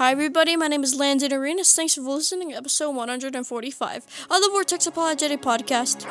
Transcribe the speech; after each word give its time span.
Hi, 0.00 0.12
everybody. 0.12 0.54
My 0.54 0.68
name 0.68 0.84
is 0.84 0.94
Landon 0.94 1.32
Arenas. 1.32 1.74
Thanks 1.74 1.96
for 1.96 2.02
listening 2.02 2.50
to 2.50 2.54
episode 2.54 2.94
145 2.94 4.06
of 4.30 4.40
the 4.40 4.48
Vortex 4.52 4.86
Apologetic 4.86 5.42
Podcast. 5.42 6.06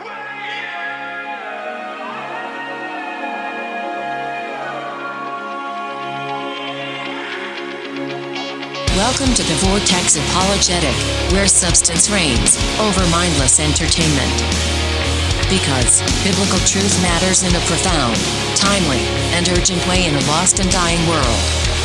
Welcome 8.91 9.33
to 9.35 9.43
the 9.47 9.55
Vortex 9.63 10.17
Apologetic, 10.17 11.31
where 11.31 11.47
substance 11.47 12.09
reigns 12.09 12.59
over 12.83 13.07
mindless 13.07 13.61
entertainment. 13.61 14.35
Because 15.47 16.03
biblical 16.27 16.59
truth 16.67 16.91
matters 17.01 17.43
in 17.43 17.55
a 17.55 17.63
profound, 17.71 18.19
timely, 18.59 18.99
and 19.31 19.47
urgent 19.47 19.79
way 19.87 20.07
in 20.07 20.13
a 20.13 20.27
lost 20.27 20.59
and 20.59 20.69
dying 20.69 20.99
world. 21.07 21.76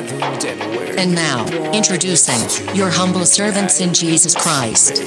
And 0.00 1.14
now, 1.14 1.46
introducing 1.72 2.74
your 2.74 2.88
humble 2.88 3.26
servants 3.26 3.80
in 3.82 3.92
Jesus 3.92 4.34
Christ, 4.34 5.02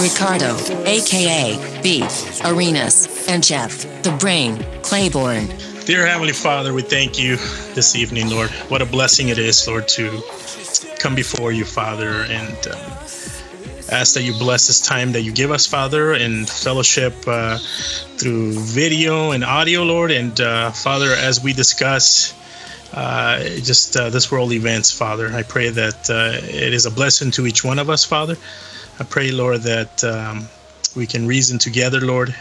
Ricardo, 0.00 0.56
aka 0.86 1.82
Beef, 1.82 2.40
Arenas, 2.46 3.28
and 3.28 3.44
Jeff, 3.44 3.82
the 4.02 4.12
Brain, 4.12 4.64
Claiborne. 4.82 5.48
Dear 5.84 6.06
Heavenly 6.06 6.32
Father, 6.32 6.72
we 6.72 6.80
thank 6.80 7.18
you 7.18 7.36
this 7.74 7.94
evening, 7.94 8.30
Lord. 8.30 8.50
What 8.70 8.80
a 8.80 8.86
blessing 8.86 9.28
it 9.28 9.38
is, 9.38 9.68
Lord, 9.68 9.86
to 9.88 10.22
come 10.98 11.14
before 11.14 11.52
you, 11.52 11.66
Father, 11.66 12.22
and 12.22 12.56
uh, 12.66 12.76
ask 13.90 14.14
that 14.14 14.22
you 14.22 14.32
bless 14.32 14.66
this 14.66 14.80
time 14.80 15.12
that 15.12 15.22
you 15.22 15.32
give 15.32 15.50
us, 15.50 15.66
Father, 15.66 16.14
and 16.14 16.48
fellowship 16.48 17.14
uh, 17.26 17.58
through 18.16 18.52
video 18.52 19.32
and 19.32 19.44
audio, 19.44 19.82
Lord. 19.82 20.10
And 20.10 20.40
uh, 20.40 20.70
Father, 20.70 21.10
as 21.10 21.42
we 21.42 21.52
discuss 21.52 22.32
uh, 22.92 23.42
just 23.42 23.96
uh, 23.96 24.10
this 24.10 24.30
world 24.30 24.52
events, 24.52 24.90
Father, 24.92 25.32
I 25.32 25.42
pray 25.42 25.70
that 25.70 26.10
uh, 26.10 26.38
it 26.42 26.72
is 26.72 26.86
a 26.86 26.90
blessing 26.90 27.30
to 27.32 27.46
each 27.46 27.64
one 27.64 27.78
of 27.78 27.88
us, 27.88 28.04
Father. 28.04 28.36
I 28.98 29.04
pray, 29.04 29.30
Lord, 29.30 29.62
that 29.62 30.04
um, 30.04 30.46
we 30.94 31.06
can 31.06 31.26
reason 31.26 31.58
together, 31.58 32.00
Lord, 32.00 32.34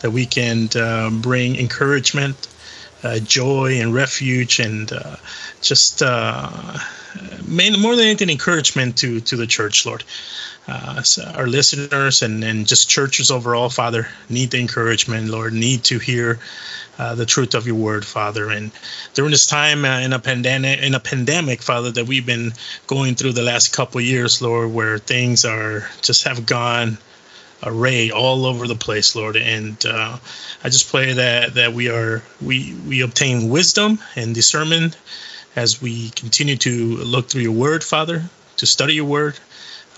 that 0.00 0.10
we 0.10 0.26
can 0.26 0.68
uh, 0.74 1.10
bring 1.10 1.56
encouragement 1.56 2.48
uh, 3.02 3.18
joy 3.18 3.80
and 3.80 3.94
refuge 3.94 4.58
and 4.60 4.90
just 5.60 6.00
more 6.00 6.08
than 7.96 8.04
anything 8.04 8.30
encouragement 8.30 8.98
to 8.98 9.20
to 9.20 9.36
the 9.36 9.46
church 9.46 9.86
lord 9.86 10.02
uh, 10.68 11.02
our 11.34 11.46
listeners 11.46 12.22
and, 12.22 12.44
and 12.44 12.66
just 12.66 12.88
churches 12.88 13.30
overall 13.30 13.68
father 13.68 14.06
need 14.28 14.50
the 14.50 14.60
encouragement 14.60 15.28
lord 15.28 15.52
need 15.52 15.82
to 15.82 15.98
hear 15.98 16.38
uh, 16.98 17.14
the 17.14 17.26
truth 17.26 17.54
of 17.54 17.66
your 17.66 17.76
word 17.76 18.04
father 18.04 18.50
and 18.50 18.70
during 19.14 19.30
this 19.30 19.46
time 19.46 19.84
uh, 19.84 20.00
in 20.00 20.12
a 20.12 20.18
pandemic 20.18 20.80
in 20.80 20.94
a 20.94 21.00
pandemic 21.00 21.62
father 21.62 21.90
that 21.90 22.06
we've 22.06 22.26
been 22.26 22.52
going 22.86 23.14
through 23.14 23.32
the 23.32 23.42
last 23.42 23.72
couple 23.72 24.00
years 24.00 24.42
lord 24.42 24.72
where 24.72 24.98
things 24.98 25.44
are 25.44 25.88
just 26.02 26.24
have 26.24 26.44
gone 26.44 26.98
array 27.62 28.10
all 28.10 28.46
over 28.46 28.66
the 28.66 28.74
place, 28.74 29.16
Lord. 29.16 29.36
And 29.36 29.84
uh, 29.84 30.18
I 30.62 30.68
just 30.68 30.90
pray 30.90 31.12
that 31.14 31.54
that 31.54 31.72
we 31.72 31.88
are 31.88 32.22
we 32.40 32.74
we 32.86 33.00
obtain 33.00 33.48
wisdom 33.48 33.98
and 34.16 34.34
discernment 34.34 34.96
as 35.56 35.82
we 35.82 36.10
continue 36.10 36.56
to 36.56 36.96
look 36.98 37.28
through 37.28 37.42
your 37.42 37.52
word, 37.52 37.82
Father, 37.82 38.24
to 38.58 38.66
study 38.66 38.94
your 38.94 39.06
word. 39.06 39.38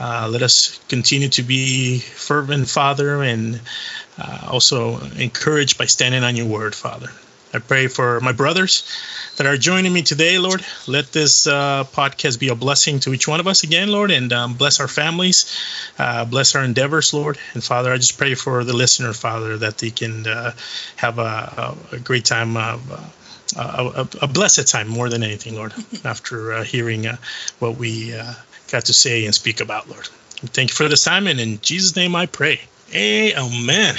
Uh, 0.01 0.29
let 0.33 0.41
us 0.41 0.81
continue 0.89 1.29
to 1.29 1.43
be 1.43 1.98
fervent, 1.98 2.67
Father, 2.67 3.23
and 3.23 3.61
uh, 4.19 4.48
also 4.51 4.98
encouraged 5.19 5.77
by 5.77 5.85
standing 5.85 6.24
on 6.24 6.36
your 6.36 6.47
word, 6.47 6.74
Father. 6.74 7.11
I 7.52 7.58
pray 7.58 7.89
for 7.89 8.20
my 8.20 8.33
brothers 8.33 8.89
that 9.36 9.47
are 9.47 9.58
joining 9.58 9.92
me 9.92 10.02
today, 10.02 10.39
Lord. 10.39 10.64
Let 10.86 11.13
this 11.13 11.47
uh, 11.47 11.85
podcast 11.85 12.39
be 12.39 12.48
a 12.48 12.55
blessing 12.55 13.01
to 13.01 13.13
each 13.13 13.29
one 13.29 13.41
of 13.41 13.47
us 13.47 13.63
again, 13.63 13.89
Lord, 13.89 14.11
and 14.11 14.33
um, 14.33 14.55
bless 14.55 14.80
our 14.80 14.89
families, 14.89 15.55
uh, 15.98 16.24
bless 16.24 16.55
our 16.55 16.64
endeavors, 16.64 17.13
Lord. 17.13 17.39
And 17.53 17.63
Father, 17.63 17.92
I 17.92 17.97
just 17.97 18.17
pray 18.17 18.35
for 18.35 18.64
the 18.64 18.73
listener, 18.73 19.13
Father, 19.13 19.58
that 19.58 19.79
they 19.79 19.91
can 19.91 20.27
uh, 20.27 20.53
have 20.97 21.19
a, 21.19 21.77
a, 21.92 21.98
great 21.98 22.24
time 22.24 22.57
of. 22.57 22.92
Uh, 22.92 23.01
a, 23.57 24.07
a, 24.23 24.29
blessed 24.29 24.69
time 24.69 24.86
more 24.86 25.08
than 25.08 25.24
anything, 25.24 25.57
Lord, 25.57 25.74
after 26.05 26.53
uh, 26.53 26.63
hearing 26.63 27.08
uh, 27.08 27.17
what 27.58 27.77
we 27.77 28.14
got 28.70 28.86
to 28.86 28.92
say 28.92 29.25
and 29.27 29.35
speak 29.35 29.61
about, 29.61 29.89
Lord. 29.89 30.07
Thank 30.07 30.70
you 30.70 30.75
for 30.75 30.89
this 30.89 31.05
time, 31.05 31.27
and 31.27 31.39
in 31.39 31.61
Jesus' 31.61 31.97
name 31.97 32.14
I 32.17 32.27
pray. 32.27 32.61
Amen. 32.95 33.97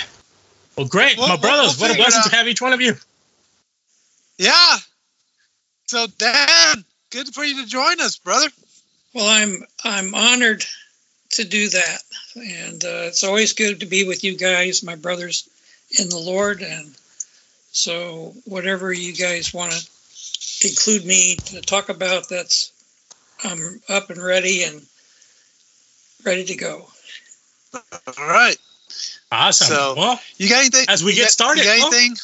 Well, 0.76 0.88
great. 0.88 1.18
We'll- 1.18 1.28
My 1.28 1.34
we'll- 1.36 1.42
brothers, 1.42 1.78
we'll 1.80 1.90
what 1.90 1.96
a 1.96 2.02
blessing 2.02 2.24
to 2.30 2.36
have 2.36 2.48
each 2.48 2.62
one 2.62 2.74
of 2.74 2.82
you. 2.82 2.96
Yeah. 4.38 4.78
So 5.86 6.08
Dan, 6.18 6.86
good 7.10 7.34
for 7.34 7.44
you 7.44 7.62
to 7.62 7.68
join 7.70 8.00
us, 8.02 8.18
brother. 8.18 8.48
Well, 9.14 9.28
I'm 9.28 9.64
I'm 9.84 10.16
honored 10.16 10.64
to 11.32 11.44
do 11.44 11.70
that, 11.70 11.98
and 12.36 12.84
uh, 12.84 13.08
it's 13.08 13.24
always 13.24 13.54
good 13.54 13.82
to 13.82 13.86
be 13.86 14.06
with 14.08 14.24
you 14.24 14.38
guys, 14.38 14.84
my 14.84 14.96
brothers 14.96 15.48
in 16.00 16.10
the 16.10 16.18
Lord. 16.18 16.62
And 16.62 16.96
so, 17.72 18.34
whatever 18.46 18.92
you 18.92 19.14
guys 19.14 19.54
want 19.54 19.74
to 19.74 20.68
include 20.68 21.06
me 21.06 21.36
to 21.48 21.62
talk 21.62 21.90
about, 21.90 22.30
that's 22.30 22.72
I'm 23.44 23.82
up 23.90 24.10
and 24.10 24.22
ready 24.22 24.64
and 24.64 24.82
ready 26.26 26.46
to 26.46 26.56
go. 26.56 26.86
All 27.74 28.28
right. 28.28 28.58
Awesome. 29.32 29.68
So- 29.68 29.96
well, 29.98 30.20
You 30.38 30.50
got 30.50 30.60
anything? 30.60 30.86
As 30.90 31.04
we 31.04 31.14
get 31.14 31.24
got- 31.24 31.30
started, 31.32 31.64
you 31.64 31.70
got 31.70 31.80
huh? 31.80 31.88
anything? 31.98 32.18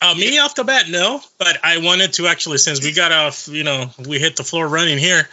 uh, 0.00 0.14
me 0.14 0.38
off 0.38 0.54
the 0.54 0.64
bat, 0.64 0.88
no. 0.88 1.20
But 1.38 1.58
I 1.64 1.78
wanted 1.78 2.12
to 2.14 2.26
actually, 2.26 2.58
since 2.58 2.82
we 2.82 2.92
got 2.92 3.12
off, 3.12 3.48
you 3.48 3.64
know, 3.64 3.90
we 4.06 4.18
hit 4.18 4.36
the 4.36 4.44
floor 4.44 4.66
running 4.66 4.98
here. 4.98 5.28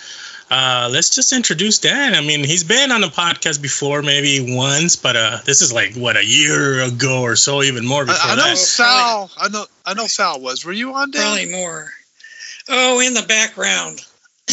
Uh, 0.52 0.90
let's 0.92 1.10
just 1.10 1.34
introduce 1.34 1.80
Dan. 1.80 2.14
I 2.14 2.22
mean, 2.22 2.44
he's 2.44 2.64
been 2.64 2.92
on 2.92 3.02
the 3.02 3.08
podcast 3.08 3.62
before, 3.62 4.04
maybe 4.04 4.54
once, 4.56 4.96
but 4.96 5.16
uh, 5.16 5.40
this 5.44 5.62
is 5.62 5.74
like 5.74 5.96
what 5.96 6.18
a 6.18 6.26
year 6.26 6.82
ago 6.84 7.22
or 7.24 7.36
so, 7.36 7.64
even 7.64 7.84
more 7.86 8.06
before 8.06 8.30
I, 8.30 8.34
I 8.34 8.36
know 8.36 8.44
that. 8.44 8.58
Sal. 8.58 9.32
I 9.40 9.50
know. 9.50 9.66
I 9.88 9.94
know 9.96 10.06
Sal 10.06 10.40
was. 10.40 10.64
Were 10.64 10.72
you 10.72 10.94
on 10.94 11.10
Dan? 11.10 11.22
Probably 11.24 11.52
more. 11.52 11.90
Oh, 12.70 13.00
in 13.00 13.14
the 13.14 13.24
background. 13.24 14.00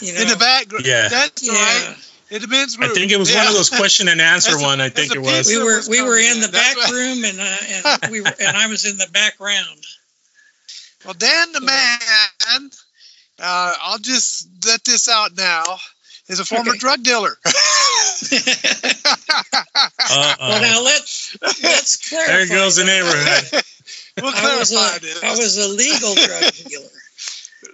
you 0.00 0.12
know. 0.14 0.20
In 0.20 0.28
the 0.28 0.36
back. 0.38 0.66
Yeah. 0.84 1.08
That's 1.08 1.46
yeah. 1.46 1.52
right. 1.52 1.96
It 2.28 2.40
depends. 2.40 2.76
I 2.80 2.88
think 2.88 3.12
it 3.12 3.18
was 3.18 3.32
one 3.34 3.46
of 3.46 3.52
those 3.54 3.70
question 3.76 4.08
and 4.08 4.20
answer 4.20 4.52
That's 4.52 4.62
one. 4.62 4.80
I 4.80 4.88
think 4.88 5.14
it 5.14 5.20
was. 5.20 5.46
we 5.46 5.58
were 5.58 5.76
was 5.76 5.88
we 5.88 6.02
were 6.02 6.18
in 6.18 6.36
in. 6.36 6.40
the 6.40 6.48
back 6.48 6.76
right. 6.76 6.90
room 6.90 7.24
and 7.24 7.40
uh, 7.40 8.02
and 8.02 8.10
we 8.12 8.20
were 8.20 8.32
and 8.40 8.56
I 8.56 8.66
was 8.66 8.84
in 8.84 8.96
the 8.98 9.08
background. 9.12 9.84
Well, 11.04 11.14
Dan 11.14 11.52
the 11.52 11.60
man. 11.60 12.70
Uh, 13.38 13.72
I'll 13.80 13.98
just 13.98 14.48
let 14.66 14.82
this 14.84 15.08
out 15.08 15.36
now. 15.36 15.62
Is 16.28 16.40
a 16.40 16.44
former 16.44 16.70
Okay. 16.70 16.78
drug 16.78 17.02
dealer. 17.04 17.38
Well, 20.08 20.60
now 20.62 20.82
let's 20.82 21.36
let's 21.42 22.08
clarify. 22.08 22.32
there 22.32 22.46
goes 22.48 22.76
the 22.76 22.84
neighborhood. 22.84 23.62
we'll 24.22 24.32
I 24.34 24.58
was 24.58 24.70
clarify 24.70 24.96
a 24.96 25.00
this. 25.00 25.22
I 25.22 25.30
was 25.36 25.56
a 25.58 25.68
legal 25.68 26.14
drug 26.14 26.52
dealer, 26.52 26.88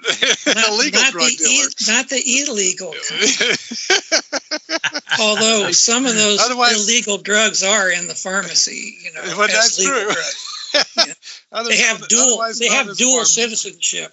Illegal 0.68 1.00
not 1.00 1.12
drug 1.12 1.30
the 1.30 1.36
dealer. 1.36 1.68
e- 1.68 1.92
not 1.92 2.08
the 2.08 2.22
illegal. 2.48 2.94
Although 5.20 5.70
some 5.72 6.06
of 6.06 6.14
those 6.14 6.40
Otherwise- 6.40 6.84
illegal 6.88 7.18
drugs 7.18 7.62
are 7.62 7.90
in 7.90 8.08
the 8.08 8.14
pharmacy, 8.14 8.96
you 9.04 9.12
know, 9.12 9.22
Well, 9.38 9.48
that's 9.48 9.82
true. 9.82 10.10
Other- 11.52 11.68
They 11.70 11.76
have 11.78 12.06
dual 12.08 12.42
they 12.58 12.68
have 12.68 12.96
dual 12.96 13.24
citizenship. 13.24 14.12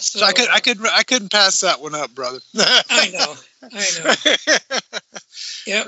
So 0.00 0.24
I 0.24 0.32
could 0.32 0.48
I 0.48 0.60
could 0.60 0.78
I 0.86 1.02
couldn't 1.02 1.32
pass 1.32 1.60
that 1.60 1.80
one 1.80 1.94
up, 1.94 2.14
brother. 2.14 2.38
I 2.56 3.10
know, 3.12 3.34
I 3.62 3.86
know. 4.04 4.14
Yep. 5.66 5.86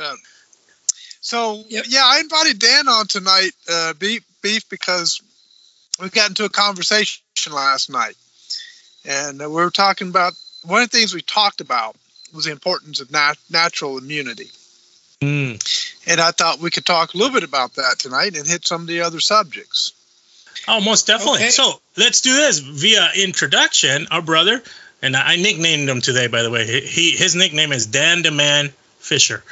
so 1.21 1.63
Yep. 1.69 1.85
yeah, 1.89 2.03
I 2.05 2.19
invited 2.21 2.59
Dan 2.59 2.89
on 2.89 3.07
tonight, 3.07 3.53
uh, 3.71 3.93
beef 3.95 4.23
beef 4.43 4.69
because 4.69 5.21
we 6.01 6.09
got 6.09 6.29
into 6.29 6.45
a 6.45 6.49
conversation 6.49 7.23
last 7.51 7.91
night, 7.91 8.17
and 9.05 9.39
we 9.39 9.47
were 9.47 9.71
talking 9.71 10.09
about 10.09 10.33
one 10.65 10.83
of 10.83 10.91
the 10.91 10.99
things 10.99 11.15
we 11.15 11.23
talked 11.23 11.61
about 11.61 11.97
was 12.35 12.45
the 12.45 12.53
importance 12.53 13.01
of 13.01 13.11
nat- 13.11 13.39
natural 13.51 13.99
immunity, 13.99 14.51
Hmm. 15.21 15.55
and 16.07 16.21
I 16.21 16.31
thought 16.31 16.61
we 16.61 16.71
could 16.71 16.87
talk 16.87 17.15
a 17.15 17.17
little 17.17 17.33
bit 17.33 17.45
about 17.45 17.75
that 17.75 17.99
tonight 17.99 18.37
and 18.37 18.47
hit 18.47 18.67
some 18.67 18.83
of 18.83 18.87
the 18.87 19.03
other 19.03 19.21
subjects. 19.21 19.93
Oh, 20.69 20.81
most 20.81 21.07
definitely. 21.07 21.41
Okay. 21.41 21.51
So 21.51 21.81
let's 21.97 22.21
do 22.21 22.35
this 22.35 22.59
via 22.59 23.11
introduction. 23.17 24.07
Our 24.11 24.23
brother, 24.23 24.63
and 25.03 25.17
I 25.17 25.37
nicknamed 25.37 25.89
him 25.89 26.01
today, 26.01 26.27
by 26.27 26.43
the 26.43 26.51
way. 26.51 26.81
He 26.87 27.13
his 27.13 27.35
nickname 27.35 27.73
is 27.73 27.87
Dan 27.87 28.23
the 28.23 28.31
Man 28.31 28.73
Fisher. 28.99 29.43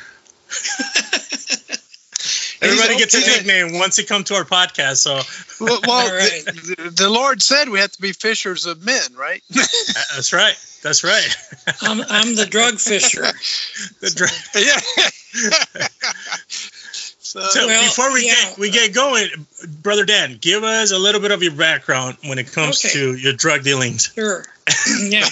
Everybody 2.61 2.97
gets 2.97 3.15
a 3.15 3.21
nickname 3.21 3.79
once 3.79 3.97
they 3.97 4.05
come 4.05 4.25
to 4.25 4.35
our 4.35 4.45
podcast. 4.45 4.97
So 4.99 5.21
Well, 5.65 5.81
well 5.87 6.07
All 6.11 6.15
right. 6.15 6.43
the, 6.45 6.93
the 6.95 7.09
Lord 7.09 7.41
said 7.43 7.69
we 7.69 7.79
have 7.81 7.93
to 7.93 8.01
be 8.01 8.13
fishers 8.13 8.67
of 8.67 8.85
men, 8.85 9.15
right? 9.17 9.43
that's 9.51 10.33
right. 10.33 10.57
That's 10.83 11.05
right. 11.05 11.37
I'm, 11.83 12.01
I'm 12.09 12.35
the 12.35 12.47
drug 12.47 12.79
fisher. 12.79 13.25
The 14.01 14.11
dra- 14.11 14.29
yeah. 14.55 15.89
So, 17.33 17.67
Well, 17.67 17.83
before 17.85 18.13
we 18.13 18.27
yeah. 18.27 18.35
get 18.51 18.59
we 18.59 18.71
get 18.71 18.95
going, 18.95 19.29
brother 19.83 20.05
Dan, 20.05 20.39
give 20.41 20.65
us 20.65 20.93
a 20.93 20.99
little 20.99 21.21
bit 21.21 21.31
of 21.31 21.43
your 21.43 21.53
background 21.55 22.17
when 22.27 22.39
it 22.39 22.53
comes 22.53 22.85
Okay. 22.85 22.95
to 22.95 23.15
your 23.17 23.33
drug 23.35 23.63
dealings. 23.65 24.13
Sure. 24.15 24.45
yeah. 25.01 25.27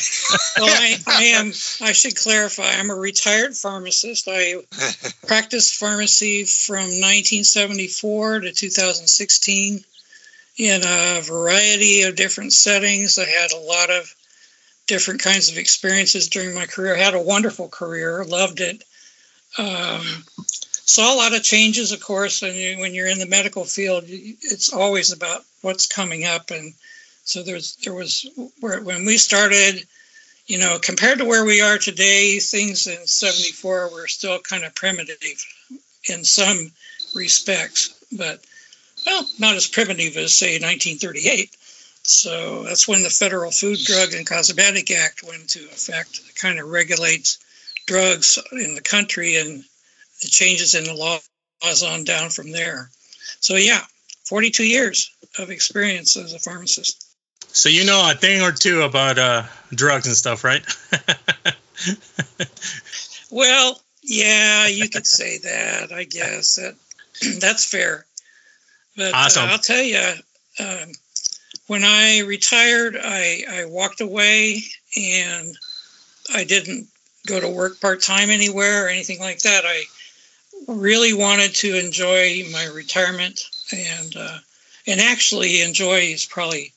Well, 0.58 0.66
I, 0.68 0.96
I 1.06 1.22
am. 1.36 1.52
I 1.82 1.92
should 1.92 2.16
clarify. 2.16 2.70
I'm 2.70 2.90
a 2.90 2.94
retired 2.94 3.54
pharmacist. 3.56 4.28
I 4.30 4.56
practiced 5.26 5.76
pharmacy 5.76 6.44
from 6.44 6.76
1974 6.76 8.40
to 8.40 8.52
2016 8.52 9.84
in 10.58 10.80
a 10.82 11.20
variety 11.22 12.02
of 12.02 12.16
different 12.16 12.52
settings. 12.52 13.18
I 13.18 13.24
had 13.26 13.52
a 13.52 13.58
lot 13.58 13.90
of 13.90 14.14
different 14.86 15.20
kinds 15.22 15.50
of 15.50 15.58
experiences 15.58 16.28
during 16.28 16.54
my 16.54 16.64
career. 16.66 16.94
I 16.94 16.98
had 16.98 17.14
a 17.14 17.20
wonderful 17.20 17.68
career. 17.68 18.24
Loved 18.24 18.60
it. 18.60 18.82
Um, 19.58 20.02
saw 20.86 21.14
a 21.14 21.16
lot 21.16 21.34
of 21.34 21.42
changes, 21.42 21.92
of 21.92 22.00
course. 22.00 22.42
And 22.42 22.80
when 22.80 22.94
you're 22.94 23.06
in 23.06 23.18
the 23.18 23.26
medical 23.26 23.64
field, 23.64 24.04
it's 24.06 24.72
always 24.72 25.12
about 25.12 25.44
what's 25.60 25.86
coming 25.86 26.24
up 26.24 26.50
and 26.50 26.72
so 27.26 27.42
there's 27.42 27.74
there 27.84 27.92
was 27.92 28.24
where 28.60 28.80
when 28.80 29.04
we 29.04 29.18
started, 29.18 29.84
you 30.46 30.58
know, 30.58 30.78
compared 30.80 31.18
to 31.18 31.24
where 31.24 31.44
we 31.44 31.60
are 31.60 31.76
today, 31.76 32.38
things 32.38 32.86
in 32.86 33.04
'74 33.04 33.90
were 33.90 34.06
still 34.06 34.38
kind 34.38 34.62
of 34.62 34.76
primitive 34.76 35.18
in 36.08 36.24
some 36.24 36.70
respects, 37.16 37.92
but 38.12 38.44
well, 39.04 39.28
not 39.40 39.56
as 39.56 39.66
primitive 39.66 40.16
as 40.16 40.34
say 40.34 40.54
1938. 40.60 41.50
So 42.04 42.62
that's 42.62 42.86
when 42.86 43.02
the 43.02 43.10
Federal 43.10 43.50
Food, 43.50 43.80
Drug, 43.82 44.14
and 44.14 44.24
Cosmetic 44.24 44.92
Act 44.92 45.24
went 45.24 45.42
into 45.42 45.64
effect. 45.64 46.20
It 46.28 46.36
kind 46.36 46.60
of 46.60 46.68
regulates 46.68 47.38
drugs 47.86 48.38
in 48.52 48.76
the 48.76 48.80
country 48.80 49.34
and 49.34 49.64
the 50.22 50.28
changes 50.28 50.74
in 50.74 50.84
the 50.84 50.94
laws 50.94 51.82
on 51.82 52.04
down 52.04 52.30
from 52.30 52.50
there. 52.52 52.90
So 53.40 53.56
yeah, 53.56 53.80
42 54.24 54.64
years 54.64 55.10
of 55.38 55.50
experience 55.50 56.16
as 56.16 56.32
a 56.32 56.38
pharmacist. 56.38 57.02
So 57.48 57.68
you 57.68 57.84
know 57.84 58.10
a 58.10 58.14
thing 58.14 58.42
or 58.42 58.52
two 58.52 58.82
about 58.82 59.18
uh, 59.18 59.44
drugs 59.70 60.06
and 60.06 60.16
stuff, 60.16 60.44
right? 60.44 60.64
Well, 63.30 63.80
yeah, 64.02 64.66
you 64.66 64.88
could 64.88 65.06
say 65.06 65.38
that. 65.38 65.92
I 65.92 66.04
guess 66.04 66.56
that 66.56 66.74
that's 67.40 67.64
fair. 67.64 68.06
But 68.96 69.12
uh, 69.12 69.16
Awesome. 69.16 69.44
I'll 69.44 69.58
tell 69.58 69.82
you, 69.82 70.00
um, 70.60 70.92
when 71.66 71.84
I 71.84 72.20
retired, 72.20 72.96
I 73.00 73.44
I 73.50 73.64
walked 73.66 74.00
away 74.00 74.62
and 74.96 75.56
I 76.32 76.44
didn't 76.44 76.88
go 77.26 77.40
to 77.40 77.48
work 77.48 77.80
part 77.80 78.02
time 78.02 78.30
anywhere 78.30 78.86
or 78.86 78.88
anything 78.88 79.18
like 79.18 79.40
that. 79.40 79.64
I 79.66 79.82
really 80.66 81.12
wanted 81.12 81.54
to 81.56 81.78
enjoy 81.78 82.44
my 82.52 82.66
retirement 82.66 83.40
and 83.72 84.16
uh, 84.16 84.38
and 84.86 85.00
actually 85.00 85.62
enjoy 85.62 86.00
is 86.00 86.24
probably 86.24 86.72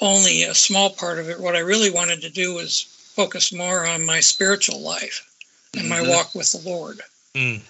only 0.00 0.44
a 0.44 0.54
small 0.54 0.90
part 0.90 1.18
of 1.18 1.28
it. 1.28 1.40
What 1.40 1.56
I 1.56 1.60
really 1.60 1.90
wanted 1.90 2.22
to 2.22 2.30
do 2.30 2.54
was 2.54 2.82
focus 3.14 3.52
more 3.52 3.86
on 3.86 4.04
my 4.04 4.20
spiritual 4.20 4.80
life 4.80 5.26
and 5.76 5.88
my 5.88 6.00
walk 6.02 6.34
with 6.34 6.50
the 6.52 6.68
Lord 6.68 7.00
Mm. 7.34 7.60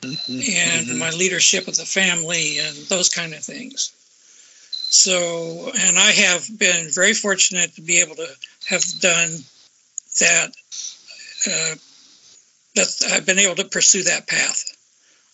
and 0.56 0.98
my 0.98 1.10
leadership 1.10 1.68
of 1.68 1.76
the 1.76 1.84
family 1.84 2.58
and 2.60 2.74
those 2.88 3.10
kind 3.10 3.34
of 3.34 3.44
things. 3.44 3.92
So, 4.88 5.70
and 5.78 5.98
I 5.98 6.10
have 6.12 6.58
been 6.58 6.88
very 6.90 7.12
fortunate 7.12 7.74
to 7.74 7.82
be 7.82 8.00
able 8.00 8.16
to 8.16 8.28
have 8.68 8.82
done 9.00 9.30
that. 10.20 10.52
Uh, 11.46 11.74
that 12.76 13.02
I've 13.12 13.26
been 13.26 13.38
able 13.38 13.56
to 13.56 13.64
pursue 13.64 14.04
that 14.04 14.28
path. 14.28 14.69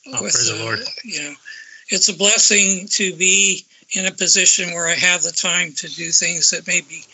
Oh, 0.09 0.19
praise 0.19 0.49
the 0.49 0.61
uh, 0.61 0.65
Lord. 0.65 0.81
You 1.05 1.23
know, 1.23 1.35
it's 1.89 2.09
a 2.09 2.17
blessing 2.17 2.89
to 2.93 3.15
be 3.15 3.65
in 3.93 4.07
a 4.07 4.13
position 4.13 4.73
where 4.73 4.87
I 4.87 4.95
have 4.95 5.23
the 5.23 5.33
time 5.33 5.73
to 5.73 5.89
do 5.89 6.11
things 6.11 6.51
that 6.51 6.67
maybe 6.67 7.05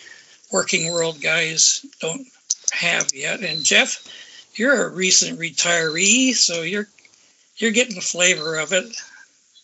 working 0.50 0.92
world 0.92 1.20
guys 1.20 1.84
don't 2.00 2.26
have 2.72 3.14
yet. 3.14 3.40
And 3.40 3.64
Jeff, 3.64 4.06
you're 4.54 4.86
a 4.86 4.90
recent 4.90 5.38
retiree, 5.38 6.34
so 6.34 6.62
you're 6.62 6.88
you're 7.56 7.70
getting 7.70 7.94
the 7.94 8.00
flavor 8.00 8.58
of 8.58 8.72
it. 8.72 8.84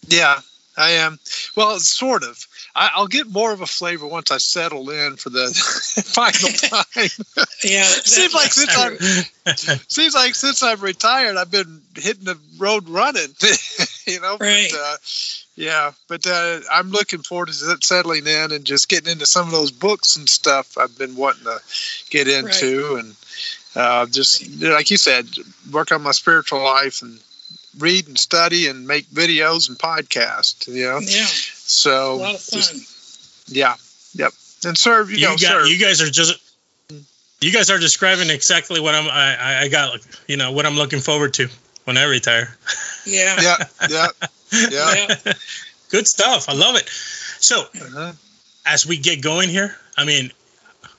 yeah, 0.06 0.40
I 0.78 0.90
am. 0.90 1.19
Well, 1.56 1.78
sort 1.80 2.22
of. 2.22 2.46
I, 2.75 2.90
I'll 2.94 3.08
get 3.08 3.26
more 3.28 3.52
of 3.52 3.60
a 3.60 3.66
flavor 3.66 4.06
once 4.06 4.30
I 4.30 4.38
settle 4.38 4.88
in 4.90 5.16
for 5.16 5.30
the 5.30 5.46
final 6.04 6.50
time. 6.52 7.46
Yeah, 7.64 7.82
Seems 8.04 8.34
like 8.34 8.52
since. 8.52 8.76
I'm 8.76 9.78
seems 9.88 10.14
like 10.14 10.34
since 10.34 10.62
I've 10.62 10.82
retired, 10.82 11.36
I've 11.36 11.50
been 11.50 11.80
hitting 11.96 12.25
the 12.25 12.38
road 12.58 12.88
running. 12.88 13.28
you 14.06 14.20
know, 14.20 14.36
Right. 14.38 14.69
but, 14.70 14.78
uh, 14.78 14.96
yeah. 15.56 15.92
But 16.06 16.26
uh, 16.26 16.60
I'm 16.70 16.90
looking 16.90 17.20
forward 17.22 17.48
to 17.48 17.54
settling 17.80 18.26
in 18.26 18.52
and 18.52 18.64
just 18.64 18.88
getting 18.88 19.10
into 19.10 19.26
some 19.26 19.46
of 19.46 19.52
those 19.52 19.72
books 19.72 20.16
and 20.16 20.28
stuff 20.28 20.78
I've 20.78 20.96
been 20.96 21.16
wanting 21.16 21.44
to 21.44 21.58
get 22.10 22.28
into, 22.28 22.96
and 22.96 23.16
uh, 23.75 24.06
just 24.06 24.48
like 24.60 24.90
you 24.90 24.96
said, 24.96 25.26
work 25.72 25.90
on 25.92 26.02
my 26.02 26.12
spiritual 26.12 26.62
life 26.62 27.02
and 27.02 27.19
read 27.78 28.08
and 28.08 28.19
study 28.19 28.66
and 28.69 28.86
make 28.86 29.06
videos 29.06 29.69
and 29.69 29.78
podcasts. 29.78 30.66
You 30.69 30.84
know, 30.84 30.98
yeah, 31.00 31.25
so 31.26 32.14
a 32.14 32.16
lot 32.16 32.34
of 32.34 32.40
fun. 32.40 32.60
just- 32.60 33.50
yeah, 33.50 33.75
yep, 34.14 34.32
and 34.64 34.76
serve. 34.76 35.10
You, 35.10 35.16
You, 35.19 35.25
know, 35.26 35.30
got, 35.32 35.40
serve. 35.40 35.69
you 35.69 35.78
guys 35.78 36.00
are 36.02 36.10
just 36.10 36.34
you 37.40 37.52
guys 37.52 37.70
are 37.70 37.78
describing 37.78 38.30
exactly 38.30 38.80
what 38.80 38.94
I'm 38.94 39.08
I, 39.08 39.36
I- 39.36 39.60
I 39.62 39.69
got 39.69 39.98
you 40.26 40.36
know 40.36 40.52
what 40.52 40.66
I'm 40.66 40.76
looking 40.76 41.00
forward 41.00 41.34
to 41.34 41.48
when 41.84 41.96
I 41.96 42.04
retire. 42.04 42.56
yeah, 43.06 43.36
yeah, 43.40 43.56
yeah, 43.88 44.06
yeah. 44.70 45.06
yeah. 45.25 45.32
Good 45.90 46.06
stuff. 46.06 46.48
I 46.50 46.52
love 46.54 46.76
it. 46.76 46.86
So 47.40 47.60
Uh-huh. 47.62 48.12
as 48.66 48.84
we 48.86 48.98
get 48.98 49.22
going 49.22 49.48
here, 49.48 49.75
I 49.96 50.04
mean, 50.04 50.30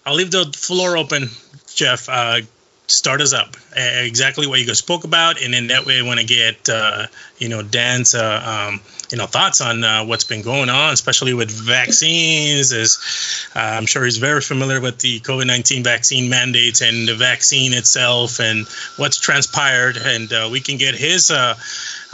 I'll 0.06 0.16
leave 0.16 0.32
the 0.32 0.52
floor 0.58 0.98
open, 0.98 1.30
Jeff. 1.76 2.10
Uh, 2.10 2.42
start 2.90 3.22
us 3.22 3.34
up. 3.34 3.56
Uh, 3.76 3.82
exactly 3.82 4.48
what 4.48 4.60
you 4.60 4.66
guys 4.66 4.80
spoke 4.80 5.04
about, 5.04 5.42
and 5.42 5.54
then 5.54 5.68
that 5.68 5.86
way, 5.86 6.00
I 6.00 6.02
want 6.02 6.20
to 6.20 6.26
get 6.26 6.70
uh, 6.70 7.08
you 7.38 7.50
know 7.50 7.62
Dan's 7.62 8.16
uh, 8.16 8.68
um, 8.70 8.82
you 9.12 9.18
know 9.18 9.26
thoughts 9.26 9.62
on 9.62 9.84
uh, 9.84 10.06
what's 10.06 10.24
been 10.24 10.42
going 10.42 10.70
on, 10.70 10.94
especially 10.94 11.34
with 11.34 11.52
vaccines. 11.52 12.72
Is 12.72 13.50
uh, 13.56 13.60
I'm 13.60 13.86
sure 13.86 14.04
he's 14.04 14.18
very 14.18 14.42
familiar 14.42 14.82
with 14.82 15.00
the 15.00 15.20
COVID 15.22 15.48
nineteen 15.48 15.84
vaccine 15.84 16.30
mandates 16.30 16.82
and 16.82 17.08
the 17.08 17.16
vaccine 17.16 17.74
itself, 17.74 18.40
and 18.40 18.68
what's 18.98 19.18
transpired, 19.18 19.98
and 19.98 20.32
uh, 20.34 20.50
we 20.52 20.60
can 20.60 20.78
get 20.78 20.96
his 20.96 21.32
uh, 21.32 21.56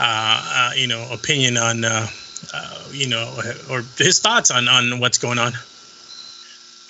uh, 0.00 0.70
you 0.76 0.86
know 0.86 1.08
opinion 1.12 1.56
on. 1.56 1.84
Uh, 1.84 2.06
uh, 2.52 2.78
you 2.92 3.08
know, 3.08 3.34
or 3.70 3.82
his 3.96 4.20
thoughts 4.20 4.50
on, 4.50 4.68
on 4.68 5.00
what's 5.00 5.18
going 5.18 5.38
on. 5.38 5.52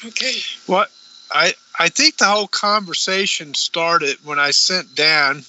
Okay. 0.05 0.35
What 0.66 0.90
I 1.37 1.52
I 1.78 1.90
think 1.90 2.16
the 2.16 2.25
whole 2.25 2.49
conversation 2.49 3.52
started 3.52 4.16
when 4.25 4.38
I 4.38 4.52
sent 4.52 4.95
Dan 4.95 5.45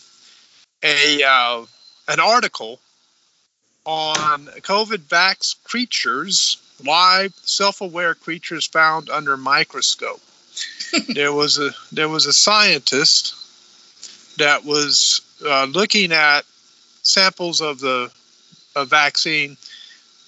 a 0.84 1.24
uh, 1.24 1.66
an 2.10 2.20
article 2.20 2.80
on 3.86 4.48
COVID 4.48 5.08
vax 5.08 5.56
creatures, 5.64 6.58
live 6.84 7.34
self-aware 7.44 8.16
creatures 8.16 8.68
found 8.68 9.10
under 9.10 9.38
microscope. 9.38 10.20
there 11.08 11.32
was 11.32 11.58
a 11.58 11.72
there 11.94 12.10
was 12.10 12.26
a 12.26 12.34
scientist 12.34 13.34
that 14.38 14.66
was 14.66 15.22
uh, 15.46 15.66
looking 15.66 16.12
at 16.12 16.42
samples 17.02 17.62
of 17.62 17.80
the 17.80 18.12
a 18.76 18.84
vaccine. 18.84 19.56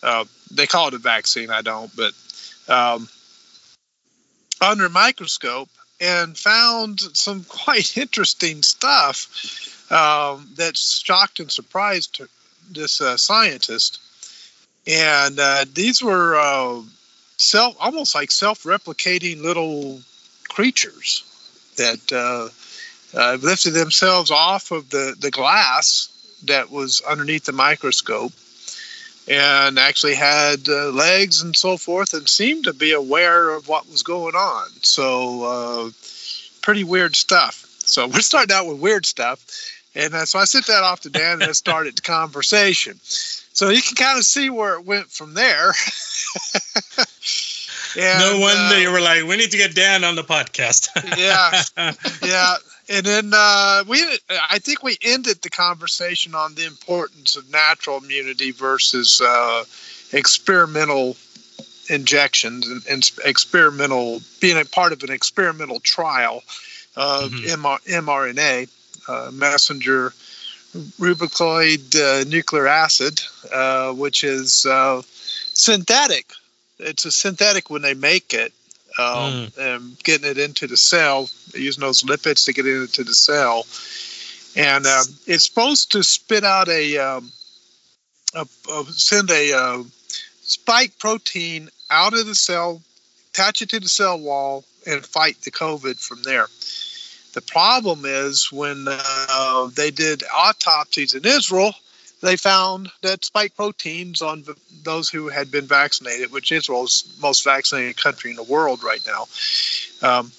Uh, 0.02 0.24
they 0.52 0.68
call 0.68 0.88
it 0.88 0.94
a 0.94 1.00
vaccine. 1.00 1.50
I 1.50 1.62
don't, 1.62 1.92
but 1.98 2.14
um, 2.70 3.10
under 4.62 4.86
a 4.86 4.90
microscope 4.90 5.70
and 6.00 6.38
found 6.38 7.00
some 7.00 7.44
quite 7.50 7.98
interesting 7.98 8.64
stuff 8.64 9.92
um, 9.92 10.50
that 10.56 10.78
shocked 10.78 11.40
and 11.40 11.52
surprised 11.52 12.22
this 12.72 13.02
uh, 13.02 13.18
scientist. 13.18 14.00
And 14.88 15.40
uh, 15.40 15.66
these 15.74 16.02
were 16.02 16.36
uh, 16.36 16.82
self, 17.38 17.76
almost 17.80 18.16
like 18.16 18.32
self-replicating 18.32 19.42
little 19.42 20.00
creatures 20.48 21.24
that 21.78 22.12
uh, 22.12 22.50
uh, 23.18 23.38
lifted 23.42 23.72
themselves 23.72 24.32
off 24.32 24.72
of 24.72 24.90
the, 24.90 25.16
the 25.20 25.32
glass 25.32 26.10
that 26.46 26.70
was 26.70 27.02
underneath 27.02 27.46
the 27.46 27.52
microscope 27.52 28.32
and 29.30 29.78
actually 29.78 30.16
had 30.16 30.68
uh, 30.68 30.90
legs 30.90 31.44
and 31.44 31.56
so 31.56 31.78
forth 31.78 32.14
and 32.14 32.28
seemed 32.28 32.64
to 32.66 32.74
be 32.74 32.94
aware 32.94 33.52
of 33.52 33.68
what 33.68 33.90
was 33.90 34.02
going 34.02 34.36
on. 34.36 34.68
So, 34.82 35.44
uh, 35.44 35.90
pretty 36.62 36.84
weird 36.84 37.16
stuff. 37.16 37.66
So, 37.86 38.08
we're 38.08 38.22
starting 38.22 38.56
out 38.56 38.66
with 38.66 38.80
weird 38.80 39.06
stuff. 39.06 39.46
And 39.96 40.14
uh, 40.14 40.26
so 40.26 40.40
I 40.40 40.46
sent 40.46 40.68
that 40.68 40.84
off 40.84 41.02
to 41.02 41.10
Dan 41.10 41.42
and 41.42 41.50
it 41.50 41.56
started 41.56 41.98
the 41.98 42.02
conversation. 42.02 43.00
so 43.04 43.70
you 43.70 43.82
can 43.82 43.96
kind 43.96 44.18
of 44.18 44.26
see 44.26 44.50
where 44.50 44.76
it 44.76 44.86
went 44.86 45.12
from 45.12 45.34
there. 45.34 45.74
and, 47.98 48.20
no 48.20 48.40
wonder 48.40 48.76
uh, 48.76 48.78
you 48.78 48.92
were 48.92 49.02
like, 49.02 49.24
we 49.24 49.38
need 49.38 49.52
to 49.52 49.58
get 49.58 49.76
Dan 49.76 50.04
on 50.04 50.16
the 50.16 50.24
podcast. 50.24 50.90
yeah, 51.18 51.94
yeah. 52.28 52.56
And 52.90 53.06
then 53.06 53.32
uh, 53.34 53.84
we, 53.88 54.02
I 54.50 54.58
think 54.58 54.82
we 54.82 54.98
ended 55.04 55.42
the 55.42 55.52
conversation 55.52 56.34
on 56.34 56.56
the 56.56 56.66
importance 56.66 57.36
of 57.36 57.50
natural 57.52 58.00
immunity 58.00 58.52
versus 58.52 59.22
uh, 59.22 59.64
experimental 60.12 61.16
injections 61.88 62.68
and, 62.68 62.82
and, 62.90 63.12
experimental 63.26 64.22
being 64.42 64.60
a 64.60 64.66
part 64.66 64.92
of 64.92 65.04
an 65.04 65.12
experimental 65.12 65.80
trial 65.80 66.44
of 66.96 67.32
mm-hmm. 67.32 67.66
MR, 67.66 67.80
mRNA, 67.88 68.70
uh, 69.08 69.32
messenger 69.32 70.14
ribonucleic 71.00 71.96
uh, 71.96 72.24
nucleic 72.30 72.70
acid, 72.70 73.20
uh, 73.54 73.92
which 73.94 74.24
is 74.24 74.66
uh, 74.66 75.02
synthetic. 75.54 76.32
It's 76.80 77.06
a 77.06 77.12
synthetic 77.12 77.70
when 77.70 77.82
they 77.82 77.94
make 77.94 78.34
it, 78.34 78.54
um, 79.00 79.48
mm. 79.48 79.76
and 79.76 80.04
getting 80.04 80.30
it 80.30 80.38
into 80.38 80.68
the 80.68 80.78
cell, 80.78 81.30
using 81.54 81.82
those 81.82 82.04
lipids 82.04 82.46
to 82.46 82.54
get 82.54 82.66
it 82.66 82.82
into 82.82 83.04
the 83.04 83.14
cell, 83.14 83.66
and 84.56 84.86
um, 84.86 85.06
it's 85.26 85.46
supposed 85.46 85.94
to 85.94 86.04
spit 86.04 86.44
out 86.44 86.68
a, 86.68 86.98
um, 86.98 87.32
a, 88.36 88.46
a 88.72 88.86
send 88.92 89.30
a 89.32 89.54
uh, 89.54 89.84
spike 90.42 90.98
protein 91.00 91.70
out 91.90 92.14
of 92.14 92.26
the 92.26 92.36
cell, 92.36 92.82
attach 93.32 93.62
it 93.62 93.70
to 93.70 93.80
the 93.80 93.90
cell 93.90 94.20
wall, 94.20 94.66
and 94.86 95.06
fight 95.06 95.42
the 95.42 95.52
COVID 95.52 96.00
from 96.00 96.22
there. 96.24 96.48
The 97.34 97.42
problem 97.42 98.02
is 98.06 98.52
when 98.52 98.86
uh, 98.90 99.68
they 99.76 99.92
did 99.92 100.24
autopsies 100.34 101.14
in 101.14 101.26
Israel, 101.26 101.74
they 102.22 102.36
found 102.36 102.92
that 103.02 103.24
spike 103.24 103.56
proteins 103.56 104.22
on 104.22 104.44
those 104.84 105.10
who 105.10 105.30
had 105.30 105.52
been 105.52 105.66
vaccinated, 105.66 106.32
which 106.32 106.52
Israel 106.52 106.84
is 106.84 107.04
the 107.04 107.22
most 107.22 107.44
vaccinated 107.44 107.98
country 107.98 108.32
in 108.32 108.36
the 108.36 108.44
world 108.44 108.84
right 108.84 109.02
now. 109.08 109.28
Um, 110.02 110.32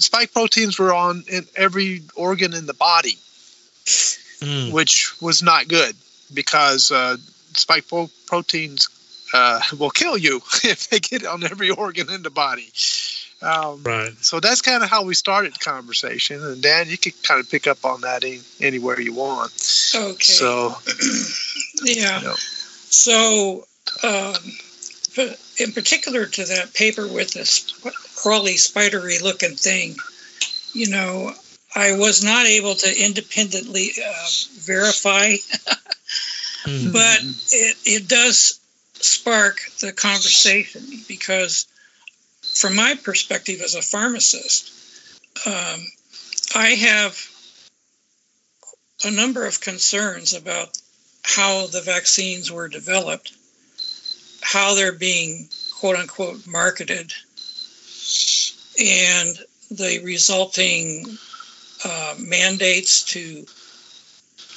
spike 0.00 0.32
proteins 0.32 0.78
were 0.78 0.92
on 0.92 1.24
in 1.30 1.46
every 1.56 2.02
organ 2.16 2.54
in 2.54 2.66
the 2.66 2.74
body, 2.74 3.18
mm. 4.40 4.72
which 4.72 5.20
was 5.20 5.42
not 5.42 5.68
good 5.68 5.94
because 6.32 6.90
uh, 6.90 7.16
spike 7.54 7.88
pro- 7.88 8.10
proteins 8.26 8.88
uh, 9.32 9.60
will 9.78 9.90
kill 9.90 10.16
you 10.16 10.36
if 10.64 10.88
they 10.88 11.00
get 11.00 11.26
on 11.26 11.44
every 11.44 11.70
organ 11.70 12.10
in 12.10 12.22
the 12.22 12.30
body. 12.30 12.70
Um, 13.44 13.82
right. 13.82 14.12
So 14.20 14.40
that's 14.40 14.62
kind 14.62 14.82
of 14.82 14.88
how 14.88 15.04
we 15.04 15.14
started 15.14 15.54
the 15.54 15.58
conversation. 15.58 16.42
And 16.42 16.62
Dan, 16.62 16.88
you 16.88 16.96
can 16.96 17.12
kind 17.22 17.40
of 17.40 17.50
pick 17.50 17.66
up 17.66 17.84
on 17.84 18.00
that 18.00 18.24
in, 18.24 18.40
anywhere 18.60 18.98
you 19.00 19.12
want. 19.12 19.52
Okay. 19.94 20.22
So, 20.22 20.74
yeah. 21.84 22.20
You 22.20 22.26
know. 22.28 22.34
So, 22.36 23.66
um, 24.02 24.34
in 25.60 25.72
particular 25.72 26.26
to 26.26 26.44
that 26.46 26.72
paper 26.74 27.06
with 27.06 27.32
this 27.32 27.70
crawly, 28.16 28.56
spidery 28.56 29.18
looking 29.18 29.56
thing, 29.56 29.96
you 30.72 30.88
know, 30.88 31.32
I 31.74 31.96
was 31.98 32.24
not 32.24 32.46
able 32.46 32.74
to 32.74 33.04
independently 33.04 33.90
uh, 34.04 34.26
verify, 34.60 35.32
mm-hmm. 36.64 36.92
but 36.92 37.20
it, 37.52 37.76
it 37.84 38.08
does 38.08 38.60
spark 38.94 39.60
the 39.80 39.92
conversation 39.92 40.82
because 41.08 41.66
from 42.54 42.76
my 42.76 42.94
perspective 43.02 43.60
as 43.60 43.74
a 43.74 43.82
pharmacist, 43.82 44.72
um, 45.46 45.84
I 46.54 46.70
have 46.70 47.18
a 49.04 49.10
number 49.10 49.44
of 49.46 49.60
concerns 49.60 50.34
about 50.34 50.68
how 51.22 51.66
the 51.66 51.80
vaccines 51.80 52.50
were 52.50 52.68
developed, 52.68 53.32
how 54.40 54.74
they're 54.74 54.92
being 54.92 55.48
quote 55.78 55.96
unquote 55.96 56.46
marketed, 56.46 57.12
and 58.80 59.36
the 59.70 60.00
resulting 60.04 61.18
uh, 61.84 62.14
mandates 62.18 63.02
to 63.02 63.44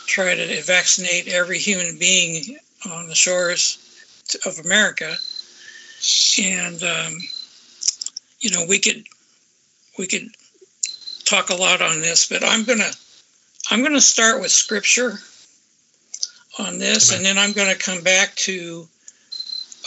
try 0.05 0.35
to 0.35 0.61
vaccinate 0.61 1.27
every 1.27 1.57
human 1.57 1.97
being 1.97 2.57
on 2.89 3.07
the 3.07 3.15
shores 3.15 3.79
of 4.45 4.59
America. 4.63 5.15
And 6.41 6.81
um, 6.83 7.17
you 8.47 8.53
know, 8.53 8.65
we 8.65 8.79
could 8.79 9.03
we 9.97 10.07
could 10.07 10.29
talk 11.25 11.49
a 11.49 11.55
lot 11.55 11.81
on 11.81 11.99
this, 11.99 12.29
but 12.29 12.45
I'm 12.45 12.63
gonna 12.63 12.89
I'm 13.69 13.83
gonna 13.83 13.99
start 13.99 14.39
with 14.39 14.51
scripture 14.51 15.19
on 16.57 16.79
this, 16.79 17.13
and 17.13 17.25
then 17.25 17.37
I'm 17.37 17.51
going 17.51 17.69
to 17.69 17.77
come 17.77 18.01
back 18.03 18.33
to 18.35 18.87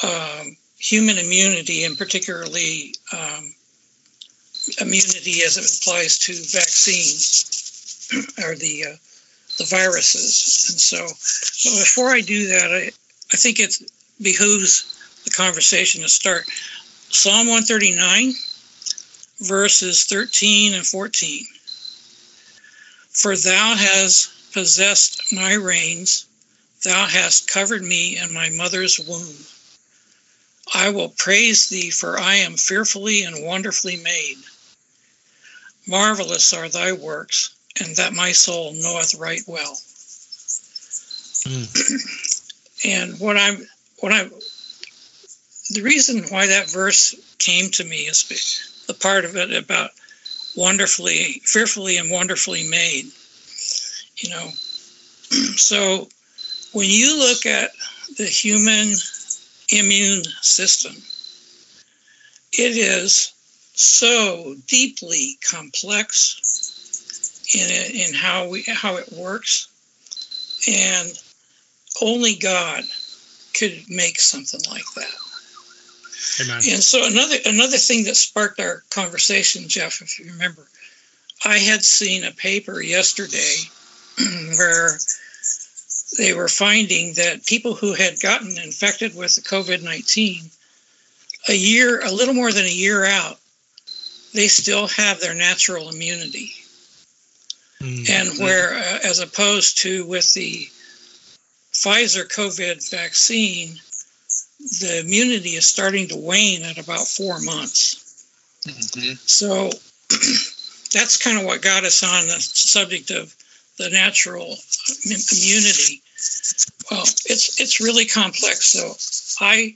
um, 0.04 0.56
human 0.78 1.16
immunity, 1.16 1.84
and 1.84 1.96
particularly 1.96 2.94
um, 3.12 3.54
immunity 4.78 5.42
as 5.42 5.56
it 5.56 5.80
applies 5.80 6.18
to 6.18 6.32
vaccines 6.34 8.08
or 8.44 8.56
the 8.56 8.84
uh, 8.90 8.96
the 9.56 9.64
viruses. 9.64 10.68
And 10.68 10.78
so, 10.78 11.06
before 11.80 12.10
I 12.10 12.20
do 12.20 12.48
that, 12.48 12.70
I, 12.70 12.90
I 13.32 13.36
think 13.38 13.58
it 13.58 13.78
behooves 14.20 14.84
the 15.24 15.30
conversation 15.30 16.02
to 16.02 16.10
start 16.10 16.44
Psalm 17.12 17.48
139, 17.48 18.34
verses 19.40 20.04
13 20.04 20.74
and 20.74 20.86
14. 20.86 21.46
For 23.10 23.36
thou 23.36 23.74
hast 23.74 24.52
possessed 24.52 25.32
my 25.32 25.54
reins, 25.54 26.26
thou 26.84 27.06
hast 27.06 27.48
covered 27.48 27.82
me 27.82 28.16
in 28.16 28.32
my 28.32 28.50
mother's 28.50 28.98
womb. 28.98 29.46
I 30.72 30.90
will 30.90 31.08
praise 31.08 31.68
thee, 31.68 31.90
for 31.90 32.18
I 32.18 32.36
am 32.36 32.56
fearfully 32.56 33.22
and 33.22 33.44
wonderfully 33.44 33.96
made. 33.96 34.38
Marvelous 35.86 36.52
are 36.52 36.68
thy 36.68 36.92
works, 36.92 37.50
and 37.80 37.96
that 37.96 38.12
my 38.12 38.32
soul 38.32 38.72
knoweth 38.74 39.14
right 39.14 39.42
well. 39.46 39.80
Mm. 41.44 42.84
and 42.84 43.18
what 43.18 43.36
I'm 43.36 43.66
what 43.98 44.12
I'm 44.12 44.30
the 45.70 45.82
reason 45.82 46.24
why 46.30 46.48
that 46.48 46.68
verse 46.68 47.14
came 47.38 47.70
to 47.70 47.84
me 47.84 47.98
is 47.98 48.84
the 48.88 48.94
part 48.94 49.24
of 49.24 49.36
it 49.36 49.52
about 49.52 49.90
wonderfully, 50.56 51.40
fearfully, 51.44 51.96
and 51.96 52.10
wonderfully 52.10 52.68
made. 52.68 53.06
You 54.16 54.30
know, 54.30 54.48
so 55.56 56.08
when 56.72 56.88
you 56.88 57.18
look 57.18 57.46
at 57.46 57.70
the 58.18 58.26
human 58.26 58.94
immune 59.68 60.24
system, 60.42 60.92
it 62.52 62.76
is 62.76 63.32
so 63.74 64.56
deeply 64.66 65.38
complex 65.48 67.46
in, 67.54 68.08
in 68.08 68.14
how 68.14 68.48
we 68.48 68.62
how 68.62 68.96
it 68.96 69.12
works, 69.12 69.68
and 70.68 71.08
only 72.02 72.34
God 72.34 72.82
could 73.54 73.84
make 73.88 74.18
something 74.18 74.60
like 74.68 74.84
that. 74.96 75.29
Amen. 76.40 76.56
And 76.56 76.82
so 76.82 77.06
another 77.06 77.36
another 77.46 77.76
thing 77.76 78.04
that 78.04 78.16
sparked 78.16 78.60
our 78.60 78.82
conversation, 78.90 79.68
Jeff, 79.68 80.02
if 80.02 80.18
you 80.18 80.32
remember, 80.32 80.66
I 81.44 81.58
had 81.58 81.84
seen 81.84 82.24
a 82.24 82.32
paper 82.32 82.80
yesterday 82.80 83.56
where 84.56 84.98
they 86.18 86.34
were 86.34 86.48
finding 86.48 87.14
that 87.14 87.46
people 87.46 87.74
who 87.74 87.94
had 87.94 88.20
gotten 88.20 88.58
infected 88.58 89.16
with 89.16 89.34
the 89.34 89.40
COVID 89.40 89.82
nineteen 89.82 90.50
a 91.48 91.54
year, 91.54 92.00
a 92.04 92.12
little 92.12 92.34
more 92.34 92.52
than 92.52 92.66
a 92.66 92.68
year 92.68 93.04
out, 93.04 93.38
they 94.34 94.48
still 94.48 94.86
have 94.88 95.20
their 95.20 95.34
natural 95.34 95.88
immunity. 95.88 96.52
Mm-hmm. 97.80 98.12
And 98.12 98.38
where, 98.38 98.74
uh, 98.74 98.98
as 99.04 99.20
opposed 99.20 99.78
to 99.78 100.04
with 100.04 100.32
the 100.34 100.68
Pfizer 101.72 102.28
COVID 102.28 102.90
vaccine, 102.90 103.80
the 104.80 105.00
immunity 105.00 105.50
is 105.50 105.66
starting 105.66 106.08
to 106.08 106.16
wane 106.16 106.62
at 106.62 106.78
about 106.78 107.06
four 107.06 107.40
months. 107.40 108.26
Mm-hmm. 108.66 109.14
So 109.26 109.70
that's 110.92 111.16
kind 111.16 111.38
of 111.38 111.46
what 111.46 111.62
got 111.62 111.84
us 111.84 112.02
on 112.02 112.26
the 112.28 112.40
subject 112.40 113.10
of 113.10 113.34
the 113.78 113.90
natural 113.90 114.56
immunity. 115.04 116.02
Well, 116.90 117.02
it's 117.24 117.60
it's 117.60 117.80
really 117.80 118.04
complex. 118.04 118.66
So 118.66 118.92
I 119.44 119.74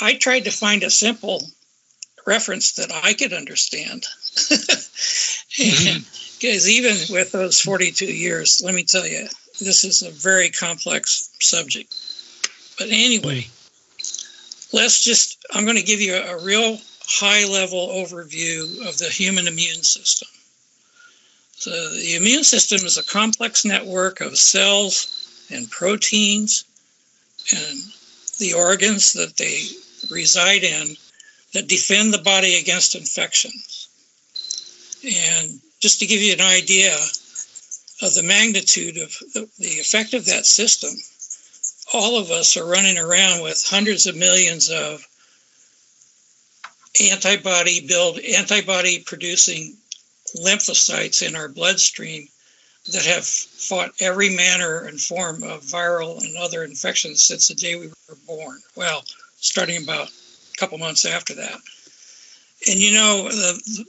I 0.00 0.14
tried 0.14 0.44
to 0.44 0.50
find 0.50 0.82
a 0.82 0.90
simple 0.90 1.42
reference 2.26 2.72
that 2.72 2.90
I 2.92 3.14
could 3.14 3.32
understand. 3.32 4.06
Because 5.56 6.66
mm-hmm. 6.66 6.70
even 6.70 7.14
with 7.14 7.30
those 7.30 7.60
42 7.60 8.06
years, 8.06 8.60
let 8.64 8.74
me 8.74 8.82
tell 8.82 9.06
you, 9.06 9.28
this 9.60 9.84
is 9.84 10.02
a 10.02 10.10
very 10.10 10.50
complex 10.50 11.30
subject. 11.40 11.94
But 12.76 12.88
anyway, 12.88 13.46
let's 14.74 15.00
just, 15.00 15.46
I'm 15.52 15.64
going 15.64 15.76
to 15.76 15.82
give 15.84 16.00
you 16.00 16.16
a, 16.16 16.44
real 16.44 16.78
high 17.06 17.46
level 17.46 17.88
overview 17.88 18.86
of 18.88 18.98
the 18.98 19.08
human 19.08 19.46
immune 19.46 19.84
system. 19.84 20.28
So 21.56 21.70
the 21.70 22.16
immune 22.16 22.42
system 22.42 22.84
is 22.84 22.98
a 22.98 23.04
complex 23.04 23.64
network 23.64 24.20
of 24.20 24.36
cells 24.36 25.46
and 25.50 25.70
proteins 25.70 26.64
and 27.52 27.78
the 28.40 28.54
organs 28.54 29.12
that 29.12 29.36
they 29.36 29.62
reside 30.10 30.64
in 30.64 30.96
that 31.52 31.68
defend 31.68 32.12
the 32.12 32.18
body 32.18 32.56
against 32.56 32.96
infections. 32.96 33.88
And 35.04 35.60
just 35.78 36.00
to 36.00 36.06
give 36.06 36.20
you 36.20 36.32
an 36.32 36.40
idea 36.40 36.96
of 38.02 38.14
the 38.14 38.24
magnitude 38.24 38.96
of 38.96 39.16
the 39.34 39.78
effect 39.78 40.14
of 40.14 40.26
that 40.26 40.46
system, 40.46 40.90
all 41.94 42.18
of 42.18 42.32
us 42.32 42.56
are 42.56 42.66
running 42.66 42.98
around 42.98 43.40
with 43.40 43.64
hundreds 43.64 44.06
of 44.06 44.16
millions 44.16 44.68
of 44.68 45.06
antibody 47.12 47.86
build 47.86 48.18
antibody 48.18 48.98
producing 48.98 49.76
lymphocytes 50.36 51.26
in 51.26 51.36
our 51.36 51.48
bloodstream 51.48 52.26
that 52.92 53.04
have 53.04 53.24
fought 53.24 53.92
every 54.00 54.28
manner 54.28 54.84
and 54.86 55.00
form 55.00 55.44
of 55.44 55.62
viral 55.62 56.20
and 56.22 56.36
other 56.36 56.64
infections 56.64 57.24
since 57.24 57.46
the 57.46 57.54
day 57.54 57.76
we 57.76 57.86
were 57.86 58.18
born. 58.26 58.58
Well, 58.74 59.04
starting 59.36 59.82
about 59.84 60.08
a 60.08 60.56
couple 60.58 60.78
months 60.78 61.04
after 61.04 61.34
that. 61.36 61.58
And 62.68 62.80
you 62.80 62.92
know, 62.94 63.28
the, 63.28 63.84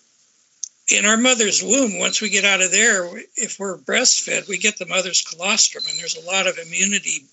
in 0.89 1.05
our 1.07 1.17
mother's 1.17 1.63
womb, 1.63 1.97
once 1.97 2.21
we 2.21 2.29
get 2.29 2.45
out 2.45 2.62
of 2.62 2.71
there, 2.71 3.09
if 3.35 3.57
we're 3.59 3.77
breastfed, 3.77 4.47
we 4.47 4.59
get 4.59 4.77
the 4.77 4.85
mother's 4.85 5.21
colostrum, 5.21 5.83
and 5.89 6.00
there's 6.00 6.17
a 6.17 6.27
lot 6.27 6.45
of 6.45 6.59
immunity 6.59 7.25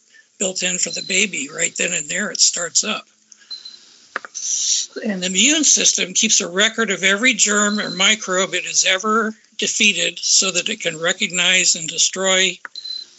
built 0.43 0.65
in 0.65 0.77
for 0.77 0.91
the 0.91 1.07
baby 1.07 1.49
right 1.55 1.73
then 1.77 1.93
and 1.93 2.09
there. 2.09 2.29
It 2.33 2.41
starts 2.41 2.83
up. 2.83 3.07
And 5.07 5.23
the 5.23 5.29
immune 5.29 5.63
system 5.63 6.15
keeps 6.15 6.41
a 6.41 6.49
record 6.49 6.91
of 6.91 7.05
every 7.05 7.33
germ 7.33 7.79
or 7.79 7.91
microbe 7.91 8.53
it 8.53 8.65
has 8.65 8.85
ever 8.85 9.37
defeated 9.57 10.19
so 10.19 10.51
that 10.51 10.69
it 10.69 10.81
can 10.81 10.99
recognize 10.99 11.77
and 11.77 11.89
destroy 11.89 12.59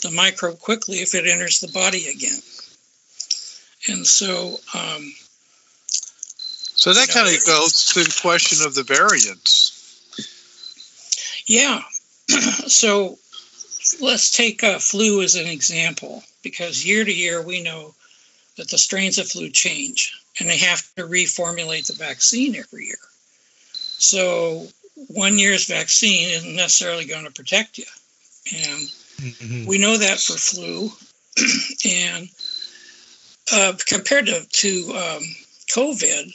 the 0.02 0.12
microbe 0.12 0.60
quickly 0.60 0.98
if 0.98 1.16
it 1.16 1.26
enters 1.26 1.62
the 1.62 1.70
body 1.70 2.10
again. 2.10 2.42
And 3.88 4.06
so. 4.06 4.60
Um, 4.74 5.14
so 6.76 6.92
that 6.92 7.08
kind 7.08 7.34
of 7.34 7.46
goes 7.46 7.86
to 7.94 8.04
the 8.04 8.20
question 8.22 8.68
of 8.68 8.76
the 8.76 8.84
variants. 8.84 9.72
Yeah. 11.48 11.80
so 12.68 13.18
let's 14.02 14.32
take 14.32 14.64
a 14.64 14.80
flu 14.80 15.22
as 15.22 15.36
an 15.36 15.48
example 15.48 16.24
because 16.44 16.86
year 16.86 17.04
to 17.04 17.14
year 17.14 17.42
we 17.42 17.64
know 17.64 17.94
that 18.58 18.70
the 18.70 18.78
strains 18.78 19.18
of 19.18 19.28
flu 19.28 19.50
change 19.50 20.14
and 20.40 20.50
they 20.50 20.58
have 20.58 20.82
to 20.96 21.04
reformulate 21.04 21.88
the 21.88 21.94
vaccine 21.94 22.56
every 22.56 22.86
year. 22.86 22.98
So 23.74 24.68
one 25.08 25.40
year's 25.40 25.66
vaccine 25.66 26.30
isn't 26.30 26.56
necessarily 26.56 27.06
going 27.06 27.26
to 27.26 27.32
protect 27.32 27.78
you. 27.78 27.86
And 28.52 28.82
mm-hmm. 29.18 29.66
we 29.66 29.78
know 29.78 29.98
that 29.98 30.20
for 30.20 30.34
flu. 30.34 30.92
and 31.86 32.30
uh, 33.52 33.74
compared 33.88 34.28
to, 34.28 34.46
to 34.48 34.92
um, 34.92 35.24
COVID, 35.70 36.34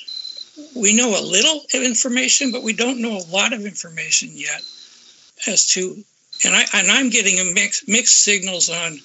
we 0.74 0.94
know 0.94 1.10
a 1.10 1.22
little 1.22 1.62
information, 1.72 2.50
but 2.50 2.62
we 2.62 2.72
don't 2.72 3.00
know 3.00 3.16
a 3.16 3.30
lot 3.30 3.52
of 3.52 3.64
information 3.64 4.30
yet 4.32 4.62
as 5.46 5.66
to, 5.68 6.02
and 6.44 6.54
I 6.54 6.64
and 6.74 6.90
I'm 6.90 7.10
getting 7.10 7.38
a 7.38 7.52
mix 7.52 7.86
mixed 7.88 8.22
signals 8.22 8.70
on 8.70 8.98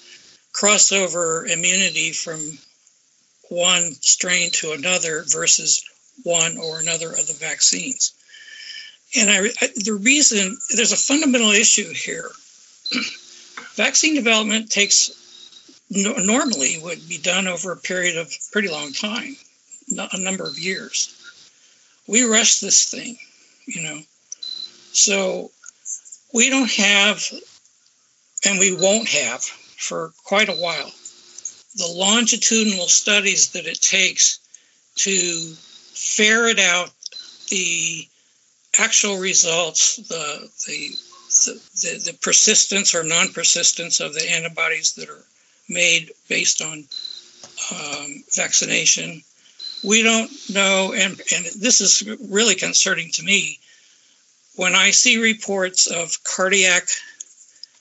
crossover 0.52 1.48
immunity 1.48 2.12
from 2.12 2.40
one 3.48 3.92
strain 4.00 4.50
to 4.52 4.72
another 4.72 5.24
versus 5.26 5.84
one 6.22 6.56
or 6.56 6.80
another 6.80 7.10
of 7.10 7.26
the 7.26 7.36
vaccines. 7.38 8.12
And 9.16 9.30
I, 9.30 9.46
I, 9.60 9.68
the 9.76 9.98
reason 10.00 10.56
there's 10.74 10.92
a 10.92 10.96
fundamental 10.96 11.50
issue 11.50 11.92
here. 11.92 12.30
Vaccine 13.74 14.14
development 14.14 14.70
takes 14.70 15.10
no, 15.90 16.14
normally 16.14 16.78
would 16.82 17.08
be 17.08 17.18
done 17.18 17.46
over 17.46 17.72
a 17.72 17.76
period 17.76 18.16
of 18.16 18.32
pretty 18.52 18.68
long 18.68 18.92
time, 18.92 19.36
a 19.96 20.18
number 20.18 20.44
of 20.44 20.58
years. 20.58 21.14
We 22.06 22.22
rush 22.22 22.60
this 22.60 22.84
thing, 22.90 23.16
you 23.66 23.82
know. 23.82 24.00
So 24.92 25.50
we 26.34 26.50
don't 26.50 26.70
have, 26.70 27.24
and 28.44 28.58
we 28.58 28.74
won't 28.74 29.08
have 29.08 29.42
for 29.42 30.12
quite 30.24 30.48
a 30.48 30.52
while, 30.52 30.90
the 31.76 31.86
longitudinal 31.86 32.88
studies 32.88 33.50
that 33.50 33.66
it 33.66 33.80
takes 33.80 34.40
to 34.96 35.54
ferret 35.94 36.58
out 36.58 36.90
the 37.50 38.06
actual 38.78 39.18
results, 39.18 39.96
the 39.96 40.50
the 40.66 40.96
the, 41.44 42.12
the, 42.12 42.18
persistence 42.22 42.94
or 42.94 43.02
non-persistence 43.02 43.98
of 43.98 44.14
the 44.14 44.30
antibodies 44.30 44.92
that 44.92 45.08
are 45.08 45.24
made 45.68 46.12
based 46.28 46.62
on 46.62 46.84
um, 47.72 48.24
vaccination. 48.34 49.20
We 49.82 50.04
don't 50.04 50.30
know, 50.52 50.92
and, 50.92 51.20
and 51.34 51.44
this 51.58 51.80
is 51.80 52.02
really 52.30 52.54
concerning 52.54 53.10
to 53.14 53.24
me. 53.24 53.58
When 54.56 54.74
I 54.74 54.90
see 54.92 55.18
reports 55.18 55.86
of 55.86 56.22
cardiac 56.22 56.88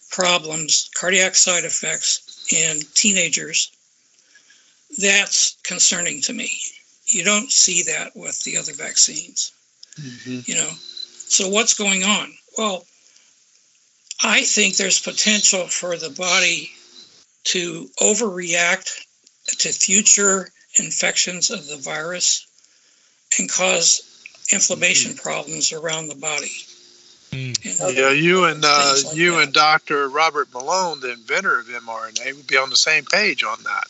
problems, 0.10 0.90
cardiac 0.96 1.36
side 1.36 1.66
effects 1.66 2.48
in 2.52 2.82
teenagers, 2.94 3.72
that's 4.98 5.58
concerning 5.64 6.22
to 6.22 6.34
me. 6.34 6.52
You 7.08 7.24
don't 7.24 7.52
see 7.52 7.84
that 7.84 8.16
with 8.16 8.42
the 8.44 8.58
other 8.58 8.74
vaccines. 8.74 9.52
Mm-hmm. 10.00 10.40
You 10.46 10.56
know, 10.56 10.70
so 11.28 11.50
what's 11.50 11.74
going 11.74 12.04
on? 12.04 12.34
Well, 12.58 12.86
I 14.22 14.44
think 14.44 14.76
there's 14.76 15.00
potential 15.00 15.68
for 15.68 15.98
the 15.98 16.10
body 16.10 16.72
to 17.46 17.90
overreact 18.00 18.90
to 19.60 19.70
future 19.70 20.50
infections 20.80 21.52
of 21.52 21.68
the 21.68 21.78
virus 21.78 22.48
and 23.38 23.50
cause 23.50 24.02
inflammation 24.52 25.12
mm-hmm. 25.12 25.28
problems 25.28 25.74
around 25.74 26.08
the 26.08 26.16
body. 26.16 26.52
Mm. 27.32 27.96
Yeah, 27.96 28.12
you 28.12 28.46
and 28.46 28.64
uh, 28.64 28.96
like 29.06 29.16
you 29.16 29.32
that. 29.32 29.44
and 29.44 29.54
Dr. 29.54 30.08
Robert 30.08 30.54
Malone, 30.54 31.00
the 31.00 31.14
inventor 31.14 31.60
of 31.60 31.66
mRNA, 31.66 32.36
would 32.36 32.48
be 32.48 32.58
on 32.58 32.70
the 32.70 32.76
same 32.76 33.06
page 33.06 33.44
on 33.44 33.58
that. 33.64 33.88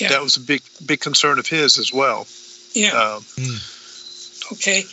Yeah. 0.00 0.10
That 0.10 0.22
was 0.22 0.36
a 0.36 0.40
big 0.40 0.62
big 0.86 1.00
concern 1.00 1.38
of 1.38 1.48
his 1.48 1.78
as 1.78 1.92
well. 1.92 2.26
Yeah. 2.74 2.90
Um, 2.90 3.22
mm. 3.22 4.52
Okay, 4.52 4.84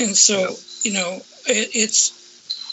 and 0.00 0.16
so 0.16 0.54
you 0.82 0.92
know 0.92 1.16
it, 1.46 1.70
it's 1.74 2.12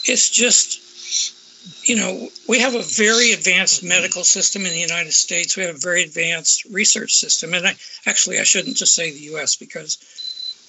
it's 0.08 0.30
just 0.30 1.88
you 1.88 1.96
know 1.96 2.28
we 2.48 2.60
have 2.60 2.76
a 2.76 2.82
very 2.82 3.32
advanced 3.32 3.82
medical 3.82 4.22
system 4.22 4.64
in 4.64 4.72
the 4.72 4.78
United 4.78 5.12
States. 5.12 5.56
We 5.56 5.64
have 5.64 5.74
a 5.74 5.78
very 5.78 6.04
advanced 6.04 6.66
research 6.66 7.14
system, 7.14 7.52
and 7.54 7.66
I 7.66 7.74
actually 8.06 8.38
I 8.38 8.44
shouldn't 8.44 8.76
just 8.76 8.94
say 8.94 9.10
the 9.10 9.24
U.S. 9.34 9.56
because 9.56 9.98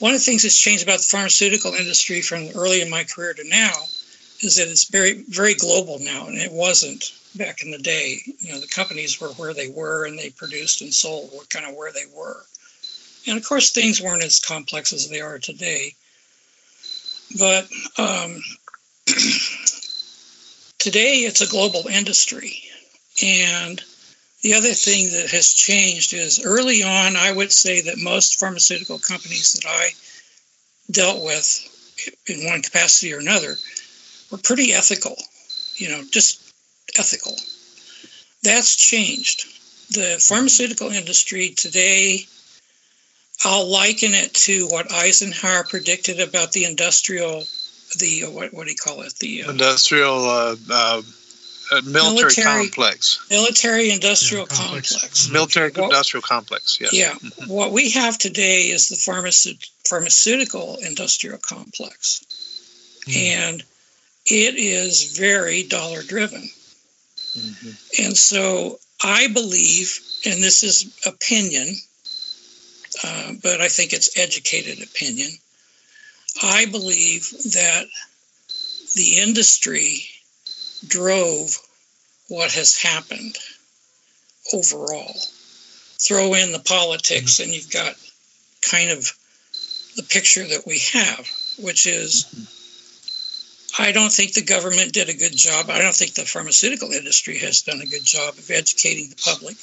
one 0.02 0.16
of 0.16 0.20
the 0.20 0.26
things 0.26 0.42
that's 0.42 0.58
changed 0.58 0.82
about 0.84 0.98
the 0.98 1.06
pharmaceutical 1.06 1.76
industry 1.76 2.22
from 2.22 2.50
early 2.56 2.82
in 2.82 2.90
my 2.90 3.04
career 3.04 3.36
to 3.36 3.48
now 3.48 3.72
is 4.42 4.56
that 4.56 4.68
it's 4.68 4.90
very 4.90 5.24
very 5.30 5.54
global 5.54 6.00
now, 6.00 6.26
and 6.26 6.40
it 6.40 6.52
wasn't 6.52 7.14
back 7.36 7.62
in 7.62 7.70
the 7.70 7.78
day. 7.78 8.18
You 8.40 8.54
know, 8.54 8.60
the 8.60 8.68
companies 8.68 9.22
were 9.22 9.28
where 9.30 9.54
they 9.54 9.70
were, 9.70 10.06
and 10.06 10.18
they 10.18 10.32
produced 10.32 10.82
and 10.82 10.92
sold 10.92 11.30
what 11.32 11.52
kind 11.52 11.68
of 11.68 11.76
where 11.76 11.92
they 11.92 12.06
were. 12.16 12.44
And 13.28 13.38
of 13.38 13.48
course, 13.48 13.70
things 13.70 14.02
weren't 14.02 14.24
as 14.24 14.40
complex 14.40 14.92
as 14.92 15.08
they 15.08 15.22
are 15.22 15.38
today. 15.38 15.94
But 17.38 17.70
um, 18.00 18.42
today, 20.80 21.20
it's 21.20 21.42
a 21.42 21.48
global 21.48 21.86
industry, 21.88 22.64
and 23.24 23.80
the 24.42 24.56
other 24.56 24.74
thing 24.74 25.12
that 25.12 25.30
has 25.30 25.54
changed 25.54 26.14
is 26.14 26.44
early 26.44 26.84
on, 26.84 27.16
I 27.16 27.32
would 27.32 27.52
say 27.52 27.82
that 27.82 27.98
most 28.00 28.40
pharmaceutical 28.40 28.98
companies 28.98 29.54
that 29.54 29.66
I 29.68 29.92
dealt 30.92 31.24
with 31.24 32.18
in 32.28 32.46
one 32.46 32.62
capacity 32.62 33.14
or 33.14 33.20
another 33.20 33.56
were 34.32 34.40
pretty 34.40 34.74
ethical, 34.74 35.16
you 35.76 35.90
know, 35.90 36.04
just 36.10 36.54
ethical. 36.98 37.36
That's 38.44 38.76
changed. 38.76 39.46
The 39.94 40.18
pharmaceutical 40.20 40.90
industry 40.90 41.50
today, 41.50 42.26
I'll 43.44 43.70
liken 43.70 44.14
it 44.14 44.34
to 44.34 44.68
what 44.68 44.92
Eisenhower 44.92 45.66
predicted 45.66 46.20
about 46.20 46.52
the 46.52 46.66
industrial, 46.66 47.44
the 48.00 48.24
what, 48.30 48.54
what 48.54 48.66
do 48.66 48.72
you 48.72 48.78
call 48.78 49.02
it? 49.02 49.14
The 49.20 49.44
uh, 49.44 49.52
industrial 49.52 50.26
uh, 50.26 50.56
uh, 50.72 51.02
military, 51.72 52.22
military, 52.22 52.68
complex. 52.68 53.26
Military 53.30 53.92
industrial 53.92 54.48
yeah, 54.50 54.58
complex. 54.58 54.92
complex. 54.92 55.30
Military 55.32 55.72
what, 55.72 55.84
industrial 55.86 56.22
complex. 56.22 56.78
Yes. 56.82 56.94
Yeah. 56.94 57.14
Mm-hmm. 57.14 57.52
What 57.52 57.72
we 57.72 57.92
have 57.92 58.18
today 58.18 58.64
is 58.64 58.90
the 58.90 58.96
pharmace- 58.96 59.70
pharmaceutical 59.88 60.78
industrial 60.86 61.38
complex, 61.38 62.26
mm. 63.08 63.16
and 63.16 63.64
it 64.26 64.56
is 64.56 65.18
very 65.18 65.64
dollar 65.64 66.04
driven. 66.04 66.42
Mm-hmm. 66.42 68.06
And 68.06 68.18
so 68.18 68.80
I 69.04 69.28
believe, 69.28 70.00
and 70.26 70.44
this 70.44 70.64
is 70.64 70.94
opinion, 71.06 71.76
uh, 73.04 73.32
but 73.42 73.62
I 73.62 73.70
think 73.70 73.94
it's 73.94 74.18
educated 74.18 74.84
opinion. 74.84 75.30
I 76.44 76.66
believe 76.66 77.30
that 77.54 77.86
the 78.96 79.20
industry 79.20 80.06
drove 80.88 81.58
what 82.28 82.52
has 82.52 82.82
happened 82.82 83.38
overall. 84.54 85.16
throw 86.00 86.34
in 86.34 86.52
the 86.52 86.60
politics, 86.60 87.40
and 87.40 87.54
you've 87.54 87.72
got 87.72 87.94
kind 88.62 88.90
of 88.90 89.12
the 89.96 90.04
picture 90.04 90.48
that 90.48 90.66
we 90.66 90.80
have, 90.94 91.28
which 91.60 91.86
is 91.86 92.26
I 93.78 93.92
don't 93.92 94.12
think 94.12 94.34
the 94.34 94.42
government 94.42 94.94
did 94.94 95.10
a 95.10 95.14
good 95.14 95.36
job. 95.36 95.70
I 95.70 95.80
don't 95.80 95.96
think 95.96 96.14
the 96.14 96.26
pharmaceutical 96.26 96.92
industry 96.92 97.38
has 97.40 97.62
done 97.62 97.82
a 97.82 97.86
good 97.86 98.04
job 98.04 98.38
of 98.38 98.50
educating 98.50 99.10
the 99.10 99.16
public 99.16 99.56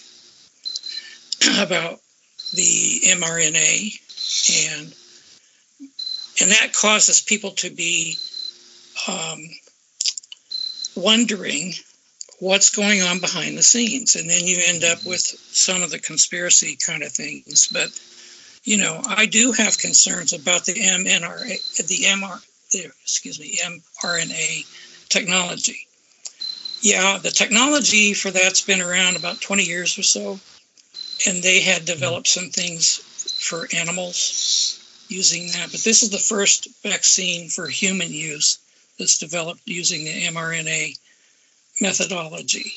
about 1.66 2.00
the 2.54 3.00
mRNA 3.06 4.00
and 4.70 4.94
and 6.40 6.50
that 6.52 6.72
causes 6.72 7.20
people 7.20 7.50
to 7.50 7.70
be 7.70 8.16
um, 9.08 9.38
wondering 11.02 11.72
what's 12.40 12.70
going 12.70 13.02
on 13.02 13.20
behind 13.20 13.56
the 13.56 13.62
scenes. 13.62 14.16
And 14.16 14.28
then 14.28 14.44
you 14.44 14.58
end 14.66 14.84
up 14.84 14.98
mm-hmm. 14.98 15.08
with 15.08 15.20
some 15.20 15.82
of 15.82 15.90
the 15.90 15.98
conspiracy 15.98 16.76
kind 16.76 17.02
of 17.02 17.12
things. 17.12 17.68
But 17.72 17.90
you 18.68 18.76
know 18.76 19.00
i 19.06 19.24
do 19.24 19.52
have 19.52 19.78
concerns 19.78 20.34
about 20.34 20.66
the 20.66 20.74
mnra 20.74 21.86
the 21.86 22.04
mr 22.04 22.90
excuse 23.02 23.40
me 23.40 23.58
mrna 23.64 25.08
technology. 25.08 25.86
Yeah 26.82 27.18
the 27.18 27.30
technology 27.30 28.12
for 28.14 28.30
that's 28.30 28.60
been 28.60 28.82
around 28.82 29.16
about 29.16 29.40
20 29.40 29.62
years 29.62 29.98
or 29.98 30.02
so. 30.02 30.38
And 31.26 31.42
they 31.42 31.60
had 31.60 31.82
mm-hmm. 31.82 31.86
developed 31.86 32.28
some 32.28 32.50
things 32.50 32.96
for 33.40 33.68
animals 33.74 34.78
using 35.08 35.46
that. 35.46 35.70
But 35.72 35.80
this 35.80 36.02
is 36.02 36.10
the 36.10 36.18
first 36.18 36.68
vaccine 36.82 37.48
for 37.48 37.66
human 37.66 38.12
use 38.12 38.58
that's 38.98 39.18
developed 39.18 39.62
using 39.64 40.04
the 40.04 40.26
mrna 40.26 40.98
methodology. 41.80 42.72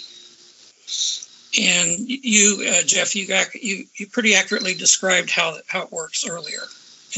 And 1.60 2.08
you, 2.08 2.66
uh, 2.70 2.84
Jeff, 2.84 3.16
you, 3.16 3.28
got, 3.28 3.54
you 3.56 3.86
you 3.96 4.08
pretty 4.08 4.36
accurately 4.36 4.74
described 4.74 5.30
how 5.30 5.58
how 5.68 5.84
it 5.84 5.92
works 5.92 6.26
earlier. 6.26 6.62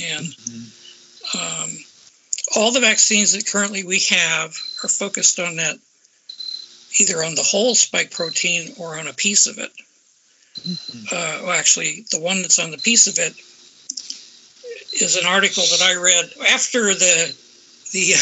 And 0.01 0.25
um, 1.39 1.69
all 2.55 2.71
the 2.71 2.79
vaccines 2.79 3.33
that 3.33 3.45
currently 3.45 3.83
we 3.83 3.99
have 4.09 4.55
are 4.83 4.89
focused 4.89 5.39
on 5.39 5.57
that, 5.57 5.77
either 6.99 7.23
on 7.23 7.35
the 7.35 7.43
whole 7.43 7.75
spike 7.75 8.11
protein 8.11 8.73
or 8.79 8.97
on 8.97 9.07
a 9.07 9.13
piece 9.13 9.45
of 9.45 9.59
it. 9.59 9.71
Uh, 11.11 11.41
well, 11.43 11.51
actually, 11.51 12.05
the 12.11 12.19
one 12.19 12.41
that's 12.41 12.59
on 12.59 12.71
the 12.71 12.77
piece 12.77 13.07
of 13.07 13.19
it 13.19 13.33
is 14.99 15.15
an 15.15 15.27
article 15.27 15.63
that 15.63 15.81
I 15.81 15.95
read 15.95 16.33
after 16.53 16.93
the 16.93 17.35
the 17.93 18.13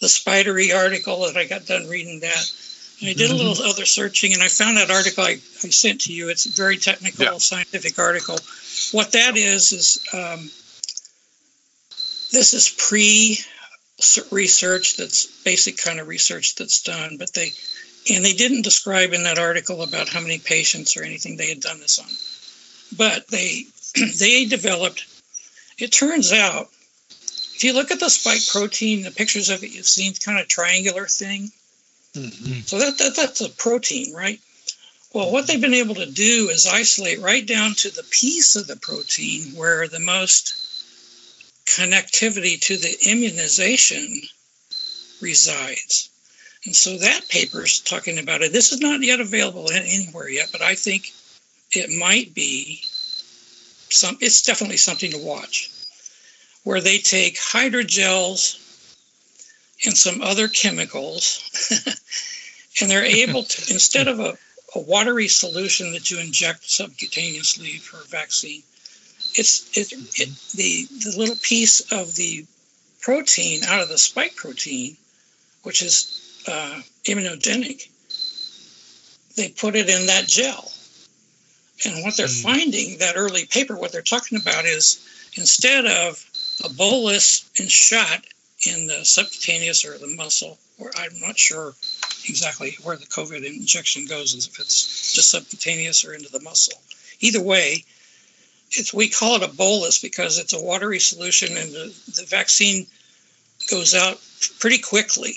the 0.00 0.08
spidery 0.08 0.72
article 0.72 1.26
that 1.26 1.36
I 1.36 1.44
got 1.44 1.66
done 1.66 1.86
reading 1.88 2.20
that 2.20 2.46
I 3.00 3.12
did 3.12 3.30
a 3.30 3.34
little 3.34 3.54
mm-hmm. 3.54 3.68
other 3.68 3.84
searching 3.84 4.32
and 4.32 4.42
I 4.42 4.48
found 4.48 4.76
that 4.76 4.90
article 4.90 5.22
I, 5.22 5.32
I 5.32 5.70
sent 5.70 6.02
to 6.02 6.12
you. 6.12 6.30
It's 6.30 6.46
a 6.46 6.50
very 6.50 6.78
technical, 6.78 7.24
yeah. 7.24 7.38
scientific 7.38 7.98
article. 7.98 8.38
What 8.90 9.12
that 9.12 9.36
is, 9.36 9.72
is 9.72 9.98
um, 10.12 10.50
this 12.32 12.54
is 12.54 12.68
pre 12.68 13.38
research 14.30 14.96
that's 14.96 15.26
basic 15.44 15.76
kind 15.76 16.00
of 16.00 16.08
research 16.08 16.56
that's 16.56 16.82
done, 16.82 17.16
but 17.18 17.32
they, 17.34 17.52
and 18.10 18.24
they 18.24 18.32
didn't 18.32 18.62
describe 18.62 19.12
in 19.12 19.24
that 19.24 19.38
article 19.38 19.82
about 19.82 20.08
how 20.08 20.20
many 20.20 20.38
patients 20.38 20.96
or 20.96 21.04
anything 21.04 21.36
they 21.36 21.48
had 21.48 21.60
done 21.60 21.78
this 21.78 21.98
on. 21.98 22.96
But 22.96 23.28
they, 23.28 23.66
they 24.18 24.46
developed, 24.46 25.06
it 25.78 25.92
turns 25.92 26.32
out, 26.32 26.68
if 27.58 27.64
you 27.64 27.74
look 27.74 27.90
at 27.90 28.00
the 28.00 28.08
spike 28.08 28.46
protein, 28.52 29.02
the 29.02 29.10
pictures 29.10 29.50
of 29.50 29.64
it 29.64 29.72
you've 29.72 29.86
seen, 29.86 30.14
kind 30.14 30.38
of 30.38 30.46
triangular 30.48 31.06
thing 31.06 31.50
Mm-hmm. 32.14 32.60
So 32.62 32.78
that, 32.78 32.98
that 32.98 33.16
that's 33.16 33.40
a 33.40 33.48
protein, 33.50 34.14
right? 34.14 34.40
Well, 35.12 35.32
what 35.32 35.46
they've 35.46 35.60
been 35.60 35.74
able 35.74 35.96
to 35.96 36.10
do 36.10 36.48
is 36.50 36.66
isolate 36.66 37.20
right 37.20 37.46
down 37.46 37.74
to 37.74 37.94
the 37.94 38.06
piece 38.10 38.56
of 38.56 38.66
the 38.66 38.76
protein 38.76 39.54
where 39.56 39.88
the 39.88 40.00
most 40.00 40.54
connectivity 41.66 42.60
to 42.60 42.76
the 42.76 42.96
immunization 43.10 44.20
resides. 45.20 46.10
And 46.64 46.74
so 46.74 46.98
that 46.98 47.28
paper 47.28 47.64
is 47.64 47.80
talking 47.80 48.18
about 48.18 48.42
it. 48.42 48.52
This 48.52 48.72
is 48.72 48.80
not 48.80 49.02
yet 49.02 49.20
available 49.20 49.70
anywhere 49.70 50.28
yet, 50.28 50.48
but 50.52 50.62
I 50.62 50.74
think 50.74 51.12
it 51.72 51.90
might 51.90 52.34
be 52.34 52.80
some 53.90 54.18
it's 54.20 54.42
definitely 54.42 54.76
something 54.76 55.12
to 55.12 55.18
watch. 55.18 55.70
Where 56.68 56.82
they 56.82 56.98
take 56.98 57.38
hydrogels 57.38 58.58
and 59.86 59.96
some 59.96 60.20
other 60.20 60.48
chemicals. 60.48 61.40
and 62.82 62.90
they're 62.90 63.06
able 63.06 63.44
to, 63.44 63.72
instead 63.72 64.06
of 64.06 64.20
a, 64.20 64.36
a, 64.74 64.78
watery 64.78 65.28
solution 65.28 65.92
that 65.92 66.10
you 66.10 66.20
inject 66.20 66.64
subcutaneously 66.64 67.80
for 67.80 67.96
a 67.96 68.06
vaccine, 68.08 68.62
it's 69.34 69.78
it, 69.78 69.92
it, 70.20 70.28
the, 70.56 70.84
the 71.04 71.18
little 71.18 71.36
piece 71.36 71.90
of 71.90 72.14
the 72.16 72.44
protein 73.00 73.64
out 73.64 73.80
of 73.80 73.88
the 73.88 73.96
spike 73.96 74.36
protein, 74.36 74.94
which 75.62 75.80
is 75.80 76.44
uh, 76.46 76.82
immunogenic, 77.04 77.88
they 79.36 79.48
put 79.48 79.74
it 79.74 79.88
in 79.88 80.08
that 80.08 80.26
gel. 80.26 80.70
And 81.86 82.04
what 82.04 82.18
they're 82.18 82.26
mm. 82.26 82.42
finding, 82.42 82.98
that 82.98 83.16
early 83.16 83.46
paper, 83.46 83.74
what 83.74 83.90
they're 83.90 84.02
talking 84.02 84.38
about 84.38 84.66
is 84.66 85.02
instead 85.34 85.86
of 85.86 86.22
a 86.64 86.68
bolus 86.68 87.48
and 87.58 87.70
shot 87.70 88.24
in 88.66 88.86
the 88.86 89.04
subcutaneous 89.04 89.84
or 89.84 89.98
the 89.98 90.14
muscle, 90.16 90.58
or 90.78 90.90
I'm 90.96 91.20
not 91.20 91.38
sure 91.38 91.74
exactly 92.28 92.76
where 92.82 92.96
the 92.96 93.06
COVID 93.06 93.44
injection 93.44 94.06
goes, 94.06 94.34
if 94.34 94.58
it's 94.58 95.12
just 95.12 95.30
subcutaneous 95.30 96.04
or 96.04 96.14
into 96.14 96.30
the 96.30 96.40
muscle. 96.40 96.80
Either 97.20 97.42
way, 97.42 97.84
it's 98.72 98.92
we 98.92 99.08
call 99.08 99.36
it 99.36 99.42
a 99.42 99.54
bolus 99.54 99.98
because 99.98 100.38
it's 100.38 100.52
a 100.52 100.62
watery 100.62 100.98
solution 100.98 101.56
and 101.56 101.72
the, 101.72 101.94
the 102.16 102.26
vaccine 102.28 102.86
goes 103.70 103.94
out 103.94 104.20
pretty 104.60 104.78
quickly. 104.78 105.34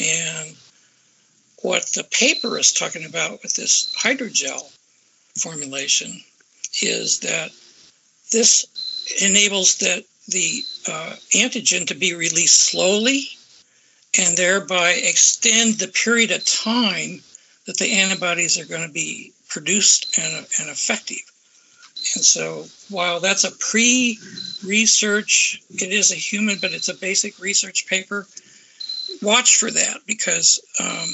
And 0.00 0.56
what 1.62 1.86
the 1.94 2.04
paper 2.04 2.58
is 2.58 2.72
talking 2.72 3.04
about 3.04 3.42
with 3.42 3.54
this 3.54 3.94
hydrogel 3.96 4.70
formulation 5.36 6.12
is 6.82 7.20
that 7.20 7.50
this 8.32 8.66
enables 9.22 9.76
that 9.78 10.04
the 10.28 10.62
uh, 10.88 11.14
antigen 11.34 11.86
to 11.86 11.94
be 11.94 12.14
released 12.14 12.58
slowly 12.58 13.28
and 14.18 14.36
thereby 14.36 14.90
extend 14.90 15.74
the 15.74 15.88
period 15.88 16.30
of 16.30 16.44
time 16.44 17.20
that 17.66 17.78
the 17.78 17.92
antibodies 18.00 18.58
are 18.58 18.66
going 18.66 18.86
to 18.86 18.92
be 18.92 19.32
produced 19.48 20.18
and, 20.18 20.46
and 20.60 20.70
effective. 20.70 21.18
And 22.14 22.24
so, 22.24 22.66
while 22.90 23.20
that's 23.20 23.44
a 23.44 23.50
pre 23.50 24.18
research, 24.64 25.62
it 25.70 25.90
is 25.90 26.12
a 26.12 26.16
human, 26.16 26.58
but 26.60 26.72
it's 26.72 26.88
a 26.88 26.94
basic 26.94 27.38
research 27.38 27.86
paper. 27.86 28.26
Watch 29.22 29.56
for 29.56 29.70
that 29.70 30.00
because 30.06 30.60
um, 30.80 31.08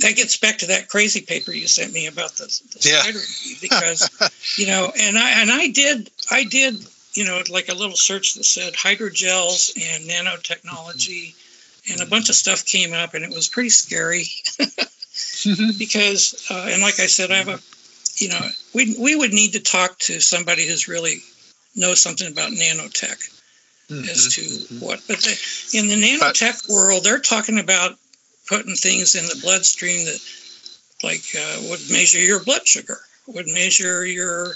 that 0.00 0.16
gets 0.16 0.36
back 0.36 0.58
to 0.58 0.66
that 0.66 0.88
crazy 0.88 1.20
paper 1.20 1.52
you 1.52 1.66
sent 1.66 1.92
me 1.92 2.06
about 2.06 2.32
the, 2.32 2.44
the 2.44 2.88
yeah. 2.88 3.02
spider 3.02 3.18
because 3.60 4.58
you 4.58 4.66
know 4.66 4.92
and 4.98 5.18
i 5.18 5.40
and 5.40 5.50
i 5.50 5.68
did 5.68 6.10
i 6.30 6.44
did 6.44 6.74
you 7.14 7.24
know, 7.24 7.42
like 7.50 7.68
a 7.68 7.74
little 7.74 7.96
search 7.96 8.34
that 8.34 8.44
said 8.44 8.74
hydrogels 8.74 9.76
and 9.76 10.08
nanotechnology, 10.08 11.34
and 11.90 12.00
a 12.00 12.06
bunch 12.06 12.28
of 12.28 12.34
stuff 12.34 12.64
came 12.64 12.92
up, 12.92 13.14
and 13.14 13.24
it 13.24 13.30
was 13.30 13.48
pretty 13.48 13.70
scary 13.70 14.24
because, 15.78 16.46
uh, 16.50 16.68
and 16.70 16.82
like 16.82 17.00
I 17.00 17.06
said, 17.06 17.30
I 17.30 17.36
have 17.36 17.48
a, 17.48 17.58
you 18.16 18.28
know, 18.28 18.48
we 18.74 18.96
we 18.98 19.16
would 19.16 19.32
need 19.32 19.52
to 19.52 19.60
talk 19.60 19.98
to 20.00 20.20
somebody 20.20 20.66
who's 20.66 20.88
really 20.88 21.18
knows 21.74 22.00
something 22.00 22.30
about 22.30 22.52
nanotech 22.52 23.40
mm-hmm. 23.88 24.08
as 24.08 24.34
to 24.34 24.40
mm-hmm. 24.42 24.84
what. 24.84 25.00
But 25.08 25.26
in 25.74 25.88
the 25.88 25.96
nanotech 25.96 26.68
but, 26.68 26.72
world, 26.72 27.04
they're 27.04 27.18
talking 27.18 27.58
about 27.58 27.96
putting 28.46 28.74
things 28.74 29.14
in 29.14 29.24
the 29.24 29.38
bloodstream 29.42 30.04
that, 30.04 30.20
like, 31.02 31.22
uh, 31.36 31.70
would 31.70 31.80
measure 31.90 32.20
your 32.20 32.42
blood 32.44 32.66
sugar, 32.66 32.98
would 33.26 33.46
measure 33.46 34.04
your 34.04 34.52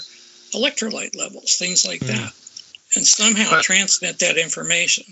electrolyte 0.53 1.17
levels, 1.17 1.57
things 1.57 1.85
like 1.85 2.01
mm. 2.01 2.07
that 2.07 2.33
and 2.95 3.05
somehow 3.05 3.49
but, 3.51 3.63
transmit 3.63 4.19
that 4.19 4.37
information. 4.37 5.05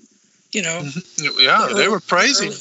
You 0.52 0.62
know, 0.64 0.84
yeah, 1.40 1.70
they 1.76 1.88
were 1.88 2.00
praising 2.00 2.50
early- 2.50 2.58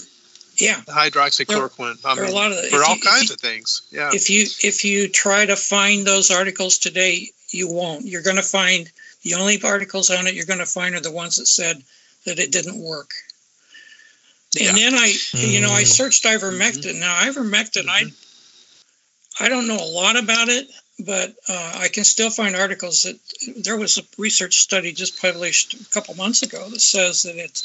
yeah. 0.59 0.81
hydroxychloroquine. 0.87 1.99
I 2.05 2.15
there 2.15 2.25
are 2.25 2.27
a 2.27 2.29
mean, 2.29 2.35
lot 2.35 2.51
of 2.53 2.63
the- 2.63 2.69
for 2.69 2.83
all 2.85 2.97
you- 2.97 3.03
kinds 3.03 3.29
you- 3.29 3.35
of 3.35 3.41
things. 3.41 3.83
Yeah. 3.91 4.11
if 4.15 4.31
you 4.31 4.47
if 4.63 4.85
you 4.85 5.09
try 5.09 5.47
to 5.47 5.57
find 5.57 6.07
those 6.07 6.31
articles 6.31 6.79
today 6.79 7.31
you 7.51 7.69
won't 7.71 8.05
you're 8.07 8.23
going 8.23 8.37
to 8.37 8.43
find 8.43 8.91
the 9.27 9.35
only 9.35 9.61
articles 9.63 10.11
on 10.11 10.27
it 10.29 10.35
you're 10.35 10.47
going 10.47 10.61
to 10.61 10.67
find 10.67 10.95
are 10.95 11.01
the 11.01 11.11
ones 11.11 11.37
that 11.37 11.47
said 11.47 11.83
that 12.27 12.39
it 12.39 12.53
didn't 12.53 12.79
work. 12.81 13.11
And 14.61 14.77
then 14.77 14.95
i 14.95 15.13
you 15.33 15.61
know 15.61 15.73
i 15.73 15.83
Mm. 15.83 15.87
searched 15.87 16.25
ivermectin. 16.25 17.01
Now 17.01 17.15
ivermectin 17.25 17.89
i 17.89 18.05
i 19.41 19.49
don't 19.49 19.67
know 19.69 19.77
a 19.77 19.93
lot 20.01 20.17
about 20.17 20.49
it 20.49 20.67
but 20.99 21.35
uh, 21.49 21.73
i 21.85 21.89
can 21.89 22.05
still 22.05 22.31
find 22.31 22.57
articles 22.57 23.03
that 23.03 23.19
there 23.65 23.77
was 23.77 23.99
a 23.99 24.03
research 24.17 24.57
study 24.61 24.93
just 24.93 25.21
published 25.21 25.75
a 25.75 25.85
couple 25.93 26.15
months 26.15 26.41
ago 26.43 26.67
that 26.71 26.81
says 26.81 27.25
that 27.25 27.37
it 27.37 27.63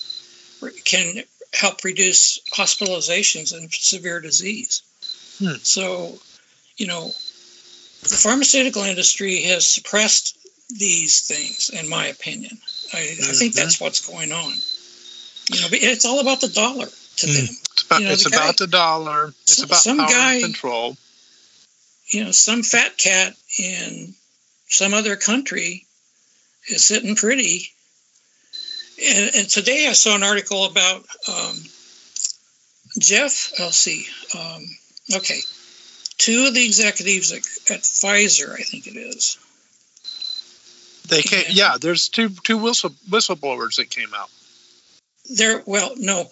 can 0.84 1.24
help 1.54 1.84
reduce 1.84 2.40
hospitalizations 2.54 3.54
and 3.54 3.72
severe 3.72 4.20
disease. 4.20 4.82
Hmm. 5.40 5.56
so 5.64 6.18
you 6.78 6.88
know 6.88 7.06
the 8.02 8.18
pharmaceutical 8.26 8.84
industry 8.84 9.44
has 9.44 9.66
suppressed 9.68 10.36
these 10.78 11.22
things, 11.22 11.70
in 11.70 11.90
my 11.90 12.08
opinion. 12.08 12.58
I, 12.94 13.00
I 13.00 13.34
think 13.34 13.54
that's 13.54 13.80
what's 13.80 14.08
going 14.08 14.32
on. 14.32 14.54
You 15.52 15.62
know, 15.62 15.68
but 15.70 15.80
it's 15.82 16.06
all 16.06 16.20
about 16.20 16.42
the 16.42 16.48
dollar 16.50 16.86
to 16.88 17.28
Mm. 17.28 17.36
them. 17.36 17.56
It's 17.74 17.84
about, 17.84 18.00
you 18.02 18.08
know, 18.08 18.14
it's 18.14 18.24
the 18.24 18.30
guy- 18.30 18.52
the 18.58 18.68
dollar. 18.68 19.34
It's 19.44 19.58
some- 19.58 19.66
about 19.66 19.82
some 19.84 19.98
power 19.98 20.08
guy- 20.10 20.34
and 20.36 20.44
control. 20.44 20.98
You 22.08 22.26
know, 22.26 22.32
some 22.32 22.64
fat 22.64 22.98
cat 22.98 23.36
in 23.58 24.14
some 24.70 24.94
other 24.94 25.16
country 25.16 25.86
is 26.68 26.84
sitting 26.84 27.16
pretty. 27.16 27.72
And, 29.04 29.36
and 29.36 29.50
today 29.50 29.88
I 29.88 29.94
saw 29.94 30.16
an 30.16 30.24
article 30.24 30.66
about 30.66 31.06
um, 31.28 31.56
Jeff. 33.00 33.54
I'll 33.60 33.72
see. 33.72 34.06
Um, 34.38 34.64
okay, 35.16 35.40
two 36.18 36.46
of 36.48 36.54
the 36.54 36.66
executives 36.66 37.32
at, 37.32 37.40
at 37.74 37.82
Pfizer, 37.84 38.54
I 38.54 38.64
think 38.64 38.88
it 38.88 38.96
is. 38.98 39.38
They 41.08 41.22
came, 41.22 41.46
Yeah. 41.50 41.78
There's 41.80 42.10
two 42.10 42.30
two 42.30 42.58
whistle 42.58 42.92
whistleblowers 43.10 43.76
that 43.78 43.90
came 43.90 44.14
out. 44.14 44.30
There, 45.30 45.62
well, 45.66 45.94
no, 45.98 46.30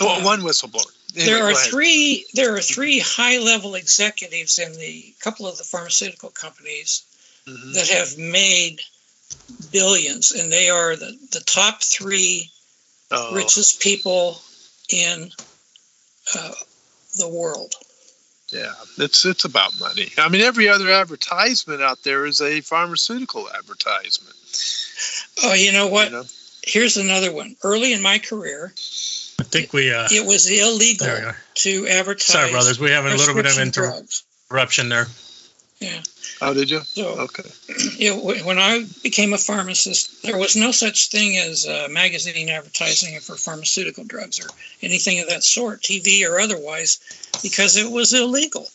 Oh, 0.00 0.24
one 0.24 0.40
whistleblower. 0.40 0.86
Anyway, 1.14 1.26
there 1.26 1.44
are 1.46 1.54
three 1.54 2.26
there 2.34 2.56
are 2.56 2.60
three 2.60 2.98
high 2.98 3.38
level 3.38 3.74
executives 3.74 4.58
in 4.58 4.72
the 4.72 5.14
couple 5.20 5.46
of 5.46 5.58
the 5.58 5.64
pharmaceutical 5.64 6.30
companies 6.30 7.02
Mhm. 7.46 7.74
that 7.74 7.88
have 7.88 8.16
made 8.16 8.80
billions 9.70 10.32
and 10.32 10.52
they 10.52 10.70
are 10.70 10.96
the, 10.96 11.18
the 11.32 11.40
top 11.40 11.82
three 11.82 12.50
Oh, 13.10 13.34
richest 13.34 13.80
people 13.80 14.40
in 14.88 15.30
uh, 16.34 16.52
the 17.18 17.28
world 17.28 17.74
yeah, 18.52 18.72
it's 18.98 19.24
it's 19.24 19.44
about 19.44 19.72
money. 19.80 20.08
I 20.18 20.28
mean, 20.28 20.42
every 20.42 20.68
other 20.68 20.90
advertisement 20.90 21.82
out 21.82 22.02
there 22.04 22.26
is 22.26 22.40
a 22.40 22.60
pharmaceutical 22.60 23.48
advertisement. 23.50 24.36
oh 25.44 25.54
you 25.54 25.72
know 25.72 25.88
what 25.88 26.10
You 26.10 26.16
know? 26.18 26.24
here's 26.62 26.96
another 26.96 27.32
one 27.32 27.56
early 27.64 27.92
in 27.92 28.02
my 28.02 28.18
career 28.18 28.72
I 29.40 29.44
think 29.44 29.72
we. 29.72 29.92
Uh, 29.92 30.06
it 30.10 30.24
was 30.26 30.48
illegal 30.48 31.06
there 31.06 31.18
we 31.20 31.24
are. 31.26 31.36
to 31.54 31.86
advertise 31.88 32.26
Sorry, 32.26 32.50
brothers. 32.50 32.78
We 32.78 32.90
have 32.90 33.06
a 33.06 33.08
little 33.10 33.34
bit 33.34 33.46
of 33.46 33.54
prescription 33.56 33.68
inter- 33.68 33.90
drugs. 33.90 34.24
interruption 34.50 34.88
there. 34.88 35.06
Oh, 36.44 36.54
did 36.54 36.70
you? 36.70 36.80
so 36.80 37.06
Okay. 37.20 37.44
you 37.96 38.10
know, 38.10 38.44
when 38.44 38.58
I 38.58 38.84
became 39.02 39.32
a 39.32 39.38
pharmacist, 39.38 40.22
there 40.22 40.36
was 40.38 40.56
no 40.56 40.72
such 40.72 41.08
thing 41.10 41.36
as 41.38 41.66
uh, 41.66 41.88
magazine 41.90 42.48
advertising 42.48 43.18
for 43.20 43.36
pharmaceutical 43.36 44.04
drugs 44.04 44.40
or 44.44 44.48
anything 44.82 45.20
of 45.20 45.28
that 45.28 45.44
sort, 45.44 45.82
TV 45.82 46.28
or 46.28 46.40
otherwise, 46.40 46.98
because 47.42 47.76
it 47.76 47.90
was 47.90 48.12
illegal. 48.12 48.66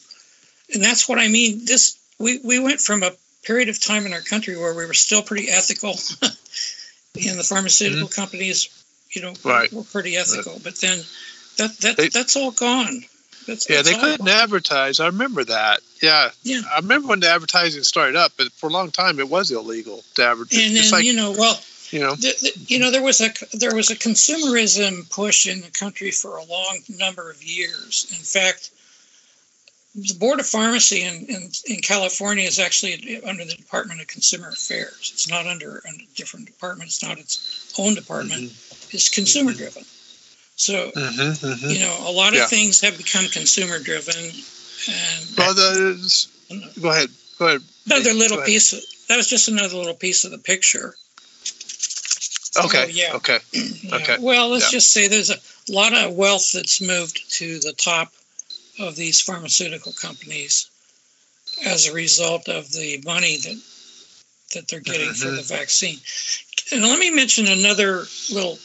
And 0.74 0.84
that's 0.84 1.08
what 1.10 1.20
I 1.20 1.28
mean. 1.28 1.66
This 1.66 1.98
we, 2.20 2.40
we 2.44 2.60
went 2.60 2.80
from 2.82 3.04
a 3.04 3.12
period 3.44 3.70
of 3.70 3.80
time 3.80 4.06
in 4.06 4.14
our 4.14 4.22
country 4.22 4.58
where 4.58 4.74
we 4.74 4.86
were 4.86 4.94
still 4.94 5.22
pretty 5.22 5.50
ethical, 5.50 5.92
and 6.22 7.38
the 7.40 7.44
pharmaceutical 7.48 8.08
companies, 8.08 8.70
you 9.12 9.22
know, 9.22 9.32
Mm-hmm. 9.32 9.48
Right. 9.50 9.74
were 9.74 9.84
pretty 9.84 10.16
ethical. 10.18 10.60
But 10.64 10.76
then 10.78 11.00
that 11.58 11.78
that 11.80 11.98
They- 11.98 12.10
that's 12.10 12.36
all 12.36 12.52
gone. 12.52 13.04
That's, 13.48 13.70
Yeah, 13.70 13.78
that's 13.78 13.90
they 13.90 13.96
all 13.96 14.02
couldn't 14.02 14.28
advertise. 14.28 15.00
I 15.00 15.08
remember 15.08 15.44
that. 15.46 15.80
Yeah. 16.02 16.30
Yeah. 16.44 16.62
I 16.72 16.80
remember 16.80 17.08
when 17.08 17.22
the 17.22 17.30
advertising 17.30 17.84
started 17.84 18.16
up, 18.16 18.34
but 18.38 18.52
for 18.54 18.68
a 18.70 18.74
long 18.74 18.92
time 18.92 19.20
it 19.20 19.30
was 19.30 19.50
illegal 19.52 20.04
to 20.16 20.26
advertise. 20.26 20.60
And 20.60 20.78
It's 20.78 20.92
then 20.92 21.00
like, 21.00 21.06
you 21.06 21.14
know, 21.14 21.32
well, 21.32 21.60
you 21.90 22.02
know, 22.02 22.16
the, 22.16 22.34
the, 22.42 22.66
you 22.68 22.80
know 22.80 22.92
there 22.92 23.02
was 23.02 23.22
a 23.22 23.30
there 23.54 23.74
was 23.74 23.90
a 23.90 23.96
consumerism 23.96 25.10
push 25.10 25.48
in 25.48 25.62
the 25.62 25.72
country 25.72 26.12
for 26.12 26.36
a 26.36 26.44
long 26.44 26.80
number 26.90 27.32
of 27.32 27.42
years. 27.42 28.08
In 28.10 28.18
fact, 28.18 28.72
the 29.96 30.14
Board 30.20 30.40
of 30.40 30.46
Pharmacy 30.46 31.02
in, 31.02 31.26
in, 31.28 31.50
in 31.66 31.82
California 31.82 32.44
is 32.44 32.60
actually 32.60 33.22
under 33.24 33.46
the 33.46 33.56
Department 33.56 34.02
of 34.02 34.08
Consumer 34.08 34.50
Affairs. 34.50 35.12
It's 35.14 35.30
not 35.30 35.48
under 35.48 35.78
a 35.78 35.92
different 36.16 36.46
department. 36.46 36.90
It's 36.90 37.04
not 37.04 37.18
its 37.18 37.74
own 37.80 37.96
department. 37.96 38.44
Mm-hmm. 38.44 38.96
It's 38.96 39.10
consumer 39.10 39.54
driven. 39.54 39.84
So 40.58 40.90
mhm, 40.92 41.38
mhm. 41.38 41.70
you 41.72 41.80
know 41.80 42.10
a 42.10 42.12
lot 42.12 42.30
of 42.34 42.40
Yeah. 42.40 42.48
things 42.48 42.82
have 42.82 42.98
become 42.98 43.28
consumer 43.28 43.78
driven, 43.80 44.16
and 44.18 45.38
well, 45.38 45.54
the, 45.54 46.28
go 46.82 46.90
ahead. 46.90 47.10
Go 47.38 47.48
ahead. 47.48 47.62
another 47.86 48.14
little 48.14 48.38
ahead. 48.40 48.48
piece. 48.48 48.74
Of, 48.74 48.82
that 49.08 49.18
was 49.18 49.28
just 49.30 49.48
another 49.48 49.78
little 49.78 49.94
piece 49.94 50.26
of 50.26 50.32
the 50.32 50.40
picture. 50.40 50.96
Okay. 52.66 52.84
Oh, 52.86 52.88
yeah. 52.92 53.14
Okay. 53.14 53.38
Yeah. 53.52 53.96
Okay. 53.98 54.18
Well, 54.20 54.50
let's 54.50 54.66
Yeah. 54.66 54.78
just 54.80 54.92
say 54.92 55.08
there's 55.08 55.30
a 55.30 55.40
lot 55.70 55.94
of 55.94 56.14
wealth 56.14 56.52
that's 56.54 56.82
moved 56.82 57.32
to 57.38 57.60
the 57.60 57.74
top 57.74 58.12
of 58.80 58.96
these 58.96 59.22
pharmaceutical 59.22 59.94
companies 59.94 60.68
as 61.66 61.88
a 61.88 61.94
result 61.94 62.50
of 62.50 62.72
the 62.72 63.02
money 63.06 63.38
that 63.38 63.62
that 64.56 64.68
they're 64.68 64.80
getting 64.80 65.14
for 65.14 65.30
the 65.30 65.44
vaccine. 65.44 66.00
And 66.72 66.82
let 66.82 66.98
me 66.98 67.12
mention 67.12 67.48
another 67.48 68.06
little 68.32 68.58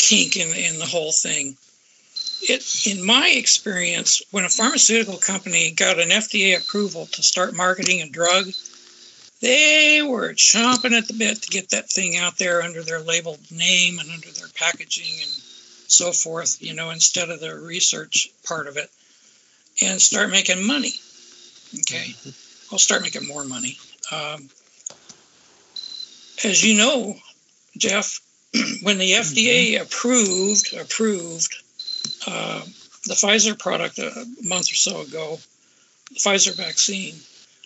kink 0.00 0.36
in 0.36 0.48
in 0.56 0.78
the 0.78 0.86
whole 0.86 1.12
thing. 1.12 1.56
It, 2.42 2.86
in 2.86 3.04
my 3.04 3.28
experience, 3.36 4.22
when 4.30 4.44
a 4.44 4.48
pharmaceutical 4.48 5.18
company 5.18 5.72
got 5.72 6.00
an 6.00 6.08
FDA 6.08 6.58
approval 6.58 7.06
to 7.06 7.22
start 7.22 7.54
marketing 7.54 8.00
a 8.00 8.08
drug, 8.08 8.46
they 9.40 10.02
were 10.02 10.32
chomping 10.32 10.92
at 10.92 11.06
the 11.06 11.14
bit 11.14 11.42
to 11.42 11.48
get 11.48 11.70
that 11.70 11.90
thing 11.90 12.16
out 12.16 12.38
there 12.38 12.62
under 12.62 12.82
their 12.82 13.00
labeled 13.00 13.40
name 13.50 13.98
and 13.98 14.10
under 14.10 14.30
their 14.30 14.48
packaging 14.54 15.20
and 15.20 15.30
so 15.88 16.12
forth, 16.12 16.62
you 16.62 16.72
know, 16.72 16.90
instead 16.90 17.28
of 17.28 17.40
the 17.40 17.54
research 17.54 18.30
part 18.44 18.68
of 18.68 18.78
it, 18.78 18.90
and 19.82 20.00
start 20.00 20.30
making 20.30 20.66
money. 20.66 20.92
Okay. 21.80 22.14
I'll 22.72 22.78
start 22.78 23.02
making 23.02 23.28
more 23.28 23.44
money. 23.44 23.76
Um, 24.10 24.48
as 26.42 26.64
you 26.64 26.76
know, 26.76 27.16
Jeff, 27.76 28.20
when 28.82 28.98
the 28.98 29.12
FDA 29.12 29.80
approved 29.80 30.74
approved 30.74 31.54
uh, 32.26 32.60
the 33.06 33.14
Pfizer 33.14 33.58
product 33.58 33.98
a 33.98 34.26
month 34.42 34.70
or 34.70 34.74
so 34.74 35.02
ago, 35.02 35.38
the 36.10 36.16
Pfizer 36.16 36.56
vaccine, 36.56 37.14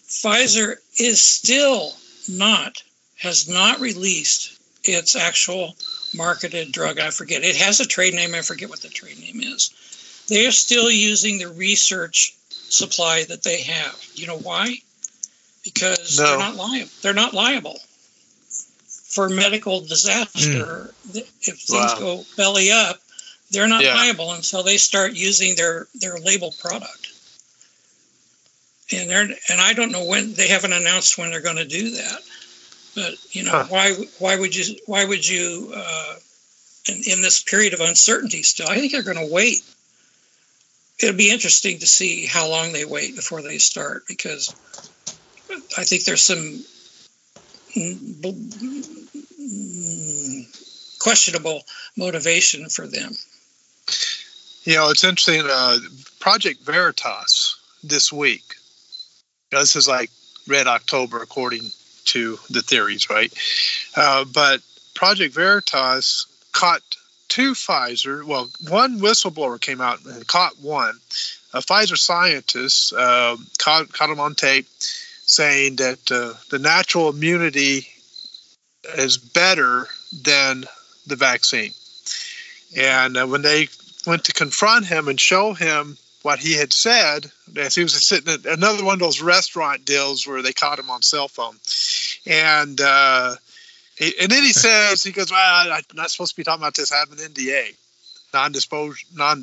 Pfizer 0.08 0.76
is 0.98 1.20
still 1.20 1.92
not 2.28 2.82
has 3.16 3.48
not 3.48 3.80
released 3.80 4.58
its 4.82 5.16
actual 5.16 5.74
marketed 6.14 6.72
drug. 6.72 7.00
I 7.00 7.10
forget. 7.10 7.42
It 7.42 7.56
has 7.56 7.80
a 7.80 7.86
trade 7.86 8.14
name. 8.14 8.34
I 8.34 8.42
forget 8.42 8.68
what 8.68 8.80
the 8.80 8.88
trade 8.88 9.18
name 9.18 9.40
is. 9.40 9.70
They 10.28 10.46
are 10.46 10.52
still 10.52 10.90
using 10.90 11.38
the 11.38 11.48
research 11.48 12.34
supply 12.50 13.24
that 13.24 13.42
they 13.42 13.62
have. 13.62 14.06
You 14.14 14.26
know 14.26 14.38
why? 14.38 14.76
Because 15.62 16.18
No. 16.18 16.26
they're 16.26 16.38
not 16.38 16.56
liable. 16.56 16.90
They're 17.02 17.14
not 17.14 17.34
liable 17.34 17.80
for 19.14 19.28
medical 19.28 19.80
disaster. 19.80 20.94
If 21.42 21.60
things 21.60 21.94
Wow. 21.94 21.98
go 21.98 22.26
belly 22.36 22.70
up, 22.72 23.00
they're 23.50 23.68
not 23.68 23.82
Yeah. 23.82 23.94
liable 23.94 24.32
until 24.32 24.62
they 24.62 24.76
start 24.76 25.14
using 25.14 25.56
their 25.56 25.86
their 25.94 26.18
labeled 26.18 26.58
product. 26.58 27.08
And 28.92 29.08
they're 29.10 29.22
and 29.50 29.60
I 29.60 29.72
don't 29.74 29.92
know 29.92 30.04
when 30.04 30.34
they 30.34 30.48
haven't 30.48 30.72
announced 30.72 31.18
when 31.18 31.30
they're 31.30 31.40
going 31.40 31.56
to 31.56 31.64
do 31.66 31.90
that. 31.90 32.20
But 32.94 33.14
you 33.32 33.44
know 33.44 33.52
Huh. 33.52 33.64
why 33.68 33.94
why 34.18 34.38
would 34.38 34.54
you 34.54 34.76
why 34.86 35.04
would 35.04 35.26
you 35.26 35.72
uh, 35.76 36.14
in, 36.88 37.02
in 37.12 37.22
this 37.22 37.42
period 37.42 37.74
of 37.74 37.80
uncertainty 37.80 38.42
still? 38.42 38.68
I 38.68 38.78
think 38.78 38.92
they're 38.92 39.02
going 39.02 39.26
to 39.26 39.32
wait. 39.32 39.58
It'll 41.00 41.16
be 41.16 41.30
interesting 41.30 41.78
to 41.80 41.86
see 41.86 42.26
how 42.26 42.48
long 42.48 42.72
they 42.72 42.84
wait 42.84 43.16
before 43.16 43.42
they 43.42 43.58
start 43.58 44.04
because 44.08 44.54
I 45.76 45.84
think 45.84 46.04
there's 46.04 46.22
some 46.22 46.64
mm, 47.76 47.96
mm, 48.22 49.03
questionable 50.98 51.62
motivation 51.96 52.68
for 52.68 52.86
them. 52.86 53.12
You 54.64 54.76
know, 54.76 54.90
it's 54.90 55.04
interesting. 55.04 55.42
Uh, 55.44 55.78
Project 56.20 56.62
Veritas 56.62 57.60
this 57.82 58.12
week. 58.12 58.42
This 59.50 59.76
is 59.76 59.86
like 59.86 60.10
Red 60.48 60.66
October, 60.66 61.22
according 61.22 61.70
to 62.06 62.38
the 62.50 62.62
theories, 62.62 63.10
right? 63.10 63.32
Uh, 63.94 64.24
but 64.24 64.60
Project 64.94 65.34
Veritas 65.34 66.26
caught 66.52 66.82
two 67.28 67.52
Pfizer. 67.52 68.24
Well, 68.24 68.48
one 68.68 69.00
whistleblower 69.00 69.60
came 69.60 69.80
out 69.80 70.04
and 70.04 70.26
caught 70.26 70.58
one. 70.60 70.98
A 71.52 71.58
Pfizer 71.58 71.98
scientist 71.98 72.92
uh, 72.94 73.36
caught, 73.58 73.92
caught 73.92 74.10
him 74.10 74.20
on 74.20 74.34
tape 74.34 74.66
saying 75.26 75.76
that 75.76 76.10
uh, 76.10 76.34
the 76.50 76.58
natural 76.58 77.10
immunity 77.10 77.86
is 78.96 79.18
better 79.18 79.88
than 80.22 80.64
the 81.06 81.16
vaccine. 81.16 81.72
And 82.76 83.16
uh, 83.16 83.26
when 83.26 83.42
they 83.42 83.68
went 84.06 84.24
to 84.24 84.32
confront 84.32 84.86
him 84.86 85.08
and 85.08 85.20
show 85.20 85.52
him 85.54 85.96
what 86.22 86.38
he 86.38 86.54
had 86.54 86.72
said, 86.72 87.30
as 87.56 87.74
he 87.74 87.82
was 87.82 88.02
sitting 88.02 88.32
at 88.32 88.46
another 88.46 88.84
one 88.84 88.94
of 88.94 89.00
those 89.00 89.20
restaurant 89.20 89.84
deals 89.84 90.26
where 90.26 90.42
they 90.42 90.52
caught 90.52 90.78
him 90.78 90.90
on 90.90 91.02
cell 91.02 91.28
phone, 91.28 91.56
and 92.26 92.80
uh, 92.80 93.34
he, 93.96 94.12
and 94.20 94.30
then 94.30 94.42
he 94.42 94.52
says 94.54 95.02
he 95.02 95.12
goes, 95.12 95.30
"Well, 95.30 95.72
I'm 95.72 95.82
not 95.94 96.10
supposed 96.10 96.32
to 96.32 96.36
be 96.36 96.44
talking 96.44 96.62
about 96.62 96.74
this. 96.74 96.92
I 96.92 96.96
have 96.96 97.12
an 97.12 97.18
NDA, 97.18 97.76
non-disposal, 98.32 99.04
non 99.14 99.42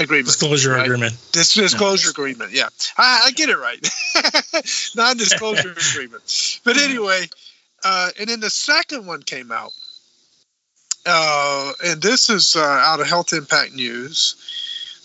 agreement, 0.00 0.26
Disclosure 0.26 0.72
right? 0.72 0.84
agreement. 0.84 1.14
This 1.32 1.54
disclosure 1.54 2.10
agreement. 2.10 2.52
Yeah, 2.52 2.68
I, 2.96 3.24
I 3.26 3.30
get 3.32 3.48
it 3.48 3.56
right. 3.58 3.80
Non-disclosure 4.96 5.74
agreement. 5.92 6.60
But 6.64 6.76
anyway, 6.76 7.26
uh, 7.84 8.10
and 8.18 8.28
then 8.28 8.40
the 8.40 8.50
second 8.50 9.06
one 9.06 9.22
came 9.22 9.50
out, 9.52 9.72
uh, 11.06 11.72
and 11.84 12.02
this 12.02 12.30
is 12.30 12.56
uh, 12.56 12.60
out 12.60 13.00
of 13.00 13.06
Health 13.08 13.32
Impact 13.32 13.74
News. 13.74 14.36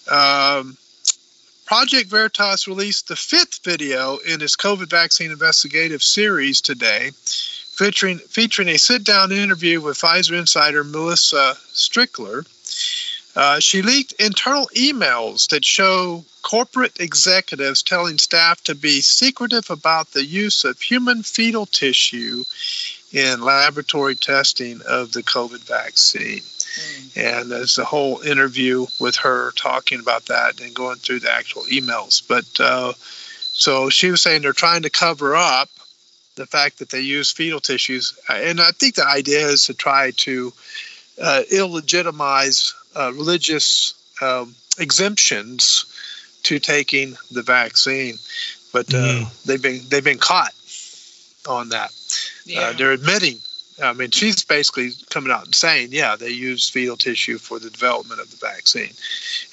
Um, 0.10 0.78
Project 1.66 2.10
Veritas 2.10 2.68
released 2.68 3.08
the 3.08 3.16
fifth 3.16 3.64
video 3.64 4.18
in 4.18 4.42
its 4.42 4.56
COVID 4.56 4.90
vaccine 4.90 5.32
investigative 5.32 6.04
series 6.04 6.62
today, 6.62 7.12
featuring 7.16 8.18
featuring 8.20 8.68
a 8.68 8.78
sit-down 8.78 9.32
interview 9.32 9.82
with 9.82 9.98
Pfizer 9.98 10.38
insider 10.38 10.84
Melissa 10.84 11.56
Strickler. 11.74 12.46
Uh, 13.36 13.60
she 13.60 13.82
leaked 13.82 14.14
internal 14.14 14.70
emails 14.76 15.50
that 15.50 15.66
show 15.66 16.24
corporate 16.44 17.00
executives 17.00 17.82
telling 17.82 18.18
staff 18.18 18.62
to 18.64 18.76
be 18.76 19.02
secretive 19.02 19.70
about 19.70 20.12
the 20.12 20.24
use 20.24 20.66
of 20.66 20.80
human 20.80 21.24
fetal 21.24 21.66
tissue 21.66 22.44
in 23.12 23.42
laboratory 23.42 24.16
testing 24.16 24.82
of 24.88 25.12
the 25.12 25.24
COVID 25.24 25.62
vaccine. 25.62 26.42
And 27.16 27.52
there's 27.52 27.78
a 27.78 27.86
whole 27.86 28.22
interview 28.22 28.88
with 29.00 29.16
her 29.18 29.52
talking 29.52 30.00
about 30.00 30.26
that 30.26 30.60
and 30.60 30.74
going 30.74 30.98
through 30.98 31.20
the 31.20 31.32
actual 31.32 31.64
emails. 31.64 32.22
But 32.28 32.46
uh, 32.60 32.94
so 32.98 33.90
she 33.90 34.10
was 34.10 34.22
saying 34.22 34.42
they're 34.42 34.54
trying 34.54 34.82
to 34.84 34.90
cover 34.90 35.36
up 35.36 35.70
the 36.36 36.48
fact 36.48 36.80
that 36.80 36.90
they 36.90 37.02
use 37.02 37.32
fetal 37.32 37.60
tissues. 37.60 38.18
And 38.28 38.60
I 38.60 38.72
think 38.72 38.96
the 38.96 39.08
idea 39.08 39.46
is 39.46 39.66
to 39.66 39.76
try 39.76 40.12
to 40.18 40.52
uh, 41.22 41.42
illegitimize 41.52 42.74
uh, 42.96 43.12
religious 43.14 43.94
um, 44.22 44.56
exemptions 44.80 45.86
to 46.44 46.60
taking 46.60 47.16
the 47.32 47.42
vaccine. 47.42 48.16
But 48.72 48.94
uh, 48.94 48.98
Mm. 48.98 49.44
they've 49.46 49.62
been 49.62 49.82
they've 49.90 50.04
been 50.04 50.18
caught 50.20 50.54
on 51.48 51.70
that. 51.70 51.92
Yeah. 52.46 52.62
Uh, 52.62 52.74
they're 52.74 52.92
admitting. 52.92 53.40
I 53.84 53.94
mean, 53.94 54.12
she's 54.12 54.46
basically 54.46 54.92
coming 55.10 55.32
out 55.32 55.46
and 55.46 55.56
saying, 55.56 55.90
yeah, 55.92 56.16
they 56.16 56.30
use 56.30 56.70
fetal 56.70 56.96
tissue 56.96 57.40
for 57.40 57.58
the 57.60 57.72
development 57.72 58.22
of 58.22 58.30
the 58.30 58.38
vaccine, 58.38 58.94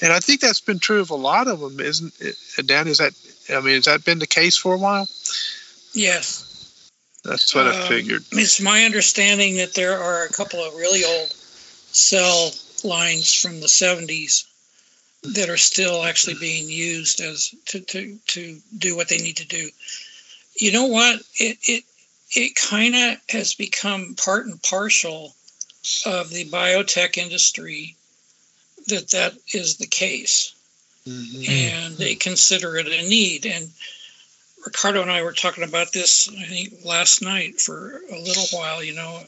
and 0.03 0.13
I 0.13 0.21
think 0.21 0.41
that's 0.41 0.61
been 0.61 0.79
true 0.79 1.01
of 1.01 1.09
a 1.11 1.15
lot 1.15 1.49
of 1.49 1.61
them, 1.61 1.81
isn't 1.81 2.13
it? 2.21 2.37
Dan? 2.67 2.87
Is 2.87 2.99
that? 2.99 3.13
I 3.49 3.61
mean, 3.61 3.77
has 3.77 3.87
that 3.87 4.05
been 4.05 4.19
the 4.19 4.27
case 4.27 4.57
for 4.57 4.75
a 4.75 4.79
while? 4.79 5.09
yes. 5.95 6.47
That's 7.25 7.55
what 7.55 7.67
I 7.67 7.83
Um, 7.83 7.89
figured. 7.89 8.25
It's 8.33 8.61
my 8.63 8.85
understanding 8.85 9.57
that 9.57 9.75
there 9.75 10.01
are 10.01 10.25
a 10.25 10.31
couple 10.31 10.65
of 10.65 10.75
really 10.75 11.05
old 11.05 11.35
cell 11.93 12.53
lines 12.85 13.33
from 13.33 13.61
the 13.61 13.67
70s 13.67 14.45
that 15.23 15.51
are 15.51 15.57
still 15.57 16.03
actually 16.03 16.35
being 16.35 16.69
used 16.69 17.21
as 17.21 17.55
to, 17.67 17.81
to, 17.81 18.17
to 18.29 18.59
do 18.79 18.97
what 18.97 19.09
they 19.09 19.19
need 19.19 19.37
to 19.37 19.47
do. 19.47 19.69
You 20.57 20.73
know 20.73 20.87
what? 20.87 21.21
It 21.35 21.59
it 21.63 21.85
it 22.33 22.55
kind 22.55 22.95
of 22.95 23.19
has 23.29 23.55
become 23.55 24.15
part 24.15 24.47
and 24.47 24.63
parcel 24.63 25.35
of 26.07 26.31
the 26.31 26.45
biotech 26.47 27.19
industry 27.19 27.97
that 28.87 29.11
that 29.11 29.35
is 29.53 29.77
the 29.77 29.87
case 29.87 30.53
Mhm. 31.07 31.49
and 31.49 31.97
they 31.97 32.15
consider 32.15 32.77
it 32.77 32.87
a 32.87 33.09
need. 33.09 33.47
And 33.47 33.71
Ricardo 34.65 35.01
and 35.03 35.11
I 35.11 35.23
were 35.23 35.33
talking 35.33 35.65
about 35.65 35.93
this, 35.93 36.29
I 36.29 36.45
think, 36.47 36.85
last 36.85 37.23
night 37.23 37.61
for 37.61 38.03
a 38.11 38.19
little 38.19 38.47
while. 38.49 38.85
You 38.85 38.95
know, 38.95 39.27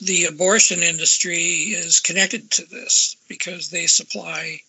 the 0.00 0.24
abortion 0.24 0.82
industry 0.82 1.42
is 1.74 2.00
connected 2.00 2.50
to 2.52 2.64
this 2.66 3.16
because 3.28 3.68
they 3.68 3.86
supply 3.86 4.60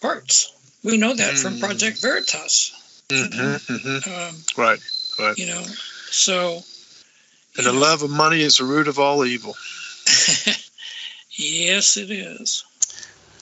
parts. 0.00 0.52
We 0.82 0.96
know 0.96 1.14
that 1.14 1.38
from 1.38 1.56
Mm. 1.56 1.60
Project 1.60 1.98
Veritas. 2.00 2.72
Mhm, 3.08 3.60
mhm. 3.60 4.06
Um, 4.06 4.44
Right, 4.56 4.80
right. 5.18 5.38
you 5.38 5.46
know, 5.46 5.66
so 6.10 6.64
And 7.56 7.66
the 7.66 7.72
know, 7.72 7.78
love 7.78 8.02
of 8.02 8.10
money 8.10 8.40
is 8.42 8.58
the 8.58 8.64
root 8.64 8.86
of 8.88 8.98
all 8.98 9.24
evil. 9.24 9.56
yes, 11.32 11.96
it 11.96 12.10
is. 12.10 12.64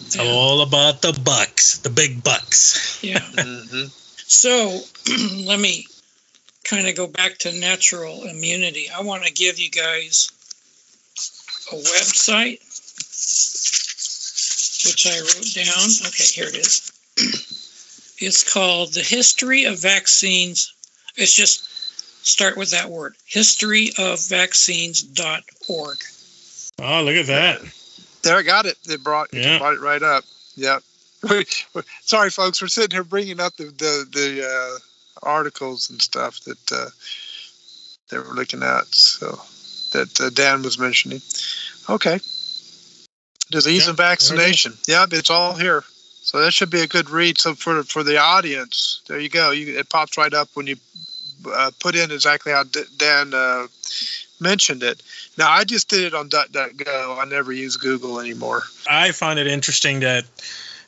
It's 0.01 0.19
all 0.19 0.61
about 0.63 1.03
the 1.03 1.13
bucks, 1.13 1.79
the 1.79 1.91
big 1.91 2.23
bucks. 2.23 3.03
Yeah. 3.03 3.19
hmm 3.39 3.87
So 4.17 4.81
let 5.45 5.59
me 5.61 5.87
kind 6.65 6.87
of 6.89 6.97
go 6.97 7.07
back 7.07 7.39
to 7.39 7.53
natural 7.53 8.25
immunity. 8.25 8.89
I 8.91 9.03
want 9.03 9.25
to 9.25 9.33
give 9.33 9.59
you 9.59 9.71
guys 9.71 10.31
a 11.73 11.77
website, 11.77 12.61
which 14.87 15.07
I 15.07 15.19
wrote 15.21 15.55
down. 15.55 15.89
Okay, 16.07 16.25
here 16.25 16.49
it 16.49 16.57
is. 16.57 16.93
It's 18.19 18.43
called 18.53 18.93
The 18.95 19.03
History 19.03 19.65
of 19.65 19.79
Vaccines. 19.81 20.73
It's 21.17 21.33
just 21.35 21.65
start 22.27 22.57
with 22.57 22.71
that 22.73 22.91
word 22.91 23.15
historyofvaccines.org. 23.31 25.99
Oh, 26.79 27.03
look 27.03 27.17
at 27.17 27.27
that. 27.27 27.61
There, 28.23 28.37
I 28.37 28.43
got 28.43 28.67
it. 28.67 28.77
They 28.87 28.97
brought, 28.97 29.33
it 29.33 29.43
Yeah. 29.43 29.59
brought 29.59 29.75
it 29.75 29.81
right 29.81 30.03
up. 30.03 30.25
Yep. 30.57 30.83
Sorry, 32.03 32.31
folks. 32.31 32.61
We're 32.61 32.69
sitting 32.69 32.95
here 32.95 33.05
bringing 33.05 33.41
up 33.41 33.57
the 33.57 33.65
the, 33.65 34.07
the 34.13 34.47
uh, 34.47 34.79
articles 35.23 35.89
and 35.91 36.01
stuff 36.01 36.41
that 36.41 36.73
uh, 36.73 36.89
they 38.11 38.19
were 38.19 38.35
looking 38.35 38.63
at. 38.63 38.87
So 38.95 39.41
that 39.97 40.21
uh, 40.21 40.31
Dan 40.31 40.63
was 40.63 40.79
mentioning. 40.79 41.21
Okay. 41.89 42.21
Disease 43.51 43.85
Yeah, 43.85 43.91
and 43.91 43.97
vaccination. 43.97 44.73
Yep, 44.87 45.13
it's 45.13 45.31
all 45.31 45.55
here. 45.55 45.85
So 46.23 46.41
that 46.41 46.53
should 46.53 46.71
be 46.71 46.81
a 46.81 46.89
good 46.89 47.09
read. 47.09 47.39
So 47.39 47.55
for 47.55 47.83
for 47.85 48.03
the 48.03 48.19
audience, 48.19 49.01
there 49.07 49.21
you 49.21 49.29
go. 49.29 49.53
You, 49.53 49.79
it 49.79 49.89
pops 49.89 50.19
right 50.19 50.35
up 50.35 50.49
when 50.55 50.67
you 50.67 50.77
uh, 51.49 51.71
put 51.79 51.95
in 51.95 52.11
exactly 52.11 52.53
how 52.53 52.65
D- 52.65 52.83
Dan 52.97 53.33
uh, 53.33 53.69
mentioned 54.41 54.83
it. 54.83 55.01
Now 55.39 55.51
I 55.51 55.65
just 55.65 55.89
did 55.89 56.05
it 56.05 56.15
on 56.15 56.29
DuckDuckGo. 56.29 57.19
I 57.19 57.25
never 57.27 57.53
use 57.53 57.77
Google 57.77 58.19
anymore. 58.19 58.65
I 58.91 59.13
find 59.13 59.39
it 59.39 59.47
interesting 59.47 60.01
that, 60.01 60.25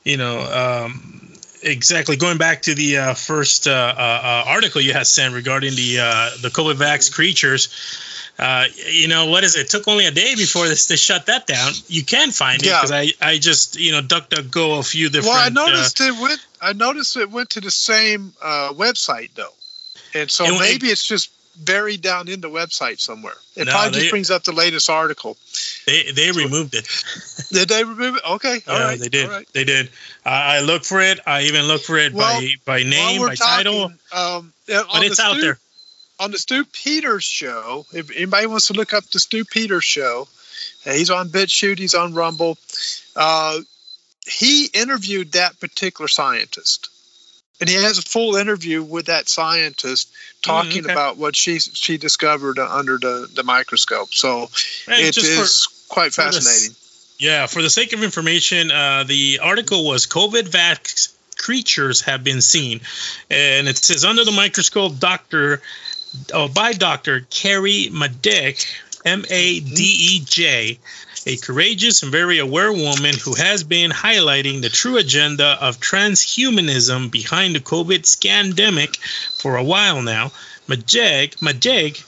you 0.02 0.16
know, 0.16 0.40
um, 0.40 1.32
exactly 1.62 2.16
going 2.16 2.38
back 2.38 2.62
to 2.62 2.74
the 2.74 2.98
uh, 2.98 3.14
first 3.14 3.68
uh, 3.68 3.70
uh, 3.70 4.00
uh, 4.00 4.44
article 4.48 4.80
you 4.80 4.92
had 4.92 5.06
sent 5.06 5.34
regarding 5.34 5.74
the 5.74 5.98
uh, 6.00 6.30
the 6.42 6.48
COVID 6.48 6.74
vax 6.74 7.12
creatures. 7.12 7.68
Uh, 8.38 8.64
you 8.90 9.08
know, 9.08 9.26
what 9.26 9.44
is 9.44 9.56
it? 9.56 9.60
it? 9.62 9.68
Took 9.70 9.88
only 9.88 10.06
a 10.06 10.10
day 10.10 10.34
before 10.36 10.68
this 10.68 10.86
to 10.86 10.96
shut 10.96 11.26
that 11.26 11.46
down. 11.46 11.72
You 11.88 12.04
can 12.04 12.30
find 12.30 12.62
it 12.62 12.66
Yeah. 12.66 12.76
because 12.80 12.92
I, 12.92 13.08
I 13.20 13.38
just, 13.38 13.78
you 13.78 13.92
know, 13.92 14.00
duck 14.00 14.28
duck 14.28 14.50
go 14.50 14.78
a 14.78 14.82
few 14.82 15.08
different. 15.08 15.34
Well, 15.34 15.42
I 15.42 15.46
uh, 15.46 15.50
noticed 15.50 16.00
it 16.00 16.12
went. 16.20 16.40
I 16.60 16.72
noticed 16.72 17.16
it 17.16 17.30
went 17.30 17.50
to 17.50 17.60
the 17.60 17.70
same 17.70 18.32
uh, 18.42 18.72
website 18.74 19.30
though, 19.34 19.54
and 20.14 20.30
so 20.30 20.44
It 20.44 20.50
went- 20.52 20.60
maybe 20.62 20.86
it's 20.88 21.04
just 21.04 21.30
buried 21.64 22.00
down 22.02 22.28
in 22.28 22.40
the 22.40 22.48
website 22.48 23.00
somewhere. 23.00 23.34
It 23.56 23.64
No, 23.66 23.72
probably 23.72 23.90
they- 23.90 23.98
just 24.00 24.10
brings 24.10 24.30
up 24.30 24.44
the 24.44 24.52
latest 24.52 24.88
article. 24.88 25.36
they 25.86 26.12
they 26.12 26.30
removed 26.30 26.74
it. 26.76 26.86
Did 27.50 27.68
they 27.68 27.82
remove 27.82 28.14
it? 28.16 28.22
Okay, 28.30 28.60
all 28.68 28.78
yeah, 28.78 28.84
right, 28.84 29.00
they 29.00 29.08
did. 29.08 29.28
right. 29.28 29.48
They 29.52 29.64
did. 29.64 29.90
I 30.24 30.58
I 30.58 30.60
looked 30.60 30.86
for 30.86 31.00
it. 31.00 31.18
I 31.26 31.42
even 31.42 31.64
looked 31.66 31.84
for 31.86 31.96
it 31.98 32.12
Well, 32.12 32.40
by 32.40 32.48
by 32.64 32.82
name, 32.84 33.20
by 33.26 33.34
title, 33.34 33.90
um, 34.12 34.52
but 34.66 35.02
it's 35.02 35.18
out 35.18 35.40
there. 35.40 35.58
On 36.20 36.30
the 36.30 36.38
Stu 36.38 36.64
Peters 36.64 37.24
show. 37.24 37.86
If 37.92 38.10
anybody 38.14 38.46
wants 38.46 38.68
to 38.68 38.72
look 38.74 38.92
up 38.92 39.04
the 39.04 39.20
Stu 39.20 39.44
Peters 39.44 39.84
show, 39.84 40.28
uh, 40.86 40.92
he's 40.92 41.10
on 41.10 41.28
BitChute, 41.28 41.78
he's 41.78 41.94
on 41.94 42.14
Rumble. 42.14 42.58
Uh, 43.14 43.58
he 44.26 44.66
interviewed 44.66 45.32
that 45.32 45.58
particular 45.58 46.08
scientist, 46.08 46.90
and 47.60 47.68
he 47.68 47.76
has 47.76 47.98
a 47.98 48.02
full 48.02 48.36
interview 48.36 48.82
with 48.82 49.06
that 49.06 49.28
scientist 49.28 50.12
talking 50.42 50.84
okay. 50.84 50.92
about 50.92 51.16
what 51.16 51.34
she 51.34 51.58
she 51.58 51.96
discovered 51.98 52.58
under 52.58 52.98
the, 52.98 53.28
the 53.34 53.42
microscope. 53.42 54.12
So 54.12 54.50
Hey, 54.86 55.08
it 55.08 55.14
just 55.14 55.32
for- 55.32 55.42
is 55.42 55.86
quite 55.88 56.12
for 56.12 56.24
the 56.24 56.32
fascinating. 56.32 56.76
Yeah, 57.18 57.46
for 57.46 57.62
the 57.62 57.70
sake 57.70 57.92
of 57.94 58.04
information, 58.04 58.70
uh, 58.70 59.02
the 59.02 59.40
article 59.42 59.84
was 59.84 60.06
COVID 60.06 60.48
vax 60.48 61.12
creatures 61.38 62.02
have 62.02 62.22
been 62.22 62.40
seen. 62.40 62.80
And 63.30 63.68
it 63.68 63.78
says 63.78 64.04
under 64.04 64.24
the 64.24 64.32
microscope, 64.32 64.98
Dr. 64.98 65.62
Oh, 66.32 66.48
by 66.48 66.72
Dr. 66.72 67.20
Carrie 67.30 67.88
Madej, 67.90 68.66
M 69.04 69.24
A 69.28 69.60
D 69.60 69.82
E 69.82 70.24
J, 70.24 70.78
a 71.26 71.36
courageous 71.36 72.02
and 72.02 72.12
very 72.12 72.38
aware 72.38 72.72
woman 72.72 73.14
who 73.14 73.34
has 73.34 73.64
been 73.64 73.90
highlighting 73.90 74.62
the 74.62 74.68
true 74.68 74.96
agenda 74.96 75.58
of 75.60 75.80
transhumanism 75.80 77.10
behind 77.10 77.54
the 77.54 77.60
COVID 77.60 78.02
scandemic 78.02 78.96
for 79.40 79.56
a 79.56 79.64
while 79.64 80.02
now. 80.02 80.32
Madej, 80.66 81.36
Madej 81.38 82.02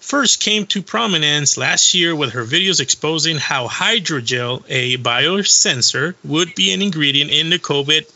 first 0.00 0.40
came 0.40 0.66
to 0.66 0.82
prominence 0.82 1.56
last 1.56 1.94
year 1.94 2.14
with 2.14 2.32
her 2.32 2.44
videos 2.44 2.80
exposing 2.80 3.36
how 3.36 3.68
hydrogel, 3.68 4.64
a 4.68 4.96
biosensor, 4.98 6.14
would 6.24 6.54
be 6.54 6.72
an 6.72 6.82
ingredient 6.82 7.30
in 7.30 7.50
the 7.50 7.58
COVID 7.58 8.10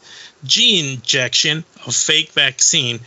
gene 0.44 0.94
injection 0.94 1.64
of 1.86 1.94
fake 1.94 2.32
vaccine. 2.32 3.00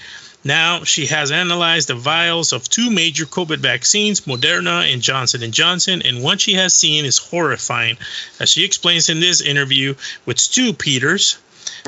Now 0.43 0.83
she 0.85 1.07
has 1.07 1.31
analyzed 1.31 1.89
the 1.89 1.95
vials 1.95 2.53
of 2.53 2.69
two 2.69 2.89
major 2.89 3.25
COVID 3.25 3.57
vaccines, 3.57 4.21
Moderna 4.21 4.91
and 4.91 5.01
Johnson 5.01 5.51
& 5.51 5.51
Johnson, 5.51 6.01
and 6.01 6.23
what 6.23 6.39
she 6.39 6.53
has 6.53 6.73
seen 6.73 7.05
is 7.05 7.17
horrifying. 7.17 7.97
As 8.39 8.49
she 8.49 8.63
explains 8.63 9.09
in 9.09 9.19
this 9.19 9.41
interview 9.41 9.95
with 10.25 10.39
Stu 10.39 10.73
Peters, 10.73 11.37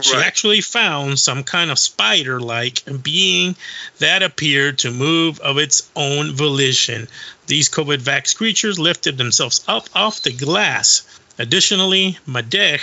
she 0.02 0.14
Right. 0.14 0.26
actually 0.26 0.62
found 0.62 1.20
some 1.20 1.44
kind 1.44 1.72
of 1.72 1.80
spider 1.80 2.40
like 2.40 2.84
being 3.02 3.56
that 4.00 4.22
appeared 4.24 4.80
to 4.80 4.92
move 4.92 5.40
of 5.40 5.58
its 5.58 5.84
own 5.96 6.36
volition. 6.36 7.08
These 7.48 7.70
COVID 7.70 7.98
vax 8.00 8.36
creatures 8.36 8.80
lifted 8.80 9.18
themselves 9.18 9.62
up 9.68 9.90
off 9.96 10.22
the 10.22 10.32
glass. 10.32 11.04
Additionally, 11.38 12.18
Madej 12.28 12.82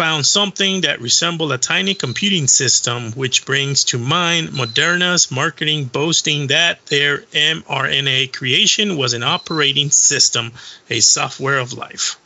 found 0.00 0.24
something 0.24 0.80
that 0.80 1.02
resembled 1.02 1.52
a 1.52 1.58
tiny 1.58 1.92
computing 1.92 2.46
system, 2.46 3.12
which 3.12 3.44
brings 3.44 3.84
to 3.84 3.98
mind 3.98 4.48
Moderna's 4.48 5.30
marketing 5.30 5.84
boasting 5.84 6.46
that 6.46 6.86
their 6.86 7.18
mRNA 7.18 8.32
creation 8.32 8.96
was 8.96 9.12
an 9.12 9.22
operating 9.22 9.90
system, 9.90 10.52
a 10.88 11.00
software 11.00 11.58
of 11.58 11.74
life. 11.74 12.18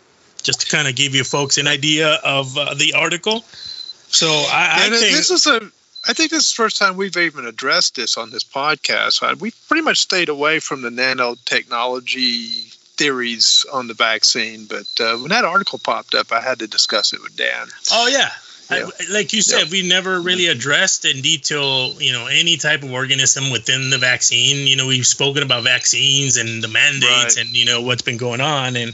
Just 0.44 0.60
to 0.60 0.68
kind 0.68 0.86
of 0.86 0.94
give 0.94 1.16
you 1.16 1.24
folks 1.24 1.58
an 1.58 1.66
idea 1.66 2.10
of 2.22 2.56
uh, 2.56 2.74
the 2.74 2.92
article. 2.94 3.44
So 4.06 4.28
I, 4.28 4.86
I 4.86 4.90
think 4.90 5.16
this 5.16 5.32
is 5.32 5.48
a 5.48 5.60
I 6.06 6.12
think 6.12 6.30
this 6.30 6.44
is 6.46 6.52
the 6.52 6.62
first 6.62 6.76
time 6.76 6.96
we've 6.96 7.16
even 7.16 7.44
addressed 7.44 7.96
this 7.96 8.16
on 8.16 8.30
this 8.30 8.44
podcast. 8.44 9.20
Uh, 9.20 9.34
We 9.40 9.50
pretty 9.66 9.82
much 9.82 9.98
stayed 9.98 10.28
away 10.28 10.60
from 10.60 10.82
the 10.82 10.90
nanotechnology 10.90 12.73
theories 12.96 13.66
on 13.72 13.86
the 13.88 13.94
vaccine, 13.94 14.66
but 14.66 14.86
uh, 15.00 15.16
when 15.18 15.28
that 15.30 15.44
article 15.44 15.78
popped 15.78 16.14
up, 16.14 16.32
I 16.32 16.40
had 16.40 16.60
to 16.60 16.66
discuss 16.66 17.12
it 17.12 17.22
with 17.22 17.36
Dan. 17.36 17.66
Oh 17.92 18.06
yeah. 18.08 18.30
I- 18.70 18.90
like 19.10 19.34
you 19.34 19.42
said, 19.42 19.64
Yeah. 19.66 19.70
we 19.72 19.82
never 19.86 20.20
really 20.20 20.46
addressed 20.46 21.04
in 21.04 21.20
detail, 21.20 21.94
you 22.00 22.12
know, 22.12 22.26
any 22.28 22.56
type 22.56 22.82
of 22.82 22.90
organism 22.92 23.50
within 23.50 23.90
the 23.90 23.98
vaccine. 23.98 24.66
You 24.66 24.76
know, 24.76 24.86
we've 24.86 25.06
spoken 25.06 25.42
about 25.42 25.64
vaccines 25.64 26.38
and 26.38 26.64
the 26.64 26.68
mandates 26.68 27.36
Right. 27.36 27.44
and 27.44 27.50
you 27.50 27.66
know 27.66 27.82
what's 27.82 28.00
been 28.02 28.16
going 28.16 28.40
on, 28.40 28.76
and 28.76 28.92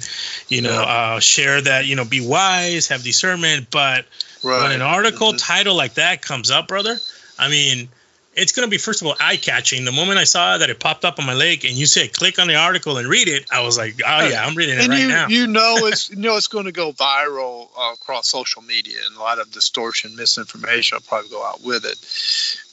you 0.48 0.60
know, 0.62 0.72
uh, 0.82 1.20
share 1.20 1.60
that 1.60 1.86
you 1.86 1.94
know, 1.94 2.04
be 2.04 2.20
wise, 2.20 2.88
have 2.88 3.04
discernment. 3.04 3.70
But 3.70 4.06
when 4.42 4.72
an 4.72 4.82
article 4.82 5.34
Mhm. 5.34 5.38
title 5.38 5.76
like 5.76 5.94
that 5.94 6.20
comes 6.20 6.50
up, 6.50 6.66
brother, 6.66 6.98
I 7.38 7.48
mean, 7.48 7.88
it's 8.34 8.52
going 8.52 8.66
to 8.66 8.70
be 8.70 8.78
first 8.78 9.00
of 9.02 9.08
all 9.08 9.14
eye 9.20 9.36
catching. 9.36 9.84
The 9.84 9.92
moment 9.92 10.18
I 10.18 10.24
saw 10.24 10.56
that 10.58 10.70
it 10.70 10.78
popped 10.78 11.04
up 11.04 11.18
on 11.18 11.26
my 11.26 11.34
leg, 11.34 11.64
and 11.64 11.74
you 11.74 11.86
said 11.86 12.12
click 12.12 12.38
on 12.38 12.46
the 12.48 12.54
article 12.56 12.96
and 12.98 13.08
read 13.08 13.28
it, 13.28 13.46
I 13.52 13.62
was 13.62 13.76
like, 13.76 14.00
oh 14.06 14.28
yeah, 14.28 14.44
I'm 14.44 14.54
reading 14.54 14.76
it 14.78 14.82
and 14.82 14.88
right 14.90 15.00
you 15.00 15.08
now. 15.08 15.26
you 15.28 15.46
know 15.46 15.74
it's 15.86 16.10
you 16.10 16.16
know 16.16 16.36
it's 16.36 16.46
going 16.46 16.66
to 16.66 16.72
go 16.72 16.92
viral 16.92 17.68
uh, 17.78 17.92
across 17.94 18.28
social 18.28 18.62
media, 18.62 18.98
and 19.06 19.16
a 19.16 19.20
lot 19.20 19.38
of 19.40 19.50
distortion, 19.50 20.14
misinformation 20.16 20.96
will 20.96 21.02
probably 21.02 21.30
go 21.30 21.44
out 21.44 21.62
with 21.64 21.84
it. 21.84 21.98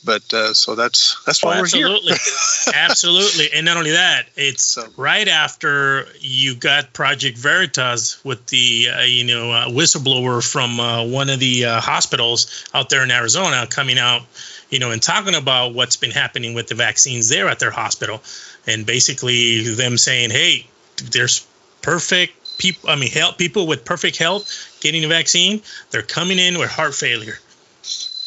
But 0.06 0.32
uh, 0.32 0.54
so 0.54 0.76
that's 0.76 1.22
that's 1.26 1.44
why 1.44 1.58
Oh, 1.58 1.62
we're 1.62 1.68
here. 1.68 1.88
absolutely, 1.88 2.14
absolutely, 2.76 3.52
and 3.54 3.66
not 3.66 3.78
only 3.78 3.92
that, 3.92 4.28
it's 4.36 4.64
So- 4.64 4.88
right 4.96 5.28
after 5.28 6.06
you 6.20 6.56
got 6.56 6.94
Project 6.94 7.38
Veritas 7.38 8.24
with 8.24 8.46
the 8.48 8.88
uh, 8.96 9.02
you 9.02 9.24
know 9.24 9.52
uh, 9.52 9.68
whistleblower 9.68 10.48
from 10.48 10.80
uh, 10.80 11.04
one 11.06 11.30
of 11.30 11.40
the 11.40 11.66
uh, 11.66 11.82
hospitals 11.82 12.66
out 12.74 12.90
there 12.90 13.04
in 13.04 13.12
Arizona 13.12 13.66
coming 13.68 13.98
out, 13.98 14.22
you 14.70 14.80
know, 14.80 14.92
and 14.92 15.02
talking 15.02 15.36
about 15.36 15.74
what's 15.74 15.96
been 15.96 16.12
happening 16.12 16.54
with 16.54 16.68
the 16.68 16.76
vaccines 16.76 17.30
there 17.30 17.48
at 17.48 17.60
their 17.60 17.72
hospital, 17.72 18.22
and 18.66 18.86
basically 18.86 19.74
them 19.76 19.98
saying, 19.98 20.30
hey, 20.30 20.68
there's 21.12 21.46
perfect 21.82 22.58
people. 22.58 22.90
I 22.90 22.96
mean, 22.96 23.10
help 23.10 23.38
people 23.38 23.68
with 23.68 23.86
perfect 23.86 24.18
health 24.18 24.78
getting 24.82 25.02
the 25.02 25.08
vaccine, 25.08 25.62
they're 25.92 26.02
coming 26.02 26.40
in 26.40 26.60
with 26.60 26.70
heart 26.70 26.94
failure, 26.94 27.40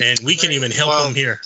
and 0.01 0.19
we 0.25 0.37
can 0.37 0.53
even 0.53 0.71
help 0.71 1.05
them 1.05 1.15
here. 1.15 1.41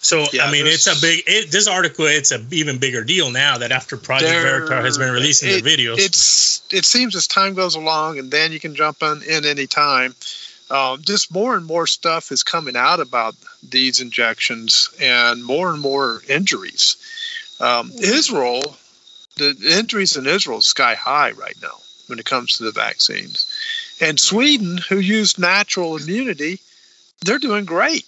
So 0.00 0.26
yeah, 0.32 0.44
I 0.44 0.52
mean, 0.52 0.66
it's 0.66 0.86
a 0.86 0.94
big. 1.00 1.24
It, 1.26 1.50
this 1.50 1.66
article, 1.66 2.06
it's 2.06 2.30
a 2.30 2.40
even 2.52 2.78
bigger 2.78 3.02
deal 3.02 3.32
now 3.32 3.58
that 3.58 3.72
after 3.72 3.96
Project 3.96 4.30
There- 4.30 4.66
Veritas 4.66 4.84
has 4.84 4.98
been 4.98 5.12
releasing 5.12 5.50
it- 5.50 5.64
their 5.64 5.76
videos. 5.76 5.98
It's 5.98 6.62
it 6.70 6.84
seems 6.84 7.16
as 7.16 7.26
time 7.26 7.54
goes 7.54 7.74
along, 7.74 8.18
and 8.18 8.30
then 8.30 8.52
you 8.52 8.60
can 8.60 8.76
jump 8.76 9.02
on 9.02 9.22
in 9.22 9.44
any 9.44 9.66
time. 9.66 10.14
Um, 10.70 11.00
just 11.02 11.32
more 11.32 11.56
and 11.56 11.64
more 11.64 11.86
stuff 11.86 12.30
is 12.30 12.42
coming 12.42 12.76
out 12.76 13.00
about 13.00 13.34
these 13.66 14.00
injections, 14.00 14.90
and 15.00 15.42
more 15.42 15.70
and 15.70 15.80
more 15.80 16.20
injuries. 16.28 16.96
Um, 17.60 17.90
Israel, 17.98 18.76
the 19.36 19.56
injuries 19.78 20.16
in 20.16 20.26
Israel 20.26 20.58
is 20.58 20.66
sky 20.66 20.94
high 20.94 21.32
right 21.32 21.56
now 21.62 21.76
when 22.06 22.18
it 22.18 22.26
comes 22.26 22.58
to 22.58 22.64
the 22.64 22.72
vaccines, 22.72 23.46
and 24.00 24.20
Sweden, 24.20 24.78
who 24.88 24.98
used 24.98 25.38
natural 25.38 25.96
immunity, 25.96 26.60
they're 27.24 27.38
doing 27.38 27.64
great. 27.64 28.04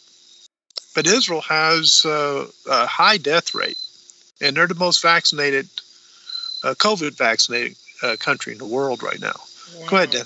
But 0.95 1.07
Israel 1.07 1.43
has 1.43 2.05
uh, 2.05 2.47
a 2.69 2.87
high 2.87 3.17
death 3.17 3.55
rate, 3.55 3.79
and 4.41 4.57
they're 4.57 4.67
the 4.67 4.75
most 4.75 5.03
vaccinated 5.03 5.69
uh, 6.63 6.75
COVID 6.75 7.17
vaccinated 7.17 7.77
uh, 8.03 8.17
country 8.19 8.53
in 8.53 8.59
the 8.59 8.67
world 8.67 9.03
right 9.03 9.21
now. 9.21 9.37
Go 9.87 9.97
ahead, 9.97 10.11
Dan. 10.11 10.25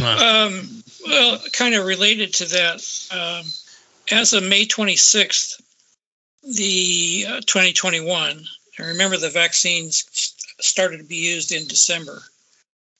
Wow. 0.00 0.46
Um, 0.46 0.84
well, 1.08 1.38
kind 1.52 1.74
of 1.74 1.86
related 1.86 2.34
to 2.34 2.44
that, 2.46 3.08
um, 3.10 3.50
as 4.10 4.32
of 4.32 4.42
May 4.42 4.66
26th, 4.66 5.60
the 6.42 7.26
uh, 7.28 7.40
2021, 7.40 8.44
and 8.78 8.86
remember 8.86 9.16
the 9.16 9.30
vaccines 9.30 10.04
started 10.60 10.98
to 10.98 11.04
be 11.04 11.16
used 11.16 11.52
in 11.52 11.66
December 11.66 12.22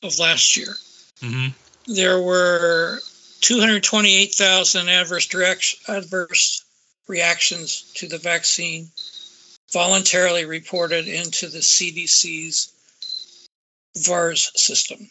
of 0.03 0.19
last 0.19 0.57
year. 0.57 0.75
hmm 1.21 1.49
There 1.87 2.21
were 2.21 3.01
228,000 3.41 4.89
adverse 4.89 5.27
direct, 5.27 5.77
adverse 5.89 6.65
reactions 7.07 7.91
to 7.95 8.09
the 8.09 8.19
vaccine 8.19 8.91
voluntarily 9.73 10.45
reported 10.45 11.09
into 11.09 11.49
the 11.49 11.59
CDC's 11.59 12.73
VAERS 13.97 14.51
system. 14.57 15.11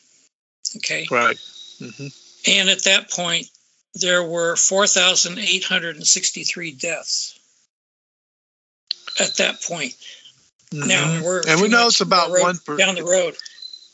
Okay. 0.77 1.07
Right. 1.09 1.37
hmm 1.79 2.07
And 2.45 2.69
at 2.69 2.83
that 2.83 3.09
point, 3.11 3.47
there 3.95 4.23
were 4.23 4.55
4,863 4.55 6.71
deaths. 6.73 7.33
At 9.19 9.35
that 9.37 9.61
point. 9.63 9.95
Now 10.71 11.21
we're 11.23 11.41
Mm-hmm. 11.41 11.49
and 11.49 11.61
we 11.61 11.69
know 11.69 11.87
it's 11.87 12.01
about 12.01 12.29
road- 12.29 12.43
one 12.43 12.57
per- 12.59 12.77
down 12.77 12.93
the 12.95 13.03
road. 13.03 13.35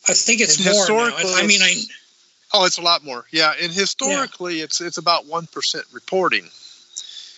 I 0.09 0.13
think 0.13 0.41
it's 0.41 0.57
And 0.57 0.65
more 0.65 0.73
now. 0.73 0.79
historically, 0.79 1.33
I, 1.33 1.39
I 1.43 1.47
mean, 1.47 1.61
I 1.61 1.81
Oh, 2.55 2.65
it's 2.65 2.77
a 2.77 2.81
lot 2.81 3.03
more. 3.03 3.25
Yeah, 3.31 3.53
and 3.59 3.71
historically, 3.71 4.59
it's 4.59 4.81
it's 4.81 4.97
about 4.97 5.25
one 5.25 5.47
percent 5.47 5.85
reporting. 5.93 6.49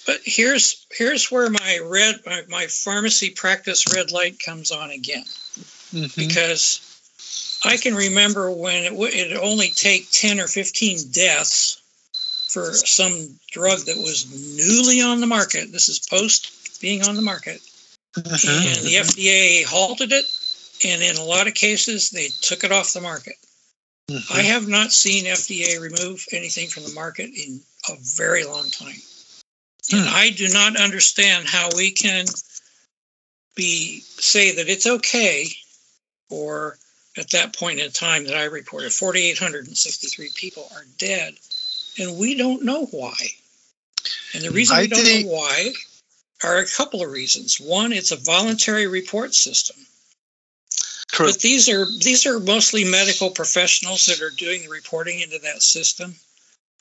but 0.08 0.20
here's 0.24 0.86
here's 0.92 1.30
where 1.32 1.50
my 1.50 1.80
red 1.86 2.22
my, 2.26 2.42
my 2.50 2.68
pharmacy 2.68 3.30
practice 3.30 3.86
red 3.94 4.12
light 4.12 4.40
comes 4.40 4.72
on 4.72 4.90
again. 4.90 5.26
Mhm. 5.94 6.16
because 6.16 6.82
I 7.66 7.78
can 7.78 7.96
remember 7.96 8.52
when 8.52 8.84
it 8.84 8.94
would 8.94 9.14
it 9.14 9.36
only 9.36 9.70
take 9.70 10.12
10 10.12 10.40
or 10.40 10.48
15 10.48 11.10
deaths 11.12 11.82
for 12.48 12.74
some 12.74 13.40
drug 13.52 13.80
that 13.86 13.98
was 13.98 14.28
newly 14.56 15.02
on 15.02 15.20
the 15.20 15.28
market. 15.28 15.72
This 15.72 15.90
is 15.90 16.00
post 16.00 16.80
being 16.80 17.04
on 17.04 17.16
the 17.16 17.22
market. 17.22 17.60
Mhm. 18.16 18.46
And 18.46 18.86
the 18.86 18.96
FDA 18.98 19.64
halted 19.64 20.12
it. 20.12 20.26
And 20.84 21.02
in 21.02 21.16
a 21.18 21.24
lot 21.24 21.48
of 21.48 21.54
cases, 21.54 22.12
they 22.12 22.30
took 22.42 22.64
it 22.64 22.72
off 22.72 22.94
the 22.94 23.02
market. 23.02 23.36
Mhm. 24.10 24.32
I 24.32 24.42
have 24.44 24.68
not 24.68 24.94
seen 24.94 25.26
FDA 25.26 25.80
remove 25.80 26.26
anything 26.32 26.70
from 26.70 26.84
the 26.84 26.94
market 26.94 27.32
in 27.34 27.62
a 27.90 27.96
very 27.96 28.44
long 28.46 28.70
time. 28.70 29.02
And 29.92 30.08
Hmm. 30.08 30.16
I 30.16 30.30
do 30.30 30.48
not 30.50 30.78
understand 30.78 31.48
how 31.48 31.70
we 31.76 31.92
can 31.92 32.26
be 33.56 34.02
say 34.20 34.52
that 34.52 34.70
it's 34.70 34.86
okay 34.86 35.56
or 36.30 36.78
at 37.18 37.32
that 37.32 37.56
point 37.56 37.80
in 37.80 37.92
time 37.92 38.26
that 38.26 38.36
I 38.36 38.46
reported 38.46 38.92
4,863 38.94 40.30
people 40.36 40.68
are 40.76 40.86
dead 40.98 41.36
and 41.98 42.18
we 42.18 42.36
don't 42.36 42.64
know 42.64 42.86
why. 42.86 43.14
And 44.34 44.44
the 44.44 44.52
reason 44.52 44.76
I 44.78 44.82
we 44.82 44.88
don't 44.88 45.04
think- 45.04 45.26
know 45.28 45.34
why 45.34 45.74
are 46.44 46.58
a 46.58 46.68
couple 46.68 47.02
of 47.02 47.10
reasons. 47.12 47.60
One, 47.60 47.94
it's 47.94 48.12
a 48.12 48.18
voluntary 48.18 48.88
report 48.88 49.34
system. 49.34 49.78
True. 51.12 51.28
But 51.28 51.40
these 51.40 51.70
are 51.70 51.86
these 52.00 52.26
are 52.26 52.40
mostly 52.40 52.84
medical 52.84 53.30
professionals 53.32 54.08
that 54.08 54.22
are 54.22 54.32
doing 54.32 54.64
the 54.64 54.70
reporting 54.70 55.22
into 55.22 55.40
that 55.40 55.64
system, 55.64 56.16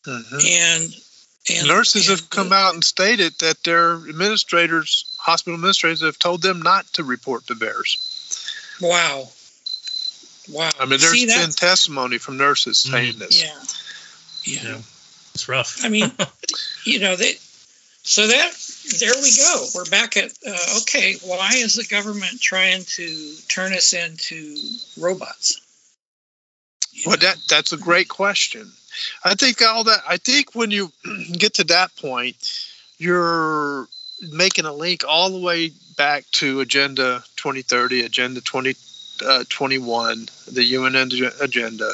Mhm. 0.04 0.44
and 0.44 1.00
and 1.50 1.68
Nurses 1.68 2.08
and 2.08 2.18
have 2.18 2.30
come 2.30 2.52
out 2.52 2.74
and 2.74 2.82
stated 2.82 3.38
that 3.40 3.62
their 3.64 3.96
administrators, 4.08 5.04
hospital 5.18 5.54
administrators, 5.54 6.00
have 6.00 6.18
told 6.18 6.42
them 6.42 6.62
not 6.62 6.90
to 6.94 7.04
report 7.04 7.46
to 7.46 7.54
VAERS. 7.54 7.98
Wow, 8.80 9.30
wow. 10.50 10.70
I 10.78 10.82
mean, 10.86 11.00
there's 11.00 11.10
See, 11.10 11.26
been 11.26 11.50
testimony 11.50 12.18
from 12.18 12.36
nurses 12.36 12.78
saying 12.78 13.18
this. 13.18 13.42
yeah, 13.42 14.62
yeah. 14.62 14.70
Yeah. 14.70 14.78
It's 15.34 15.48
rough. 15.48 15.84
I 15.84 15.88
mean, 15.88 16.10
you 16.84 17.00
know 17.00 17.16
that. 17.16 17.34
So 18.06 18.26
that 18.26 18.52
there 19.00 19.14
we 19.22 19.30
go. 19.34 19.66
We're 19.74 19.86
back 19.86 20.16
at 20.18 20.30
uh, 20.46 20.78
okay. 20.82 21.14
Why 21.24 21.52
is 21.54 21.74
the 21.74 21.84
government 21.84 22.38
trying 22.40 22.82
to 22.84 23.34
turn 23.48 23.72
us 23.72 23.94
into 23.94 24.56
robots? 25.00 25.60
You 26.92 27.04
Well, 27.06 27.16
know? 27.16 27.26
that 27.26 27.38
that's 27.48 27.72
a 27.72 27.78
great 27.78 28.08
question. 28.08 28.70
I 29.24 29.34
think 29.34 29.62
all 29.62 29.84
that. 29.84 30.02
I 30.06 30.18
think 30.18 30.54
when 30.54 30.70
you 30.70 30.92
get 31.32 31.54
to 31.54 31.64
that 31.64 31.96
point, 31.96 32.36
you're 32.98 33.88
making 34.30 34.66
a 34.66 34.72
link 34.72 35.02
all 35.08 35.30
the 35.30 35.40
way 35.40 35.72
back 35.96 36.24
to 36.32 36.60
Agenda 36.60 37.24
2030, 37.36 38.02
Agenda 38.02 38.40
2021, 39.18 40.28
the 40.52 40.64
UN 40.64 40.94
agenda. 41.40 41.92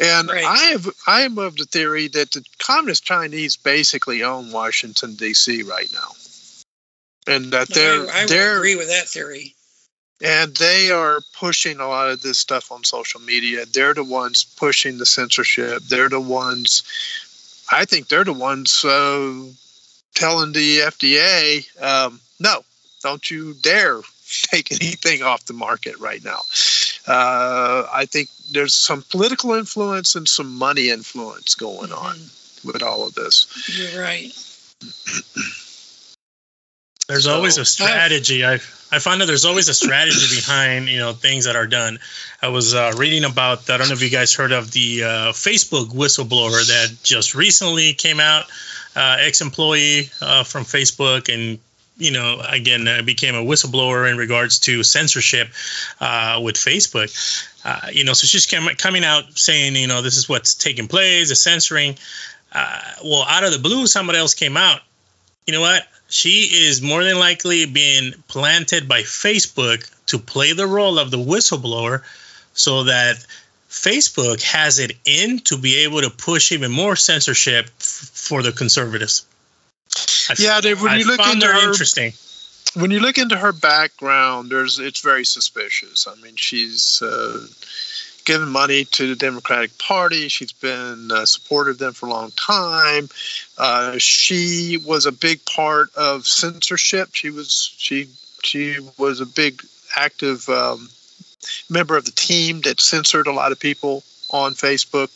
And 0.00 0.28
Right. 0.28 0.44
I 0.44 0.58
have 0.72 0.88
I 1.06 1.22
am 1.22 1.38
of 1.38 1.56
the 1.56 1.66
theory 1.66 2.08
that 2.08 2.32
the 2.32 2.44
communist 2.58 3.04
Chinese 3.04 3.56
basically 3.56 4.24
own 4.24 4.50
Washington 4.50 5.14
D.C. 5.14 5.62
right 5.62 5.90
now, 5.92 6.08
and 7.28 7.52
that 7.52 7.68
they're 7.68 8.10
I, 8.10 8.22
I 8.22 8.26
they're 8.26 8.56
agree 8.56 8.74
with 8.74 8.88
that 8.88 9.06
theory. 9.06 9.54
and 10.20 10.54
they 10.56 10.90
are 10.90 11.20
pushing 11.38 11.78
a 11.78 11.86
lot 11.86 12.10
of 12.10 12.22
this 12.22 12.38
stuff 12.38 12.72
on 12.72 12.82
social 12.82 13.20
media. 13.20 13.66
They're 13.66 13.94
the 13.94 14.02
ones 14.02 14.42
pushing 14.42 14.98
the 14.98 15.06
censorship. 15.06 15.82
They're 15.84 16.08
the 16.08 16.20
ones, 16.20 16.82
I 17.70 17.84
think 17.84 18.08
they're 18.08 18.24
the 18.24 18.32
ones 18.32 18.84
uh, 18.84 19.44
telling 20.14 20.52
the 20.52 20.78
FDA, 20.78 21.82
um, 21.82 22.20
no, 22.40 22.64
don't 23.02 23.30
you 23.30 23.54
dare 23.54 24.00
take 24.50 24.72
anything 24.72 25.22
off 25.22 25.44
the 25.46 25.52
market 25.52 25.98
right 25.98 26.22
now. 26.24 26.40
Uh, 27.06 27.86
I 27.92 28.06
think 28.06 28.28
there's 28.52 28.74
some 28.74 29.02
political 29.10 29.52
influence 29.54 30.14
and 30.14 30.28
some 30.28 30.56
money 30.56 30.88
influence 30.90 31.54
going 31.54 31.92
on 31.92 32.16
with 32.64 32.82
all 32.82 33.06
of 33.06 33.14
this. 33.14 33.46
You're 33.68 34.02
right. 34.02 34.32
There's 37.08 37.24
So- 37.24 37.34
always 37.34 37.58
a 37.58 37.64
strategy. 37.64 38.44
I 38.46 38.54
I 38.90 38.98
find 38.98 39.20
that 39.20 39.26
there's 39.26 39.44
always 39.44 39.68
a 39.68 39.74
strategy 39.74 40.36
behind 40.36 40.88
you 40.88 40.98
know 40.98 41.12
things 41.12 41.44
that 41.44 41.56
are 41.56 41.66
done. 41.66 41.98
I 42.40 42.48
was 42.48 42.74
uh, 42.74 42.92
reading 42.96 43.24
about. 43.24 43.68
I 43.68 43.76
don't 43.76 43.88
know 43.88 43.94
if 43.94 44.02
you 44.02 44.08
guys 44.08 44.32
heard 44.32 44.52
of 44.52 44.70
the 44.70 45.04
uh, 45.04 45.08
Facebook 45.32 45.88
whistleblower 45.88 46.66
that 46.66 46.96
just 47.02 47.34
recently 47.34 47.92
came 47.92 48.20
out, 48.20 48.46
uh, 48.96 49.16
ex-employee 49.20 50.10
uh, 50.22 50.44
from 50.44 50.64
Facebook, 50.64 51.32
and 51.32 51.58
you 51.96 52.10
know 52.10 52.40
again 52.48 52.86
uh, 52.88 53.02
became 53.02 53.34
a 53.34 53.42
whistleblower 53.42 54.10
in 54.10 54.16
regards 54.16 54.58
to 54.60 54.82
censorship 54.82 55.48
uh, 56.00 56.40
with 56.42 56.56
Facebook. 56.56 57.12
Uh, 57.64 57.88
you 57.92 58.04
know, 58.04 58.12
so 58.12 58.26
she's 58.26 58.46
coming 58.46 59.04
out 59.04 59.38
saying 59.38 59.76
you 59.76 59.86
know 59.86 60.02
this 60.02 60.16
is 60.16 60.28
what's 60.28 60.54
taking 60.54 60.88
place, 60.88 61.28
the 61.28 61.36
censoring. 61.36 61.96
Uh, 62.52 62.80
well, 63.04 63.24
out 63.28 63.42
of 63.42 63.52
the 63.52 63.58
blue, 63.58 63.86
somebody 63.86 64.18
else 64.18 64.34
came 64.34 64.56
out. 64.56 64.80
You 65.46 65.54
know 65.54 65.60
what? 65.60 65.86
she 66.14 66.42
is 66.68 66.82
more 66.82 67.02
than 67.02 67.18
likely 67.18 67.66
being 67.66 68.12
planted 68.28 68.88
by 68.88 69.02
Facebook 69.02 69.90
to 70.06 70.18
play 70.18 70.52
the 70.52 70.66
role 70.66 70.98
of 70.98 71.10
the 71.10 71.16
whistleblower 71.18 72.02
so 72.52 72.84
that 72.84 73.16
Facebook 73.68 74.40
has 74.42 74.78
it 74.78 74.96
in 75.04 75.40
to 75.40 75.58
be 75.58 75.78
able 75.78 76.02
to 76.02 76.10
push 76.10 76.52
even 76.52 76.70
more 76.70 76.94
censorship 76.94 77.66
f- 77.66 78.10
for 78.14 78.42
the 78.42 78.52
conservatives. 78.52 79.26
I 80.30 80.34
Yeah, 80.38 80.60
Dave, 80.60 80.80
when 80.82 80.92
I 80.92 80.96
you 80.96 81.06
look 81.06 81.26
into 81.26 81.46
her 81.46 81.68
interesting. 81.68 82.12
when 82.74 82.90
you 82.90 83.00
look 83.00 83.18
into 83.18 83.36
her 83.36 83.52
background, 83.52 84.50
there's 84.50 84.78
it's 84.78 85.00
very 85.00 85.24
suspicious. 85.24 86.06
I 86.06 86.14
mean, 86.20 86.36
she's 86.36 87.02
uh, 87.02 87.46
given 88.24 88.48
money 88.48 88.84
to 88.84 89.08
the 89.08 89.16
Democratic 89.16 89.76
Party. 89.78 90.28
She's 90.28 90.52
been 90.52 91.10
uh, 91.12 91.24
supportive 91.26 91.74
of 91.74 91.78
them 91.78 91.92
for 91.92 92.06
a 92.06 92.10
long 92.10 92.30
time. 92.32 93.08
Uh, 93.58 93.98
she 93.98 94.78
was 94.84 95.06
a 95.06 95.12
big 95.12 95.44
part 95.44 95.94
of 95.94 96.26
censorship. 96.26 97.10
She 97.12 97.30
was 97.30 97.74
she 97.76 98.08
she 98.42 98.78
was 98.98 99.20
a 99.20 99.26
big 99.26 99.62
active 99.96 100.48
um, 100.48 100.88
member 101.70 101.96
of 101.96 102.04
the 102.04 102.12
team 102.12 102.62
that 102.62 102.80
censored 102.80 103.26
a 103.26 103.32
lot 103.32 103.52
of 103.52 103.60
people 103.60 104.02
on 104.30 104.54
Facebook, 104.54 105.10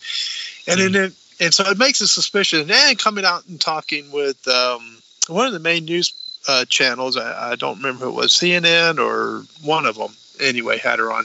and 0.68 0.80
then 0.80 1.04
it, 1.04 1.12
and 1.40 1.54
so 1.54 1.64
it 1.70 1.78
makes 1.78 2.00
it 2.00 2.08
suspicious. 2.08 2.68
And 2.68 2.98
coming 2.98 3.24
out 3.24 3.46
and 3.46 3.60
talking 3.60 4.10
with 4.10 4.46
um, 4.48 4.98
one 5.28 5.46
of 5.46 5.52
the 5.52 5.60
main 5.60 5.84
news 5.84 6.12
uh, 6.48 6.64
channels. 6.64 7.16
I, 7.16 7.52
I 7.52 7.56
don't 7.56 7.78
remember 7.78 8.06
who 8.06 8.12
it 8.12 8.14
was, 8.14 8.32
CNN 8.32 8.98
or 8.98 9.44
one 9.62 9.86
of 9.86 9.96
them. 9.96 10.12
Anyway, 10.40 10.78
had 10.78 11.00
her 11.00 11.12
on, 11.12 11.24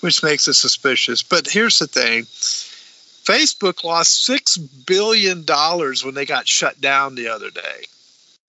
which 0.00 0.22
makes 0.22 0.46
it 0.46 0.54
suspicious. 0.54 1.22
But 1.22 1.48
here's 1.48 1.78
the 1.80 1.88
thing: 1.88 2.24
Facebook 2.24 3.82
lost 3.82 4.24
six 4.24 4.56
billion 4.56 5.44
dollars 5.44 6.04
when 6.04 6.14
they 6.14 6.26
got 6.26 6.46
shut 6.46 6.80
down 6.80 7.16
the 7.16 7.28
other 7.28 7.50
day. 7.50 7.84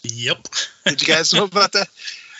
Yep. 0.03 0.47
Did 0.85 1.01
you 1.01 1.07
guys 1.07 1.33
know 1.33 1.45
about 1.45 1.71
that? 1.71 1.87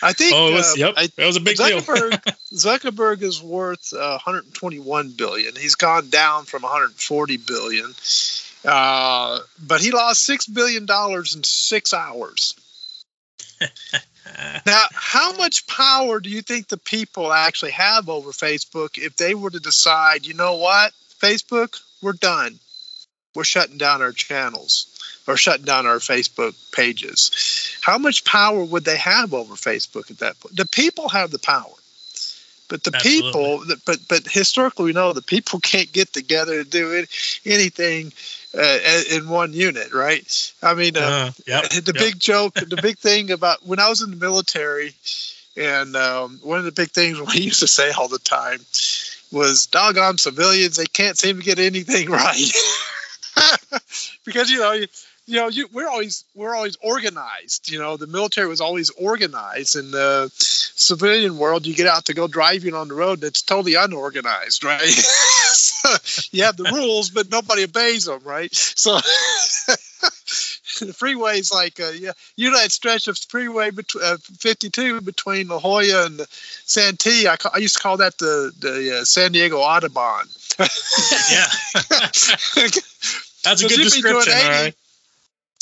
I 0.02 0.12
think. 0.12 0.34
Oh, 0.34 0.48
it 0.50 0.54
was, 0.54 0.72
uh, 0.72 0.86
yep. 0.86 0.94
I, 0.96 1.06
that 1.16 1.26
was 1.26 1.36
a 1.36 1.40
big 1.40 1.56
deal. 1.56 1.80
Zuckerberg, 1.80 2.12
Zuckerberg 2.52 3.22
is 3.22 3.42
worth 3.42 3.92
uh, 3.92 4.18
121 4.24 5.12
billion. 5.16 5.56
He's 5.56 5.74
gone 5.74 6.10
down 6.10 6.44
from 6.44 6.62
140 6.62 7.36
billion, 7.38 7.86
uh, 8.64 9.38
but 9.66 9.80
he 9.80 9.90
lost 9.90 10.24
six 10.24 10.46
billion 10.46 10.86
dollars 10.86 11.34
in 11.34 11.42
six 11.44 11.92
hours. 11.92 12.54
Now, 14.66 14.86
how 14.92 15.36
much 15.36 15.66
power 15.66 16.18
do 16.18 16.30
you 16.30 16.40
think 16.40 16.68
the 16.68 16.78
people 16.78 17.32
actually 17.32 17.72
have 17.72 18.08
over 18.08 18.30
Facebook 18.30 18.96
if 18.96 19.16
they 19.16 19.34
were 19.34 19.50
to 19.50 19.60
decide, 19.60 20.26
you 20.26 20.34
know 20.34 20.56
what, 20.56 20.92
Facebook, 21.20 21.78
we're 22.02 22.12
done. 22.12 22.58
We're 23.34 23.44
shutting 23.44 23.78
down 23.78 24.00
our 24.00 24.12
channels 24.12 24.86
or 25.26 25.36
shutting 25.36 25.64
down 25.64 25.86
our 25.86 25.98
Facebook 25.98 26.54
pages. 26.72 27.76
How 27.82 27.98
much 27.98 28.24
power 28.24 28.64
would 28.64 28.84
they 28.84 28.96
have 28.96 29.34
over 29.34 29.54
Facebook 29.54 30.10
at 30.10 30.18
that 30.18 30.38
point? 30.40 30.56
The 30.56 30.66
people 30.66 31.08
have 31.08 31.30
the 31.30 31.38
power. 31.38 31.72
But 32.68 32.82
the 32.82 32.92
Absolutely. 32.94 33.32
people, 33.32 33.76
but 33.84 33.98
but 34.08 34.26
historically, 34.26 34.86
we 34.86 34.92
know 34.92 35.12
the 35.12 35.22
people 35.22 35.60
can't 35.62 35.92
get 35.92 36.12
together 36.12 36.64
to 36.64 36.68
do 36.68 36.92
it, 36.92 37.10
anything 37.44 38.12
uh, 38.56 39.02
in 39.10 39.28
one 39.28 39.52
unit, 39.52 39.92
right? 39.92 40.52
I 40.62 40.74
mean, 40.74 40.96
uh, 40.96 41.00
Uh, 41.00 41.32
yep. 41.46 41.68
the 41.70 41.92
yep. 41.94 42.04
big 42.04 42.18
joke, 42.20 42.54
the 42.54 42.78
big 42.80 42.98
thing 42.98 43.30
about 43.30 43.64
when 43.66 43.78
I 43.80 43.88
was 43.88 44.00
in 44.00 44.10
the 44.10 44.16
military, 44.16 44.94
and 45.56 45.94
um, 45.96 46.38
one 46.42 46.58
of 46.58 46.64
the 46.64 46.72
big 46.72 46.90
things 46.90 47.20
we 47.34 47.40
used 47.40 47.60
to 47.60 47.68
say 47.68 47.90
all 47.90 48.08
the 48.08 48.18
time 48.18 48.60
was, 49.32 49.66
"Doggone 49.66 50.18
civilians, 50.18 50.76
they 50.76 50.86
can't 50.86 51.18
seem 51.18 51.38
to 51.38 51.44
get 51.44 51.58
anything 51.58 52.10
right." 52.10 52.52
because 54.24 54.50
you 54.50 54.60
know, 54.60 54.72
you, 54.72 54.86
you 55.26 55.36
know, 55.36 55.48
you, 55.48 55.68
we're 55.72 55.88
always 55.88 56.24
we're 56.34 56.54
always 56.54 56.76
organized. 56.82 57.70
You 57.70 57.78
know, 57.78 57.96
the 57.96 58.06
military 58.06 58.46
was 58.46 58.60
always 58.60 58.90
organized. 58.90 59.76
In 59.76 59.90
the 59.90 60.30
civilian 60.34 61.38
world, 61.38 61.66
you 61.66 61.74
get 61.74 61.86
out 61.86 62.04
to 62.06 62.14
go 62.14 62.28
driving 62.28 62.74
on 62.74 62.88
the 62.88 62.94
road, 62.94 63.14
and 63.18 63.24
it's 63.24 63.42
totally 63.42 63.74
unorganized, 63.74 64.64
right? 64.64 64.80
you 66.32 66.44
have 66.44 66.56
the 66.56 66.70
rules, 66.72 67.10
but 67.10 67.30
nobody 67.30 67.64
obeys 67.64 68.04
them, 68.04 68.20
right? 68.24 68.54
So. 68.54 68.98
the 70.80 70.92
freeway's 70.92 71.52
like 71.52 71.78
uh, 71.80 71.90
yeah, 71.90 72.12
you 72.36 72.50
know 72.50 72.58
that 72.58 72.72
stretch 72.72 73.08
of 73.08 73.16
freeway 73.16 73.70
between 73.70 74.04
uh, 74.04 74.16
52 74.38 75.00
between 75.00 75.48
La 75.48 75.58
Jolla 75.58 76.06
and 76.06 76.20
Santee. 76.64 77.28
I, 77.28 77.36
ca- 77.36 77.52
I 77.54 77.58
used 77.58 77.76
to 77.76 77.82
call 77.82 77.98
that 77.98 78.18
the 78.18 78.52
the 78.58 78.98
uh, 79.00 79.04
San 79.04 79.32
Diego 79.32 79.58
Autobahn. 79.60 80.26
yeah. 81.30 81.46
That's 83.44 83.62
a 83.62 83.68
good 83.68 83.82
description. 83.82 84.32
80. 84.32 84.48
right. 84.48 84.74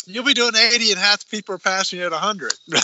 You'll 0.06 0.24
be 0.24 0.34
doing 0.34 0.54
80 0.54 0.92
and 0.92 1.00
half 1.00 1.20
the 1.20 1.26
people 1.26 1.54
are 1.54 1.58
passing 1.58 1.98
you 1.98 2.06
at 2.06 2.12
100. 2.12 2.52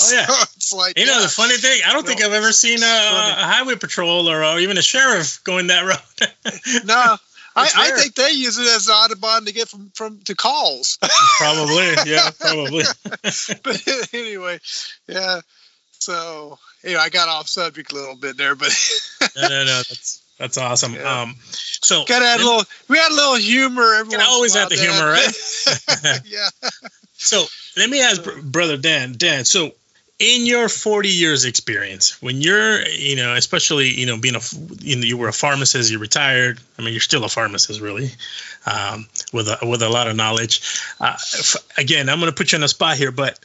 Oh, 0.00 0.10
yeah. 0.12 0.26
So 0.28 0.42
it's 0.56 0.72
like 0.74 0.98
You 0.98 1.06
know, 1.06 1.14
yeah. 1.16 1.22
the 1.22 1.28
funny 1.28 1.56
thing, 1.56 1.80
I 1.86 1.94
don't 1.94 2.06
think 2.06 2.22
I've 2.22 2.34
ever 2.34 2.52
seen 2.52 2.82
a, 2.82 2.84
a 2.84 3.44
highway 3.46 3.74
patrol 3.74 4.28
or, 4.28 4.44
or 4.44 4.58
even 4.58 4.76
a 4.76 4.82
sheriff 4.82 5.42
going 5.44 5.68
that 5.68 5.86
route. 5.86 6.84
no. 6.84 7.16
I, 7.56 7.70
I 7.74 7.90
think 7.92 8.14
they 8.14 8.32
use 8.32 8.58
it 8.58 8.66
as 8.66 8.86
an 8.86 8.94
autobahn 8.94 9.46
to 9.46 9.52
get 9.52 9.68
from, 9.68 9.90
from 9.94 10.20
to 10.26 10.34
calls. 10.34 10.98
probably. 11.38 11.94
Yeah, 12.04 12.30
probably. 12.38 12.84
but 13.22 14.12
anyway, 14.12 14.60
yeah. 15.06 15.40
So 15.92 16.58
anyway, 16.84 17.00
I 17.00 17.08
got 17.08 17.28
off 17.28 17.48
subject 17.48 17.90
a 17.92 17.94
little 17.94 18.16
bit 18.16 18.36
there, 18.36 18.54
but 18.54 18.70
No, 19.36 19.48
no, 19.48 19.64
no. 19.64 19.76
That's 19.88 20.22
that's 20.38 20.58
awesome. 20.58 20.94
Yeah. 20.94 21.22
Um, 21.22 21.36
so 21.40 22.04
got 22.04 22.22
add 22.22 22.40
a 22.40 22.44
little. 22.44 22.62
We 22.88 22.98
had 22.98 23.10
a 23.10 23.14
little 23.14 23.36
humor. 23.36 23.94
Every 23.94 24.12
Gotta 24.12 24.22
once 24.22 24.32
always 24.32 24.56
add 24.56 24.70
the 24.70 24.76
Dan. 24.76 24.90
humor, 24.90 25.10
right? 25.10 26.20
yeah. 26.24 26.48
So 27.14 27.44
let 27.76 27.90
me 27.90 28.00
ask 28.00 28.22
br- 28.22 28.40
brother 28.42 28.76
Dan. 28.76 29.14
Dan, 29.16 29.44
so 29.44 29.72
in 30.18 30.46
your 30.46 30.68
40 30.68 31.08
years 31.08 31.44
experience, 31.44 32.20
when 32.20 32.40
you're, 32.40 32.84
you 32.88 33.16
know, 33.16 33.34
especially, 33.34 33.90
you 33.90 34.06
know, 34.06 34.18
being 34.18 34.34
a, 34.34 34.40
you 34.80 34.96
know, 34.96 35.02
you 35.02 35.16
were 35.16 35.28
a 35.28 35.32
pharmacist, 35.32 35.90
you 35.90 35.98
retired. 35.98 36.58
I 36.78 36.82
mean, 36.82 36.92
you're 36.92 37.00
still 37.00 37.24
a 37.24 37.28
pharmacist, 37.28 37.80
really, 37.80 38.10
um, 38.66 39.06
with 39.32 39.48
a 39.48 39.58
with 39.66 39.82
a 39.82 39.88
lot 39.88 40.08
of 40.08 40.16
knowledge. 40.16 40.62
Uh, 41.00 41.12
f- 41.14 41.56
again, 41.76 42.08
I'm 42.08 42.18
going 42.18 42.30
to 42.30 42.36
put 42.36 42.52
you 42.52 42.56
on 42.56 42.62
the 42.62 42.68
spot 42.68 42.96
here, 42.96 43.12
but 43.12 43.38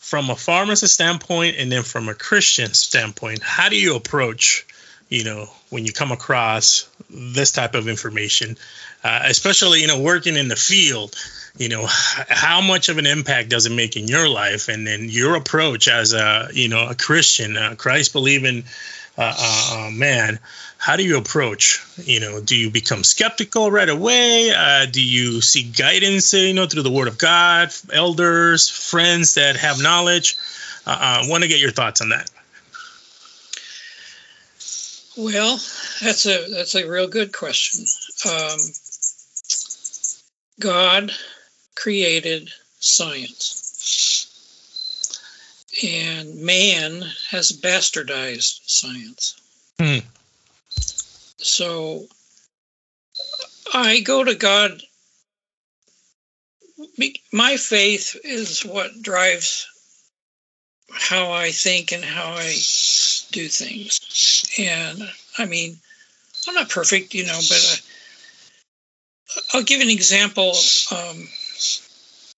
from 0.00 0.30
a 0.30 0.36
pharmacist 0.36 0.94
standpoint 0.94 1.56
and 1.58 1.70
then 1.70 1.82
from 1.82 2.08
a 2.08 2.14
Christian 2.14 2.72
standpoint, 2.74 3.42
how 3.42 3.68
do 3.68 3.76
you 3.76 3.96
approach, 3.96 4.66
you 5.08 5.24
know, 5.24 5.46
when 5.70 5.84
you 5.86 5.92
come 5.92 6.12
across 6.12 6.88
this 7.10 7.52
type 7.52 7.74
of 7.74 7.88
information, 7.88 8.56
uh, 9.04 9.20
especially, 9.24 9.80
you 9.80 9.86
know, 9.86 10.00
working 10.00 10.36
in 10.36 10.48
the 10.48 10.56
field? 10.56 11.14
you 11.58 11.68
know 11.68 11.86
how 11.88 12.60
much 12.60 12.88
of 12.88 12.98
an 12.98 13.06
impact 13.06 13.48
does 13.48 13.66
it 13.66 13.72
make 13.72 13.96
in 13.96 14.08
your 14.08 14.28
life 14.28 14.68
and 14.68 14.86
then 14.86 15.08
your 15.08 15.36
approach 15.36 15.88
as 15.88 16.12
a 16.12 16.48
you 16.52 16.68
know 16.68 16.88
a 16.88 16.94
christian 16.94 17.56
a 17.56 17.76
christ 17.76 18.12
believing 18.12 18.64
uh, 19.18 19.34
uh, 19.38 19.86
uh, 19.86 19.90
man? 19.90 20.38
How 20.76 20.96
do 20.96 21.02
you 21.02 21.16
approach 21.16 21.82
you 22.04 22.20
know 22.20 22.40
do 22.40 22.54
you 22.54 22.70
become 22.70 23.02
skeptical 23.02 23.70
right 23.70 23.88
away? 23.88 24.52
Uh, 24.54 24.86
do 24.86 25.02
you 25.02 25.40
seek 25.40 25.76
guidance 25.76 26.34
you 26.34 26.52
know 26.52 26.66
through 26.66 26.82
the 26.82 26.90
word 26.90 27.08
of 27.08 27.16
god 27.16 27.70
elders 27.92 28.68
friends 28.68 29.34
that 29.34 29.56
have 29.56 29.82
knowledge? 29.82 30.36
Uh, 30.86 31.24
want 31.24 31.42
to 31.42 31.48
get 31.48 31.58
your 31.58 31.72
thoughts 31.72 32.00
on 32.00 32.10
that 32.10 32.30
Well, 35.16 35.58
that's 36.02 36.26
a 36.26 36.46
that's 36.50 36.74
a 36.74 36.86
real 36.86 37.08
good 37.08 37.32
question. 37.32 37.86
Um, 38.28 38.58
God 40.60 41.10
created 41.74 42.50
science, 42.80 44.28
and 45.82 46.42
man 46.42 47.02
has 47.30 47.50
bastardized 47.52 48.60
science. 48.66 49.40
Hmm. 49.80 50.06
So 51.38 52.06
I 53.72 54.00
go 54.00 54.22
to 54.22 54.34
God. 54.34 54.82
My 57.32 57.56
faith 57.56 58.16
is 58.22 58.66
what 58.66 59.00
drives 59.00 59.66
how 60.90 61.32
I 61.32 61.52
think 61.52 61.92
and 61.92 62.04
how 62.04 62.32
I 62.32 62.52
do 63.36 63.48
things. 63.48 64.44
And 64.58 65.02
I 65.38 65.44
mean, 65.44 65.76
I'm 66.48 66.54
not 66.54 66.70
perfect, 66.70 67.12
you 67.12 67.26
know, 67.26 67.38
but 67.48 67.82
uh, 69.36 69.40
I'll 69.52 69.62
give 69.62 69.82
an 69.82 69.90
example 69.90 70.54
um, 70.90 71.28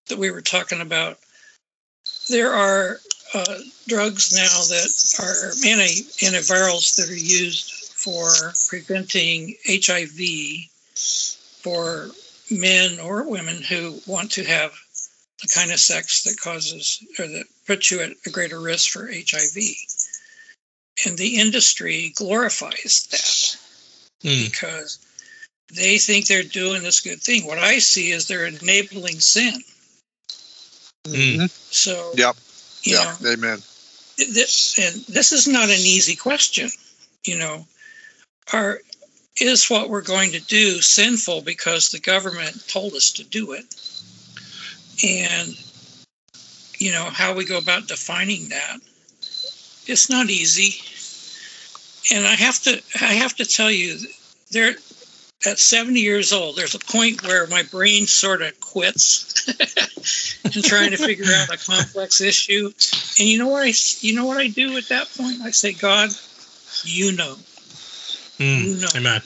that 0.08 0.18
we 0.18 0.32
were 0.32 0.42
talking 0.42 0.80
about. 0.80 1.18
There 2.28 2.52
are 2.52 2.98
uh, 3.32 3.58
drugs 3.86 4.34
now 4.34 4.58
that 4.74 4.90
are 5.20 5.50
anti 5.68 6.02
antivirals 6.26 6.96
that 6.96 7.08
are 7.08 7.14
used 7.14 7.70
for 7.94 8.28
preventing 8.68 9.54
HIV 9.66 10.18
for 11.62 12.08
men 12.50 12.98
or 12.98 13.30
women 13.30 13.62
who 13.62 14.00
want 14.06 14.32
to 14.32 14.44
have 14.44 14.72
the 15.42 15.48
kind 15.48 15.70
of 15.70 15.78
sex 15.78 16.24
that 16.24 16.40
causes 16.40 17.04
or 17.20 17.28
that 17.28 17.44
puts 17.66 17.90
you 17.90 18.00
at 18.00 18.10
a 18.26 18.30
greater 18.30 18.58
risk 18.58 18.90
for 18.90 19.06
HIV. 19.06 19.58
And 21.06 21.16
the 21.16 21.36
industry 21.38 22.12
glorifies 22.16 23.06
that 23.10 24.28
Hmm. 24.28 24.44
because 24.44 24.98
they 25.72 25.98
think 25.98 26.26
they're 26.26 26.42
doing 26.42 26.82
this 26.82 27.00
good 27.00 27.22
thing. 27.22 27.46
What 27.46 27.58
I 27.58 27.78
see 27.78 28.10
is 28.10 28.26
they're 28.26 28.46
enabling 28.46 29.20
sin. 29.20 29.62
Mm. 31.06 31.50
So, 31.70 32.12
Yep. 32.16 32.36
you 32.82 32.94
Yeah. 32.96 33.16
know, 33.20 33.30
Amen. 33.30 33.62
this 34.18 34.78
and 34.78 35.04
this 35.06 35.32
is 35.32 35.46
not 35.46 35.70
an 35.70 35.78
easy 35.78 36.16
question 36.16 36.68
you 37.24 37.38
know 37.38 37.66
are 38.52 38.80
is 39.40 39.70
what 39.70 39.88
we're 39.88 40.02
going 40.02 40.32
to 40.32 40.40
do 40.40 40.80
sinful 40.80 41.42
because 41.42 41.90
the 41.90 42.00
government 42.00 42.66
told 42.66 42.94
us 42.94 43.12
to 43.12 43.24
do 43.24 43.52
it 43.52 43.64
and 45.04 45.56
you 46.78 46.90
know 46.90 47.04
how 47.04 47.34
we 47.34 47.44
go 47.44 47.58
about 47.58 47.86
defining 47.86 48.48
that 48.48 48.78
it's 49.88 50.10
not 50.10 50.30
easy. 50.30 50.76
And 52.14 52.26
i 52.26 52.34
have 52.34 52.60
to 52.62 52.82
i 53.00 53.14
have 53.14 53.34
to 53.36 53.44
tell 53.44 53.70
you 53.70 53.98
there 54.50 54.74
at 55.46 55.58
70 55.58 56.00
years 56.00 56.32
old 56.32 56.56
there's 56.56 56.74
a 56.74 56.78
point 56.78 57.22
where 57.26 57.46
my 57.46 57.62
brain 57.62 58.06
sort 58.06 58.42
of 58.42 58.58
quits 58.60 59.46
in 60.44 60.62
trying 60.62 60.90
to 60.90 60.96
figure 60.96 61.26
out 61.34 61.52
a 61.52 61.58
complex 61.58 62.20
issue. 62.20 62.66
And 63.18 63.28
you 63.28 63.38
know 63.38 63.48
what 63.48 63.64
I 63.64 63.72
you 64.00 64.14
know 64.14 64.26
what 64.26 64.38
I 64.38 64.48
do 64.48 64.76
at 64.76 64.88
that 64.88 65.08
point? 65.16 65.40
I 65.42 65.50
say, 65.50 65.72
God, 65.72 66.10
you 66.84 67.12
know, 67.12 67.36
Mm. 68.38 68.80
know, 68.80 68.88
amen. 68.94 69.20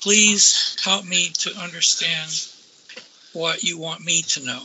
Please 0.00 0.76
help 0.82 1.04
me 1.04 1.28
to 1.38 1.54
understand 1.56 2.30
what 3.32 3.62
you 3.62 3.78
want 3.78 4.04
me 4.04 4.22
to 4.22 4.44
know 4.44 4.62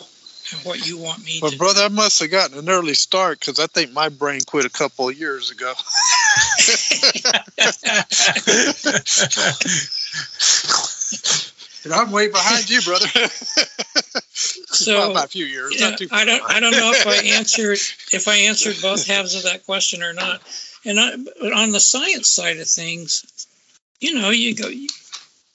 and 0.51 0.61
what 0.61 0.85
you 0.85 0.97
want 0.97 1.25
me 1.25 1.39
Well, 1.41 1.51
to 1.51 1.57
brother, 1.57 1.83
I 1.83 1.89
must 1.89 2.19
have 2.19 2.31
gotten 2.31 2.57
an 2.57 2.69
early 2.69 2.93
start 2.93 3.39
because 3.39 3.59
I 3.59 3.67
think 3.67 3.91
my 3.91 4.09
brain 4.09 4.41
quit 4.45 4.65
a 4.65 4.69
couple 4.69 5.09
of 5.09 5.17
years 5.17 5.51
ago. 5.51 5.73
and 11.85 11.93
I'm 11.93 12.11
way 12.11 12.29
behind 12.29 12.69
you, 12.69 12.81
brother. 12.81 13.07
So, 14.75 14.97
well, 14.97 15.11
about 15.11 15.25
a 15.25 15.29
few 15.29 15.45
years. 15.45 15.79
Yeah, 15.79 15.95
I 16.11 16.25
don't 16.25 16.43
I 16.43 16.59
don't 16.59 16.71
know 16.71 16.91
if 16.91 17.07
I 17.07 17.15
answered 17.37 17.79
if 18.11 18.27
I 18.27 18.35
answered 18.35 18.75
both 18.81 19.07
halves 19.07 19.35
of 19.35 19.43
that 19.43 19.65
question 19.65 20.03
or 20.03 20.11
not. 20.11 20.41
And 20.83 20.99
I, 20.99 21.15
but 21.41 21.53
on 21.53 21.71
the 21.71 21.79
science 21.79 22.27
side 22.27 22.57
of 22.57 22.67
things, 22.67 23.47
you 24.01 24.15
know, 24.15 24.31
you 24.31 24.53
go, 24.53 24.67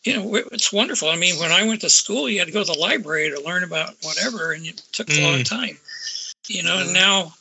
you, 0.05 0.13
you 0.13 0.19
know, 0.19 0.35
it's 0.53 0.73
wonderful. 0.73 1.09
I 1.09 1.17
mean, 1.17 1.39
when 1.39 1.53
I 1.53 1.65
went 1.67 1.83
to 1.83 1.91
school, 1.91 2.29
you 2.29 2.39
had 2.39 2.49
to 2.49 2.53
go 2.53 2.65
to 2.65 2.73
the 2.73 2.79
library 2.79 3.31
to 3.31 3.43
learn 3.45 3.65
about 3.65 3.95
whatever, 4.03 4.53
and 4.53 4.67
it 4.67 4.83
took 4.93 5.11
a 5.11 5.23
long 5.23 5.41
mm. 5.41 5.49
time. 5.49 5.79
You 6.49 6.63
know, 6.63 6.79
and 6.81 6.93
now, 6.93 7.33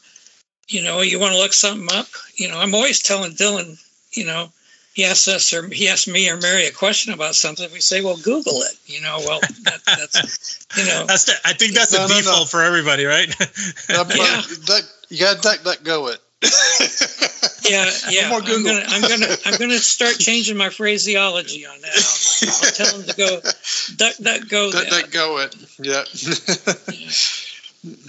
you 0.67 0.83
know, 0.83 1.01
you 1.01 1.19
want 1.19 1.33
to 1.33 1.39
look 1.39 1.53
something 1.53 1.87
up. 1.97 2.07
You 2.35 2.47
know, 2.47 2.59
I'm 2.59 2.75
always 2.75 3.01
telling 3.01 3.31
Dylan, 3.31 3.81
you 4.11 4.25
know, 4.25 4.51
he 4.93 5.05
asks 5.05 5.27
us 5.27 5.53
or 5.53 5.67
he 5.67 5.87
asks 5.87 6.07
me 6.07 6.29
or 6.29 6.37
Mary 6.37 6.65
a 6.65 6.71
question 6.71 7.13
about 7.13 7.35
something. 7.35 7.71
We 7.71 7.79
say, 7.79 8.01
well, 8.01 8.17
Google 8.17 8.61
it. 8.63 8.77
You 8.85 9.01
know, 9.01 9.19
well, 9.25 9.39
that, 9.39 9.81
that's, 9.85 10.67
you 10.75 10.85
know, 10.85 11.05
that's 11.05 11.23
the, 11.25 11.33
i 11.45 11.53
think 11.53 11.73
that's 11.73 11.91
the 11.91 11.99
No, 11.99 12.07
no, 12.07 12.15
no. 12.15 12.19
default 12.21 12.49
for 12.49 12.61
everybody 12.61 13.05
right 13.05 13.27
Yeah. 13.89 14.41
duck, 14.65 14.83
you 15.09 15.19
got 15.19 15.37
to 15.37 15.41
duck, 15.41 15.63
duck, 15.63 15.83
go 15.83 16.07
it. 16.07 16.19
Yeah, 17.69 17.89
yeah. 18.09 18.29
more 18.29 18.41
I'm 18.41 18.63
gonna, 18.63 18.83
I'm 18.87 19.01
gonna, 19.01 19.35
I'm 19.45 19.59
gonna 19.59 19.77
start 19.77 20.17
changing 20.19 20.57
my 20.57 20.69
phraseology 20.69 21.65
on 21.65 21.79
that. 21.81 21.91
I'll, 22.43 22.67
I'll 22.67 22.71
tell 22.71 22.97
them 22.97 23.07
to 23.07 23.15
go, 23.15 23.41
duck, 23.95 24.15
duck, 24.17 24.49
go. 24.49 24.71
duck, 24.71 24.83
that. 24.85 24.89
duck, 24.89 25.11
go 25.11 25.37
it. 25.39 25.55
Yeah. 25.79 26.03
Yeah. 26.93 27.11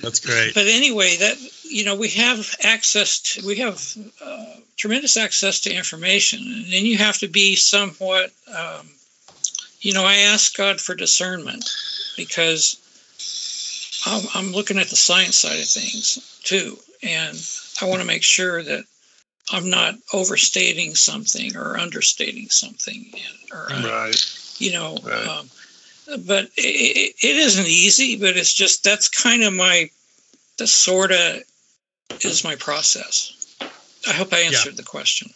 that's 0.03 0.21
great 0.21 0.55
But 0.55 0.67
anyway, 0.67 1.17
that 1.17 1.37
you 1.71 1.85
know, 1.85 1.97
we 1.97 2.09
have 2.11 2.55
access 2.63 3.21
to, 3.21 3.47
we 3.47 3.57
have 3.57 3.81
uh, 4.25 4.55
tremendous 4.77 5.17
access 5.17 5.61
to 5.61 5.75
information, 5.75 6.41
and 6.41 6.65
then 6.67 6.85
you 6.85 6.99
have 6.99 7.19
to 7.19 7.29
be 7.29 7.55
somewhat, 7.57 8.31
um, 8.49 8.89
you 9.81 9.95
know, 9.95 10.05
I 10.05 10.17
ask 10.33 10.57
God 10.57 10.81
for 10.81 10.95
discernment 10.95 11.65
because 12.17 12.77
I'm, 14.05 14.27
I'm 14.35 14.53
looking 14.53 14.79
at 14.79 14.89
the 14.89 14.97
science 14.97 15.37
side 15.37 15.61
of 15.61 15.69
things 15.69 16.41
too, 16.43 16.77
and 17.03 17.37
I 17.83 17.87
want 17.87 18.01
to 18.01 18.07
make 18.07 18.23
sure 18.23 18.63
that 18.63 18.85
I'm 19.53 19.71
not 19.71 19.95
overstating 20.13 20.95
something 20.95 21.57
or 21.57 21.79
understating 21.79 22.49
something, 22.51 23.13
or 23.53 23.73
uh, 23.73 23.83
right. 23.83 24.57
you 24.59 24.73
know 24.73 24.99
Right. 25.03 25.27
um, 25.27 25.51
but 26.27 26.51
it, 26.57 27.15
it 27.23 27.37
isn't 27.37 27.67
easy. 27.67 28.17
But 28.17 28.37
it's 28.37 28.53
just 28.53 28.85
that's 28.85 29.09
kind 29.09 29.43
of 29.43 29.53
my 29.53 29.91
the 30.59 30.67
sort 30.67 31.13
of 31.13 31.43
is 32.21 32.45
my 32.45 32.57
process. 32.57 33.37
I 34.09 34.13
hope 34.13 34.33
I 34.33 34.41
answered 34.41 34.77
the 34.77 34.83
question. 34.83 35.31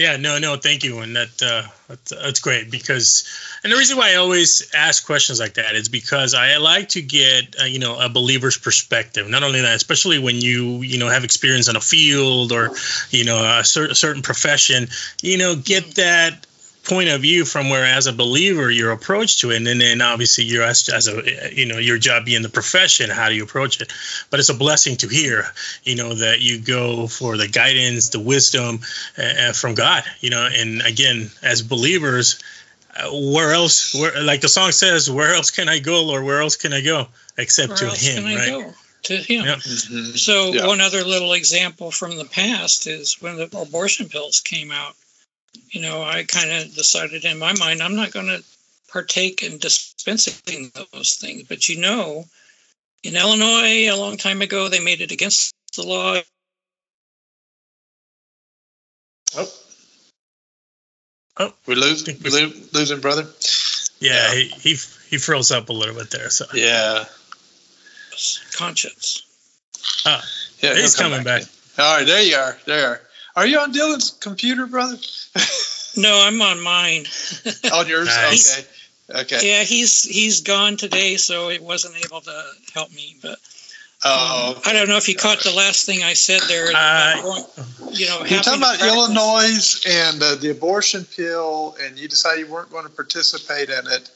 Yeah, 0.00 0.16
no, 0.16 0.38
no, 0.38 0.56
thank 0.56 0.82
you, 0.82 1.00
and 1.00 1.14
that 1.14 1.42
uh, 1.42 1.68
that's, 1.86 2.10
that's 2.10 2.40
great 2.40 2.70
because, 2.70 3.28
and 3.62 3.70
the 3.70 3.76
reason 3.76 3.98
why 3.98 4.12
I 4.12 4.14
always 4.14 4.70
ask 4.74 5.04
questions 5.04 5.38
like 5.38 5.54
that 5.54 5.74
is 5.74 5.90
because 5.90 6.32
I 6.32 6.56
like 6.56 6.88
to 6.90 7.02
get 7.02 7.56
uh, 7.60 7.64
you 7.66 7.80
know 7.80 8.00
a 8.00 8.08
believer's 8.08 8.56
perspective. 8.56 9.28
Not 9.28 9.42
only 9.42 9.60
that, 9.60 9.76
especially 9.76 10.18
when 10.18 10.36
you 10.36 10.80
you 10.80 10.98
know 10.98 11.10
have 11.10 11.22
experience 11.22 11.68
in 11.68 11.76
a 11.76 11.82
field 11.82 12.50
or 12.50 12.70
you 13.10 13.26
know 13.26 13.58
a, 13.58 13.62
cer- 13.62 13.90
a 13.90 13.94
certain 13.94 14.22
profession, 14.22 14.88
you 15.20 15.36
know, 15.36 15.54
get 15.54 15.96
that 15.96 16.46
point 16.90 17.08
of 17.08 17.20
view 17.20 17.44
from 17.44 17.70
where 17.70 17.84
as 17.84 18.06
a 18.08 18.12
believer 18.12 18.68
your 18.68 18.90
approach 18.90 19.40
to 19.40 19.50
it 19.52 19.56
and 19.56 19.66
then, 19.66 19.78
then 19.78 20.02
obviously 20.02 20.42
you're 20.44 20.64
as, 20.64 20.88
as 20.88 21.06
a 21.06 21.54
you 21.54 21.64
know 21.64 21.78
your 21.78 21.98
job 21.98 22.24
being 22.24 22.42
the 22.42 22.48
profession 22.48 23.08
how 23.08 23.28
do 23.28 23.34
you 23.36 23.44
approach 23.44 23.80
it 23.80 23.92
but 24.28 24.40
it's 24.40 24.48
a 24.48 24.54
blessing 24.54 24.96
to 24.96 25.06
hear 25.06 25.44
you 25.84 25.94
know 25.94 26.14
that 26.14 26.40
you 26.40 26.58
go 26.58 27.06
for 27.06 27.36
the 27.36 27.46
guidance 27.46 28.08
the 28.08 28.18
wisdom 28.18 28.80
uh, 29.16 29.52
from 29.52 29.74
god 29.74 30.02
you 30.20 30.30
know 30.30 30.48
and 30.52 30.82
again 30.82 31.30
as 31.42 31.62
believers 31.62 32.40
uh, 32.96 33.08
where 33.08 33.52
else 33.52 33.94
where 33.94 34.20
like 34.22 34.40
the 34.40 34.48
song 34.48 34.72
says 34.72 35.08
where 35.08 35.32
else 35.32 35.52
can 35.52 35.68
i 35.68 35.78
go 35.78 36.10
or 36.10 36.24
where 36.24 36.40
else 36.42 36.56
can 36.56 36.72
i 36.72 36.80
go 36.80 37.06
except 37.38 37.68
Where 37.70 37.78
to 37.78 37.86
else 37.86 38.02
him 38.02 38.24
can 38.24 38.32
I 38.32 38.36
right 38.36 38.48
go? 38.48 38.74
To 39.04 39.16
him. 39.16 39.46
Yep. 39.46 39.58
Mhm. 39.60 40.18
So 40.18 40.52
Yeah. 40.52 40.66
one 40.66 40.82
other 40.82 41.02
little 41.04 41.32
example 41.32 41.90
from 41.90 42.16
the 42.18 42.26
past 42.26 42.86
is 42.86 43.16
when 43.22 43.36
the 43.36 43.48
abortion 43.56 44.10
pills 44.10 44.40
came 44.40 44.70
out. 44.70 44.94
You 45.70 45.80
know, 45.82 46.02
I 46.02 46.24
kind 46.24 46.50
of 46.50 46.74
decided 46.74 47.24
in 47.24 47.38
my 47.38 47.52
mind 47.54 47.82
I'm 47.82 47.96
not 47.96 48.12
going 48.12 48.26
to 48.26 48.42
partake 48.88 49.42
in 49.42 49.58
dispensing 49.58 50.70
those 50.92 51.14
things. 51.16 51.44
But 51.44 51.68
you 51.68 51.80
know, 51.80 52.24
in 53.02 53.16
Illinois 53.16 53.88
a 53.88 53.92
long 53.92 54.16
time 54.16 54.42
ago 54.42 54.68
they 54.68 54.80
made 54.80 55.00
it 55.00 55.12
against 55.12 55.54
the 55.76 55.82
law. 55.86 56.20
Oh. 59.36 59.48
Oh. 61.36 61.54
we 61.66 61.74
lose, 61.76 62.06
we- 62.06 62.14
lo- 62.30 62.52
losing 62.72 63.00
brother. 63.00 63.26
yeah 64.00 64.34
he, 64.34 64.48
he 64.48 64.70
he 65.08 65.16
froze 65.18 65.52
up 65.52 65.68
a 65.68 65.72
little 65.72 65.94
bit 65.94 66.10
there 66.10 66.28
so 66.30 66.44
Yeah, 66.52 67.04
conscience. 68.56 69.22
Ah, 70.04 70.22
yeah. 70.60 70.74
he's 70.74 70.96
coming 70.96 71.22
back. 71.22 71.42
All 71.78 71.96
right, 71.98 72.06
there 72.06 72.22
you 72.22 72.34
are. 72.36 72.58
There 72.66 72.80
you 72.94 72.96
are. 73.36 73.42
Are 73.42 73.46
you 73.46 73.58
on 73.58 73.72
Dylan's 73.72 74.10
computer, 74.10 74.66
brother? 74.66 74.96
No, 75.96 76.22
I'm 76.24 76.40
on 76.40 76.60
mine. 76.60 77.04
on 77.74 77.88
yours? 77.88 78.06
Nice. 78.06 78.58
Okay. 79.10 79.22
Okay. 79.22 79.50
Yeah, 79.50 79.64
he's 79.64 80.04
he's 80.04 80.42
gone 80.42 80.76
today, 80.76 81.16
so 81.16 81.50
it 81.50 81.60
wasn't 81.60 81.96
able 82.04 82.20
to 82.20 82.44
help 82.72 82.92
me. 82.92 83.16
But 83.20 83.40
Oh, 84.04 84.54
um, 84.56 84.62
I 84.64 84.72
don't 84.72 84.88
know 84.88 84.96
if 84.96 85.08
you 85.08 85.14
caught 85.16 85.40
the 85.40 85.50
last 85.50 85.84
thing 85.84 86.02
I 86.02 86.14
said 86.14 86.40
there. 86.48 86.68
Uh, 86.74 87.16
you 87.90 88.06
know, 88.06 88.24
You're 88.24 88.40
talking 88.40 88.60
about 88.60 88.78
practice- 88.78 88.86
Illinois 88.86 89.80
and 89.88 90.22
uh, 90.22 90.34
the 90.36 90.50
abortion 90.52 91.04
pill, 91.04 91.76
and 91.82 91.98
you 91.98 92.08
decided 92.08 92.46
you 92.46 92.52
weren't 92.52 92.70
going 92.70 92.84
to 92.84 92.90
participate 92.90 93.68
in 93.68 93.86
it, 93.88 94.10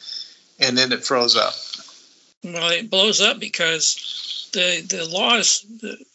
and 0.60 0.78
then 0.78 0.92
it 0.92 1.04
froze 1.04 1.36
up. 1.36 1.54
Well, 2.44 2.70
it 2.70 2.88
blows 2.88 3.20
up 3.20 3.40
because 3.40 3.96
the 4.54 4.80
the 4.88 5.04
laws, 5.04 5.66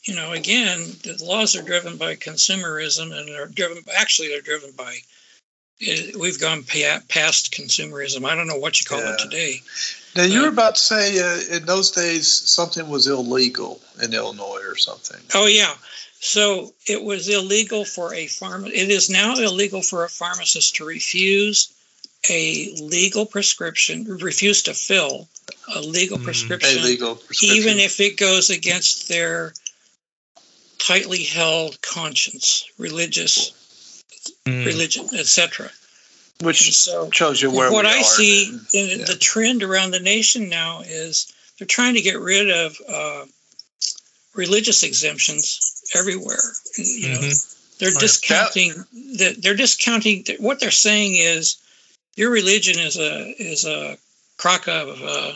you 0.03 0.15
know, 0.15 0.31
again, 0.31 0.79
the 1.03 1.17
laws 1.23 1.55
are 1.55 1.61
driven 1.61 1.97
by 1.97 2.15
consumerism, 2.15 3.15
and 3.15 3.27
they're 3.27 3.45
driven. 3.47 3.83
Actually, 3.95 4.29
they're 4.29 4.41
driven 4.41 4.71
by. 4.71 4.97
We've 6.19 6.39
gone 6.39 6.63
past 6.63 7.53
consumerism. 7.53 8.25
I 8.25 8.35
don't 8.35 8.47
know 8.47 8.57
what 8.57 8.81
you 8.81 8.85
call 8.85 8.99
Yeah. 8.99 9.13
it 9.13 9.19
today. 9.19 9.61
Now 10.15 10.23
you 10.23 10.41
were 10.41 10.47
about 10.49 10.75
to 10.75 10.81
say 10.81 11.19
uh, 11.19 11.57
in 11.57 11.65
those 11.65 11.91
days 11.91 12.33
something 12.33 12.89
was 12.89 13.07
illegal 13.07 13.79
in 14.01 14.13
Illinois 14.13 14.61
or 14.65 14.75
something. 14.75 15.21
Oh 15.33 15.45
yeah. 15.45 15.73
So 16.19 16.73
it 16.85 17.01
was 17.01 17.29
illegal 17.29 17.85
for 17.85 18.13
a 18.13 18.27
farm. 18.27 18.65
It 18.65 18.89
is 18.89 19.09
now 19.09 19.35
illegal 19.35 19.81
for 19.81 20.03
a 20.03 20.09
pharmacist 20.09 20.75
to 20.77 20.85
refuse 20.85 21.71
a 22.27 22.73
legal 22.81 23.25
prescription, 23.25 24.05
refuse 24.05 24.63
to 24.63 24.73
fill 24.73 25.29
a 25.73 25.81
legal 25.81 26.17
Mm, 26.17 26.21
A 26.21 26.23
prescription, 26.25 26.83
legal 26.83 27.15
prescription. 27.15 27.57
even 27.57 27.79
if 27.79 27.99
it 27.99 28.17
goes 28.17 28.49
against 28.49 29.07
their 29.07 29.53
tightly 30.79 31.23
held 31.23 31.81
conscience, 31.81 32.65
religious, 32.77 33.51
Mm. 34.45 34.65
religion, 34.65 35.09
etc. 35.15 35.71
And 36.39 36.45
which 36.45 36.73
so 36.75 37.09
shows 37.11 37.41
you 37.41 37.51
where 37.51 37.71
what 37.71 37.85
we 37.85 37.91
I 37.91 37.99
are 37.99 38.03
see 38.03 38.45
then. 38.51 38.67
in 38.73 38.99
Yeah. 38.99 39.05
the 39.05 39.15
trend 39.17 39.63
around 39.63 39.91
the 39.91 39.99
nation 39.99 40.49
now 40.49 40.81
is 40.81 41.27
they're 41.57 41.67
trying 41.67 41.95
to 41.95 42.01
get 42.01 42.17
rid 42.19 42.49
of 42.49 42.77
uh, 42.87 43.25
religious 44.33 44.83
exemptions 44.83 45.59
everywhere. 45.93 46.41
You 46.77 47.09
know, 47.09 47.19
Mhm. 47.19 47.55
they're 47.79 47.91
discounting 47.91 48.85
that 49.17 49.41
they're 49.41 49.55
discounting 49.55 50.25
what 50.39 50.59
they're 50.59 50.71
saying 50.71 51.15
is 51.15 51.57
your 52.15 52.31
religion 52.31 52.79
is 52.79 52.97
a 52.97 53.29
is 53.41 53.65
a 53.65 53.97
crock 54.37 54.67
of 54.67 55.01
uh, 55.01 55.31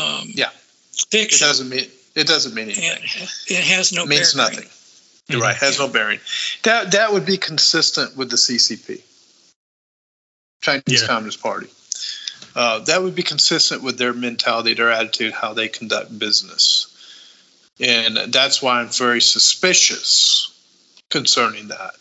um, 0.00 0.28
Yeah. 0.34 0.50
It 1.12 1.30
doesn't 1.40 1.68
mean 1.68 1.86
it 2.14 2.26
doesn't 2.26 2.54
mean 2.54 2.70
anything. 2.70 3.28
it 3.56 3.64
has 3.64 3.92
no 3.92 4.02
It 4.04 4.08
means 4.08 4.34
bearing. 4.34 4.54
nothing. 4.56 4.68
You're 5.28 5.40
right. 5.40 5.56
Has 5.56 5.78
no 5.78 5.88
bearing. 5.88 6.20
That 6.64 6.92
that 6.92 7.12
would 7.12 7.24
be 7.26 7.38
consistent 7.38 8.16
with 8.16 8.30
the 8.30 8.36
CCP, 8.36 9.00
Chinese 10.60 11.00
Yeah. 11.02 11.06
Communist 11.06 11.40
Party. 11.42 11.68
Uh, 12.54 12.80
that 12.80 13.02
would 13.02 13.14
be 13.14 13.22
consistent 13.22 13.82
with 13.82 13.96
their 13.96 14.12
mentality, 14.12 14.74
their 14.74 14.90
attitude, 14.92 15.32
how 15.32 15.54
they 15.54 15.68
conduct 15.68 16.16
business, 16.18 16.86
and 17.80 18.16
that's 18.30 18.60
why 18.60 18.80
I'm 18.80 18.88
very 18.88 19.22
suspicious 19.22 20.50
concerning 21.08 21.68
that, 21.68 21.94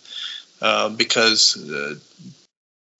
uh, 0.62 0.90
because 0.90 1.56
uh, 1.72 1.96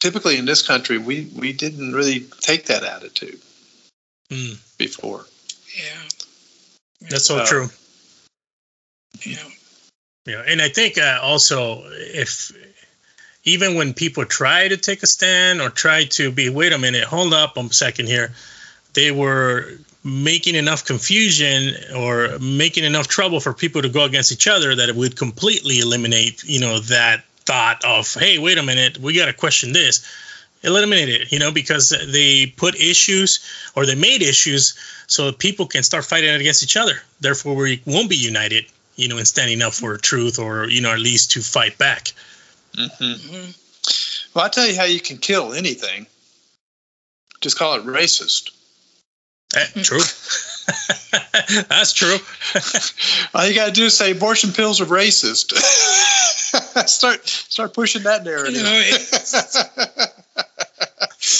typically 0.02 0.38
in 0.38 0.46
this 0.46 0.62
country 0.62 0.98
we 0.98 1.30
we 1.38 1.54
didn't 1.54 1.94
really 1.94 2.20
take 2.42 2.66
that 2.66 2.84
attitude 2.84 3.40
Mm. 4.30 4.58
before. 4.78 5.26
Yeah, 5.78 6.08
That's 7.10 7.26
so 7.26 7.40
Uh, 7.40 7.46
true. 7.46 7.70
yeah. 9.26 9.44
Yeah, 10.26 10.44
and 10.48 10.62
I 10.62 10.70
think 10.70 10.98
uh, 10.98 11.20
also 11.22 11.84
if 11.90 12.52
even 13.44 13.76
when 13.76 13.94
people 13.94 14.24
try 14.26 14.68
to 14.68 14.78
take 14.78 15.04
a 15.04 15.08
stand 15.08 15.62
or 15.62 15.70
try 15.70 16.06
to 16.06 16.32
be, 16.32 16.48
wait 16.50 16.72
a 16.72 16.78
minute, 16.78 17.04
hold 17.04 17.34
up 17.34 17.58
a 17.58 17.74
second 17.74 18.06
here, 18.08 18.34
they 18.94 19.12
were 19.12 19.78
making 20.04 20.56
enough 20.56 20.86
confusion 20.86 21.76
or 21.96 22.40
making 22.40 22.84
enough 22.86 23.08
trouble 23.08 23.40
for 23.40 23.54
people 23.54 23.82
to 23.82 23.90
go 23.90 24.04
against 24.06 24.32
each 24.32 24.48
other 24.48 24.76
that 24.76 24.90
it 24.90 24.96
would 24.96 25.16
completely 25.18 25.80
eliminate, 25.80 26.44
you 26.44 26.60
know, 26.60 26.80
that 26.80 27.24
thought 27.52 27.84
of, 27.84 28.14
hey, 28.14 28.40
wait 28.40 28.58
a 28.58 28.64
minute, 28.64 28.98
we 28.98 29.14
got 29.14 29.26
to 29.26 29.34
question 29.34 29.74
this. 29.74 30.06
Eliminate 30.64 31.10
it, 31.10 31.32
you 31.32 31.40
know, 31.40 31.52
because 31.52 31.90
they 31.90 32.46
put 32.46 32.76
issues 32.76 33.40
or 33.76 33.86
they 33.86 33.96
made 33.96 34.22
issues 34.22 34.78
so 35.08 35.32
people 35.32 35.66
can 35.66 35.84
start 35.84 36.06
fighting 36.06 36.30
against 36.30 36.64
each 36.64 36.78
other. 36.78 37.02
Therefore, 37.20 37.56
we 37.56 37.82
won't 37.86 38.10
be 38.10 38.16
united 38.16 38.66
you 38.96 39.08
know, 39.08 39.18
and 39.18 39.28
standing 39.28 39.62
up 39.62 39.74
for 39.74 39.98
truth 39.98 40.38
or, 40.40 40.70
you 40.70 40.82
know, 40.82 40.92
at 40.92 41.00
least 41.00 41.32
to 41.32 41.42
fight 41.42 41.78
back. 41.78 42.14
Mm-hmm. 42.78 43.04
Mhm. 43.04 44.34
Well, 44.36 44.46
I 44.46 44.50
tell 44.50 44.68
you 44.68 44.76
how 44.76 44.84
you 44.84 45.00
can 45.00 45.18
kill 45.18 45.54
anything. 45.54 46.06
Just 47.42 47.58
call 47.58 47.76
it 47.76 47.86
racist. 47.86 48.52
Eh, 49.56 49.66
true. 49.82 50.00
That's 51.68 51.94
true. 51.94 52.18
All 53.34 53.46
you 53.46 53.56
got 53.56 53.66
to 53.66 53.72
do 53.72 53.86
is 53.86 53.98
say 53.98 54.12
abortion 54.12 54.52
pills 54.52 54.80
are 54.80 54.86
racist. 54.86 55.54
start 56.88 57.28
start 57.28 57.74
pushing 57.74 58.04
that 58.04 58.24
narrative. 58.24 58.56
You 58.56 58.64
know, 58.64 58.72
it- 58.84 60.08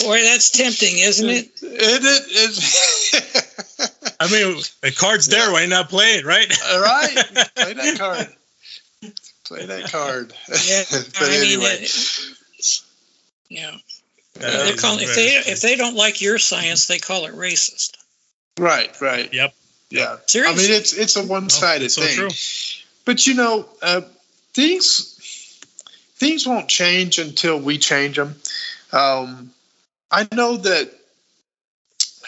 Boy, 0.04 0.22
that's 0.22 0.52
tempting, 0.52 0.98
isn't 1.00 1.30
it? 1.30 1.52
Isn't 1.62 2.06
it? 2.06 2.24
It's- 2.30 4.16
I 4.20 4.32
mean, 4.32 4.62
the 4.82 4.92
card's 4.92 5.28
there. 5.28 5.52
Why 5.52 5.66
not 5.66 5.90
play 5.90 6.14
it, 6.16 6.26
right? 6.26 6.46
All 6.72 6.82
right, 6.82 7.14
play 7.56 7.74
that 7.74 7.96
card. 7.98 8.28
Play 9.46 9.66
that 9.66 9.92
card. 9.92 10.34
Yeah, 10.48 10.84
but 10.92 11.12
I 11.22 11.30
mean, 11.30 11.42
anyway, 11.42 11.78
it- 11.82 12.82
yeah. 13.50 13.72
That 14.36 14.64
They 14.64 14.70
is 14.72 14.82
call, 14.82 14.98
if 15.00 15.16
they 15.16 15.28
if 15.52 15.62
they 15.62 15.76
don't 15.76 15.96
like 15.96 16.22
your 16.22 16.38
science, 16.38 16.88
they 16.88 17.00
call 17.00 17.26
it 17.26 17.34
racist. 17.34 17.98
right, 18.60 18.90
right. 19.02 19.32
Yep. 19.34 19.54
Yeah. 19.90 20.18
Seriously? 20.28 20.64
I 20.64 20.68
mean, 20.68 20.78
it's 20.78 20.94
it's 20.94 21.16
a 21.18 21.24
one-sided 21.26 21.86
it's 21.86 21.96
so 21.96 22.02
thing. 22.02 22.16
true. 22.16 22.30
But 23.06 23.28
you 23.28 23.34
know, 23.34 23.66
uh, 23.82 24.02
things 24.54 25.18
things 26.16 26.48
won't 26.48 26.68
change 26.68 27.18
until 27.18 27.60
we 27.60 27.78
change 27.80 28.16
them. 28.16 28.36
Um, 28.92 29.52
I 30.12 30.28
know 30.34 30.58
that 30.58 30.92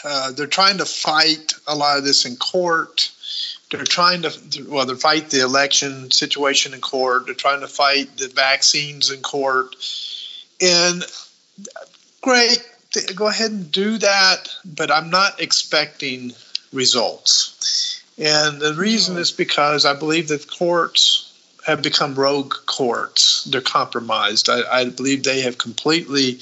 uh, 0.03 0.31
they're 0.31 0.47
trying 0.47 0.79
to 0.79 0.85
fight 0.85 1.53
a 1.67 1.75
lot 1.75 1.97
of 1.97 2.03
this 2.03 2.25
in 2.25 2.35
court. 2.35 3.11
They're 3.69 3.83
trying 3.83 4.23
to 4.23 4.65
well, 4.67 4.85
they 4.85 4.95
fight 4.95 5.29
the 5.29 5.41
election 5.41 6.11
situation 6.11 6.73
in 6.73 6.81
court. 6.81 7.25
They're 7.25 7.35
trying 7.35 7.61
to 7.61 7.67
fight 7.67 8.17
the 8.17 8.29
vaccines 8.29 9.11
in 9.11 9.21
court. 9.21 9.75
And 10.61 11.03
great, 12.21 12.63
go 13.15 13.27
ahead 13.27 13.51
and 13.51 13.71
do 13.71 13.97
that, 13.99 14.49
but 14.65 14.91
I'm 14.91 15.09
not 15.09 15.41
expecting 15.41 16.33
results. 16.71 18.01
And 18.17 18.59
the 18.59 18.73
reason 18.73 19.17
is 19.17 19.31
because 19.31 19.85
I 19.85 19.93
believe 19.93 20.27
that 20.27 20.49
courts 20.49 21.32
have 21.65 21.81
become 21.81 22.15
rogue 22.15 22.53
courts. 22.65 23.45
They're 23.45 23.61
compromised. 23.61 24.49
I, 24.49 24.61
I 24.69 24.89
believe 24.89 25.23
they 25.23 25.41
have 25.41 25.57
completely 25.57 26.39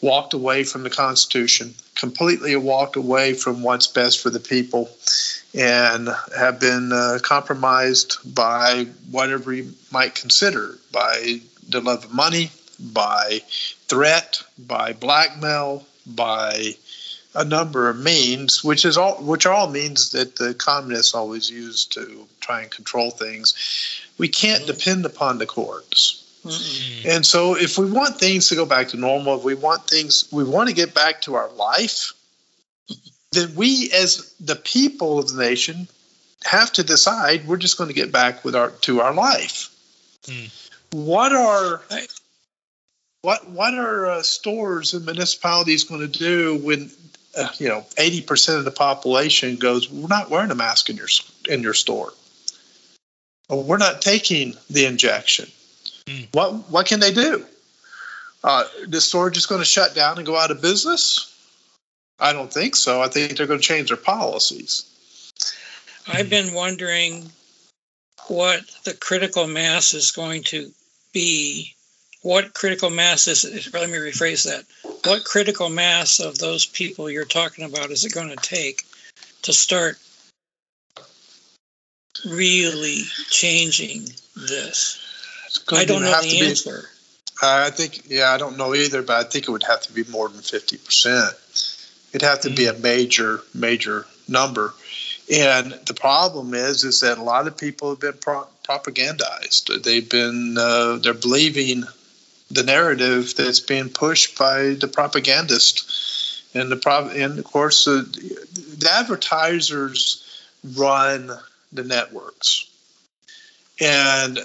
walked 0.00 0.34
away 0.34 0.64
from 0.64 0.82
the 0.82 0.90
Constitution, 0.90 1.74
completely 1.94 2.54
walked 2.56 2.96
away 2.96 3.32
from 3.32 3.62
what's 3.62 3.86
best 3.86 4.20
for 4.20 4.30
the 4.30 4.40
people, 4.40 4.90
and 5.54 6.08
have 6.36 6.60
been 6.60 6.92
uh, 6.92 7.18
compromised 7.22 8.18
by 8.34 8.86
whatever 9.10 9.52
you 9.52 9.72
might 9.90 10.14
consider 10.14 10.78
by 10.92 11.40
the 11.68 11.80
love 11.80 12.04
of 12.04 12.12
money, 12.12 12.50
by 12.78 13.40
threat, 13.88 14.42
by 14.58 14.92
blackmail, 14.92 15.86
by 16.06 16.74
a 17.34 17.44
number 17.44 17.88
of 17.88 17.98
means, 17.98 18.62
which 18.62 18.84
is 18.84 18.96
all 18.96 19.16
which 19.16 19.46
are 19.46 19.52
all 19.52 19.70
means 19.70 20.10
that 20.10 20.36
the 20.36 20.54
communists 20.54 21.14
always 21.14 21.50
use 21.50 21.84
to 21.86 22.26
try 22.40 22.62
and 22.62 22.70
control 22.70 23.10
things. 23.10 24.03
We 24.18 24.28
can't 24.28 24.66
depend 24.66 25.06
upon 25.06 25.38
the 25.38 25.46
courts. 25.46 26.20
And 27.06 27.24
so, 27.24 27.56
if 27.56 27.78
we 27.78 27.90
want 27.90 28.18
things 28.18 28.48
to 28.48 28.54
go 28.54 28.66
back 28.66 28.88
to 28.88 28.98
normal, 28.98 29.38
if 29.38 29.44
we 29.44 29.54
want 29.54 29.88
things, 29.88 30.28
we 30.30 30.44
want 30.44 30.68
to 30.68 30.74
get 30.74 30.94
back 30.94 31.22
to 31.22 31.34
our 31.36 31.50
life, 31.52 32.12
then 33.32 33.54
we, 33.54 33.90
as 33.92 34.34
the 34.40 34.56
people 34.56 35.18
of 35.18 35.32
the 35.32 35.42
nation, 35.42 35.88
have 36.44 36.70
to 36.72 36.82
decide 36.82 37.46
we're 37.46 37.56
just 37.56 37.78
going 37.78 37.88
to 37.88 37.94
get 37.94 38.12
back 38.12 38.44
with 38.44 38.54
our 38.54 38.70
to 38.70 39.00
our 39.00 39.14
life. 39.14 39.70
Mm. 40.24 40.50
What 40.92 41.32
are 41.32 41.82
what 43.22 43.48
what 43.48 43.74
are 43.74 44.06
uh, 44.06 44.22
stores 44.22 44.92
and 44.92 45.06
municipalities 45.06 45.84
going 45.84 46.02
to 46.02 46.18
do 46.18 46.58
when 46.58 46.90
uh, 47.36 47.48
you 47.58 47.68
know 47.68 47.84
eighty 47.96 48.20
percent 48.20 48.58
of 48.58 48.64
the 48.64 48.70
population 48.70 49.56
goes, 49.56 49.90
we're 49.90 50.08
not 50.08 50.30
wearing 50.30 50.50
a 50.50 50.54
mask 50.54 50.90
in 50.90 50.96
your 50.96 51.08
in 51.48 51.62
your 51.62 51.74
store, 51.74 52.12
we're 53.48 53.78
not 53.78 54.02
taking 54.02 54.54
the 54.70 54.86
injection. 54.86 55.50
Mm. 56.06 56.28
What 56.32 56.70
what 56.70 56.86
can 56.86 57.00
they 57.00 57.12
do? 57.12 57.44
Uh, 58.42 58.64
the 58.86 59.00
store 59.00 59.30
just 59.30 59.48
going 59.48 59.60
to 59.60 59.64
shut 59.64 59.94
down 59.94 60.18
and 60.18 60.26
go 60.26 60.36
out 60.36 60.50
of 60.50 60.60
business? 60.60 61.30
I 62.20 62.32
don't 62.32 62.52
think 62.52 62.76
so. 62.76 63.00
I 63.00 63.08
think 63.08 63.36
they're 63.36 63.46
going 63.46 63.60
to 63.60 63.66
change 63.66 63.88
their 63.88 63.96
policies. 63.96 64.84
I've 66.06 66.28
been 66.28 66.52
wondering 66.52 67.30
what 68.26 68.60
the 68.84 68.94
critical 68.94 69.46
mass 69.46 69.94
is 69.94 70.10
going 70.10 70.42
to 70.44 70.70
be. 71.12 71.74
What 72.20 72.54
critical 72.54 72.88
mass 72.88 73.28
is, 73.28 73.44
let 73.72 73.90
me 73.90 73.96
rephrase 73.96 74.44
that. 74.44 74.64
What 75.04 75.24
critical 75.24 75.68
mass 75.68 76.20
of 76.20 76.38
those 76.38 76.64
people 76.64 77.10
you're 77.10 77.26
talking 77.26 77.64
about 77.64 77.90
is 77.90 78.04
it 78.04 78.14
going 78.14 78.30
to 78.30 78.36
take 78.36 78.82
to 79.42 79.52
start 79.52 79.98
really 82.24 83.02
changing 83.30 84.08
this? 84.36 85.00
I 85.70 85.84
don't 85.84 86.02
know 86.02 86.12
have 86.12 86.22
the 86.22 86.30
to 86.30 86.40
be- 86.40 86.46
answer. 86.46 86.88
I 87.42 87.70
think, 87.70 88.04
yeah, 88.08 88.30
I 88.30 88.38
don't 88.38 88.56
know 88.56 88.74
either, 88.74 89.02
but 89.02 89.16
I 89.16 89.28
think 89.28 89.48
it 89.48 89.50
would 89.50 89.64
have 89.64 89.82
to 89.82 89.92
be 89.92 90.04
more 90.04 90.28
than 90.28 90.40
50%. 90.40 92.10
It'd 92.12 92.22
have 92.22 92.42
to 92.42 92.50
be 92.50 92.66
a 92.66 92.72
major, 92.74 93.42
major 93.52 94.06
number. 94.28 94.72
And 95.32 95.72
the 95.86 95.94
problem 95.94 96.54
is, 96.54 96.84
is 96.84 97.00
that 97.00 97.18
a 97.18 97.22
lot 97.22 97.46
of 97.46 97.56
people 97.56 97.90
have 97.90 98.00
been 98.00 98.18
pro- 98.20 98.46
propagandized. 98.68 99.82
They've 99.82 100.08
been, 100.08 100.56
uh, 100.56 100.98
they're 101.02 101.12
believing 101.12 101.84
the 102.50 102.62
narrative 102.62 103.34
that's 103.36 103.60
being 103.60 103.88
pushed 103.88 104.38
by 104.38 104.74
the 104.74 104.88
propagandist. 104.88 106.52
And 106.54 106.70
the 106.70 106.76
prop, 106.76 107.10
and 107.12 107.38
of 107.38 107.44
course, 107.44 107.88
uh, 107.88 108.04
the 108.12 108.88
advertisers 108.90 110.22
run 110.76 111.30
the 111.74 111.84
networks. 111.84 112.66
And 113.80 114.36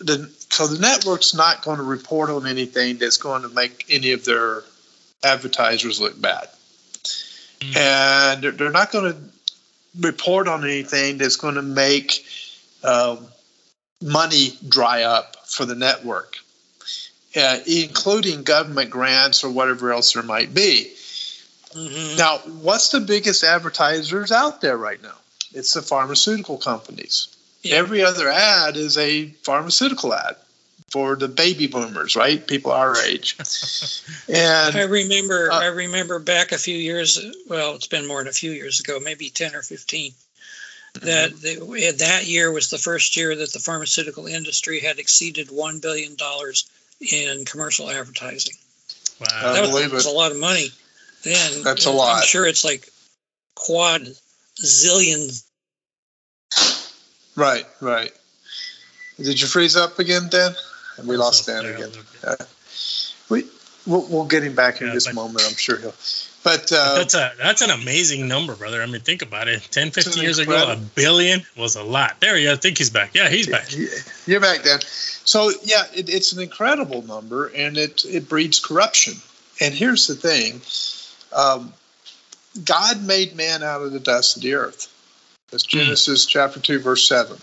the 0.00 0.30
so 0.48 0.66
the 0.66 0.80
network's 0.80 1.34
not 1.34 1.62
going 1.62 1.76
to 1.76 1.84
report 1.84 2.30
on 2.30 2.46
anything 2.46 2.96
that's 2.96 3.18
going 3.18 3.42
to 3.42 3.48
make 3.50 3.84
any 3.90 4.12
of 4.12 4.24
their 4.24 4.62
advertisers 5.22 6.00
look 6.00 6.20
bad, 6.20 6.48
Mm. 7.60 7.76
and 7.76 8.42
they're, 8.42 8.52
they're 8.52 8.70
not 8.70 8.90
going 8.90 9.12
to 9.12 9.18
report 10.00 10.48
on 10.48 10.64
anything 10.64 11.18
that's 11.18 11.36
going 11.36 11.56
to 11.56 11.62
make 11.62 12.24
um, 12.82 13.18
money 14.00 14.56
dry 14.66 15.02
up 15.02 15.36
for 15.46 15.66
the 15.66 15.74
network, 15.74 16.36
uh, 17.36 17.58
including 17.66 18.42
government 18.44 18.88
grants 18.88 19.44
or 19.44 19.50
whatever 19.50 19.92
else 19.92 20.14
there 20.14 20.22
might 20.22 20.54
be. 20.54 20.90
Mhm. 21.76 22.16
Now, 22.16 22.38
what's 22.62 22.88
the 22.88 23.00
biggest 23.00 23.44
advertisers 23.44 24.32
out 24.32 24.62
there 24.62 24.78
right 24.78 25.02
now? 25.02 25.19
It's 25.52 25.74
the 25.74 25.82
pharmaceutical 25.82 26.58
companies. 26.58 27.28
Yeah. 27.62 27.76
Every 27.76 28.02
other 28.02 28.28
ad 28.30 28.76
is 28.76 28.96
a 28.96 29.26
pharmaceutical 29.42 30.14
ad 30.14 30.36
for 30.90 31.14
the 31.16 31.28
baby 31.28 31.66
boomers, 31.66 32.16
right? 32.16 32.44
People 32.46 32.72
our 32.72 32.96
age. 32.98 33.36
I 34.34 34.86
remember. 34.88 35.50
Uh, 35.52 35.60
I 35.60 35.66
remember 35.66 36.18
back 36.18 36.52
a 36.52 36.58
few 36.58 36.76
years. 36.76 37.20
Well, 37.48 37.74
it's 37.74 37.86
been 37.86 38.06
more 38.06 38.18
than 38.20 38.28
a 38.28 38.32
few 38.32 38.50
years 38.52 38.80
ago, 38.80 38.98
maybe 39.00 39.30
ten 39.30 39.54
or 39.54 39.62
15 39.62 40.12
That 41.02 41.32
the, 41.40 41.94
that 41.98 42.26
year 42.26 42.50
was 42.50 42.70
the 42.70 42.78
first 42.78 43.16
year 43.16 43.36
that 43.36 43.52
the 43.52 43.58
pharmaceutical 43.60 44.26
industry 44.26 44.80
had 44.80 44.98
exceeded 44.98 45.50
one 45.50 45.78
billion 45.80 46.16
dollars 46.16 46.68
in 47.00 47.44
commercial 47.44 47.88
advertising. 47.90 48.54
Wow. 49.20 49.26
I 49.32 49.52
that 49.52 49.60
was, 49.60 49.70
believe 49.70 49.92
was 49.92 50.06
it. 50.06 50.12
a 50.12 50.16
lot 50.16 50.32
of 50.32 50.38
money. 50.38 50.68
Then 51.22 51.62
That's 51.62 51.86
a 51.86 51.90
I'm 51.90 51.96
lot. 51.96 52.24
sure 52.24 52.46
it's 52.46 52.64
like 52.64 52.88
quad 53.54 54.08
zillions. 54.64 55.44
right, 57.36 57.66
right. 57.80 58.10
Did 59.16 59.40
you 59.40 59.46
freeze 59.46 59.76
up 59.76 59.98
again, 59.98 60.28
Dan? 60.30 60.52
And 60.96 61.08
we 61.08 61.16
lost 61.16 61.46
Dan 61.46 61.64
again. 61.64 61.90
okay. 62.24 62.44
We 63.28 63.44
we'll, 63.86 64.06
we'll 64.08 64.24
get 64.26 64.42
him 64.42 64.54
back 64.54 64.80
in 64.80 64.88
Yeah, 64.88 64.94
just 64.94 65.06
a 65.08 65.10
but- 65.10 65.16
moment. 65.16 65.44
I'm 65.48 65.56
sure 65.56 65.76
he'll. 65.78 65.94
But 66.42 66.72
uh, 66.72 66.94
That's 66.94 67.12
a 67.14 67.32
that's 67.36 67.60
an 67.60 67.68
amazing 67.68 68.26
number, 68.26 68.56
brother. 68.56 68.82
I 68.82 68.86
mean, 68.86 69.02
think 69.02 69.20
about 69.20 69.46
it. 69.48 69.60
10, 69.70 69.90
15 69.90 70.14
an 70.14 70.22
years 70.22 70.38
ago, 70.38 70.72
a 70.72 70.76
billion 70.76 71.42
was 71.54 71.76
a 71.76 71.82
lot. 71.82 72.18
There 72.20 72.34
he 72.34 72.46
is. 72.46 72.56
I 72.56 72.56
think 72.58 72.78
he's 72.78 72.88
back. 72.88 73.10
Yeah, 73.14 73.28
he's 73.28 73.46
back. 73.46 73.66
You're 74.26 74.40
back, 74.40 74.62
Dan. 74.62 74.80
So 74.80 75.50
yeah, 75.62 75.82
it, 75.94 76.08
it's 76.08 76.32
an 76.32 76.40
incredible 76.40 77.02
number, 77.02 77.48
and 77.48 77.76
it 77.76 78.06
it 78.06 78.26
breeds 78.26 78.58
corruption. 78.58 79.16
And 79.60 79.74
here's 79.74 80.06
the 80.06 80.14
thing: 80.14 80.62
um, 81.38 81.74
God 82.64 83.02
made 83.04 83.36
man 83.36 83.62
out 83.62 83.82
of 83.82 83.92
the 83.92 84.00
dust 84.00 84.36
of 84.36 84.42
the 84.42 84.54
earth. 84.54 84.92
That's 85.50 85.62
Genesis 85.62 86.26
chapter 86.26 86.60
two, 86.60 86.78
verse 86.78 87.06
seven. 87.08 87.38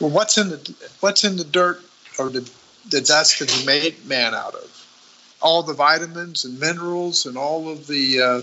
Well, 0.00 0.10
what's 0.10 0.38
in 0.38 0.50
the 0.50 0.74
what's 1.00 1.24
in 1.24 1.36
the 1.36 1.44
dirt 1.44 1.80
or 2.18 2.28
the 2.28 2.48
the 2.88 3.00
dust 3.00 3.38
that 3.40 3.50
He 3.50 3.66
made 3.66 4.06
man 4.06 4.34
out 4.34 4.54
of? 4.54 4.74
All 5.40 5.62
the 5.62 5.74
vitamins 5.74 6.44
and 6.44 6.58
minerals 6.58 7.26
and 7.26 7.36
all 7.36 7.68
of 7.68 7.86
the 7.86 8.20
uh, 8.20 8.42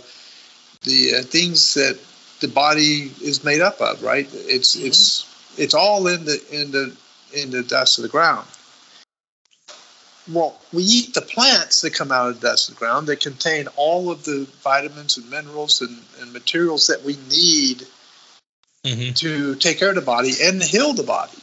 the 0.83 1.15
uh, 1.15 1.21
things 1.23 1.73
that 1.75 1.99
the 2.41 2.47
body 2.47 3.11
is 3.21 3.43
made 3.43 3.61
up 3.61 3.81
of. 3.81 4.03
Right? 4.03 4.27
It's 4.33 4.75
it's 4.75 5.25
it's 5.57 5.73
all 5.73 6.07
in 6.07 6.25
the 6.25 6.41
in 6.51 6.71
the 6.71 6.95
in 7.33 7.51
the 7.51 7.63
dust 7.63 7.97
of 7.97 8.03
the 8.03 8.09
ground. 8.09 8.47
Well, 10.31 10.59
we 10.73 10.83
eat 10.83 11.13
the 11.13 11.21
plants 11.21 11.81
that 11.81 11.93
come 11.93 12.11
out 12.11 12.29
of 12.29 12.41
the 12.41 12.47
dust 12.47 12.69
of 12.69 12.75
the 12.75 12.79
ground 12.79 13.07
that 13.07 13.19
contain 13.19 13.67
all 13.75 14.09
of 14.11 14.23
the 14.23 14.47
vitamins 14.63 15.17
and 15.17 15.29
minerals 15.29 15.81
and, 15.81 16.01
and 16.19 16.33
materials 16.33 16.87
that 16.87 17.03
we 17.03 17.17
need 17.29 17.85
hmm 18.85 19.11
to 19.13 19.55
take 19.55 19.79
care 19.79 19.89
of 19.89 19.95
the 19.95 20.01
body 20.01 20.33
and 20.43 20.61
heal 20.61 20.93
the 20.93 21.03
body. 21.03 21.37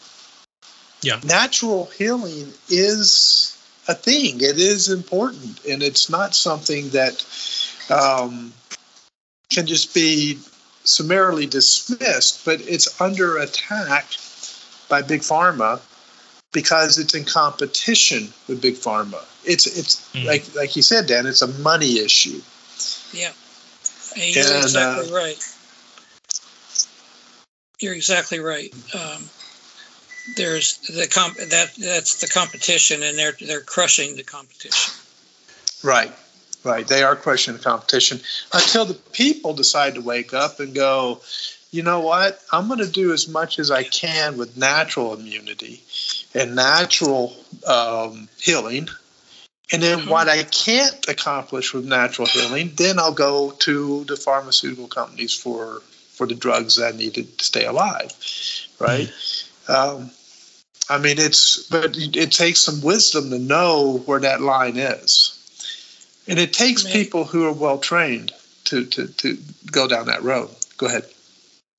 Yeah. 1.01 1.19
Natural 1.25 1.87
healing 1.87 2.53
is 2.69 3.59
a 3.89 3.95
thing. 3.95 4.37
It 4.37 4.59
is 4.59 4.89
important, 4.89 5.65
and 5.65 5.83
it's 5.83 6.09
not 6.09 6.35
something 6.35 6.91
that 6.91 7.25
um, 7.91 8.53
can 9.51 9.67
just 9.67 9.93
be 9.95 10.39
summarily 10.85 11.47
dismissed. 11.47 12.45
But 12.45 12.61
it's 12.61 13.01
under 13.01 13.39
attack 13.39 14.07
by 14.89 15.03
big 15.03 15.23
pharma 15.23 15.81
because 16.53 16.99
it's 16.99 17.15
in 17.15 17.25
competition 17.25 18.33
with 18.47 18.61
big 18.61 18.75
pharma. 18.75 19.25
It's 19.45 19.67
it's 19.67 20.01
Mhm. 20.15 20.27
like 20.27 20.55
like 20.55 20.77
you 20.77 20.83
said, 20.83 21.07
Dan. 21.07 21.27
It's 21.27 21.43
a 21.43 21.49
money 21.49 21.99
issue. 21.99 22.41
Yeah, 23.13 23.33
And 24.17 24.35
you're 24.35 24.45
And, 24.45 24.63
exactly 24.63 25.11
uh, 25.11 25.15
right. 25.15 25.39
You're 27.81 27.95
exactly 27.95 28.39
right. 28.39 28.73
Um, 28.95 29.29
there's 30.37 30.79
the 30.79 31.09
comp 31.09 31.37
that 31.37 31.75
that's 31.75 32.21
the 32.21 32.29
competition, 32.29 33.03
and 33.03 33.19
they're 33.19 33.37
they're 33.41 33.61
crushing 33.61 34.17
the 34.17 34.23
competition. 34.23 34.95
Right, 35.83 36.13
right. 36.63 36.87
They 36.87 37.03
are 37.03 37.17
crushing 37.17 37.55
the 37.55 37.61
competition 37.63 38.21
until 38.53 38.85
the 38.85 38.95
people 38.95 39.53
decide 39.55 39.97
to 39.97 40.01
wake 40.01 40.33
up 40.33 40.61
and 40.61 40.75
go, 40.75 41.21
you 41.73 41.83
know 41.83 42.01
what? 42.01 42.41
I'm 42.53 42.69
going 42.69 42.79
to 42.79 42.87
do 42.89 43.13
as 43.13 43.27
much 43.27 43.59
as 43.59 43.71
I 43.73 43.83
can 43.83 44.37
with 44.37 44.57
natural 44.57 45.13
immunity 45.15 45.83
and 46.35 46.55
natural 46.55 47.35
um, 47.67 48.29
healing, 48.41 48.89
And 49.73 49.83
then 49.83 50.07
what 50.07 50.29
I 50.29 50.43
can't 50.43 51.09
accomplish 51.09 51.73
with 51.73 51.87
natural 51.87 52.29
healing, 52.29 52.73
then 52.77 52.99
I'll 52.99 53.13
go 53.15 53.53
to 53.61 54.05
the 54.05 54.17
pharmaceutical 54.17 54.87
companies 54.87 55.35
for 55.35 55.81
for 56.11 56.27
the 56.27 56.35
drugs 56.35 56.77
that 56.77 56.95
I 56.95 56.97
need 56.97 57.15
to 57.15 57.25
stay 57.43 57.65
alive, 57.65 58.13
right? 58.79 59.11
Um, 59.67 60.11
I 60.91 60.99
mean, 60.99 61.17
it's 61.19 61.67
but 61.69 61.97
it 61.97 62.33
takes 62.33 62.61
some 62.61 62.83
wisdom 62.83 63.31
to 63.31 63.39
know 63.39 64.03
where 64.05 64.21
that 64.21 64.43
line 64.43 64.77
is, 64.77 65.39
and 66.29 66.39
it 66.39 66.53
takes 66.53 66.85
May- 66.85 66.93
people 66.93 67.25
who 67.25 67.47
are 67.47 67.53
well 67.53 67.79
trained 67.79 68.33
to 68.65 68.85
to 68.85 69.09
to 69.09 69.39
go 69.71 69.89
down 69.89 70.07
that 70.07 70.23
road. 70.23 70.51
Go 70.77 70.87
ahead. 70.87 71.07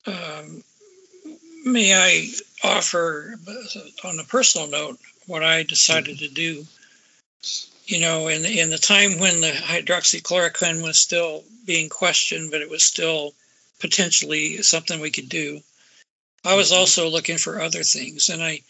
Um, 0.06 0.64
may 1.64 1.94
I 1.94 2.26
offer, 2.64 3.34
on 4.04 4.18
a 4.18 4.24
personal 4.24 4.66
note, 4.68 4.98
what 5.26 5.42
I 5.42 5.62
decided 5.62 6.18
to 6.18 6.28
do? 6.28 6.66
You 7.86 8.00
know, 8.00 8.28
in 8.28 8.42
the, 8.42 8.60
in 8.60 8.70
the 8.70 8.78
time 8.78 9.18
when 9.18 9.40
the 9.40 9.50
hydroxychloroquine 9.50 10.82
was 10.82 10.98
still 10.98 11.44
being 11.66 11.88
questioned, 11.88 12.50
but 12.50 12.62
it 12.62 12.70
was 12.70 12.82
still 12.82 13.34
potentially 13.80 14.62
something 14.62 15.00
we 15.00 15.10
could 15.10 15.28
do. 15.28 15.60
I 16.44 16.54
was 16.54 16.72
also 16.72 17.08
looking 17.08 17.38
for 17.38 17.60
other 17.60 17.82
things, 17.82 18.28
and 18.28 18.42
I, 18.42 18.60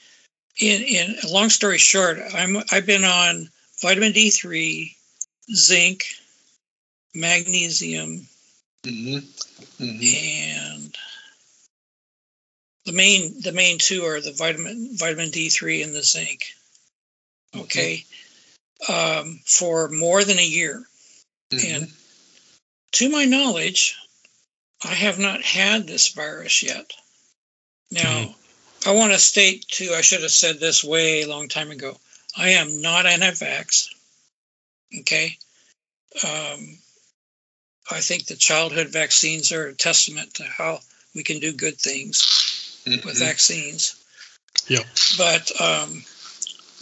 in 0.58 0.82
in 0.82 1.16
long 1.28 1.50
story 1.50 1.78
short, 1.78 2.20
I'm 2.32 2.56
I've 2.70 2.86
been 2.86 3.04
on 3.04 3.48
vitamin 3.80 4.12
D3, 4.12 4.94
zinc, 5.52 6.04
magnesium, 7.14 8.28
Mm-hmm. 8.84 9.82
Mm-hmm. 9.82 10.76
and 10.76 10.96
the 12.84 12.92
main 12.92 13.40
the 13.40 13.52
main 13.52 13.78
two 13.78 14.04
are 14.04 14.20
the 14.20 14.32
vitamin 14.32 14.90
vitamin 14.96 15.30
D3 15.30 15.84
and 15.84 15.94
the 15.94 16.02
zinc. 16.02 16.44
Okay, 17.56 18.04
um, 18.88 19.40
for 19.44 19.88
more 19.88 20.24
than 20.24 20.38
a 20.38 20.46
year, 20.46 20.84
Mm-hmm. 21.50 21.74
and 21.74 21.92
to 22.92 23.08
my 23.10 23.24
knowledge, 23.24 23.96
I 24.82 24.94
have 24.94 25.18
not 25.18 25.42
had 25.42 25.86
this 25.86 26.08
virus 26.08 26.62
yet. 26.62 26.90
Now, 27.90 28.34
I 28.86 28.92
want 28.92 29.12
to 29.12 29.18
state 29.18 29.66
too. 29.68 29.92
I 29.94 30.00
should 30.00 30.22
have 30.22 30.30
said 30.30 30.58
this 30.58 30.82
way 30.82 31.22
a 31.22 31.28
long 31.28 31.48
time 31.48 31.70
ago. 31.70 31.96
I 32.36 32.50
am 32.50 32.82
not 32.82 33.06
anti-vax. 33.06 33.88
Okay. 35.00 35.36
Um, 36.24 36.78
I 37.90 38.00
think 38.00 38.26
the 38.26 38.36
childhood 38.36 38.88
vaccines 38.88 39.52
are 39.52 39.66
a 39.66 39.74
testament 39.74 40.34
to 40.34 40.44
how 40.44 40.80
we 41.14 41.22
can 41.22 41.38
do 41.38 41.52
good 41.52 41.78
things 41.78 42.63
with 42.84 43.16
Mhm. 43.16 43.18
vaccines. 43.18 43.94
Yeah. 44.68 44.84
But 45.16 45.60
um, 45.60 46.04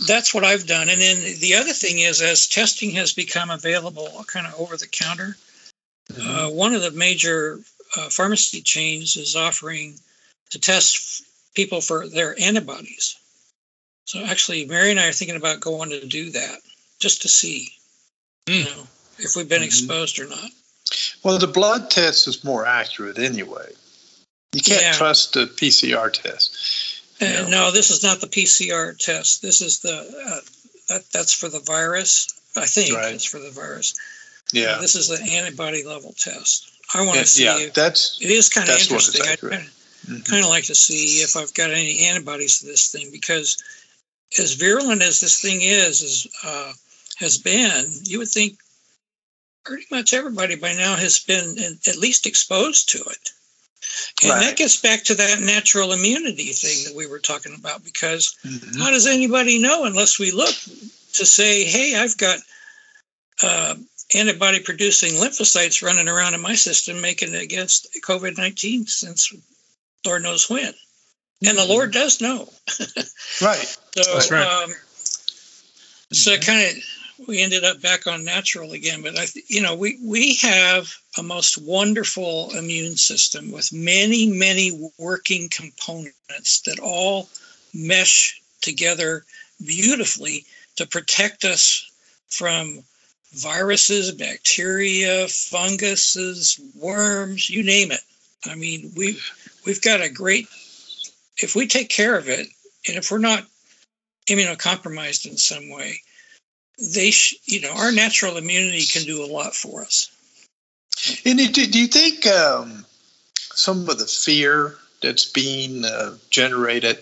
that's 0.07 0.35
what 0.35 0.45
I've 0.45 0.67
done. 0.67 0.89
And 0.89 1.01
then 1.01 1.39
the 1.39 1.55
other 1.55 1.73
thing 1.73 1.99
is, 1.99 2.23
as 2.23 2.49
testing 2.49 2.91
has 2.93 3.13
become 3.13 3.51
available 3.51 4.25
kind 4.27 4.47
of 4.47 4.55
over 4.55 4.77
the 4.77 4.87
counter, 4.87 5.37
uh, 6.21 6.49
one 6.49 6.75
of 6.75 6.83
the 6.83 6.91
major 6.91 7.61
uh, 7.97 8.09
pharmacy 8.09 8.63
chains 8.63 9.17
is 9.17 9.37
offering 9.37 9.99
to 10.51 10.59
test 10.59 11.23
people 11.55 11.81
for 11.81 12.09
their 12.09 12.39
antibodies. 12.41 13.17
So 14.07 14.25
actually, 14.25 14.65
Mary 14.67 14.91
and 14.91 15.01
I 15.01 15.09
are 15.09 15.13
thinking 15.13 15.37
about 15.37 15.61
going 15.61 15.91
to 15.91 16.07
do 16.07 16.31
that 16.31 16.61
just 16.99 17.23
to 17.23 17.29
see, 17.29 17.69
you 18.47 18.65
know, 18.65 18.89
if 19.19 19.37
we've 19.37 19.49
been 19.49 19.63
Mhm. 19.63 19.67
exposed 19.67 20.19
or 20.19 20.27
not. 20.27 20.51
Well, 21.23 21.39
the 21.39 21.47
blood 21.47 21.91
test 21.91 22.29
is 22.29 22.45
more 22.45 22.67
accurate 22.67 23.19
anyway. 23.19 23.73
You 24.53 24.61
can't 24.61 24.83
Yeah. 24.83 24.93
trust 24.93 25.33
the 25.33 25.47
PCR 25.47 26.11
test. 26.11 26.51
Uh, 27.21 27.47
no, 27.49 27.71
this 27.71 27.91
is 27.91 28.03
not 28.03 28.21
the 28.21 28.27
PCR 28.27 28.93
test. 28.99 29.43
This 29.43 29.61
is 29.61 29.79
the 29.79 29.97
uh, 29.99 30.41
that 30.89 31.11
that's 31.13 31.33
for 31.33 31.49
the 31.49 31.61
virus. 31.61 32.29
I 32.57 32.67
think 32.67 32.95
Right. 32.95 33.15
it's 33.15 33.25
for 33.25 33.39
the 33.39 33.51
virus. 33.51 33.95
Yeah. 34.53 34.79
This 34.81 34.95
is 34.95 35.09
the 35.09 35.21
antibody 35.23 35.85
level 35.85 36.13
test. 36.19 36.71
I 36.93 37.03
want 37.03 37.15
to 37.15 37.19
Yeah, 37.21 37.25
see. 37.25 37.45
yeah, 37.45 37.59
if, 37.59 37.75
that's 37.75 38.19
it 38.21 38.31
is 38.31 38.49
kind 38.51 38.69
of 38.69 38.79
interesting. 38.79 39.23
I 39.23 39.37
kind 39.37 39.55
of, 39.55 39.71
Mhm. 40.25 40.39
of 40.43 40.49
like 40.49 40.65
to 40.65 40.75
see 40.75 41.23
if 41.23 41.37
I've 41.37 41.55
got 41.55 41.71
any 41.71 42.01
antibodies 42.01 42.59
to 42.59 42.67
this 42.67 42.89
thing 42.89 43.11
because 43.11 43.57
as 44.39 44.53
virulent 44.55 45.01
as 45.03 45.21
this 45.21 45.41
thing 45.41 45.63
is, 45.63 46.03
is 46.03 46.27
uh, 46.43 46.73
has 47.17 47.39
been, 47.39 47.87
you 48.05 48.19
would 48.19 48.31
think 48.31 48.59
pretty 49.65 49.87
much 49.91 50.13
everybody 50.13 50.57
by 50.57 50.75
now 50.75 50.97
has 50.97 51.21
been 51.21 51.79
at 51.87 51.97
least 51.97 52.27
exposed 52.27 52.91
to 52.91 52.99
it. 53.05 53.31
And 54.23 54.31
Right. 54.33 54.41
that 54.41 54.57
gets 54.57 54.77
back 54.77 55.05
to 55.05 55.15
that 55.17 55.41
natural 55.41 55.93
immunity 55.93 56.53
thing 56.53 56.85
that 56.85 56.95
we 56.95 57.07
were 57.07 57.19
talking 57.19 57.55
about 57.55 57.85
because 57.85 58.35
Mhm. 58.45 58.79
how 58.79 58.91
does 58.91 59.07
anybody 59.07 59.59
know 59.59 59.85
unless 59.85 60.19
we 60.19 60.31
look 60.31 60.55
to 61.15 61.27
say, 61.27 61.65
hey, 61.65 61.97
I've 61.97 62.17
got 62.17 62.39
uh, 63.43 63.75
antibody 64.15 64.61
producing 64.61 65.15
lymphocytes 65.15 65.83
running 65.83 66.09
around 66.09 66.35
in 66.35 66.41
my 66.41 66.55
system 66.55 67.01
making 67.01 67.35
it 67.35 67.43
against 67.43 67.89
COVID 68.03 68.37
19 68.37 68.87
since 68.87 69.33
Lord 70.05 70.23
knows 70.23 70.49
when. 70.49 70.73
And 71.45 71.59
the 71.59 71.65
Lord 71.65 71.93
does 71.93 72.21
know. 72.21 72.49
right. 73.41 73.77
So, 73.97 74.15
That's 74.15 74.31
right. 74.31 74.63
um, 74.63 74.73
so 76.13 76.39
kind 76.39 76.69
of 76.69 76.85
we 77.27 77.43
ended 77.43 77.65
up 77.65 77.81
back 77.81 78.07
on 78.07 78.25
natural 78.25 78.73
again. 78.73 79.03
But 79.03 79.19
I, 79.19 79.27
you 79.49 79.63
know, 79.63 79.75
we 79.75 79.99
we 80.03 80.37
have 80.37 80.93
a 81.19 81.23
most 81.23 81.59
wonderful 81.59 82.51
immune 82.57 82.97
system 82.97 83.51
with 83.53 83.73
many 83.73 84.27
many 84.27 84.91
working 84.99 85.49
components 85.51 86.61
that 86.63 86.79
all 86.79 87.29
mesh 87.75 88.41
together 88.61 89.25
beautifully 89.65 90.45
to 90.77 90.87
protect 90.87 91.45
us 91.45 91.91
from 92.29 92.83
viruses, 93.33 94.13
bacteria, 94.13 95.27
funguses, 95.29 96.61
worms, 96.79 97.49
you 97.49 97.63
name 97.63 97.93
it. 97.93 98.01
I 98.45 98.55
mean, 98.55 98.93
we've 98.97 99.25
we've 99.65 99.83
got 99.83 100.01
a 100.01 100.11
great 100.11 100.49
if 101.39 101.55
we 101.55 101.67
take 101.67 101.89
care 101.89 102.17
of 102.17 102.29
it, 102.29 102.47
and 102.87 102.97
if 102.97 103.11
we're 103.11 103.19
not 103.19 103.47
immunocompromised 104.29 105.27
in 105.27 105.37
some 105.37 105.71
way, 105.71 106.01
they, 106.79 107.11
sh- 107.11 107.37
you 107.45 107.61
know, 107.61 107.73
our 107.73 107.93
natural 107.93 108.37
immunity 108.37 108.85
can 108.87 109.05
do 109.05 109.25
a 109.25 109.27
lot 109.27 109.55
for 109.55 109.83
us. 109.83 110.11
And 111.25 111.39
do, 111.53 111.63
you 111.63 111.87
think 111.89 112.27
um, 112.27 112.85
some 113.55 113.89
of 113.89 113.99
the 113.99 114.07
fear 114.07 114.77
that's 115.01 115.25
being 115.25 115.85
uh, 115.85 116.17
generated 116.31 116.99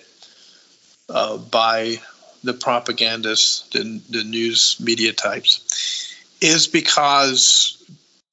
uh, 1.08 1.36
by 1.36 1.96
the 2.42 2.54
propagandists, 2.54 3.68
the, 3.70 4.00
the 4.08 4.24
news 4.24 4.76
media 4.80 5.12
types, 5.12 6.16
is 6.40 6.66
because 6.66 7.76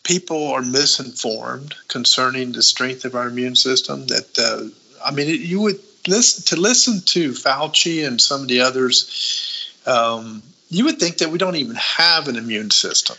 people 0.03 0.47
are 0.47 0.61
misinformed 0.61 1.75
concerning 1.89 2.53
the 2.53 2.63
strength 2.63 3.03
of 3.03 3.15
our 3.15 3.27
immune 3.27 3.55
system? 3.55 4.07
That 4.07 4.39
uh, 4.39 4.69
I 5.05 5.11
mean, 5.11 5.27
you 5.41 5.59
would 5.61 5.79
listen 6.07 6.45
to 6.45 6.61
listen 6.61 7.01
to 7.01 7.31
Fauci 7.31 8.07
and 8.07 8.21
some 8.21 8.43
of 8.43 8.47
the 8.47 8.61
others. 8.61 9.73
Um, 9.85 10.43
you 10.69 10.85
would 10.85 10.99
think 10.99 11.17
that 11.19 11.29
we 11.29 11.37
don't 11.37 11.55
even 11.55 11.75
have 11.75 12.27
an 12.27 12.35
immune 12.35 12.71
system. 12.71 13.15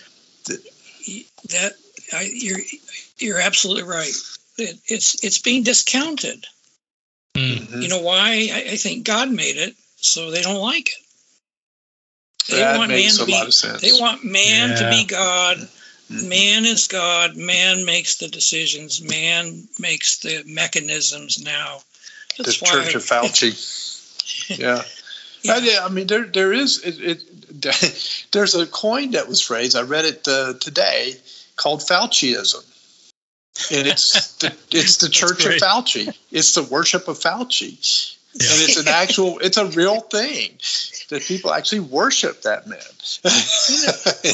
That 1.50 1.72
I, 2.12 2.28
you're 2.32 2.58
you're 3.18 3.40
absolutely 3.40 3.84
right. 3.84 4.12
It, 4.58 4.78
it's 4.86 5.22
it's 5.24 5.38
being 5.38 5.62
discounted. 5.62 6.44
Mhm. 7.34 7.82
You 7.82 7.88
know 7.88 8.00
why? 8.02 8.48
I, 8.52 8.64
I 8.72 8.76
think 8.76 9.04
God 9.04 9.30
made 9.30 9.56
it, 9.56 9.74
so 9.96 10.30
they 10.30 10.42
don't 10.42 10.60
like 10.60 10.88
it. 10.88 10.94
They 12.50 12.56
that 12.58 12.78
want 12.78 12.88
makes 12.90 13.18
man 13.18 13.22
a 13.22 13.26
to 13.26 13.26
be. 13.26 13.32
lot 13.32 13.46
of 13.46 13.54
sense. 13.54 13.82
They 13.82 13.92
want 13.92 14.24
man 14.24 14.76
to 14.78 14.90
be 14.90 15.04
God. 15.04 15.58
Mhm. 16.10 16.28
Man 16.28 16.64
is 16.64 16.86
God. 16.88 17.36
Man 17.36 17.84
makes 17.84 18.16
the 18.16 18.28
decisions. 18.28 19.02
Man 19.02 19.68
makes 19.78 20.18
the 20.18 20.42
mechanisms 20.46 21.38
now. 21.42 21.82
the 22.38 22.44
That's 22.44 22.62
why- 22.62 22.70
Church 22.70 22.94
of 22.94 23.02
Fauci. 23.04 24.58
yeah. 24.58 24.82
Yeah. 25.48 25.84
I 25.84 25.88
mean, 25.88 26.06
there 26.06 26.24
there 26.24 26.52
is 26.52 26.82
it, 26.84 27.00
it, 27.00 28.28
there's 28.32 28.54
a 28.54 28.66
coin 28.66 29.12
that 29.12 29.28
was 29.28 29.40
phrased. 29.40 29.76
I 29.76 29.82
read 29.82 30.04
it 30.04 30.28
uh, 30.28 30.54
today 30.60 31.14
called 31.56 31.80
Fauciism, 31.80 32.64
and 33.72 33.86
it's 33.88 34.34
the, 34.36 34.54
it's 34.70 34.98
the 34.98 35.08
Church 35.08 35.44
of. 35.44 35.52
Fauci. 35.54 36.14
It's 36.30 36.54
the 36.54 36.62
worship 36.62 37.08
of 37.08 37.18
Fauci, 37.18 38.16
Yeah. 38.34 38.52
and 38.52 38.62
it's 38.62 38.76
an 38.76 38.88
actual, 38.88 39.38
it's 39.40 39.56
a 39.56 39.66
real 39.66 40.00
thing 40.12 40.52
that 41.08 41.22
people 41.22 41.52
actually 41.52 41.80
worship 41.80 42.42
that 42.42 42.66
man. 42.66 42.78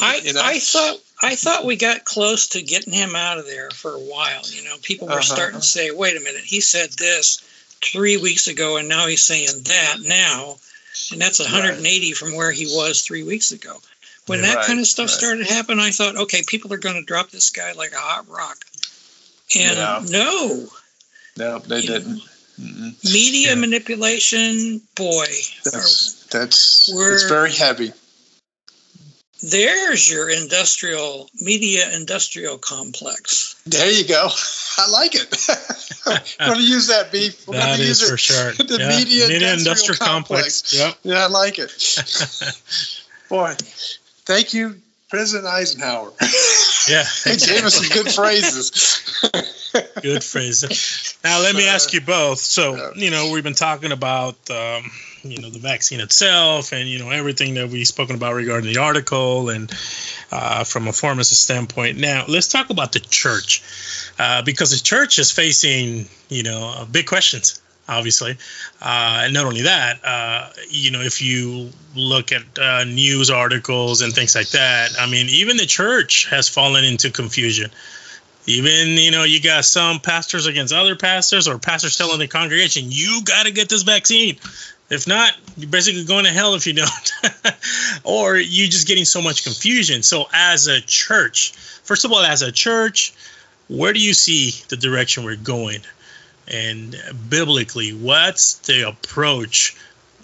I, 0.01 0.21
You 0.23 0.33
know? 0.33 0.41
I 0.43 0.59
thought 0.59 0.97
I 1.23 1.35
thought 1.35 1.65
we 1.65 1.77
got 1.77 2.03
close 2.03 2.49
to 2.49 2.61
getting 2.61 2.93
him 2.93 3.15
out 3.15 3.37
of 3.39 3.45
there 3.45 3.71
for 3.71 3.91
a 3.91 3.99
while. 3.99 4.41
You 4.51 4.63
know, 4.65 4.75
people 4.81 5.07
were 5.07 5.13
Uh-huh. 5.13 5.21
starting 5.35 5.59
to 5.61 5.65
say, 5.65 5.89
"Wait 5.91 6.17
a 6.17 6.19
minute, 6.19 6.43
he 6.43 6.59
said 6.61 6.91
this 6.91 7.37
three 7.81 8.17
weeks 8.17 8.47
ago, 8.47 8.77
and 8.77 8.89
now 8.89 9.07
he's 9.07 9.23
saying 9.23 9.47
that 9.63 9.97
now," 10.01 10.57
and 11.11 11.21
that's 11.21 11.39
180 11.39 12.11
from 12.13 12.35
where 12.35 12.51
he 12.51 12.65
was 12.65 13.01
three 13.01 13.23
weeks 13.23 13.51
ago. 13.51 13.77
When 14.27 14.39
Yeah, 14.39 14.47
that 14.47 14.55
right, 14.57 14.65
kind 14.65 14.79
of 14.79 14.87
stuff 14.87 15.09
right. 15.09 15.17
started 15.17 15.47
happening, 15.47 15.79
I 15.79 15.91
thought, 15.91 16.15
okay, 16.15 16.41
people 16.47 16.73
are 16.73 16.77
going 16.77 16.95
to 16.95 17.05
drop 17.05 17.29
this 17.29 17.49
guy 17.51 17.73
like 17.73 17.91
a 17.93 17.97
hot 17.99 18.27
rock. 18.27 18.57
And 19.55 19.77
Yeah. 19.77 20.03
no, 20.09 20.67
no, 21.37 21.59
they 21.59 21.81
you 21.81 21.87
didn't. 21.87 22.21
Mm-mm. 22.59 23.13
media 23.13 23.49
Yeah. 23.49 23.55
manipulation, 23.55 24.81
boy, 24.95 25.27
That's 25.63 26.25
that's 26.31 26.89
We're- 26.91 27.13
it's 27.13 27.23
very 27.23 27.51
heavy. 27.53 27.91
There's 29.43 30.09
your 30.09 30.29
industrial 30.29 31.29
media 31.39 31.93
industrial 31.95 32.57
complex. 32.57 33.55
There 33.65 33.91
you 33.91 34.07
go. 34.07 34.29
I 34.77 34.89
like 34.89 35.13
it. 35.15 35.27
We're 36.05 36.45
going 36.47 36.59
to 36.59 36.65
use 36.65 36.87
that 36.87 37.11
beef. 37.11 37.47
We're 37.47 37.55
That 37.55 37.65
going 37.65 37.77
to 37.79 37.85
use 37.85 38.01
is 38.01 38.07
it. 38.07 38.11
for 38.11 38.17
sure. 38.17 38.51
The 38.67 38.77
Yeah. 38.79 38.89
media, 38.89 39.27
Media 39.27 39.53
industrial, 39.53 39.97
complex. 39.99 40.73
Yep. 40.73 40.95
Yeah, 41.03 41.25
I 41.25 41.27
like 41.27 41.59
it. 41.59 41.71
Boy, 43.29 43.55
thank 44.25 44.53
you, 44.53 44.75
President 45.09 45.47
Eisenhower. 45.47 46.11
Yeah. 46.89 47.03
he 47.23 47.35
gave 47.37 47.63
us 47.65 47.75
some 47.75 47.89
good 47.89 48.11
phrases. 48.13 48.71
Good 50.01 50.23
phrases. 50.23 51.17
Now, 51.23 51.41
let 51.41 51.55
me 51.55 51.67
ask 51.67 51.91
you 51.93 52.01
both. 52.01 52.39
So, 52.39 52.75
Yeah. 52.75 52.89
you 52.95 53.11
know, 53.11 53.31
we've 53.31 53.43
been 53.43 53.53
talking 53.55 53.91
about, 53.91 54.35
um, 54.49 54.91
you 55.31 55.41
know, 55.41 55.49
the 55.49 55.59
vaccine 55.59 55.99
itself 55.99 56.71
and, 56.71 56.87
you 56.87 56.99
know, 56.99 57.09
everything 57.09 57.55
that 57.55 57.69
we've 57.69 57.87
spoken 57.87 58.15
about 58.15 58.33
regarding 58.33 58.71
the 58.71 58.79
article 58.79 59.49
and 59.49 59.71
uh, 60.31 60.63
from 60.63 60.87
a 60.87 60.93
pharmacist 60.93 61.43
standpoint. 61.43 61.97
Now, 61.97 62.25
let's 62.27 62.47
talk 62.47 62.69
about 62.69 62.91
the 62.91 62.99
church 62.99 63.63
uh, 64.19 64.41
because 64.43 64.71
the 64.71 64.83
church 64.83 65.19
is 65.19 65.31
facing, 65.31 66.07
you 66.29 66.43
know, 66.43 66.73
uh, 66.77 66.85
big 66.85 67.07
questions. 67.07 67.61
Obviously, 67.87 68.31
uh, 68.81 69.21
and 69.25 69.33
not 69.35 69.45
only 69.45 69.61
that, 69.61 70.03
uh, 70.03 70.49
you 70.71 70.89
know, 70.89 71.01
if 71.01 71.21
you 71.21 71.69
look 71.95 72.31
at 72.31 72.41
uh, 72.57 72.83
news 72.83 73.29
articles 73.29 74.01
and 74.01 74.11
things 74.11 74.33
like 74.33 74.49
that, 74.49 74.89
I 74.99 75.07
mean, 75.07 75.27
even 75.29 75.57
the 75.57 75.67
church 75.67 76.27
has 76.31 76.49
fallen 76.49 76.83
into 76.83 77.11
confusion 77.11 77.69
even 78.47 78.89
you 78.89 79.11
know 79.11 79.23
you 79.23 79.41
got 79.41 79.65
some 79.65 79.99
pastors 79.99 80.45
against 80.45 80.73
other 80.73 80.95
pastors 80.95 81.47
or 81.47 81.57
pastors 81.57 81.97
telling 81.97 82.19
the 82.19 82.27
congregation 82.27 82.85
you 82.87 83.21
got 83.23 83.45
to 83.45 83.51
get 83.51 83.69
this 83.69 83.83
vaccine 83.83 84.37
if 84.89 85.07
not 85.07 85.33
you're 85.57 85.69
basically 85.69 86.03
going 86.05 86.25
to 86.25 86.31
hell 86.31 86.55
if 86.55 86.67
you 86.67 86.73
don't 86.73 87.11
or 88.03 88.35
you're 88.35 88.69
just 88.69 88.87
getting 88.87 89.05
so 89.05 89.21
much 89.21 89.43
confusion 89.43 90.03
so 90.03 90.25
as 90.33 90.67
a 90.67 90.81
church 90.81 91.51
first 91.83 92.05
of 92.05 92.11
all 92.11 92.23
as 92.23 92.41
a 92.41 92.51
church 92.51 93.13
where 93.67 93.93
do 93.93 93.99
you 93.99 94.13
see 94.13 94.51
the 94.69 94.77
direction 94.77 95.23
we're 95.23 95.35
going 95.35 95.81
and 96.47 96.95
biblically 97.29 97.91
what's 97.91 98.55
the 98.59 98.87
approach 98.87 99.75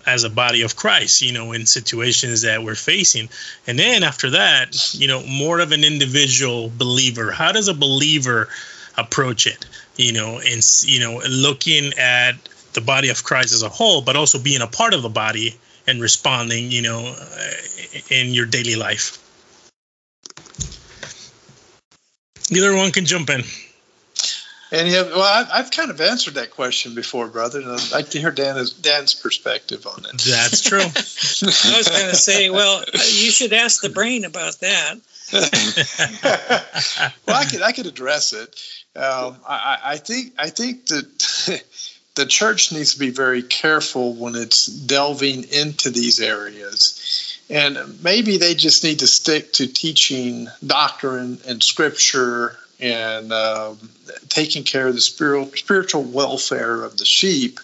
as 0.06 0.24
a 0.24 0.30
body 0.30 0.62
of 0.62 0.76
Christ, 0.76 1.22
you 1.22 1.32
know, 1.32 1.52
in 1.52 1.66
situations 1.66 2.42
that 2.42 2.64
we're 2.64 2.76
facing. 2.76 3.30
And 3.68 3.78
then 3.78 4.04
after 4.04 4.32
that, 4.32 4.94
you 4.94 5.08
know, 5.08 5.24
more 5.24 5.60
of 5.60 5.72
an 5.72 5.84
individual 5.84 6.72
believer. 6.76 7.32
How 7.32 7.52
does 7.52 7.68
a 7.68 7.74
believer 7.74 8.50
approach 8.98 9.48
it? 9.48 9.66
You 9.98 10.14
know, 10.14 10.40
and 10.40 10.64
you 10.84 11.00
know, 11.00 11.22
looking 11.30 11.94
at 11.98 12.34
the 12.74 12.82
body 12.82 13.10
of 13.10 13.24
Christ 13.24 13.54
as 13.54 13.64
a 13.64 13.70
whole, 13.70 14.02
but 14.02 14.16
also 14.16 14.40
being 14.40 14.62
a 14.62 14.68
part 14.68 14.94
of 14.94 15.02
the 15.02 15.10
body 15.10 15.56
and 15.88 16.02
responding, 16.02 16.72
you 16.72 16.82
know, 16.82 17.16
uh, 17.18 17.54
in 18.10 18.34
your 18.34 18.46
daily 18.46 18.76
life. 18.76 19.18
Either 22.52 22.76
one 22.76 22.92
can 22.92 23.06
jump 23.06 23.30
in. 23.30 23.44
And 24.74 24.88
yeah, 24.88 25.04
well, 25.04 25.22
I, 25.22 25.60
I've 25.60 25.72
kind 25.72 25.92
of 25.92 26.00
answered 26.00 26.36
that 26.36 26.52
question 26.52 26.96
before, 26.96 27.28
brother. 27.28 27.60
And 27.60 27.70
I'd 27.70 27.92
like 27.92 28.10
to 28.12 28.20
hear 28.20 28.32
Dan's, 28.32 28.72
Dan's 28.72 29.14
perspective 29.14 29.86
on 29.86 30.06
it. 30.06 30.22
That's 30.22 30.62
true. 30.62 30.80
I 30.80 31.78
was 31.78 31.90
going 31.90 32.10
to 32.10 32.16
say, 32.16 32.50
well, 32.50 32.82
you 32.94 33.32
should 33.32 33.52
ask 33.52 33.82
the 33.82 33.90
brain 33.90 34.24
about 34.24 34.60
that. 34.60 34.96
well, 37.26 37.38
I 37.38 37.46
could 37.46 37.62
I 37.62 37.72
could 37.72 37.86
address 37.86 38.34
it. 38.34 38.50
Um, 38.96 39.38
I, 39.48 39.80
I 39.82 39.98
think 39.98 40.34
I 40.38 40.50
think 40.50 40.88
that 40.88 41.64
the 42.16 42.26
church 42.26 42.72
needs 42.72 42.94
to 42.94 43.00
be 43.00 43.10
very 43.10 43.42
careful 43.42 44.14
when 44.14 44.36
it's 44.36 44.66
delving 44.66 45.46
into 45.46 45.90
these 45.90 46.20
areas, 46.20 47.40
and 47.50 48.02
maybe 48.04 48.38
they 48.38 48.54
just 48.54 48.84
need 48.84 49.00
to 49.00 49.08
stick 49.08 49.54
to 49.54 49.68
teaching 49.68 50.48
doctrine 50.66 51.40
and 51.48 51.64
scripture 51.64 52.58
and 52.80 53.32
um, 53.32 53.78
taking 54.28 54.64
care 54.64 54.88
of 54.88 54.96
the 54.96 55.02
spiritual 55.02 55.56
spiritual 55.56 56.04
welfare 56.04 56.84
of 56.84 56.98
the 56.98 57.06
sheep, 57.06 57.60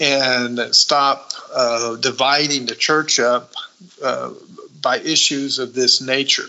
and 0.00 0.58
stop 0.74 1.32
uh, 1.54 1.96
dividing 1.96 2.66
the 2.66 2.74
church 2.74 3.20
up 3.20 3.52
uh, 4.02 4.30
by 4.80 4.98
issues 4.98 5.58
of 5.58 5.74
this 5.74 6.00
nature. 6.00 6.48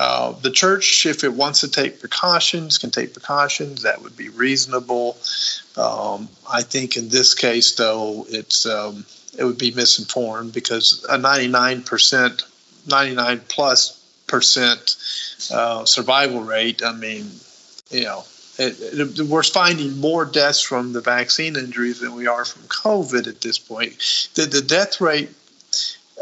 Uh, 0.00 0.32
the 0.40 0.50
church, 0.50 1.04
if 1.04 1.24
it 1.24 1.34
wants 1.34 1.60
to 1.60 1.70
take 1.70 2.00
precautions, 2.00 2.78
can 2.78 2.90
take 2.90 3.12
precautions. 3.12 3.82
That 3.82 4.00
would 4.00 4.16
be 4.16 4.30
reasonable. 4.30 5.18
Um, 5.76 6.30
I 6.50 6.62
think 6.62 6.96
in 6.96 7.10
this 7.10 7.34
case, 7.34 7.74
though, 7.74 8.24
it's 8.30 8.64
um, 8.64 9.04
it 9.36 9.44
would 9.44 9.58
be 9.58 9.72
misinformed 9.72 10.54
because 10.54 11.04
a 11.06 11.18
99%, 11.18 12.42
99 12.88 13.40
plus 13.46 14.02
percent 14.26 14.96
uh, 15.52 15.84
survival 15.84 16.44
rate. 16.44 16.82
I 16.82 16.94
mean, 16.94 17.30
you 17.90 18.04
know, 18.04 18.24
it, 18.56 18.76
it, 18.80 19.28
we're 19.28 19.42
finding 19.42 19.98
more 19.98 20.24
deaths 20.24 20.62
from 20.62 20.94
the 20.94 21.02
vaccine 21.02 21.56
injuries 21.56 22.00
than 22.00 22.14
we 22.14 22.26
are 22.26 22.46
from 22.46 22.62
COVID 22.62 23.28
at 23.28 23.42
this 23.42 23.58
point. 23.58 23.98
The, 24.34 24.46
the 24.46 24.62
death 24.62 25.02
rate 25.02 25.28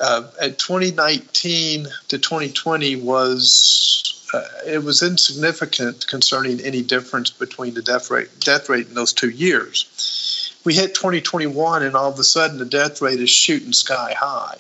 uh, 0.01 0.29
at 0.41 0.59
2019 0.59 1.87
to 2.09 2.19
2020 2.19 2.97
was 2.97 4.29
uh, 4.33 4.43
it 4.67 4.83
was 4.83 5.03
insignificant 5.03 6.07
concerning 6.07 6.61
any 6.61 6.83
difference 6.83 7.31
between 7.31 7.75
the 7.75 7.83
death 7.83 8.11
rate 8.11 8.29
death 8.41 8.69
rate 8.69 8.89
in 8.89 8.95
those 8.95 9.13
two 9.13 9.31
years. 9.31 10.55
We 10.65 10.75
hit 10.75 10.95
2021 10.95 11.83
and 11.83 11.97
all 11.97 12.13
of 12.13 12.19
a 12.19 12.25
sudden 12.25 12.59
the 12.59 12.65
death 12.65 13.01
rate 13.01 13.21
is 13.21 13.31
shooting 13.31 13.73
sky 13.73 14.15
high. 14.19 14.59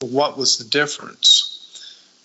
What 0.00 0.36
was 0.36 0.58
the 0.58 0.64
difference? 0.64 1.52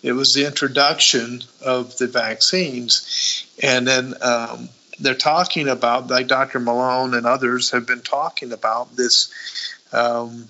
It 0.04 0.14
was 0.14 0.34
the 0.34 0.46
introduction 0.46 1.44
of 1.64 1.96
the 1.98 2.08
vaccines, 2.08 3.46
and 3.62 3.88
then 3.88 4.16
um, 4.22 4.70
they're 5.00 5.14
talking 5.14 5.68
about, 5.68 6.08
like 6.08 6.28
Dr. 6.28 6.60
Malone 6.60 7.14
and 7.14 7.28
others 7.28 7.72
have 7.72 7.86
been 7.86 8.02
talking 8.02 8.52
about 8.52 8.96
this 8.96 9.32
um, 9.94 10.48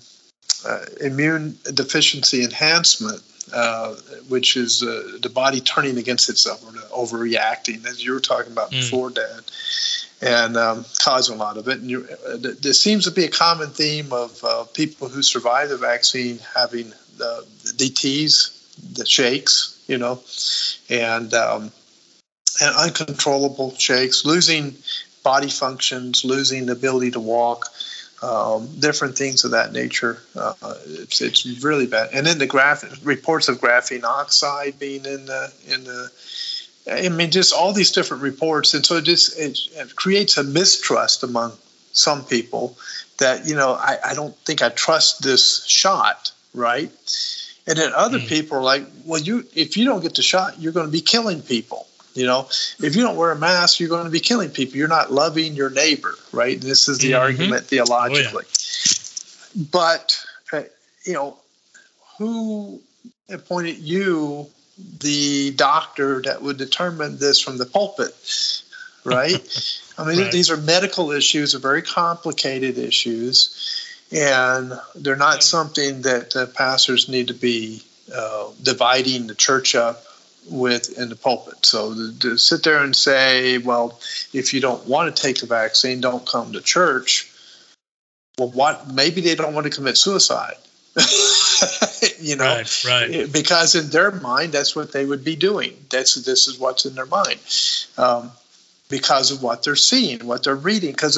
uh, 0.64 0.84
immune 1.00 1.58
deficiency 1.74 2.44
enhancement, 2.44 3.22
uh, 3.52 3.94
which 4.28 4.56
is 4.56 4.82
uh, 4.82 5.18
the 5.20 5.28
body 5.28 5.60
turning 5.60 5.98
against 5.98 6.28
itself 6.28 6.64
or 6.64 6.72
overreacting, 7.06 7.84
as 7.86 8.04
you 8.04 8.12
were 8.12 8.20
talking 8.20 8.52
about 8.52 8.70
Mm. 8.70 8.80
before, 8.80 9.10
Dad, 9.10 9.42
and 10.20 10.56
um, 10.56 10.84
causing 11.00 11.36
a 11.36 11.38
lot 11.38 11.56
of 11.56 11.68
it. 11.68 11.80
And 11.80 11.90
you, 11.90 12.08
uh, 12.26 12.36
there 12.60 12.72
seems 12.72 13.04
to 13.04 13.10
be 13.10 13.24
a 13.24 13.30
common 13.30 13.70
theme 13.70 14.12
of 14.12 14.42
uh, 14.44 14.64
people 14.72 15.08
who 15.08 15.22
survive 15.22 15.68
the 15.68 15.76
vaccine 15.76 16.38
having 16.54 16.92
the, 17.18 17.44
the 17.64 17.72
DTs, 17.72 18.94
the 18.96 19.06
shakes, 19.06 19.82
you 19.86 19.98
know, 19.98 20.20
and 20.88 21.34
um, 21.34 21.72
and 22.60 22.76
uncontrollable 22.76 23.74
shakes, 23.76 24.24
losing 24.24 24.76
body 25.22 25.48
functions, 25.48 26.24
losing 26.24 26.66
the 26.66 26.72
ability 26.72 27.12
to 27.12 27.20
walk, 27.20 27.66
um, 28.22 28.68
different 28.78 29.18
things 29.18 29.44
of 29.44 29.50
that 29.50 29.72
nature. 29.72 30.22
Uh, 30.36 30.54
it's, 30.86 31.20
it's 31.20 31.44
really 31.62 31.86
bad. 31.86 32.10
And 32.12 32.26
then 32.26 32.38
the 32.38 32.46
graph 32.46 32.84
reports 33.04 33.48
of 33.48 33.60
graphene 33.60 34.04
oxide 34.04 34.78
being 34.78 35.04
in 35.04 35.26
the 35.26 35.52
in 35.68 35.84
the. 35.84 36.10
I 36.90 37.08
mean, 37.10 37.30
just 37.30 37.52
all 37.52 37.72
these 37.72 37.92
different 37.92 38.22
reports, 38.22 38.74
and 38.74 38.84
so 38.84 38.96
it 38.96 39.04
just 39.04 39.38
it, 39.38 39.58
it 39.74 39.94
creates 39.96 40.36
a 40.36 40.42
mistrust 40.44 41.22
among 41.22 41.52
some 41.92 42.24
people 42.24 42.76
that 43.18 43.46
you 43.46 43.54
know 43.54 43.74
I, 43.74 43.98
I 44.04 44.14
don't 44.14 44.36
think 44.38 44.62
I 44.62 44.68
trust 44.68 45.22
this 45.22 45.64
shot, 45.66 46.32
right? 46.54 46.90
And 47.66 47.78
then 47.78 47.92
other 47.94 48.18
Mm. 48.18 48.28
people 48.28 48.58
are 48.58 48.62
like, 48.62 48.84
well, 49.04 49.20
you 49.20 49.46
if 49.54 49.76
you 49.76 49.84
don't 49.84 50.00
get 50.00 50.16
the 50.16 50.22
shot, 50.22 50.60
you're 50.60 50.72
going 50.72 50.86
to 50.86 50.92
be 50.92 51.00
killing 51.00 51.42
people. 51.42 51.86
You 52.14 52.26
know, 52.26 52.48
if 52.80 52.94
you 52.94 53.02
don't 53.02 53.16
wear 53.16 53.30
a 53.30 53.38
mask, 53.38 53.80
you're 53.80 53.88
going 53.88 54.04
to 54.04 54.10
be 54.10 54.20
killing 54.20 54.50
people. 54.50 54.76
You're 54.76 54.88
not 54.88 55.10
loving 55.12 55.54
your 55.54 55.70
neighbor, 55.70 56.14
right? 56.30 56.60
This 56.60 56.88
is 56.88 56.98
the 56.98 57.12
Mhm. 57.12 57.20
argument 57.20 57.66
theologically. 57.66 58.44
But 59.70 60.18
uh, 60.52 60.62
you 61.04 61.14
know, 61.14 61.38
who 62.18 62.80
appointed 63.28 63.78
you 63.78 64.48
the 65.00 65.52
doctor 65.52 66.22
that 66.22 66.42
would 66.42 66.56
determine 66.58 67.18
this 67.18 67.40
from 67.40 67.56
the 67.58 67.66
pulpit, 67.66 68.14
right? 69.04 69.40
I 69.98 70.04
mean, 70.04 70.18
Right. 70.18 70.32
these 70.32 70.50
are 70.50 70.56
medical 70.56 71.12
issues, 71.12 71.54
are 71.54 71.58
very 71.58 71.82
complicated 71.82 72.78
issues, 72.78 73.50
and 74.10 74.78
they're 74.94 75.16
not 75.16 75.42
something 75.42 76.02
that 76.02 76.36
uh, 76.36 76.46
pastors 76.46 77.08
need 77.08 77.28
to 77.28 77.34
be 77.34 77.82
uh, 78.14 78.48
dividing 78.62 79.26
the 79.26 79.34
church 79.34 79.74
up 79.74 80.04
with 80.50 80.98
in 80.98 81.08
the 81.08 81.16
pulpit. 81.16 81.64
So 81.64 81.94
to, 81.94 82.18
to 82.20 82.38
sit 82.38 82.62
there 82.62 82.82
and 82.82 82.94
say, 82.94 83.58
well, 83.58 83.98
if 84.32 84.54
you 84.54 84.60
don't 84.60 84.86
want 84.86 85.14
to 85.14 85.22
take 85.22 85.40
the 85.40 85.46
vaccine, 85.46 86.00
don't 86.00 86.26
come 86.26 86.52
to 86.52 86.60
church. 86.60 87.30
Well, 88.38 88.50
what? 88.50 88.92
Maybe 88.92 89.20
they 89.20 89.34
don't 89.34 89.54
want 89.54 89.64
to 89.64 89.70
commit 89.70 89.96
suicide. 89.96 90.56
you 92.20 92.36
know, 92.36 92.44
Right, 92.44 92.84
right. 92.84 93.32
because 93.32 93.74
in 93.74 93.88
their 93.88 94.10
mind, 94.10 94.52
that's 94.52 94.76
what 94.76 94.92
they 94.92 95.06
would 95.06 95.24
be 95.24 95.36
doing. 95.36 95.74
That's 95.90 96.14
this 96.16 96.48
is 96.48 96.58
what's 96.58 96.84
in 96.84 96.94
their 96.94 97.06
mind, 97.06 97.40
um, 97.96 98.30
because 98.90 99.30
of 99.30 99.42
what 99.42 99.62
they're 99.62 99.76
seeing, 99.76 100.26
what 100.26 100.44
they're 100.44 100.54
reading. 100.54 100.90
Because 100.90 101.16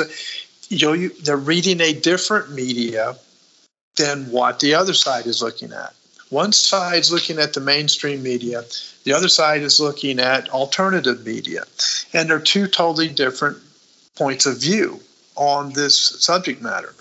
you 0.68 0.86
know, 0.86 0.92
you, 0.92 1.10
they're 1.22 1.36
reading 1.36 1.80
a 1.80 1.92
different 1.92 2.52
media 2.52 3.16
than 3.96 4.30
what 4.30 4.60
the 4.60 4.74
other 4.74 4.94
side 4.94 5.26
is 5.26 5.42
looking 5.42 5.72
at. 5.72 5.92
One 6.34 6.50
side 6.50 6.98
is 6.98 7.12
looking 7.12 7.38
at 7.38 7.52
the 7.52 7.60
mainstream 7.60 8.24
media, 8.24 8.64
the 9.04 9.12
other 9.12 9.28
side 9.28 9.62
is 9.62 9.78
looking 9.78 10.18
at 10.18 10.48
alternative 10.48 11.24
media. 11.24 11.62
And 12.12 12.28
they're 12.28 12.40
two 12.40 12.66
totally 12.66 13.06
different 13.06 13.58
points 14.16 14.44
of 14.44 14.60
view 14.60 14.98
on 15.36 15.72
this 15.74 15.96
subject 15.96 16.60
matter. 16.60 16.92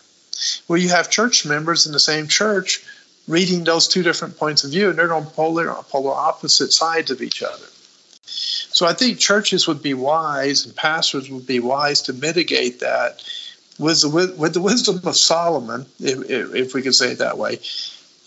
Well, 0.68 0.78
you 0.78 0.90
have 0.90 1.10
church 1.10 1.48
members 1.48 1.88
in 1.88 1.94
the 1.94 2.00
same 2.00 2.28
church 2.28 2.86
reading 3.28 3.64
those 3.64 3.88
two 3.88 4.04
different 4.04 4.38
points 4.38 4.66
of 4.66 4.70
view, 4.70 4.92
and 4.92 5.00
they're 5.00 5.12
on 5.12 5.26
polar, 5.26 5.74
polar 5.90 6.14
opposite 6.14 6.72
sides 6.72 7.10
of 7.10 7.24
each 7.24 7.42
other. 7.42 7.66
So 8.26 8.86
I 8.86 8.94
think 8.94 9.18
churches 9.18 9.68
would 9.68 9.82
be 9.82 9.96
wise 9.96 10.64
and 10.68 10.76
pastors 10.76 11.32
would 11.32 11.48
be 11.48 11.60
wise 11.60 12.04
to 12.04 12.14
mitigate 12.14 12.82
that 12.82 13.24
with 13.80 14.02
the, 14.02 14.36
with 14.38 14.54
the 14.54 14.62
wisdom 14.62 15.02
of 15.04 15.18
Solomon, 15.18 15.88
if, 16.00 16.30
if 16.30 16.74
we 16.76 16.84
could 16.84 16.94
say 16.94 17.14
it 17.14 17.18
that 17.18 17.40
way, 17.40 17.60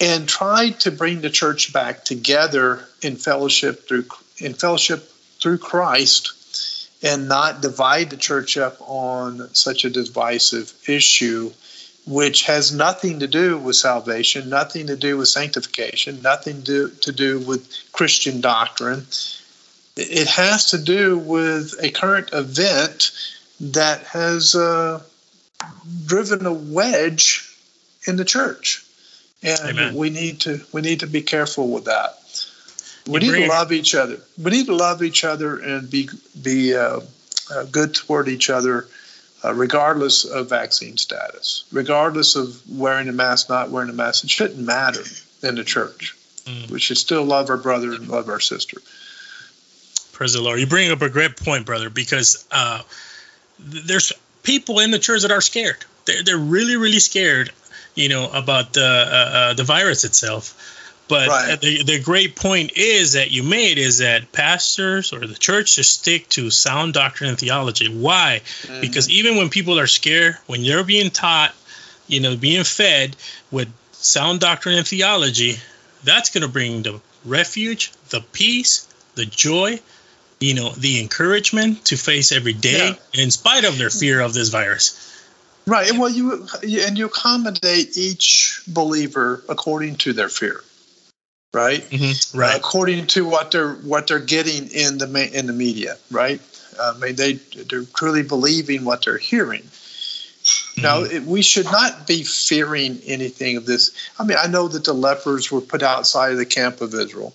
and 0.01 0.29
try 0.29 0.71
to 0.71 0.91
bring 0.91 1.21
the 1.21 1.31
church 1.31 1.73
back 1.73 2.05
together 2.05 2.87
in 3.03 3.17
fellowship 3.17 3.89
through 3.89 4.05
in 4.39 4.55
fellowship 4.55 5.11
through 5.41 5.59
Christ 5.59 6.33
and 7.03 7.29
not 7.29 7.61
divide 7.61 8.11
the 8.11 8.17
church 8.17 8.57
up 8.57 8.77
on 8.81 9.55
such 9.55 9.85
a 9.85 9.91
divisive 9.91 10.73
issue 10.89 11.53
which 12.07 12.45
has 12.45 12.73
nothing 12.73 13.21
to 13.21 13.27
do 13.27 13.59
with 13.59 13.75
salvation, 13.75 14.49
nothing 14.49 14.87
to 14.87 14.97
do 14.97 15.17
with 15.17 15.29
sanctification, 15.29 16.23
nothing 16.23 16.63
to, 16.63 16.89
to 17.03 17.13
do 17.13 17.41
with 17.41 17.69
Christian 17.93 18.41
doctrine. 18.41 19.07
It 19.97 20.29
has 20.29 20.71
to 20.71 20.79
do 20.79 21.19
with 21.19 21.75
a 21.83 21.91
current 21.91 22.31
event 22.33 23.11
that 23.61 24.03
has 24.05 24.55
uh, 24.55 25.03
driven 26.07 26.47
a 26.47 26.53
wedge 26.53 27.53
in 28.07 28.17
the 28.17 28.25
church, 28.25 28.86
and 29.43 29.79
Amen. 29.79 29.95
we 29.95 30.11
need 30.11 30.41
to 30.41 30.61
we 30.73 30.81
need 30.81 31.01
to 31.01 31.07
be 31.07 31.23
careful 31.23 31.69
with 31.69 31.85
that. 31.85 32.19
We 33.07 33.21
need 33.21 33.33
to 33.33 33.49
love 33.49 33.73
each 33.73 33.95
other. 33.95 34.19
We 34.43 34.51
need 34.51 34.67
to 34.67 34.75
love 34.75 35.03
each 35.03 35.25
other 35.25 35.59
and 35.59 35.89
be 35.89 36.09
be 36.43 36.75
uh, 36.75 37.01
uh, 37.55 37.65
good 37.71 37.95
toward 37.95 38.29
each 38.29 38.51
other, 38.51 38.89
uh, 39.45 39.55
regardless 39.55 40.25
of 40.25 40.49
vaccine 40.49 40.97
status, 40.97 41.65
regardless 41.73 42.35
of 42.35 42.61
wearing 42.69 43.09
a 43.09 43.13
mask, 43.13 43.49
not 43.49 43.71
wearing 43.71 43.91
a 43.91 43.93
mask. 43.93 44.25
It 44.25 44.31
shouldn't 44.31 44.59
matter 44.59 45.05
in 45.43 45.55
the 45.55 45.65
church. 45.65 46.17
Mm. 46.45 46.71
We 46.71 46.81
should 46.81 46.99
still 46.99 47.25
love 47.25 47.51
our 47.51 47.57
brother 47.57 47.93
and 47.93 48.09
love 48.09 48.29
our 48.29 48.41
sister. 48.41 48.79
Praise 50.13 50.33
the 50.33 50.43
Lord. 50.43 50.59
You 50.59 50.67
bring 50.67 50.91
up 50.91 51.03
a 51.03 51.11
great 51.11 51.37
point, 51.37 51.67
brother, 51.67 51.91
because 51.91 52.47
uh, 52.51 52.83
there's 53.59 54.13
people 54.43 54.81
in 54.81 54.91
the 54.91 54.99
church 54.99 55.23
that 55.23 55.31
are 55.31 55.41
scared. 55.41 55.85
They're, 56.07 56.23
they're 56.23 56.39
really, 56.39 56.77
really 56.77 57.01
scared, 57.01 57.51
you 57.97 58.09
know, 58.09 58.31
about 58.31 58.73
the 58.73 58.87
uh, 58.87 59.37
uh, 59.37 59.55
the 59.55 59.65
virus 59.65 60.05
itself. 60.05 60.73
But 61.09 61.29
right. 61.29 61.61
the, 61.61 61.85
the 61.85 62.01
great 62.01 62.35
point 62.35 62.73
is 62.77 63.13
that 63.13 63.31
you 63.31 63.45
made 63.45 63.79
is 63.79 63.99
that 63.99 64.33
pastors 64.33 65.13
or 65.13 65.25
the 65.27 65.35
church 65.35 65.71
should 65.71 65.85
stick 65.85 66.29
to 66.31 66.51
sound 66.51 66.95
doctrine 66.95 67.31
and 67.31 67.39
theology. 67.39 67.89
Why? 67.89 68.43
Mm-hmm. 68.63 68.81
Because 68.81 69.09
even 69.09 69.37
when 69.37 69.49
people 69.49 69.79
are 69.79 69.87
scared, 69.87 70.37
when 70.47 70.63
they're 70.63 70.83
being 70.83 71.11
taught, 71.11 71.55
you 72.09 72.21
know, 72.21 72.37
being 72.37 72.65
fed 72.65 73.17
with 73.53 73.73
sound 73.93 74.41
doctrine 74.41 74.79
and 74.79 74.87
theology, 74.87 75.57
that's 76.03 76.31
going 76.31 76.43
to 76.43 76.49
bring 76.49 76.83
the 76.83 77.01
refuge, 77.25 77.93
the 78.11 78.21
peace, 78.33 78.89
the 79.15 79.27
joy, 79.27 79.79
you 80.39 80.55
know 80.55 80.71
the 80.71 81.01
encouragement 81.01 81.85
to 81.87 81.97
face 81.97 82.33
every 82.33 82.53
day 82.53 82.91
yeah. 83.13 83.23
in 83.23 83.31
spite 83.31 83.65
of 83.65 83.79
their 83.79 83.91
fear 83.91 84.21
of 84.21 84.35
this 84.35 84.51
virus 84.51 85.16
right 85.67 85.93
well 85.93 86.09
you 86.09 86.47
and 86.63 86.99
you 86.99 87.07
accommodate 87.07 87.97
each 87.97 88.63
believer 88.69 89.43
according 89.49 89.97
to 89.97 90.13
their 90.13 90.29
fear 90.29 90.63
right 91.53 91.83
mm-hmm. 91.83 92.39
right 92.39 92.55
uh, 92.55 92.59
according 92.59 93.07
to 93.07 93.25
what 93.25 93.51
they're 93.51 93.75
what 93.75 94.07
they're 94.07 94.19
getting 94.19 94.71
in 94.71 94.99
the 94.99 95.31
in 95.33 95.47
the 95.47 95.53
media 95.53 95.97
right 96.11 96.41
uh, 96.79 96.95
I 96.95 96.99
mean 96.99 97.17
they 97.17 97.35
they're 97.35 97.85
truly 97.85 98.23
believing 98.23 98.85
what 98.85 99.05
they're 99.05 99.19
hearing 99.19 99.63
mm-hmm. 99.63 100.83
now 100.83 101.03
it, 101.03 101.23
we 101.23 101.43
should 101.43 101.67
not 101.67 102.07
be 102.07 102.23
fearing 102.23 103.01
anything 103.07 103.57
of 103.57 103.67
this 103.67 103.93
i 104.19 104.25
mean 104.25 104.39
i 104.41 104.47
know 104.47 104.69
that 104.69 104.85
the 104.85 104.95
lepers 104.95 105.51
were 105.51 105.61
put 105.61 105.83
outside 105.83 106.33
of 106.33 106.39
the 106.39 106.47
camp 106.47 106.81
of 106.81 106.95
israel 106.95 107.35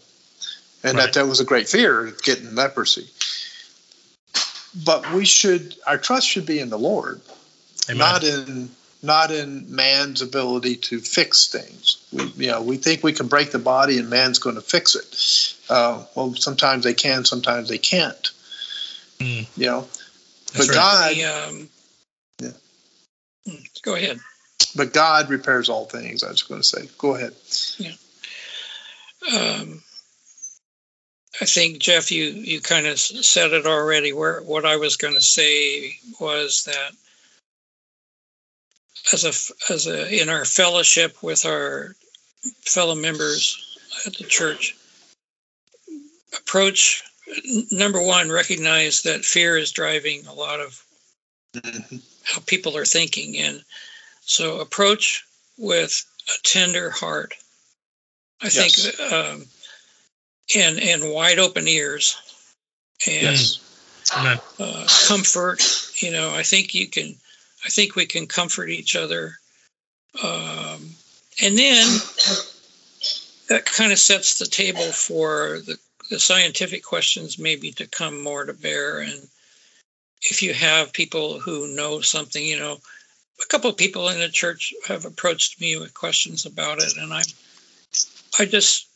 and 0.83 0.97
right. 0.97 1.05
that 1.05 1.13
there 1.13 1.25
was 1.25 1.39
a 1.39 1.45
great 1.45 1.69
fear 1.69 2.07
of 2.07 2.21
getting 2.23 2.55
leprosy. 2.55 3.07
But 4.85 5.13
we 5.13 5.25
should, 5.25 5.75
our 5.85 5.97
trust 5.97 6.27
should 6.27 6.45
be 6.45 6.59
in 6.59 6.69
the 6.69 6.79
Lord, 6.79 7.21
Amen. 7.89 7.97
not 7.97 8.23
in 8.23 8.69
not 9.03 9.31
in 9.31 9.73
man's 9.73 10.21
ability 10.21 10.75
to 10.75 10.99
fix 10.99 11.47
things. 11.47 12.05
We, 12.13 12.45
you 12.45 12.51
know, 12.51 12.61
we 12.61 12.77
think 12.77 13.03
we 13.03 13.13
can 13.13 13.27
break 13.27 13.51
the 13.51 13.59
body 13.59 13.97
and 13.97 14.09
man's 14.09 14.39
going 14.39 14.55
to 14.55 14.61
fix 14.61 14.95
it. 14.95 15.55
Uh, 15.69 16.05
well, 16.15 16.35
sometimes 16.35 16.83
they 16.83 16.93
can, 16.93 17.25
sometimes 17.25 17.69
they 17.69 17.79
can't. 17.79 18.31
Mm. 19.19 19.47
You 19.57 19.65
know, 19.65 19.81
That's 20.53 20.67
but 20.67 20.67
right. 20.67 20.75
God. 20.75 21.15
The, 21.15 21.25
um, 21.25 21.69
yeah. 22.41 23.51
Hmm, 23.51 23.63
go 23.81 23.95
ahead. 23.95 24.19
But 24.75 24.93
God 24.93 25.29
repairs 25.29 25.69
all 25.69 25.85
things. 25.85 26.23
I 26.23 26.29
was 26.29 26.43
going 26.43 26.61
to 26.61 26.67
say. 26.67 26.87
Go 26.97 27.15
ahead. 27.15 27.33
Yeah. 27.77 27.93
Um, 29.35 29.81
I 31.39 31.45
think 31.45 31.79
Jeff, 31.79 32.11
you 32.11 32.25
you 32.25 32.61
kind 32.61 32.87
of 32.87 32.99
said 32.99 33.53
it 33.53 33.65
already. 33.65 34.13
Where 34.13 34.41
what 34.41 34.65
I 34.65 34.77
was 34.77 34.97
going 34.97 35.15
to 35.15 35.21
say 35.21 35.95
was 36.19 36.63
that 36.65 36.91
as 39.13 39.23
a 39.23 39.73
as 39.73 39.87
a 39.87 40.21
in 40.21 40.29
our 40.29 40.45
fellowship 40.45 41.21
with 41.21 41.45
our 41.45 41.95
fellow 42.61 42.95
members 42.95 43.77
at 44.05 44.15
the 44.15 44.23
church, 44.23 44.75
approach 46.37 47.03
number 47.71 48.01
one, 48.01 48.31
recognize 48.31 49.03
that 49.03 49.25
fear 49.25 49.57
is 49.57 49.71
driving 49.71 50.25
a 50.27 50.33
lot 50.33 50.59
of 50.59 50.83
mm-hmm. 51.53 51.97
how 52.23 52.41
people 52.45 52.77
are 52.77 52.85
thinking, 52.85 53.37
and 53.37 53.63
so 54.21 54.59
approach 54.59 55.25
with 55.57 56.05
a 56.29 56.43
tender 56.43 56.89
heart. 56.89 57.33
I 58.41 58.45
yes. 58.45 58.85
think. 58.85 59.11
Um, 59.13 59.45
and 60.55 60.79
and 60.79 61.13
wide 61.13 61.39
open 61.39 61.67
ears 61.67 62.17
and 63.07 63.23
yes. 63.23 63.59
uh, 64.13 64.87
comfort. 65.07 65.63
You 65.95 66.11
know, 66.11 66.33
I 66.33 66.43
think 66.43 66.73
you 66.73 66.87
can. 66.87 67.15
I 67.65 67.69
think 67.69 67.95
we 67.95 68.05
can 68.05 68.27
comfort 68.27 68.69
each 68.69 68.95
other, 68.95 69.33
um, 70.23 70.89
and 71.41 71.57
then 71.57 71.85
that 73.49 73.65
kind 73.65 73.91
of 73.91 73.99
sets 73.99 74.39
the 74.39 74.45
table 74.45 74.91
for 74.91 75.59
the, 75.65 75.77
the 76.09 76.19
scientific 76.19 76.83
questions 76.83 77.37
maybe 77.37 77.71
to 77.73 77.87
come 77.87 78.21
more 78.21 78.45
to 78.45 78.53
bear. 78.53 78.99
And 78.99 79.27
if 80.21 80.41
you 80.41 80.53
have 80.53 80.93
people 80.93 81.39
who 81.39 81.75
know 81.75 82.01
something, 82.01 82.43
you 82.43 82.57
know, 82.59 82.77
a 83.41 83.47
couple 83.47 83.69
of 83.69 83.77
people 83.77 84.09
in 84.09 84.19
the 84.19 84.29
church 84.29 84.73
have 84.87 85.05
approached 85.05 85.59
me 85.59 85.77
with 85.77 85.93
questions 85.93 86.45
about 86.45 86.79
it, 86.79 86.97
and 86.97 87.13
I, 87.13 87.21
I 88.39 88.45
just 88.45 88.87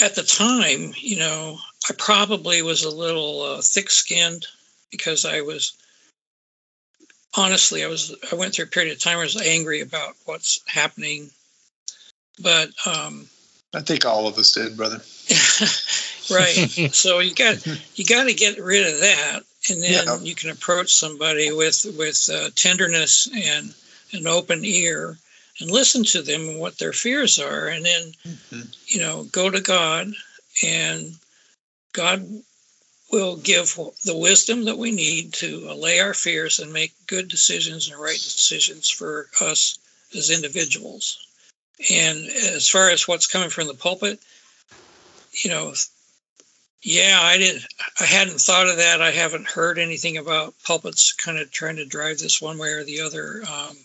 at 0.00 0.14
the 0.14 0.22
time, 0.22 0.92
you 0.96 1.18
know, 1.18 1.58
I 1.88 1.94
probably 1.98 2.62
was 2.62 2.84
a 2.84 2.90
little 2.90 3.42
uh, 3.42 3.60
thick-skinned 3.62 4.46
because 4.90 5.24
I 5.24 5.42
was 5.42 5.76
honestly, 7.34 7.84
I 7.84 7.88
was 7.88 8.14
I 8.30 8.36
went 8.36 8.54
through 8.54 8.66
a 8.66 8.68
period 8.68 8.92
of 8.92 8.98
time 8.98 9.16
where 9.16 9.24
I 9.24 9.26
was 9.26 9.40
angry 9.40 9.80
about 9.80 10.14
what's 10.24 10.60
happening. 10.66 11.30
But 12.42 12.70
um, 12.86 13.28
I 13.74 13.80
think 13.80 14.04
all 14.04 14.26
of 14.26 14.38
us 14.38 14.52
did, 14.52 14.76
brother. 14.76 14.96
right. 16.30 16.90
so 16.92 17.18
you 17.20 17.34
got 17.34 17.66
you 17.96 18.04
got 18.04 18.24
to 18.24 18.34
get 18.34 18.58
rid 18.58 18.92
of 18.92 19.00
that, 19.00 19.40
and 19.70 19.82
then 19.82 20.06
yeah. 20.06 20.18
you 20.20 20.34
can 20.34 20.50
approach 20.50 20.92
somebody 20.94 21.52
with 21.52 21.86
with 21.98 22.28
uh, 22.32 22.50
tenderness 22.54 23.28
and 23.34 23.74
an 24.12 24.26
open 24.26 24.64
ear, 24.64 25.16
and 25.60 25.70
listen 25.70 26.04
to 26.04 26.22
them 26.22 26.48
and 26.48 26.60
what 26.60 26.78
their 26.78 26.92
fears 26.92 27.38
are 27.38 27.68
and 27.68 27.84
then 27.84 28.12
mm-hmm. 28.26 28.60
you 28.86 29.00
know 29.00 29.24
go 29.24 29.50
to 29.50 29.60
god 29.60 30.12
and 30.64 31.12
god 31.92 32.26
will 33.12 33.36
give 33.36 33.78
the 34.04 34.16
wisdom 34.16 34.64
that 34.64 34.78
we 34.78 34.90
need 34.90 35.34
to 35.34 35.66
allay 35.68 36.00
our 36.00 36.14
fears 36.14 36.58
and 36.58 36.72
make 36.72 36.92
good 37.06 37.28
decisions 37.28 37.88
and 37.88 38.00
right 38.00 38.14
decisions 38.14 38.88
for 38.88 39.28
us 39.40 39.78
as 40.16 40.30
individuals. 40.30 41.26
And 41.90 42.26
as 42.26 42.68
far 42.68 42.90
as 42.90 43.06
what's 43.06 43.26
coming 43.26 43.50
from 43.50 43.66
the 43.66 43.74
pulpit 43.74 44.18
you 45.32 45.50
know 45.50 45.72
yeah 46.82 47.18
i 47.20 47.38
didn't 47.38 47.64
i 48.00 48.04
hadn't 48.04 48.40
thought 48.40 48.68
of 48.68 48.78
that. 48.78 49.00
I 49.00 49.10
haven't 49.10 49.46
heard 49.46 49.78
anything 49.78 50.16
about 50.16 50.54
pulpits 50.64 51.12
kind 51.12 51.38
of 51.38 51.50
trying 51.50 51.76
to 51.76 51.86
drive 51.86 52.18
this 52.18 52.40
one 52.40 52.58
way 52.58 52.70
or 52.70 52.84
the 52.84 53.02
other. 53.02 53.42
Um, 53.48 53.76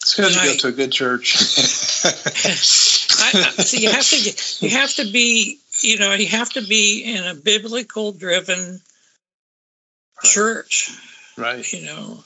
it's 0.00 0.14
good 0.14 0.32
to 0.32 0.38
go 0.38 0.54
to 0.54 0.68
a 0.68 0.72
good 0.72 0.92
church. 0.92 1.36
I, 3.22 3.32
so 3.62 3.76
you 3.76 3.90
have 3.90 4.08
to 4.08 4.64
you 4.64 4.70
have 4.70 4.94
to 4.94 5.10
be 5.10 5.58
you 5.82 5.98
know 5.98 6.12
you 6.14 6.26
have 6.26 6.50
to 6.50 6.62
be 6.62 7.02
in 7.02 7.24
a 7.24 7.34
biblical 7.34 8.12
driven 8.12 8.80
church. 10.22 10.90
Right. 11.36 11.70
You 11.72 11.86
know 11.86 12.24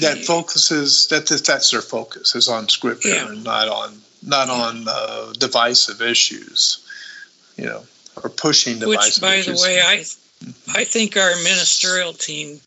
that 0.00 0.18
focuses 0.18 1.08
that 1.08 1.26
that's 1.26 1.70
their 1.70 1.82
focus 1.82 2.34
is 2.34 2.48
on 2.48 2.68
scripture 2.68 3.10
yeah. 3.10 3.28
and 3.28 3.44
not 3.44 3.68
on 3.68 4.00
not 4.22 4.48
on 4.48 4.84
uh, 4.88 5.32
divisive 5.38 6.00
issues, 6.00 6.86
you 7.56 7.66
know, 7.66 7.82
or 8.22 8.30
pushing 8.30 8.78
divisive 8.78 8.88
Which, 8.88 9.20
by 9.20 9.34
issues. 9.36 9.60
the 9.60 9.66
way, 9.66 9.80
I 9.80 10.04
I 10.68 10.84
think 10.84 11.16
our 11.16 11.34
ministerial 11.42 12.12
team 12.12 12.60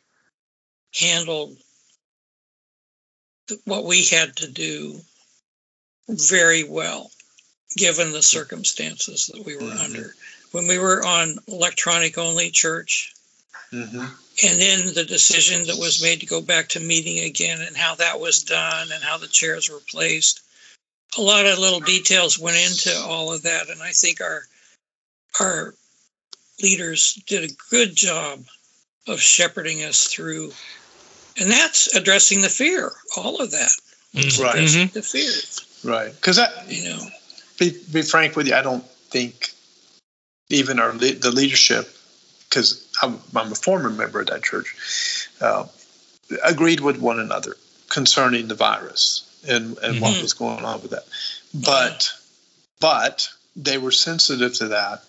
handled 0.93 1.55
what 3.65 3.85
we 3.85 4.05
had 4.05 4.35
to 4.37 4.47
do 4.51 4.99
very 6.09 6.63
well, 6.63 7.09
given 7.77 8.11
the 8.11 8.21
circumstances 8.21 9.27
that 9.27 9.45
we 9.45 9.55
were 9.55 9.71
Mhm. 9.71 9.79
under. 9.79 10.15
When 10.51 10.67
we 10.67 10.77
were 10.77 11.05
on 11.05 11.39
electronic 11.47 12.17
only 12.17 12.51
church, 12.51 13.13
hmm 13.71 14.05
and 14.43 14.61
then 14.61 14.93
the 14.93 15.05
decision 15.05 15.65
that 15.67 15.77
was 15.77 16.01
made 16.01 16.19
to 16.19 16.25
go 16.25 16.41
back 16.41 16.67
to 16.67 16.79
meeting 16.81 17.19
again 17.19 17.61
and 17.61 17.77
how 17.77 17.95
that 17.95 18.19
was 18.19 18.43
done 18.43 18.91
and 18.91 19.01
how 19.01 19.17
the 19.17 19.29
chairs 19.29 19.69
were 19.69 19.79
placed 19.79 20.41
a 21.17 21.21
lot 21.21 21.45
of 21.45 21.57
little 21.57 21.79
details 21.79 22.37
went 22.37 22.57
into 22.57 22.93
all 22.99 23.31
of 23.31 23.43
that 23.43 23.69
and 23.69 23.81
i 23.81 23.91
think 23.91 24.19
our 24.21 24.45
our 25.39 25.73
leaders 26.61 27.13
did 27.27 27.49
a 27.49 27.53
good 27.69 27.95
job 27.95 28.43
of 29.07 29.21
shepherding 29.21 29.83
us 29.83 30.07
through 30.07 30.51
and 31.37 31.49
that's 31.49 31.95
addressing 31.95 32.41
the 32.41 32.49
fear 32.49 32.91
all 33.15 33.37
of 33.41 33.51
that 33.51 33.71
Mhm. 34.13 34.39
Right. 34.39 34.55
addressing 34.55 34.89
the 34.89 35.01
fear 35.01 35.33
right. 35.83 36.13
Because 36.13 36.37
that, 36.37 36.69
you 36.69 36.83
know 36.89 37.11
be 37.57 37.77
be 37.91 38.01
frank 38.01 38.35
with 38.35 38.47
you, 38.47 38.55
I 38.55 38.61
don't 38.61 38.83
think 39.09 39.51
even 40.49 40.79
our 40.79 40.91
the 40.91 41.31
leadership, 41.31 41.89
because 42.49 42.87
I'm, 43.01 43.19
I'm 43.35 43.51
a 43.51 43.55
former 43.55 43.89
member 43.89 44.21
of 44.21 44.27
that 44.27 44.43
church, 44.43 44.75
uh, 45.41 45.65
agreed 46.43 46.79
with 46.79 46.99
one 46.99 47.19
another 47.19 47.55
concerning 47.89 48.47
the 48.47 48.55
virus 48.55 49.21
and 49.47 49.77
and 49.79 50.01
what 50.01 50.15
Mhm. 50.15 50.21
was 50.21 50.33
going 50.33 50.65
on 50.65 50.81
with 50.81 50.91
that. 50.91 51.05
But 51.53 52.11
but 52.79 53.29
they 53.55 53.77
were 53.77 53.91
sensitive 53.91 54.53
to 54.55 54.67
that 54.69 55.03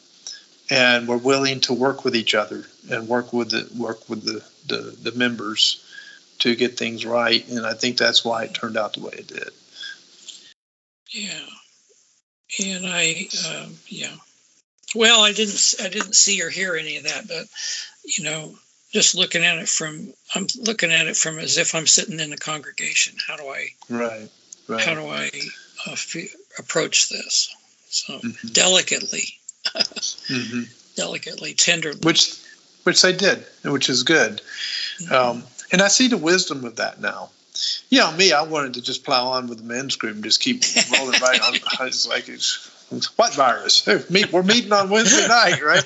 and 0.70 1.08
were 1.08 1.16
willing 1.16 1.60
to 1.60 1.72
work 1.72 2.04
with 2.04 2.16
each 2.16 2.34
other 2.34 2.64
and 2.90 3.08
work 3.08 3.32
with 3.32 3.50
the 3.50 3.68
work 3.76 4.08
with 4.08 4.24
the 4.24 4.44
the, 4.66 5.10
the 5.10 5.12
members 5.16 5.82
to 6.40 6.54
get 6.54 6.76
things 6.76 7.06
right. 7.06 7.46
And 7.48 7.66
I 7.66 7.74
think 7.74 7.96
that's 7.96 8.24
why 8.24 8.44
it 8.44 8.54
turned 8.54 8.76
out 8.76 8.94
the 8.94 9.00
way 9.00 9.12
it 9.12 9.26
did. 9.28 9.50
Yeah, 11.10 11.46
and 12.64 12.86
I, 12.86 13.28
um, 13.48 13.74
yeah. 13.88 14.14
Well, 14.94 15.20
I 15.22 15.32
didn't, 15.32 15.74
I 15.82 15.88
didn't 15.88 16.14
see 16.16 16.42
or 16.42 16.48
hear 16.50 16.74
any 16.76 16.96
of 16.96 17.04
that, 17.04 17.28
but 17.28 17.46
you 18.04 18.24
know, 18.24 18.54
just 18.92 19.14
looking 19.14 19.44
at 19.44 19.58
it 19.58 19.68
from, 19.68 20.12
I'm 20.34 20.46
looking 20.60 20.92
at 20.92 21.06
it 21.06 21.16
from 21.16 21.38
as 21.38 21.58
if 21.58 21.74
I'm 21.74 21.86
sitting 21.86 22.20
in 22.20 22.32
a 22.32 22.36
congregation. 22.36 23.16
How 23.26 23.36
do 23.36 23.44
I, 23.48 23.68
Right. 23.88 24.30
Right. 24.68 24.80
how 24.84 24.94
do 24.94 25.06
I 25.08 25.30
uh, 25.86 25.96
fe- 25.96 26.30
approach 26.58 27.08
this? 27.08 27.54
So 27.88 28.18
Mhm. 28.20 28.52
delicately, 28.52 29.38
hmm 30.28 30.62
delicately, 30.96 31.54
tenderly. 31.54 32.00
which 32.02 32.34
which 32.84 33.02
they 33.02 33.12
did, 33.12 33.44
which 33.64 33.88
is 33.88 34.02
good. 34.04 34.40
Mm-hmm. 35.00 35.12
Um, 35.14 35.44
and 35.72 35.82
I 35.82 35.88
see 35.88 36.08
the 36.08 36.16
wisdom 36.16 36.64
of 36.64 36.76
that 36.76 37.00
now. 37.00 37.30
You 37.90 38.00
know, 38.00 38.12
me, 38.12 38.32
I 38.32 38.42
wanted 38.42 38.74
to 38.74 38.82
just 38.82 39.04
plow 39.04 39.28
on 39.28 39.46
with 39.46 39.58
the 39.58 39.64
men's 39.64 39.96
group 39.96 40.14
and 40.14 40.24
just 40.24 40.40
keep 40.40 40.62
rolling 40.96 41.20
right 41.20 41.40
on. 41.40 41.54
It's 41.86 42.08
like, 42.08 42.28
it's, 42.28 42.70
what 43.16 43.34
virus? 43.34 43.84
Hey, 43.84 44.00
meet, 44.10 44.32
we're 44.32 44.44
meeting 44.44 44.72
on 44.72 44.90
Wednesday 44.90 45.26
night, 45.28 45.60
right? 45.62 45.82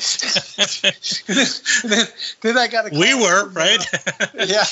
and 1.29 1.37
then, 1.37 1.47
and 1.83 1.93
then, 1.93 2.07
then 2.43 2.59
I 2.59 2.69
got 2.69 2.93
a 2.93 2.99
We 2.99 3.15
were 3.15 3.47
from, 3.47 3.55
right. 3.55 3.95
uh, 4.21 4.27
yeah, 4.35 4.65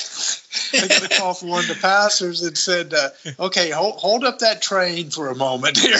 I 0.73 0.87
got 0.87 1.03
a 1.05 1.09
call 1.17 1.33
from 1.33 1.49
one 1.49 1.63
of 1.63 1.67
the 1.67 1.77
pastors 1.81 2.41
that 2.41 2.55
said, 2.55 2.93
uh, 2.93 3.09
"Okay, 3.39 3.71
hold, 3.71 3.95
hold 3.95 4.23
up 4.23 4.39
that 4.39 4.61
train 4.61 5.09
for 5.09 5.29
a 5.29 5.35
moment 5.35 5.77
here. 5.77 5.97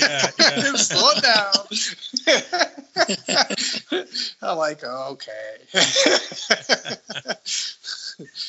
Yeah, 0.00 0.30
yeah. 0.38 0.72
Slow 0.74 1.14
down." 1.20 1.54
I'm 4.42 4.58
like, 4.58 4.84
okay. 4.84 5.56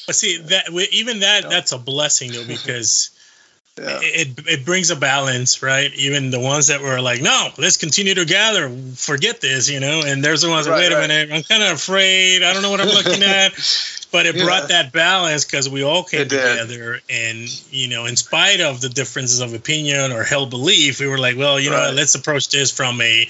But 0.08 0.16
see 0.16 0.38
that 0.38 0.70
even 0.92 1.20
that 1.20 1.50
that's 1.50 1.72
a 1.72 1.78
blessing 1.78 2.32
though 2.34 2.44
because 2.44 3.12
yeah. 3.80 4.00
it 4.02 4.40
it 4.48 4.66
brings 4.66 4.90
a 4.90 4.96
balance, 4.96 5.62
right? 5.64 5.94
Even 5.96 6.32
the 6.32 6.40
ones 6.40 6.68
that 6.68 6.82
were 6.82 7.00
like, 7.02 7.22
no, 7.22 7.50
let's 7.58 7.78
continue 7.78 8.16
to 8.16 8.26
gather, 8.26 8.70
forget 8.96 9.42
this, 9.42 9.70
you 9.70 9.80
know. 9.80 10.02
And 10.06 10.24
there's 10.24 10.42
the 10.42 10.50
ones 10.50 10.66
that 10.66 10.72
Right, 10.72 10.80
wait 10.90 10.92
a 10.92 10.96
right. 10.96 11.08
minute, 11.08 11.32
I'm 11.32 11.44
kind 11.44 11.64
of 11.64 11.72
afraid, 11.74 12.44
I 12.44 12.54
don't 12.54 12.62
know 12.62 12.72
what 12.72 12.82
I'm 12.82 12.88
looking 12.90 13.24
at. 13.24 13.54
But 14.12 14.26
it 14.26 14.36
Yeah. 14.36 14.44
brought 14.44 14.68
that 14.68 14.92
balance 14.92 15.46
because 15.46 15.70
we 15.70 15.84
all 15.84 16.04
came 16.04 16.24
It 16.24 16.28
did. 16.28 16.42
together, 16.42 17.00
and 17.10 17.48
you 17.72 17.88
know, 17.88 18.08
in 18.08 18.18
spite 18.18 18.60
of 18.60 18.82
the 18.82 18.90
differences 18.90 19.40
of 19.40 19.54
opinion 19.54 20.12
or 20.12 20.24
held 20.26 20.50
belief, 20.50 21.00
we 21.00 21.08
were 21.08 21.18
like, 21.18 21.38
well, 21.38 21.58
you 21.58 21.70
know, 21.70 21.78
Right. 21.78 21.86
what, 21.88 21.96
let's 21.96 22.14
approach 22.16 22.50
this 22.50 22.72
from 22.72 23.00
a, 23.00 23.26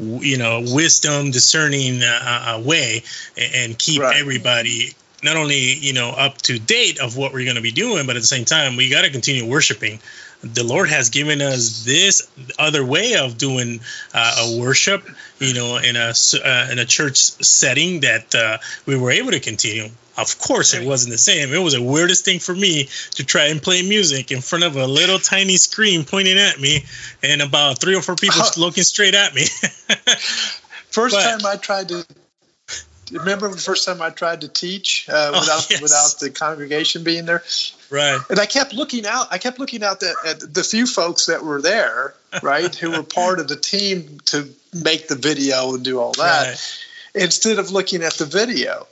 you 0.00 0.36
know, 0.36 0.64
wisdom 0.66 1.30
discerning 1.30 2.02
uh, 2.02 2.56
uh, 2.56 2.60
way, 2.64 3.04
and, 3.36 3.54
and 3.54 3.78
keep 3.78 4.02
everybody 4.02 4.96
not 5.24 5.36
only 5.36 5.74
you 5.74 5.92
know 5.92 6.10
up 6.10 6.38
to 6.42 6.58
date 6.58 7.00
of 7.00 7.16
what 7.16 7.32
we're 7.32 7.44
going 7.44 7.56
to 7.56 7.62
be 7.62 7.72
doing, 7.72 8.06
but 8.06 8.16
at 8.16 8.22
the 8.22 8.28
same 8.28 8.44
time, 8.44 8.76
we 8.76 8.90
got 8.90 9.02
to 9.02 9.10
continue 9.10 9.46
worshiping. 9.48 9.98
The 10.42 10.62
Lord 10.62 10.90
has 10.90 11.08
given 11.08 11.40
us 11.40 11.84
this 11.84 12.28
other 12.58 12.84
way 12.84 13.14
of 13.14 13.38
doing 13.38 13.80
uh, 14.12 14.44
a 14.44 14.60
worship, 14.60 15.02
you 15.38 15.54
know, 15.54 15.78
in 15.78 15.96
a 15.96 16.12
uh, 16.44 16.68
in 16.70 16.78
a 16.78 16.84
church 16.84 17.16
setting 17.16 18.00
that 18.00 18.34
uh, 18.34 18.58
we 18.86 18.96
were 18.96 19.10
able 19.10 19.30
to 19.32 19.40
continue. 19.40 19.88
Of 20.16 20.38
course, 20.38 20.74
it 20.74 20.86
wasn't 20.86 21.10
the 21.12 21.18
same. 21.18 21.52
It 21.52 21.58
was 21.58 21.72
the 21.72 21.82
weirdest 21.82 22.24
thing 22.24 22.38
for 22.38 22.54
me 22.54 22.88
to 23.16 23.24
try 23.24 23.46
and 23.46 23.60
play 23.60 23.82
music 23.82 24.30
in 24.30 24.42
front 24.42 24.62
of 24.62 24.76
a 24.76 24.86
little 24.86 25.18
tiny 25.18 25.56
screen 25.56 26.04
pointing 26.04 26.38
at 26.38 26.60
me, 26.60 26.84
and 27.22 27.42
about 27.42 27.80
three 27.80 27.96
or 27.96 28.02
four 28.02 28.14
people 28.14 28.42
looking 28.58 28.84
straight 28.84 29.14
at 29.14 29.34
me. 29.34 29.42
First 30.90 31.16
But- 31.16 31.24
time 31.24 31.46
I 31.46 31.56
tried 31.56 31.88
to 31.88 32.06
remember 33.10 33.48
the 33.48 33.56
first 33.56 33.84
time 33.86 34.00
I 34.02 34.10
tried 34.10 34.42
to 34.42 34.48
teach 34.48 35.06
uh, 35.08 35.30
Oh, 35.34 35.40
without 35.40 35.70
yes. 35.70 35.82
without 35.82 36.20
the 36.20 36.30
congregation 36.30 37.04
being 37.04 37.24
there, 37.26 37.42
right. 37.90 38.20
and 38.30 38.38
I 38.38 38.46
kept 38.46 38.72
looking 38.72 39.06
out. 39.06 39.28
I 39.30 39.38
kept 39.38 39.58
looking 39.58 39.82
out 39.82 40.00
the, 40.00 40.14
at 40.26 40.40
the 40.54 40.64
few 40.64 40.86
folks 40.86 41.26
that 41.26 41.44
were 41.44 41.60
there, 41.62 42.14
right, 42.42 42.74
who 42.74 42.90
were 42.92 43.02
part 43.02 43.40
of 43.40 43.48
the 43.48 43.56
team 43.56 44.20
to 44.26 44.48
make 44.72 45.08
the 45.08 45.16
video 45.16 45.74
and 45.74 45.84
do 45.84 46.00
all 46.00 46.12
that, 46.12 46.46
Right. 46.48 46.78
instead 47.22 47.58
of 47.58 47.70
looking 47.70 48.02
at 48.02 48.14
the 48.14 48.26
video. 48.26 48.86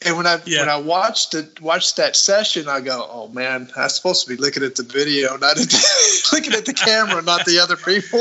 And 0.00 0.16
when 0.16 0.28
I 0.28 0.40
Yeah. 0.44 0.60
when 0.60 0.68
I 0.68 0.76
watched 0.76 1.34
it 1.34 1.60
watched 1.60 1.96
that 1.96 2.14
session, 2.14 2.68
I 2.68 2.80
go, 2.80 3.04
"Oh 3.10 3.26
man, 3.26 3.68
I'm 3.76 3.88
supposed 3.88 4.22
to 4.22 4.28
be 4.28 4.36
looking 4.36 4.62
at 4.62 4.76
the 4.76 4.84
video, 4.84 5.36
not 5.36 5.58
at 5.58 5.68
the, 5.68 6.28
looking 6.32 6.52
at 6.54 6.66
the 6.66 6.72
camera, 6.72 7.20
not 7.20 7.44
the 7.44 7.58
other 7.58 7.76
people." 7.76 8.20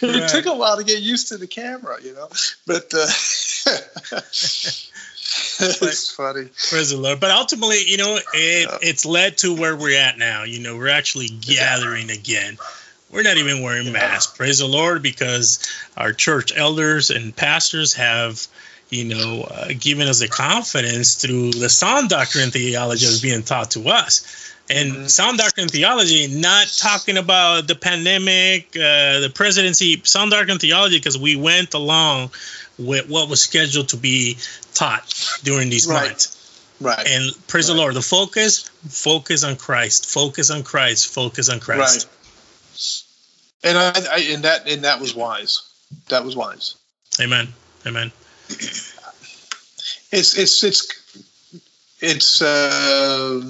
Right. 0.00 0.14
It 0.22 0.28
took 0.28 0.46
a 0.46 0.54
while 0.54 0.76
to 0.76 0.84
get 0.84 1.02
used 1.02 1.28
to 1.28 1.38
the 1.38 1.48
camera, 1.48 1.98
you 2.02 2.14
know. 2.14 2.28
But 2.68 2.94
uh, 2.94 3.08
it's 5.60 6.10
funny. 6.10 6.48
Praise 6.70 6.90
the 6.90 6.96
Lord. 6.96 7.20
But 7.20 7.30
ultimately, 7.30 7.82
you 7.86 7.96
know, 7.96 8.16
it, 8.34 8.68
Yeah. 8.68 8.78
it's 8.82 9.04
led 9.04 9.38
to 9.38 9.54
where 9.54 9.76
we're 9.76 9.98
at 9.98 10.18
now. 10.18 10.44
You 10.44 10.60
know, 10.60 10.76
we're 10.76 10.88
actually 10.88 11.28
gathering 11.28 12.10
again. 12.10 12.58
We're 13.10 13.22
not 13.22 13.36
even 13.36 13.62
wearing 13.62 13.92
masks. 13.92 14.36
Praise 14.36 14.58
the 14.58 14.66
Lord, 14.66 15.02
because 15.02 15.58
our 15.96 16.12
church 16.12 16.52
elders 16.56 17.10
and 17.10 17.36
pastors 17.36 17.92
have, 17.94 18.46
you 18.88 19.04
know, 19.04 19.42
uh, 19.42 19.68
given 19.78 20.08
us 20.08 20.20
the 20.20 20.28
confidence 20.28 21.16
through 21.16 21.52
the 21.52 21.68
sound 21.68 22.08
doctrine 22.08 22.50
theology 22.50 23.04
that's 23.04 23.20
being 23.20 23.42
taught 23.42 23.72
to 23.72 23.88
us. 23.88 24.22
And 24.70 24.92
Mhm. 24.92 25.10
sound 25.10 25.38
doctrine 25.38 25.68
theology, 25.68 26.28
not 26.28 26.68
talking 26.74 27.18
about 27.18 27.66
the 27.66 27.74
pandemic, 27.74 28.68
uh, 28.76 29.20
the 29.20 29.30
presidency, 29.34 30.00
sound 30.04 30.30
doctrine 30.30 30.58
theology, 30.58 30.96
because 30.96 31.18
we 31.18 31.36
went 31.36 31.74
along 31.74 32.30
with 32.78 33.08
what 33.08 33.28
was 33.28 33.42
scheduled 33.42 33.88
to 33.90 33.96
be 33.96 34.38
taught 34.74 35.12
during 35.42 35.70
these 35.70 35.86
Right. 35.86 36.08
months. 36.08 36.38
Right. 36.80 37.06
And 37.06 37.32
praise 37.46 37.68
the 37.68 37.74
Lord. 37.74 37.94
The 37.94 38.02
focus, 38.02 38.68
focus 38.88 39.44
on 39.44 39.56
Christ. 39.56 40.06
Focus 40.06 40.50
on 40.50 40.62
Christ. 40.64 41.06
Focus 41.08 41.48
on 41.48 41.60
Christ. 41.60 42.08
Right. 43.64 43.70
And 43.70 43.78
I, 43.78 44.14
I 44.16 44.18
and 44.32 44.44
that 44.44 44.68
and 44.68 44.82
that 44.84 45.00
was 45.00 45.14
wise. 45.14 45.62
That 46.08 46.24
was 46.24 46.34
wise. 46.34 46.74
Amen. 47.20 47.48
Amen. 47.86 48.10
It's 50.10 50.36
it's 50.36 50.64
it's 50.64 50.88
it's 52.00 52.42
uh, 52.42 53.40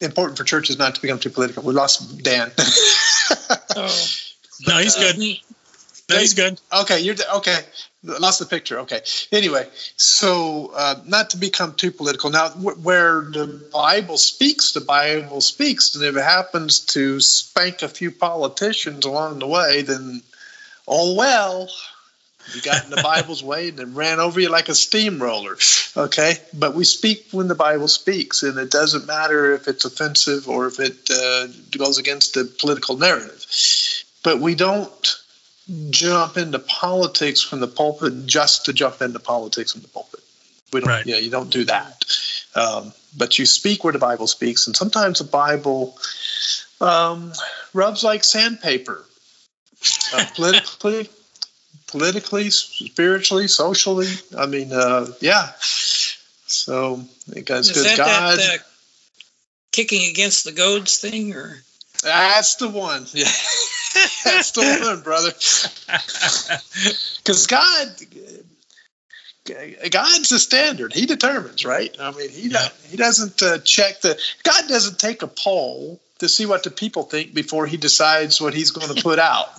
important 0.00 0.36
for 0.36 0.44
churches 0.44 0.78
not 0.78 0.94
to 0.96 1.00
become 1.02 1.18
too 1.18 1.30
political. 1.30 1.62
We 1.62 1.72
lost 1.72 2.22
Dan. 2.22 2.50
Oh, 3.74 4.06
No, 4.66 4.76
he's 4.78 4.94
good. 4.96 5.16
No, 6.12 6.20
he's 6.20 6.34
good. 6.34 6.60
Okay, 6.82 7.00
you're 7.00 7.16
okay. 7.36 7.60
Lost 8.04 8.40
the 8.40 8.46
picture. 8.46 8.80
Okay. 8.80 9.00
Anyway, 9.30 9.68
so 9.96 10.72
uh, 10.74 10.96
not 11.06 11.30
to 11.30 11.36
become 11.36 11.74
too 11.74 11.92
political. 11.92 12.30
Now, 12.30 12.48
wh- 12.48 12.84
where 12.84 13.20
the 13.22 13.68
Bible 13.72 14.18
speaks, 14.18 14.72
the 14.72 14.80
Bible 14.80 15.40
speaks, 15.40 15.94
and 15.94 16.04
if 16.04 16.16
it 16.16 16.22
happens 16.24 16.80
to 16.80 17.20
spank 17.20 17.82
a 17.82 17.88
few 17.88 18.10
politicians 18.10 19.04
along 19.04 19.38
the 19.38 19.46
way, 19.46 19.82
then 19.82 20.22
oh 20.88 21.14
well. 21.14 21.68
You 22.52 22.60
got 22.60 22.82
in 22.82 22.90
the 22.90 22.96
Bible's 23.04 23.40
way 23.42 23.68
and 23.68 23.78
it 23.78 23.86
ran 23.86 24.18
over 24.18 24.40
you 24.40 24.48
like 24.48 24.68
a 24.68 24.74
steamroller. 24.74 25.56
Okay, 25.96 26.34
but 26.52 26.74
we 26.74 26.84
speak 26.84 27.26
when 27.30 27.46
the 27.46 27.54
Bible 27.54 27.86
speaks, 27.86 28.42
and 28.42 28.58
it 28.58 28.68
doesn't 28.70 29.06
matter 29.06 29.52
if 29.54 29.68
it's 29.68 29.84
offensive 29.84 30.48
or 30.48 30.66
if 30.66 30.80
it 30.80 31.08
uh, 31.08 31.46
goes 31.78 31.98
against 31.98 32.34
the 32.34 32.44
political 32.58 32.96
narrative. 32.96 33.46
but 34.24 34.40
we 34.40 34.56
don't 34.56 35.16
jump 35.90 36.36
into 36.36 36.58
politics 36.58 37.40
from 37.40 37.60
the 37.60 37.68
pulpit 37.68 38.26
just 38.26 38.66
to 38.66 38.72
jump 38.72 39.00
into 39.02 39.18
politics 39.18 39.72
from 39.72 39.82
the 39.82 39.88
pulpit. 39.88 40.20
We 40.72 40.80
don't, 40.80 40.88
Right. 40.88 41.06
yeah, 41.06 41.16
you 41.16 41.30
don't 41.30 41.50
do 41.50 41.64
that. 41.64 42.04
Um, 42.54 42.92
but 43.16 43.38
you 43.38 43.46
speak 43.46 43.84
where 43.84 43.92
the 43.92 43.98
Bible 43.98 44.26
speaks, 44.26 44.66
and 44.66 44.76
sometimes 44.76 45.18
the 45.18 45.24
Bible 45.24 45.96
um, 46.80 47.32
rubs 47.72 48.02
like 48.02 48.24
sandpaper, 48.24 49.04
uh, 50.14 50.26
politically, 50.34 51.08
politically, 51.86 52.50
spiritually, 52.50 53.48
socially. 53.48 54.08
I 54.36 54.46
mean, 54.46 54.72
uh, 54.72 55.06
yeah. 55.20 55.50
So 56.46 57.02
because 57.32 57.70
Is 57.70 57.84
that 57.84 57.96
God, 57.96 58.38
that 58.38 58.60
uh, 58.60 58.62
kicking 59.72 60.10
against 60.10 60.44
the 60.44 60.52
goads 60.52 60.98
thing, 60.98 61.34
or 61.34 61.62
that's 62.02 62.56
the 62.56 62.68
one. 62.68 63.06
Yeah, 63.12 63.24
that's 64.24 64.50
the 64.52 64.78
one, 64.82 65.00
brother. 65.02 65.32
Because 67.18 67.46
God, 67.46 67.88
God's 69.90 70.28
the 70.28 70.38
standard. 70.38 70.92
He 70.92 71.06
determines, 71.06 71.64
right? 71.64 71.94
I 71.98 72.10
mean, 72.12 72.30
he 72.30 72.48
Yeah. 72.48 72.68
he 72.88 72.96
doesn't 72.96 73.42
uh, 73.42 73.58
check 73.58 74.00
the. 74.00 74.18
God 74.42 74.68
doesn't 74.68 74.98
take 74.98 75.22
a 75.22 75.26
poll 75.28 76.00
to 76.18 76.28
see 76.28 76.46
what 76.46 76.62
the 76.62 76.70
people 76.70 77.02
think 77.02 77.34
before 77.34 77.66
he 77.66 77.76
decides 77.76 78.40
what 78.40 78.54
he's 78.54 78.70
going 78.70 78.94
to 78.94 79.02
put 79.02 79.18
out. 79.18 79.48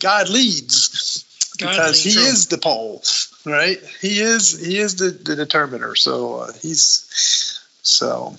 God 0.00 0.28
leads 0.28 1.24
God 1.58 1.70
because 1.70 2.02
he 2.02 2.10
is 2.20 2.46
the 2.46 2.58
poll, 2.58 3.02
right? 3.44 3.78
He 4.00 4.20
is 4.20 4.58
he 4.64 4.78
is 4.78 4.96
the, 4.96 5.10
the 5.10 5.36
determiner. 5.36 5.94
So 5.94 6.36
uh, 6.40 6.52
he's 6.60 7.60
so 7.82 8.36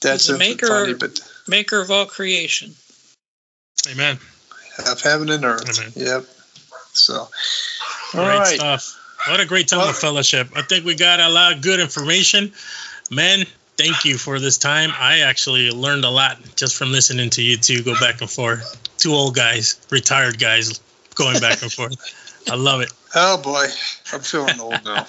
that's 0.00 0.26
He's 0.26 0.36
a 0.36 0.38
maker- 0.38 0.68
funny, 0.68 0.94
but 0.94 1.20
maker 1.48 1.80
of 1.80 1.90
all 1.90 2.06
creation? 2.06 2.74
Amen. 3.90 4.18
of 4.90 5.00
heaven 5.00 5.30
and 5.30 5.44
earth. 5.44 5.78
Amen. 5.78 5.92
Yep. 5.94 6.24
So, 6.92 7.14
all 7.14 7.28
Great 8.12 8.26
right. 8.38 8.56
stuff. 8.56 8.96
Uh, 9.26 9.30
what 9.32 9.40
a 9.40 9.46
great 9.46 9.68
time 9.68 9.80
Well- 9.80 9.90
of 9.90 9.96
fellowship. 9.98 10.48
I 10.56 10.62
think 10.62 10.84
we 10.84 10.94
got 10.94 11.20
a 11.20 11.28
lot 11.28 11.52
of 11.54 11.62
good 11.62 11.80
information. 11.80 12.52
Man, 13.10 13.46
thank 13.76 14.04
you 14.04 14.16
for 14.18 14.38
this 14.40 14.58
time. 14.58 14.90
I 14.98 15.20
actually 15.20 15.70
learned 15.70 16.04
a 16.04 16.10
lot 16.10 16.38
just 16.56 16.76
from 16.76 16.92
listening 16.92 17.30
to 17.30 17.42
you 17.42 17.56
two 17.56 17.82
go 17.82 17.94
back 18.00 18.20
and 18.20 18.30
forth. 18.30 18.76
Two 18.98 19.12
old 19.12 19.34
guys, 19.34 19.76
retired 19.90 20.38
guys 20.38 20.80
going 21.14 21.40
back 21.40 21.62
and 21.62 21.72
forth. 21.72 21.96
I 22.50 22.56
love 22.56 22.80
it. 22.82 22.92
Oh 23.14 23.38
boy, 23.38 23.66
I'm 24.12 24.20
feeling 24.20 24.58
old 24.60 24.84
now. 24.84 25.04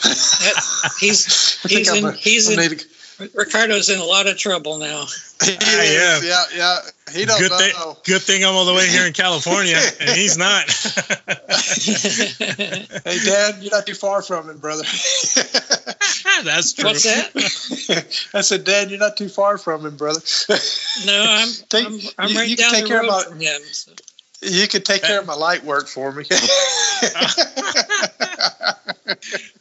He's 0.99 1.61
he's 1.67 1.91
in 1.93 2.05
a- 2.05 2.11
he's 2.13 2.49
in 2.49 2.59
need 2.59 2.79
to- 2.79 2.85
Ricardo's 3.33 3.89
in 3.89 3.99
a 3.99 4.03
lot 4.03 4.27
of 4.27 4.37
trouble 4.37 4.77
now. 4.77 5.05
he 5.43 5.55
ah, 5.61 5.81
is, 5.81 6.25
yeah, 6.25 6.43
yeah. 6.55 6.79
He 7.13 7.25
don't 7.25 7.39
Good 7.39 7.51
thing, 7.51 7.73
know. 7.73 7.97
good 8.05 8.21
thing 8.21 8.43
I'm 8.43 8.55
all 8.55 8.65
the 8.65 8.73
way 8.73 8.87
here 8.87 9.05
in 9.05 9.13
California, 9.13 9.77
and 9.99 10.09
he's 10.11 10.37
not. 10.37 10.65
Hey, 13.05 13.19
Dad, 13.23 13.61
you're 13.61 13.71
not 13.71 13.85
too 13.85 13.93
far 13.93 14.21
from 14.21 14.49
him, 14.49 14.57
brother. 14.57 14.83
That's 16.43 16.73
true. 16.73 16.85
What's 16.85 17.03
that? 17.03 18.29
I 18.33 18.41
said, 18.41 18.63
Dad, 18.63 18.89
you're 18.89 18.99
not 18.99 19.15
too 19.17 19.29
far 19.29 19.57
from 19.57 19.85
him, 19.85 19.95
brother. 19.97 20.19
No, 21.05 21.25
I'm 21.27 21.47
Take- 21.69 21.85
I'm, 21.85 21.99
I'm 22.17 22.29
you- 22.29 22.37
right 22.37 22.49
you 22.49 22.55
can 22.55 22.63
down 22.65 22.71
take 22.73 22.83
the 22.83 22.87
care 22.89 22.99
of 23.01 23.07
road 23.07 23.11
my- 23.11 23.23
from 23.23 23.39
him. 23.39 23.61
so. 23.71 23.91
You 24.45 24.67
could 24.67 24.85
take 24.85 25.03
care 25.03 25.19
of 25.19 25.26
my 25.26 25.34
light 25.35 25.63
work 25.63 25.88
for 25.88 26.11
me. 26.11 26.26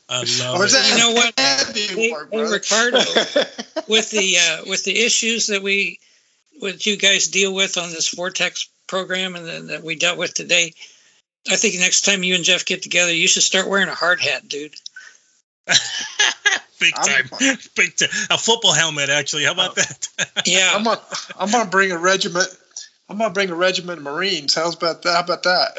I 0.08 0.22
love 0.40 0.60
Or 0.60 0.62
it. 0.62 0.66
is 0.66 0.72
that 0.72 0.88
You 0.90 0.98
know 0.98 1.12
what? 1.12 1.34
heavy 1.38 1.80
Hey, 1.86 2.12
work, 2.12 2.28
hey, 2.30 2.38
brother? 2.38 2.52
Ricardo, 2.54 2.98
with 3.88 4.10
the 4.10 4.36
uh, 4.38 4.62
with 4.68 4.84
the 4.84 5.04
issues 5.04 5.48
that 5.48 5.62
we 5.62 5.98
with 6.60 6.86
you 6.86 6.96
guys 6.96 7.28
deal 7.28 7.52
with 7.54 7.76
on 7.78 7.90
this 7.90 8.08
vortex 8.14 8.68
program 8.86 9.34
and 9.34 9.46
then 9.46 9.66
that 9.68 9.82
we 9.82 9.96
dealt 9.96 10.18
with 10.18 10.32
today 10.34 10.72
i 11.50 11.56
think 11.56 11.74
next 11.80 12.02
time 12.02 12.22
you 12.22 12.34
and 12.36 12.44
jeff 12.44 12.64
get 12.64 12.82
together 12.82 13.12
you 13.12 13.26
should 13.26 13.42
start 13.42 13.66
wearing 13.68 13.88
a 13.88 13.94
hard 13.94 14.20
hat 14.20 14.46
dude 14.48 14.74
Big 16.80 16.94
time. 16.94 17.28
Big 17.74 17.96
time. 17.96 18.08
A 18.30 18.36
football 18.36 18.74
helmet, 18.74 19.08
actually. 19.08 19.44
How 19.44 19.52
about 19.52 19.76
that? 19.76 20.08
yeah 20.46 20.70
I'm 20.74 20.84
gonna, 20.84 21.00
I'm 21.38 21.50
gonna 21.50 21.70
bring 21.70 21.90
a 21.92 21.96
regiment. 21.98 22.46
I'm 23.08 23.18
gonna 23.18 23.32
bring 23.34 23.50
a 23.50 23.54
regiment 23.54 23.98
of 23.98 24.04
Marines. 24.04 24.54
How's 24.54 24.74
about 24.76 25.02
that? 25.02 25.12
How 25.12 25.20
about 25.20 25.42
that? 25.42 25.72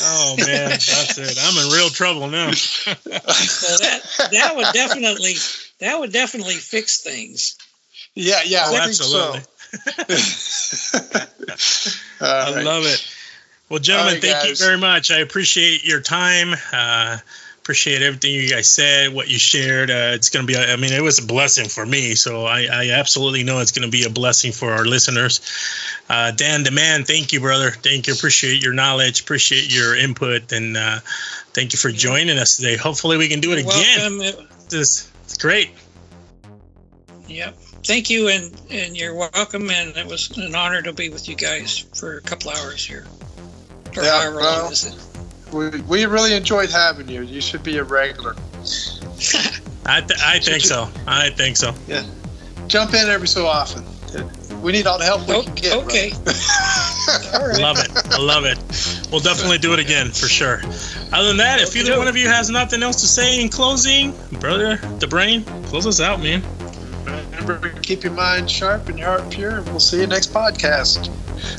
Oh, 0.00 0.36
man. 0.38 0.70
That's 0.70 1.18
it. 1.18 1.38
I'm 1.40 1.66
in 1.66 1.72
real 1.72 1.88
trouble 1.88 2.28
now. 2.28 2.52
so 2.52 2.92
that 2.94 4.28
that 4.30 4.54
would 4.54 4.72
definitely 4.72 5.34
that 5.80 5.98
would 5.98 6.12
definitely 6.12 6.54
fix 6.54 7.00
things 7.00 7.56
yeah, 8.18 8.40
yeah, 8.44 8.64
Oh, 8.66 8.74
I 8.74 8.78
think 8.80 8.88
absolutely. 8.88 9.40
so. 10.18 11.10
I 12.20 12.54
right. 12.54 12.64
love 12.64 12.84
it. 12.84 13.14
Well, 13.68 13.78
gentlemen, 13.78 14.14
All 14.14 14.14
right, 14.14 14.22
thank 14.22 14.48
you 14.48 14.56
very 14.56 14.78
much. 14.78 15.10
I 15.10 15.18
appreciate 15.18 15.84
your 15.84 16.00
time. 16.00 16.54
Uh, 16.72 17.18
appreciate 17.68 18.00
everything 18.00 18.32
you 18.32 18.48
guys 18.48 18.70
said, 18.70 19.12
what 19.12 19.28
you 19.28 19.38
shared. 19.38 19.90
Uh, 19.90 20.12
it's 20.14 20.30
going 20.30 20.46
to 20.46 20.50
be, 20.50 20.58
I 20.58 20.76
mean, 20.76 20.90
it 20.90 21.02
was 21.02 21.18
a 21.18 21.26
blessing 21.26 21.68
for 21.68 21.84
me. 21.84 22.14
So 22.14 22.46
I, 22.46 22.66
I 22.72 22.90
absolutely 22.92 23.42
know 23.44 23.60
it's 23.60 23.72
going 23.72 23.84
to 23.84 23.90
be 23.92 24.04
a 24.04 24.08
blessing 24.10 24.52
for 24.52 24.72
our 24.72 24.86
listeners. 24.86 25.42
Uh, 26.08 26.30
Dan, 26.30 26.62
the 26.62 26.70
man, 26.70 27.04
thank 27.04 27.34
you, 27.34 27.40
brother. 27.40 27.70
Thank 27.70 28.06
you. 28.06 28.14
Appreciate 28.14 28.62
your 28.62 28.72
knowledge. 28.72 29.20
Appreciate 29.20 29.70
your 29.70 29.94
input. 29.94 30.50
And 30.50 30.78
uh, 30.78 31.00
thank 31.52 31.74
you 31.74 31.78
for 31.78 31.90
joining 31.90 32.38
us 32.38 32.56
today. 32.56 32.78
Hopefully, 32.78 33.18
we 33.18 33.28
can 33.28 33.40
do 33.40 33.52
it 33.52 33.58
You're 33.58 33.68
again. 33.70 34.18
welcome 34.18 34.20
It- 34.22 34.46
It's, 34.72 35.12
it's 35.24 35.36
great. 35.36 35.68
yep 37.28 37.54
thank 37.84 38.08
you 38.08 38.28
and 38.28 38.58
and 38.70 38.96
you're 38.96 39.14
welcome 39.14 39.68
and 39.70 39.94
it 39.98 40.06
was 40.06 40.30
an 40.38 40.54
honor 40.54 40.80
to 40.80 40.94
be 40.94 41.10
with 41.10 41.28
you 41.28 41.36
guys 41.36 41.84
for 41.94 42.16
a 42.16 42.20
couple 42.22 42.50
hours 42.50 42.82
here 42.84 43.04
or 43.94 44.02
Yeah, 44.02 44.20
however 44.22 44.36
well- 44.36 44.60
long 44.62 44.70
this 44.70 44.84
is. 44.86 45.07
We, 45.52 45.80
we 45.82 46.06
really 46.06 46.34
enjoyed 46.34 46.70
having 46.70 47.08
you. 47.08 47.22
You 47.22 47.40
should 47.40 47.62
be 47.62 47.78
a 47.78 47.84
regular. 47.84 48.34
I, 49.86 50.00
th- 50.02 50.20
I 50.24 50.38
think 50.38 50.62
so. 50.64 50.88
I 51.06 51.30
think 51.30 51.56
so. 51.56 51.74
Yeah. 51.86 52.04
Jump 52.66 52.92
in 52.94 53.08
every 53.08 53.28
so 53.28 53.46
often. 53.46 53.84
We 54.62 54.72
need 54.72 54.86
all 54.86 54.98
the 54.98 55.04
help 55.04 55.26
we 55.28 55.34
Oh, 55.34 55.42
can 55.42 55.54
get. 55.54 55.72
okay 55.84 56.10
brother. 56.10 56.32
all 57.34 57.46
right 57.48 57.60
Love 57.60 57.78
it. 57.78 58.12
I 58.12 58.18
love 58.18 58.44
it. 58.44 58.58
We'll 59.10 59.20
definitely 59.20 59.58
do 59.58 59.72
it 59.74 59.78
again 59.78 60.08
for 60.08 60.26
sure. 60.28 60.60
Other 61.12 61.28
than 61.28 61.36
that, 61.38 61.60
if 61.60 61.76
either 61.76 61.96
one 61.98 62.08
of 62.08 62.16
you 62.16 62.26
has 62.28 62.50
nothing 62.50 62.82
else 62.82 63.00
to 63.02 63.06
say 63.06 63.40
in 63.40 63.48
closing, 63.48 64.12
brother, 64.40 64.76
the 64.98 65.06
brain, 65.06 65.44
close 65.66 65.86
us 65.86 66.00
out, 66.00 66.20
man. 66.20 66.42
Remember, 67.40 67.68
keep 67.80 68.02
your 68.02 68.12
mind 68.12 68.50
sharp 68.50 68.88
and 68.88 68.98
your 68.98 69.08
heart 69.08 69.30
pure. 69.30 69.58
And 69.58 69.66
we'll 69.68 69.80
see 69.80 70.00
you 70.00 70.06
next 70.06 70.32
podcast. 70.32 71.08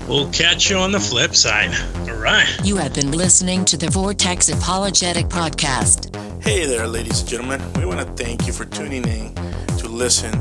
We'll 0.08 0.30
catch 0.32 0.70
you 0.70 0.78
on 0.78 0.92
the 0.92 1.00
flip 1.00 1.36
side. 1.36 1.74
All 2.10 2.16
right. 2.18 2.48
You 2.64 2.78
have 2.78 2.94
been 2.94 3.12
listening 3.12 3.66
to 3.66 3.78
the 3.78 3.90
Vortex 3.90 4.50
Apologetic 4.50 5.28
Podcast. 5.28 6.16
Hey 6.44 6.66
there, 6.66 6.88
ladies 6.88 7.22
and 7.22 7.30
gentlemen. 7.30 7.62
We 7.74 7.86
want 7.86 8.00
to 8.00 8.24
thank 8.24 8.48
you 8.48 8.54
for 8.54 8.66
tuning 8.66 9.08
in 9.08 9.36
to 9.78 9.88
listen 9.88 10.32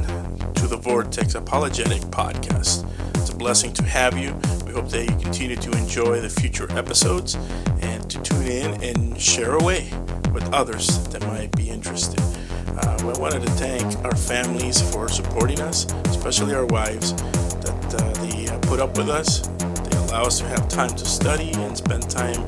to 0.54 0.66
the 0.66 0.76
Vortex 0.76 1.34
Apologetic 1.34 2.02
Podcast. 2.02 2.86
It's 3.16 3.30
a 3.30 3.34
blessing 3.36 3.72
to 3.74 3.82
have 3.84 4.16
you. 4.16 4.34
We 4.66 4.72
hope 4.72 4.88
that 4.90 5.04
you 5.04 5.16
continue 5.16 5.56
to 5.56 5.72
enjoy 5.72 6.20
the 6.20 6.28
future 6.28 6.70
episodes 6.76 7.36
and 7.80 8.08
to 8.10 8.20
tune 8.22 8.46
in 8.46 8.82
and 8.82 9.20
share 9.20 9.54
away 9.54 9.90
with 10.32 10.48
others 10.52 11.06
that 11.08 11.22
might 11.26 11.54
be 11.56 11.68
interested. 11.68 12.20
Uh, 12.80 12.96
we 13.00 13.18
wanted 13.20 13.42
to 13.42 13.50
thank 13.52 13.84
our 14.04 14.14
families 14.14 14.80
for 14.92 15.08
supporting 15.08 15.60
us, 15.60 15.84
especially 16.06 16.54
our 16.54 16.66
wives, 16.66 17.12
that 17.62 17.94
uh, 17.94 18.24
they 18.24 18.37
put 18.68 18.80
up 18.80 18.98
with 18.98 19.08
us. 19.08 19.40
They 19.88 19.96
allow 19.96 20.24
us 20.24 20.38
to 20.40 20.46
have 20.46 20.68
time 20.68 20.90
to 20.90 21.04
study 21.06 21.52
and 21.54 21.74
spend 21.74 22.08
time 22.10 22.42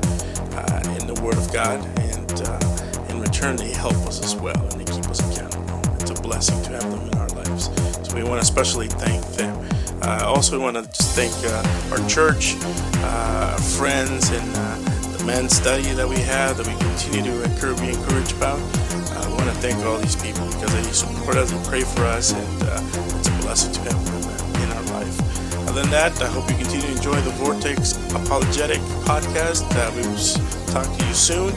uh, 0.53 0.97
in 0.99 1.07
the 1.07 1.19
Word 1.23 1.35
of 1.35 1.51
God, 1.51 1.79
and 1.99 2.31
uh, 2.45 3.09
in 3.09 3.19
return, 3.19 3.55
they 3.55 3.71
help 3.71 3.95
us 4.05 4.23
as 4.23 4.35
well 4.35 4.61
and 4.69 4.79
they 4.79 4.85
keep 4.85 5.07
us 5.09 5.19
accountable. 5.19 5.81
It's 5.99 6.11
a 6.11 6.21
blessing 6.21 6.61
to 6.63 6.69
have 6.73 6.89
them 6.91 7.01
in 7.09 7.17
our 7.17 7.27
lives. 7.29 7.71
So 8.07 8.15
we 8.15 8.21
want 8.21 8.35
to 8.35 8.43
especially 8.43 8.87
thank 8.87 9.25
them. 9.33 9.67
Uh, 10.03 10.23
also, 10.25 10.59
we 10.59 10.63
want 10.63 10.77
to 10.77 10.83
just 10.83 11.15
thank 11.15 11.33
uh, 11.43 11.91
our 11.91 12.07
church, 12.07 12.55
uh, 13.01 13.53
our 13.53 13.61
friends, 13.61 14.29
and 14.29 14.55
uh, 14.55 15.17
the 15.17 15.23
men's 15.25 15.55
study 15.55 15.91
that 15.93 16.07
we 16.07 16.19
have 16.19 16.57
that 16.57 16.67
we 16.67 16.75
continue 16.85 17.23
to 17.31 17.43
encourage, 17.43 17.79
be 17.79 17.89
encouraged 17.89 18.37
about. 18.37 18.59
Uh, 18.61 19.25
we 19.27 19.33
want 19.33 19.49
to 19.49 19.55
thank 19.57 19.77
all 19.85 19.97
these 19.97 20.15
people 20.15 20.45
because 20.53 20.71
they 20.73 20.83
support 20.91 21.35
us 21.35 21.51
and 21.51 21.65
pray 21.65 21.81
for 21.81 22.03
us, 22.05 22.31
and 22.31 22.63
uh, 22.63 23.17
it's 23.17 23.27
a 23.27 23.31
blessing 23.41 23.73
to 23.73 23.81
have 23.81 24.05
them 24.05 24.61
in 24.61 24.69
our 24.77 25.01
life. 25.01 25.40
Other 25.71 25.83
than 25.83 25.91
that, 25.91 26.21
I 26.21 26.27
hope 26.27 26.49
you 26.49 26.57
continue 26.57 26.85
to 26.85 26.91
enjoy 26.97 27.21
the 27.21 27.29
Vortex 27.29 27.95
Apologetic 28.13 28.79
podcast. 29.07 29.63
Uh, 29.73 29.89
we 29.95 30.01
will 30.05 30.65
talk 30.67 30.97
to 30.97 31.05
you 31.07 31.13
soon. 31.13 31.53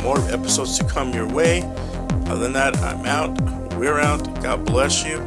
More 0.00 0.20
episodes 0.30 0.78
to 0.78 0.84
come 0.84 1.12
your 1.12 1.26
way. 1.26 1.62
Other 2.26 2.36
than 2.36 2.52
that, 2.52 2.76
I'm 2.76 3.04
out. 3.04 3.36
We're 3.74 3.98
out. 3.98 4.22
God 4.44 4.64
bless 4.64 5.04
you. 5.04 5.18